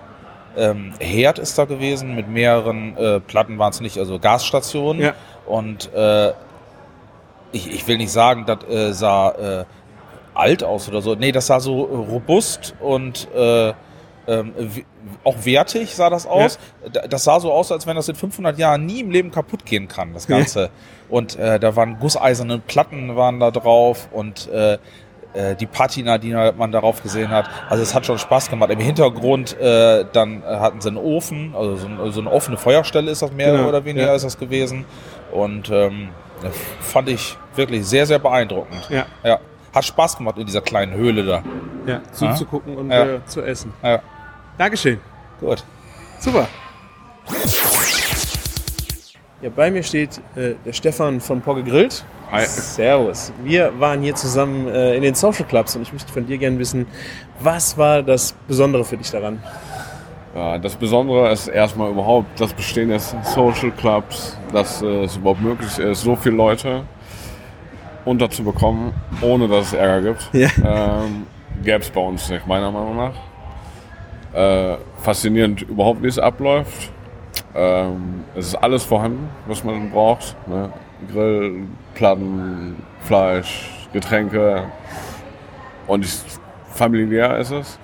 ähm, 0.58 0.94
Herd 1.00 1.40
ist 1.40 1.58
da 1.58 1.66
gewesen 1.66 2.16
mit 2.16 2.28
mehreren 2.28 2.98
äh, 2.98 3.20
Platten 3.20 3.60
waren 3.60 3.72
es 3.72 3.82
nicht, 3.82 3.98
also 4.00 4.18
Gasstationen. 4.20 5.02
Ja. 5.02 5.14
Und 5.46 5.94
äh, 5.94 6.30
ich, 7.52 7.72
ich 7.72 7.88
will 7.88 7.98
nicht 7.98 8.12
sagen, 8.12 8.46
das 8.46 8.64
äh, 8.70 8.94
sah 8.94 9.30
äh, 9.32 9.66
alt 10.34 10.64
aus 10.64 10.88
oder 10.90 11.02
so. 11.02 11.16
Nee, 11.16 11.32
das 11.32 11.48
sah 11.48 11.60
so 11.60 11.88
äh, 11.88 11.96
robust 12.12 12.76
und 12.80 13.28
äh, 13.36 13.74
ähm, 14.28 14.54
auch 15.24 15.36
wertig 15.44 15.96
sah 15.96 16.10
das 16.10 16.28
aus. 16.28 16.60
Da- 16.94 17.08
Das 17.08 17.24
sah 17.24 17.40
so 17.40 17.52
aus, 17.52 17.72
als 17.72 17.88
wenn 17.88 17.96
das 17.96 18.08
in 18.10 18.16
500 18.16 18.58
Jahren 18.60 18.86
nie 18.86 19.00
im 19.02 19.10
Leben 19.12 19.32
kaputt 19.32 19.66
gehen 19.66 19.88
kann, 19.88 20.14
das 20.14 20.28
Ganze. 20.28 20.70
Und 21.10 21.36
äh, 21.38 21.60
da 21.60 21.76
waren 21.76 21.98
gusseiserne 22.00 22.60
Platten 22.60 23.16
waren 23.16 23.40
da 23.40 23.50
drauf 23.50 24.08
und 24.12 24.48
äh, 24.50 24.78
äh, 25.34 25.56
die 25.56 25.66
Patina, 25.66 26.18
die 26.20 26.32
man 26.34 26.72
darauf 26.72 27.02
gesehen 27.02 27.30
hat. 27.30 27.50
Also 27.70 27.82
es 27.82 27.96
hat 27.96 28.06
schon 28.06 28.20
Spaß 28.20 28.50
gemacht. 28.52 28.70
Im 28.70 28.80
Hintergrund 28.80 29.60
äh, 29.60 30.06
dann 30.14 30.44
äh, 30.44 30.46
hatten 30.46 30.82
sie 30.82 30.90
einen 30.90 30.98
Ofen, 30.98 31.54
also 31.56 31.76
so, 31.78 31.88
ein, 31.88 32.12
so 32.12 32.22
eine 32.22 32.32
offene 32.32 32.58
Feuerstelle 32.58 33.10
ist 33.10 33.22
das 33.24 33.32
mehr 33.32 33.52
Genau, 33.54 33.68
oder 33.70 33.84
weniger 33.86 34.08
ja. 34.08 34.14
ist 34.16 34.26
das 34.26 34.38
gewesen. 34.38 34.86
Und 35.32 35.70
ähm, 35.72 36.10
fand 36.82 37.10
ich 37.10 37.36
wirklich 37.56 37.86
sehr, 37.86 38.06
sehr 38.06 38.20
beeindruckend. 38.20 38.88
Ja. 38.92 39.06
ja. 39.24 39.40
Hat 39.74 39.86
Spaß 39.86 40.18
gemacht 40.18 40.38
in 40.38 40.46
dieser 40.46 40.62
kleinen 40.62 40.94
Höhle 40.94 41.24
da. 41.26 41.44
Ja, 41.86 42.02
zuzugucken 42.12 42.76
und 42.76 42.92
Ja. 42.92 43.06
äh, 43.06 43.26
zu 43.26 43.42
essen. 43.42 43.74
Ja. 43.84 44.00
Dankeschön. 44.58 45.00
Gut. 45.40 45.64
Super. 46.20 46.48
Ja, 49.42 49.50
bei 49.56 49.72
mir 49.72 49.84
steht 49.84 50.18
äh, 50.36 50.56
der 50.66 50.74
Stefan 50.74 51.22
von 51.22 51.40
Pogge 51.42 51.64
Grillt. 51.64 52.04
Hi. 52.32 52.46
Servus. 52.46 53.32
Wir 53.44 53.72
waren 53.80 54.02
hier 54.02 54.14
zusammen 54.16 54.68
äh, 54.68 54.96
in 54.96 55.02
den 55.02 55.16
Social 55.16 55.46
Clubs 55.46 55.76
und 55.76 55.82
ich 55.84 55.94
möchte 55.94 56.12
von 56.12 56.26
dir 56.28 56.38
gerne 56.38 56.60
wissen, 56.60 56.86
was 57.40 57.78
war 57.78 58.04
das 58.04 58.34
Besondere 58.48 58.84
für 58.84 58.98
dich 58.98 59.10
daran? 59.12 59.42
Ja, 60.36 60.58
das 60.58 60.76
Besondere 60.76 61.32
ist 61.32 61.48
erstmal 61.48 61.90
überhaupt 61.90 62.40
das 62.40 62.54
Bestehen 62.54 62.90
des 62.90 63.16
Social 63.34 63.72
Clubs, 63.72 64.38
dass 64.52 64.82
äh, 64.82 65.04
es 65.06 65.16
überhaupt 65.16 65.42
möglich 65.42 65.78
ist, 65.80 66.02
so 66.02 66.16
viele 66.16 66.36
Leute 66.36 66.84
unterzubekommen, 68.06 68.94
ohne 69.22 69.48
dass 69.48 69.68
es 69.68 69.74
Ärger 69.74 70.14
gibt. 70.14 70.30
Ja. 70.34 70.50
Ähm, 71.04 71.28
Gäbe 71.64 71.80
es 71.80 71.90
bei 71.90 72.02
uns 72.02 72.30
nicht, 72.30 72.48
meiner 72.48 72.72
Meinung 72.72 72.96
nach. 72.96 73.14
Äh, 74.34 74.78
faszinierend 75.00 75.64
überhaupt, 75.64 76.02
wie 76.04 76.08
es 76.08 76.20
abläuft. 76.20 76.92
Ähm, 77.56 78.24
es 78.36 78.48
ist 78.48 78.56
alles 78.56 78.84
vorhanden, 78.84 79.30
was 79.48 79.64
man 79.64 79.90
braucht. 79.90 80.36
Ne? 80.48 80.72
Grill, 81.12 81.68
Platten, 81.96 82.78
Fleisch, 83.02 83.70
Getränke. 83.92 84.64
Und 85.88 86.06
ich, 86.06 86.20
familiär 86.72 87.38
ist 87.38 87.52
es. 87.52 87.80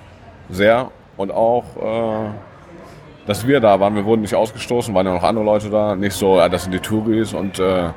Sehr. 0.48 0.90
Und 1.16 1.32
auch, 1.32 1.64
äh, 1.76 2.30
dass 3.26 3.46
wir 3.46 3.60
da 3.60 3.80
waren. 3.80 3.94
Wir 3.96 4.04
wurden 4.04 4.22
nicht 4.22 4.34
ausgestoßen, 4.34 4.94
waren 4.94 5.06
ja 5.06 5.14
noch 5.14 5.22
andere 5.22 5.44
Leute 5.44 5.68
da. 5.68 5.96
Nicht 5.96 6.14
so, 6.14 6.38
ja, 6.38 6.48
das 6.48 6.62
sind 6.62 6.72
die 6.72 6.80
Touris 6.80 7.34
und 7.34 7.58
äh, 7.58 7.90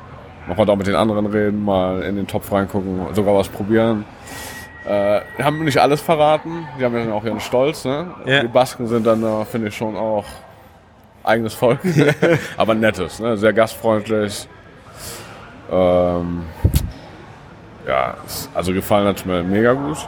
man 0.56 0.68
auch 0.68 0.76
mit 0.76 0.86
den 0.86 0.94
anderen 0.94 1.26
reden, 1.26 1.64
mal 1.64 2.02
in 2.02 2.16
den 2.16 2.26
Topf 2.26 2.50
reingucken, 2.52 3.14
sogar 3.14 3.34
was 3.34 3.48
probieren. 3.48 4.04
Äh, 4.86 5.20
haben 5.42 5.64
nicht 5.64 5.78
alles 5.78 6.00
verraten. 6.00 6.66
Die 6.78 6.84
haben 6.84 6.94
ja 6.94 7.04
dann 7.04 7.12
auch 7.12 7.24
ihren 7.24 7.40
Stolz. 7.40 7.84
Ne? 7.84 8.06
Ja. 8.24 8.40
Die 8.40 8.48
Basken 8.48 8.86
sind 8.86 9.06
dann, 9.06 9.46
finde 9.46 9.68
ich, 9.68 9.76
schon 9.76 9.96
auch 9.96 10.24
eigenes 11.22 11.54
Volk. 11.54 11.80
Aber 12.56 12.74
nettes, 12.74 13.20
ne? 13.20 13.36
sehr 13.36 13.52
gastfreundlich. 13.52 14.48
Ähm, 15.70 16.42
ja, 17.86 18.14
also 18.54 18.72
gefallen 18.72 19.06
hat 19.06 19.24
mir 19.26 19.42
mega 19.42 19.72
gut. 19.72 19.98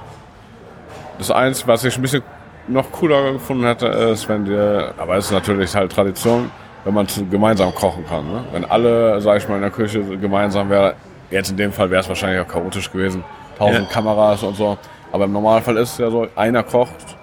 Das 1.19 1.31
Einzige, 1.31 1.69
was 1.69 1.85
ich 1.85 1.95
ein 1.97 2.03
bisschen 2.03 2.23
noch 2.69 2.91
cooler 2.93 3.35
gefunden 3.35 3.65
hätte, 3.65 3.87
ist, 3.87 4.29
wenn 4.29 4.45
dir, 4.45 4.95
aber 4.99 5.17
es 5.17 5.27
ist 5.27 5.33
natürlich 5.33 5.75
halt 5.75 5.93
Tradition, 5.93 6.51
wenn 6.85 6.95
man 6.95 7.07
gemeinsam 7.31 7.75
kochen 7.75 8.05
kann. 8.07 8.27
Ne? 8.31 8.45
Wenn 8.53 8.65
alle, 8.65 9.21
sag 9.21 9.39
ich 9.39 9.49
mal, 9.49 9.57
in 9.57 9.63
der 9.63 9.71
Küche 9.71 10.03
gemeinsam 10.19 10.69
wäre, 10.71 10.95
jetzt 11.31 11.51
in 11.51 11.57
dem 11.57 11.73
Fall 11.73 11.91
wäre 11.91 12.01
es 12.01 12.09
wahrscheinlich 12.09 12.41
auch 12.41 12.49
chaotisch 12.49 12.91
gewesen, 12.91 13.23
tausend 13.59 13.89
Ja. 13.89 13.93
Kameras 13.95 14.43
und 14.43 14.57
so. 14.57 14.77
Aber 15.13 15.25
im 15.25 15.33
Normalfall 15.33 15.77
ist 15.77 15.93
es 15.93 15.99
ja 15.99 16.11
so, 16.11 16.27
einer 16.35 16.63
kocht 16.63 17.17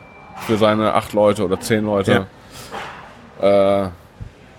für 0.48 0.58
seine 0.58 0.94
acht 0.94 1.14
Leute 1.14 1.44
oder 1.44 1.60
zehn 1.60 1.84
Leute. 1.86 2.28
Äh, 3.42 3.88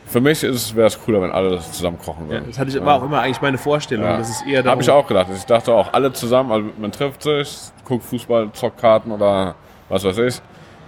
für 0.06 0.20
mich 0.20 0.42
wäre 0.42 0.86
es 0.88 1.00
cooler, 1.00 1.22
wenn 1.22 1.30
alle 1.30 1.60
zusammen 1.60 1.98
kochen 1.98 2.26
Ja, 2.26 2.32
würden. 2.32 2.46
das 2.48 2.58
hatte 2.58 2.70
ich, 2.70 2.84
war 2.84 2.96
auch 2.96 3.04
immer 3.04 3.20
eigentlich 3.20 3.40
meine 3.40 3.58
Vorstellung. 3.58 4.04
Ja. 4.06 4.16
Das 4.18 4.28
ist 4.28 4.46
eher 4.46 4.64
Habe 4.64 4.82
ich 4.82 4.90
auch 4.90 5.06
gedacht. 5.06 5.28
Ich 5.34 5.44
dachte 5.46 5.72
auch, 5.72 5.92
alle 5.92 6.12
zusammen, 6.12 6.50
also 6.50 6.68
man 6.78 6.90
trifft 6.90 7.22
sich, 7.22 7.56
guckt 7.84 8.04
Fußball, 8.04 8.50
zockt 8.52 8.78
Karten 8.80 9.12
oder 9.12 9.54
was 9.88 10.04
weiß 10.04 10.18
ich. 10.18 10.40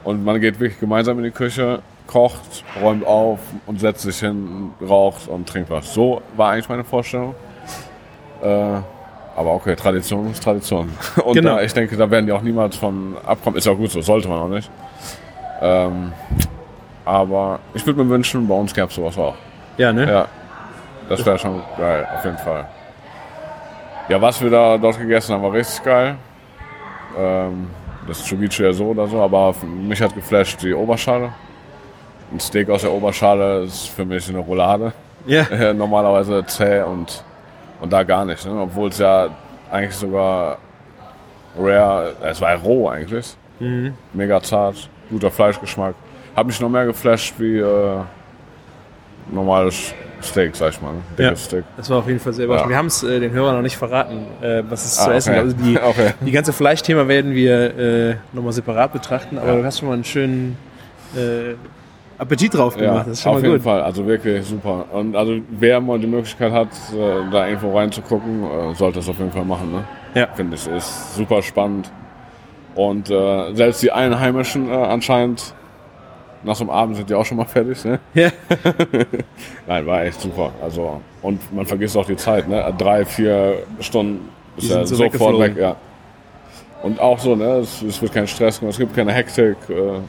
Und 0.04 0.24
man 0.24 0.40
geht 0.40 0.58
wirklich 0.58 0.80
gemeinsam 0.80 1.18
in 1.18 1.24
die 1.24 1.30
Küche, 1.30 1.80
kocht, 2.12 2.64
räumt 2.82 3.06
auf 3.06 3.38
und 3.66 3.80
setzt 3.80 4.02
sich 4.02 4.18
hin, 4.18 4.70
raucht 4.86 5.28
und 5.28 5.48
trinkt 5.48 5.70
was. 5.70 5.92
So 5.94 6.20
war 6.36 6.50
eigentlich 6.52 6.68
meine 6.68 6.84
Vorstellung. 6.84 7.34
Äh, 8.42 8.46
aber 9.34 9.54
okay, 9.54 9.74
Tradition 9.76 10.30
ist 10.30 10.42
Tradition. 10.42 10.92
Und 11.24 11.34
Genau. 11.34 11.56
da, 11.56 11.62
ich 11.62 11.72
denke, 11.72 11.96
da 11.96 12.10
werden 12.10 12.26
die 12.26 12.32
auch 12.32 12.42
niemals 12.42 12.76
von 12.76 13.16
abkommen. 13.24 13.56
Ist 13.56 13.66
auch 13.66 13.76
gut 13.78 13.90
so, 13.90 14.02
sollte 14.02 14.28
man 14.28 14.38
auch 14.40 14.48
nicht. 14.48 14.70
Ähm, 15.62 16.12
aber 17.06 17.60
ich 17.72 17.86
würde 17.86 18.04
mir 18.04 18.10
wünschen, 18.10 18.46
bei 18.46 18.54
uns 18.54 18.74
gäbe 18.74 18.88
es 18.88 18.94
sowas 18.94 19.16
auch. 19.16 19.34
Ja, 19.78 19.90
ne? 19.90 20.06
Ja, 20.10 20.26
das 21.08 21.24
wäre 21.24 21.38
schon 21.38 21.62
geil, 21.78 22.06
auf 22.14 22.22
jeden 22.26 22.36
Fall. 22.36 22.66
Ja, 24.10 24.20
was 24.20 24.42
wir 24.42 24.50
da 24.50 24.76
dort 24.76 24.98
gegessen 24.98 25.32
haben, 25.34 25.42
war 25.44 25.52
richtig 25.52 25.82
geil. 25.82 26.16
Ähm, 27.18 27.68
das 28.06 28.22
Ceviche 28.26 28.64
ja 28.64 28.72
so 28.74 28.86
oder 28.88 29.06
so, 29.06 29.20
aber 29.22 29.54
mich 29.64 30.02
hat 30.02 30.14
geflasht 30.14 30.60
die 30.62 30.74
Oberschale. 30.74 31.32
Ein 32.32 32.40
Steak 32.40 32.70
aus 32.70 32.82
der 32.82 32.92
Oberschale 32.92 33.62
ist 33.64 33.88
für 33.88 34.04
mich 34.04 34.28
eine 34.28 34.38
Roulade. 34.38 34.92
Ja. 35.26 35.42
Äh, 35.50 35.72
Normalerweise 35.74 36.44
zäh 36.46 36.82
und, 36.82 37.22
und 37.80 37.92
da 37.92 38.02
gar 38.02 38.24
nicht. 38.24 38.44
Ne? 38.46 38.60
Obwohl 38.60 38.88
es 38.88 38.98
ja 38.98 39.28
eigentlich 39.70 39.94
sogar 39.94 40.58
rare, 41.58 42.14
es 42.22 42.40
war 42.40 42.50
ja 42.54 42.56
roh 42.56 42.88
eigentlich. 42.88 43.36
Mhm. 43.60 43.94
Mega 44.12 44.40
zart, 44.42 44.88
guter 45.10 45.30
Fleischgeschmack. 45.30 45.94
Hat 46.34 46.46
mich 46.46 46.58
noch 46.60 46.68
mehr 46.70 46.86
geflasht 46.86 47.34
wie 47.38 47.58
äh, 47.58 47.96
normales 49.30 49.94
Steak, 50.22 50.56
sag 50.56 50.70
ich 50.70 50.80
mal. 50.80 50.92
Ne? 50.94 51.02
Dickes 51.18 51.30
Ja. 51.30 51.36
Steak. 51.36 51.64
Das 51.76 51.90
war 51.90 51.98
auf 51.98 52.06
jeden 52.08 52.18
Fall 52.20 52.32
sehr 52.32 52.46
überraschend. 52.46 52.66
Ja. 52.70 52.74
Wir 52.74 52.78
haben 52.78 52.86
es 52.86 53.02
äh, 53.02 53.20
den 53.20 53.32
Hörern 53.32 53.56
noch 53.56 53.62
nicht 53.62 53.76
verraten, 53.76 54.26
äh, 54.40 54.62
was 54.68 54.84
es 54.84 54.98
Ah, 54.98 55.04
zu 55.04 55.10
essen 55.12 55.34
okay. 55.34 55.42
gibt. 55.48 55.60
Also 55.60 55.64
die, 55.70 55.78
Okay. 56.02 56.14
die 56.20 56.30
ganze 56.32 56.52
Fleischthema 56.52 57.06
werden 57.06 57.34
wir 57.34 57.78
äh, 57.78 58.14
nochmal 58.32 58.52
separat 58.52 58.92
betrachten, 58.92 59.38
aber 59.38 59.48
Ja. 59.48 59.56
du 59.56 59.64
hast 59.64 59.78
schon 59.78 59.88
mal 59.88 59.94
einen 59.94 60.04
schönen 60.04 60.56
äh, 61.14 61.54
Appetit 62.22 62.54
drauf 62.54 62.76
Ja, 62.76 62.86
gemacht. 62.86 63.06
das 63.08 63.12
ist 63.18 63.22
schon 63.22 63.30
auf 63.32 63.38
mal 63.38 63.42
jeden 63.48 63.54
gut. 63.56 63.64
Fall. 63.64 63.82
Also 63.82 64.06
wirklich 64.06 64.46
super. 64.46 64.84
Und 64.92 65.16
also 65.16 65.38
wer 65.50 65.80
mal 65.80 65.98
die 65.98 66.06
Möglichkeit 66.06 66.52
hat, 66.52 66.68
äh, 66.94 67.30
da 67.30 67.46
irgendwo 67.46 67.76
reinzugucken, 67.76 68.44
äh, 68.44 68.74
sollte 68.74 69.00
das 69.00 69.08
auf 69.08 69.18
jeden 69.18 69.32
Fall 69.32 69.44
machen. 69.44 69.72
Ne? 69.72 69.84
Ja. 70.14 70.28
Finde 70.34 70.56
ich. 70.56 70.66
Ist 70.68 71.16
super 71.16 71.42
spannend. 71.42 71.90
Und 72.74 73.10
äh, 73.10 73.54
selbst 73.54 73.82
die 73.82 73.90
Einheimischen 73.92 74.70
äh, 74.70 74.74
anscheinend, 74.74 75.54
nach 76.44 76.56
so 76.56 76.64
einem 76.64 76.70
Abend 76.70 76.96
sind 76.96 77.10
die 77.10 77.14
auch 77.14 77.24
schon 77.24 77.36
mal 77.36 77.44
fertig. 77.44 77.84
Ne? 77.84 77.98
Ja. 78.14 78.30
Nein, 79.66 79.86
war 79.86 80.04
echt 80.04 80.20
super. 80.20 80.52
Also, 80.62 81.00
und 81.22 81.52
man 81.52 81.66
vergisst 81.66 81.96
auch 81.96 82.06
die 82.06 82.16
Zeit. 82.16 82.48
Ne? 82.48 82.72
Drei, 82.78 83.04
vier 83.04 83.58
Stunden 83.80 84.28
ist 84.56 84.70
ja 84.70 84.84
sind 84.86 84.96
so 84.96 85.04
sofort 85.10 85.38
weg. 85.38 85.56
Ja. 85.56 85.76
Und 86.82 86.98
auch 87.00 87.18
so, 87.18 87.36
ne? 87.36 87.58
es, 87.58 87.82
es 87.82 88.00
wird 88.02 88.12
kein 88.12 88.26
Stress, 88.26 88.60
es 88.62 88.78
gibt 88.78 88.94
keine 88.94 89.12
Hektik. 89.12 89.56
Äh, 89.68 90.00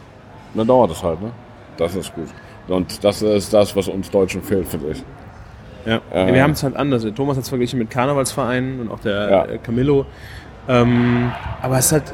dann 0.56 0.68
dauert 0.68 0.92
es 0.92 1.04
halt. 1.04 1.22
Ne? 1.22 1.32
Das 1.78 1.96
ist 1.96 2.14
gut. 2.14 2.28
Und 2.68 3.04
das 3.04 3.22
ist 3.22 3.54
das, 3.54 3.76
was 3.76 3.88
uns 3.88 4.10
Deutschen 4.10 4.42
fehlt, 4.42 4.68
finde 4.68 4.92
ich. 4.92 5.04
Ja. 5.86 6.00
Äh, 6.14 6.34
wir 6.34 6.42
haben 6.44 6.52
es 6.52 6.64
halt 6.64 6.76
anders. 6.76 7.06
Thomas 7.16 7.36
hat 7.36 7.44
es 7.44 7.50
verglichen 7.50 7.78
mit 7.80 7.90
Karnevalsvereinen 7.90 8.80
und 8.82 8.92
auch 8.92 9.00
der 9.00 9.30
Ja. 9.30 9.46
äh, 9.46 9.58
Camillo. 9.58 10.06
Ähm, 10.70 11.32
aber 11.62 11.78
es 11.78 11.92
hat 11.92 12.14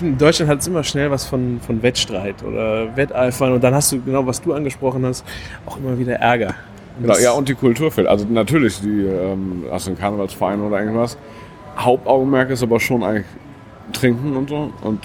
in 0.00 0.16
Deutschland 0.16 0.48
hat 0.50 0.60
es 0.60 0.68
immer 0.68 0.84
schnell 0.84 1.10
was 1.10 1.24
von, 1.26 1.58
von 1.60 1.82
Wettstreit 1.82 2.42
oder 2.44 2.94
Wetteifern 2.96 3.52
und 3.52 3.64
dann 3.64 3.74
hast 3.74 3.90
du 3.90 4.00
genau, 4.00 4.24
was 4.26 4.40
du 4.40 4.52
angesprochen 4.52 5.04
hast, 5.04 5.24
auch 5.66 5.76
immer 5.78 5.98
wieder 5.98 6.14
Ärger. 6.16 6.54
Und 6.98 7.06
Genau, 7.06 7.18
ja, 7.18 7.32
und 7.32 7.48
die 7.48 7.54
Kultur 7.54 7.90
fehlt. 7.90 8.06
Also 8.06 8.24
natürlich, 8.28 8.80
die, 8.80 9.06
ähm, 9.06 9.64
hast 9.72 9.86
du 9.86 9.90
einen 9.90 9.98
Karnevalsverein 9.98 10.60
oder 10.60 10.78
irgendwas. 10.78 11.16
Hauptaugenmerk 11.76 12.50
ist 12.50 12.62
aber 12.62 12.78
schon 12.78 13.02
eigentlich 13.02 13.26
Trinken 13.92 14.36
und 14.36 14.50
so. 14.50 14.70
Und 14.82 15.00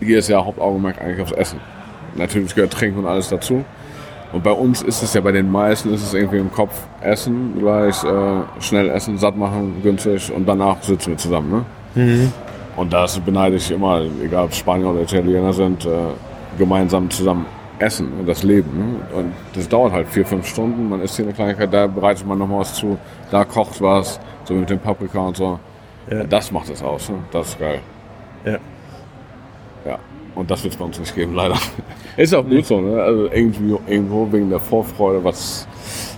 hier 0.00 0.18
ist 0.18 0.28
ja 0.28 0.44
Hauptaugenmerk 0.44 1.00
eigentlich 1.00 1.20
aufs 1.20 1.32
Essen. 1.32 1.60
Natürlich 2.18 2.54
gehört 2.54 2.72
Trinken 2.72 3.00
und 3.00 3.06
alles 3.06 3.28
dazu. 3.28 3.64
Und 4.32 4.42
bei 4.42 4.52
uns 4.52 4.82
ist 4.82 5.02
es 5.02 5.14
ja 5.14 5.20
bei 5.22 5.32
den 5.32 5.50
meisten 5.50 5.92
ist 5.92 6.02
es 6.02 6.12
irgendwie 6.12 6.38
im 6.38 6.52
Kopf 6.52 6.86
Essen, 7.00 7.58
gleich 7.58 8.04
äh, 8.04 8.42
schnell 8.60 8.90
essen, 8.90 9.16
satt 9.16 9.36
machen, 9.36 9.80
günstig 9.82 10.30
und 10.30 10.46
danach 10.46 10.82
sitzen 10.82 11.12
wir 11.12 11.16
zusammen. 11.16 11.64
Ne? 11.94 12.04
Mhm. 12.04 12.32
Und 12.76 12.92
das 12.92 13.18
beneide 13.20 13.56
ich 13.56 13.70
immer, 13.70 14.02
egal 14.22 14.44
ob 14.44 14.54
Spanier 14.54 14.90
oder 14.90 15.00
Italiener 15.00 15.52
sind, 15.52 15.86
äh, 15.86 15.88
gemeinsam 16.58 17.08
zusammen 17.08 17.46
essen 17.78 18.12
und 18.20 18.28
das 18.28 18.42
Leben. 18.42 18.70
Ne? 18.76 19.18
Und 19.18 19.32
das 19.54 19.68
dauert 19.68 19.92
halt 19.92 20.08
vier, 20.08 20.26
fünf 20.26 20.46
Stunden. 20.46 20.88
Man 20.88 21.00
isst 21.00 21.16
hier 21.16 21.24
eine 21.24 21.34
Kleinigkeit, 21.34 21.72
da 21.72 21.86
bereitet 21.86 22.26
man 22.26 22.38
nochmal 22.38 22.60
was 22.60 22.74
zu, 22.74 22.98
da 23.30 23.44
kocht 23.44 23.80
was, 23.80 24.20
so 24.44 24.54
mit 24.54 24.68
dem 24.68 24.78
Paprika 24.78 25.20
und 25.20 25.36
so. 25.36 25.58
Ja. 26.10 26.24
Das 26.24 26.52
macht 26.52 26.68
es 26.68 26.82
aus. 26.82 27.08
Ne? 27.08 27.16
Das 27.32 27.48
ist 27.48 27.58
geil. 27.58 27.80
Ja. 28.44 28.58
Und 30.34 30.50
das 30.50 30.62
wird 30.62 30.74
es 30.74 30.78
bei 30.78 30.84
uns 30.84 30.98
nicht 30.98 31.14
geben, 31.14 31.34
leider. 31.34 31.56
Ist 32.16 32.34
auch 32.34 32.44
gut 32.44 32.64
so, 32.66 32.80
ne? 32.80 33.02
Also 33.02 33.26
irgendwie, 33.32 33.76
irgendwo 33.86 34.30
wegen 34.32 34.50
der 34.50 34.60
Vorfreude, 34.60 35.22
was, 35.24 35.66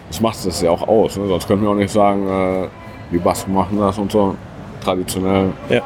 was 0.09 0.21
macht 0.21 0.45
das 0.47 0.61
ja 0.61 0.71
auch 0.71 0.87
aus. 0.87 1.17
Ne? 1.17 1.27
Sonst 1.27 1.47
könnten 1.47 1.65
wir 1.65 1.71
auch 1.71 1.75
nicht 1.75 1.91
sagen, 1.91 2.29
äh, 2.29 2.69
die 3.13 3.19
Basken 3.19 3.55
machen 3.55 3.79
das 3.79 3.99
und 3.99 4.13
so. 4.13 4.35
Traditionell. 4.83 5.53
Ja. 5.69 5.83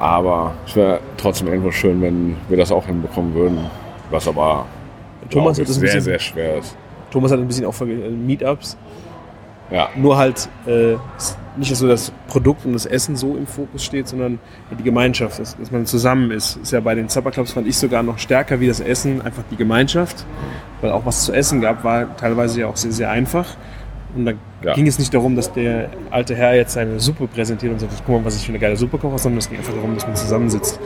Aber 0.00 0.52
es 0.66 0.74
wäre 0.74 1.00
trotzdem 1.16 1.48
irgendwo 1.48 1.70
schön, 1.70 2.00
wenn 2.02 2.36
wir 2.48 2.56
das 2.56 2.72
auch 2.72 2.86
hinbekommen 2.86 3.34
würden. 3.34 3.58
Was 4.10 4.26
aber 4.26 4.66
Thomas 5.30 5.56
glaub 5.56 5.68
ich, 5.68 5.74
sehr, 5.74 5.82
bisschen- 5.82 6.00
sehr 6.00 6.18
schwer 6.18 6.58
ist. 6.58 6.76
Thomas 7.10 7.30
hat 7.30 7.38
ein 7.38 7.46
bisschen 7.46 7.66
auch 7.66 7.78
äh, 7.82 7.84
Meetups. 7.84 8.76
Ja. 9.72 9.88
Nur 9.96 10.18
halt 10.18 10.48
äh, 10.66 10.96
nicht, 11.56 11.70
dass 11.70 11.78
so 11.78 11.88
das 11.88 12.12
Produkt 12.28 12.64
und 12.64 12.72
das 12.72 12.86
Essen 12.86 13.16
so 13.16 13.36
im 13.36 13.46
Fokus 13.46 13.84
steht, 13.84 14.06
sondern 14.08 14.38
die 14.78 14.82
Gemeinschaft, 14.82 15.38
dass, 15.38 15.56
dass 15.56 15.70
man 15.70 15.86
zusammen 15.86 16.30
ist. 16.30 16.56
Ist 16.56 16.72
ja 16.72 16.80
bei 16.80 16.94
den 16.94 17.08
Supperclubs 17.08 17.52
fand 17.52 17.66
ich 17.66 17.76
sogar 17.76 18.02
noch 18.02 18.18
stärker 18.18 18.60
wie 18.60 18.66
das 18.68 18.80
Essen, 18.80 19.22
einfach 19.22 19.42
die 19.50 19.56
Gemeinschaft. 19.56 20.24
Weil 20.80 20.92
auch 20.92 21.04
was 21.06 21.24
zu 21.24 21.32
essen 21.32 21.60
gab, 21.60 21.84
war 21.84 22.16
teilweise 22.16 22.60
ja 22.60 22.66
auch 22.66 22.76
sehr, 22.76 22.92
sehr 22.92 23.10
einfach. 23.10 23.46
Und 24.14 24.26
da 24.26 24.32
Ja. 24.62 24.74
ging 24.74 24.86
es 24.86 24.98
nicht 24.98 25.12
darum, 25.14 25.36
dass 25.36 25.52
der 25.52 25.88
alte 26.10 26.34
Herr 26.34 26.54
jetzt 26.54 26.74
seine 26.74 27.00
Suppe 27.00 27.26
präsentiert 27.26 27.72
und 27.72 27.78
sagt, 27.80 27.92
guck 28.06 28.16
mal, 28.16 28.24
was 28.24 28.36
ich 28.36 28.42
für 28.44 28.50
eine 28.52 28.58
geile 28.58 28.76
Suppe 28.76 28.98
koche, 28.98 29.18
sondern 29.18 29.38
es 29.38 29.48
ging 29.48 29.58
einfach 29.58 29.72
darum, 29.74 29.94
dass 29.94 30.06
man 30.06 30.14
zusammensitzt. 30.16 30.78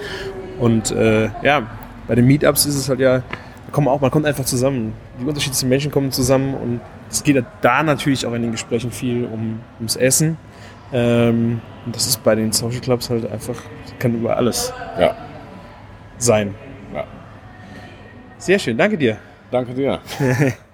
Und 0.59 0.93
äh, 0.93 1.29
ja, 1.43 1.63
bei 2.07 2.15
den 2.15 2.27
Meetups 2.27 2.67
ist 2.67 2.77
es 2.77 2.89
halt 2.89 3.01
ja, 3.01 3.23
da 3.67 3.73
kommen 3.73 3.89
auch, 3.89 4.01
man 4.01 4.11
kommt 4.11 4.27
einfach 4.27 4.45
zusammen. 4.45 4.93
Die 5.21 5.25
unterschiedlichsten 5.25 5.69
Menschen 5.69 5.91
kommen 5.91 6.13
zusammen 6.13 6.55
und 6.55 6.81
es 7.11 7.23
geht 7.23 7.43
da 7.61 7.83
natürlich 7.83 8.27
auch 8.27 8.33
in 8.33 8.43
den 8.43 8.53
Gesprächen 8.53 8.91
viel 8.91 9.25
um, 9.27 9.61
ums 9.79 9.97
Essen. 9.97 10.37
Ähm, 10.93 11.61
und 11.85 11.95
das 11.97 12.07
ist 12.07 12.23
bei 12.23 12.35
den 12.35 12.53
Social 12.53 12.81
Clubs 12.81 13.11
halt 13.11 13.31
einfach, 13.31 13.57
kann 13.99 14.15
über 14.15 14.37
alles 14.37 14.73
Ja. 14.99 15.15
sein. 16.19 16.55
Ja. 16.95 17.05
Sehr 18.39 18.59
schön, 18.59 18.77
danke 18.77 18.97
dir. 18.97 19.19
Danke 19.51 19.75
dir. 19.75 20.01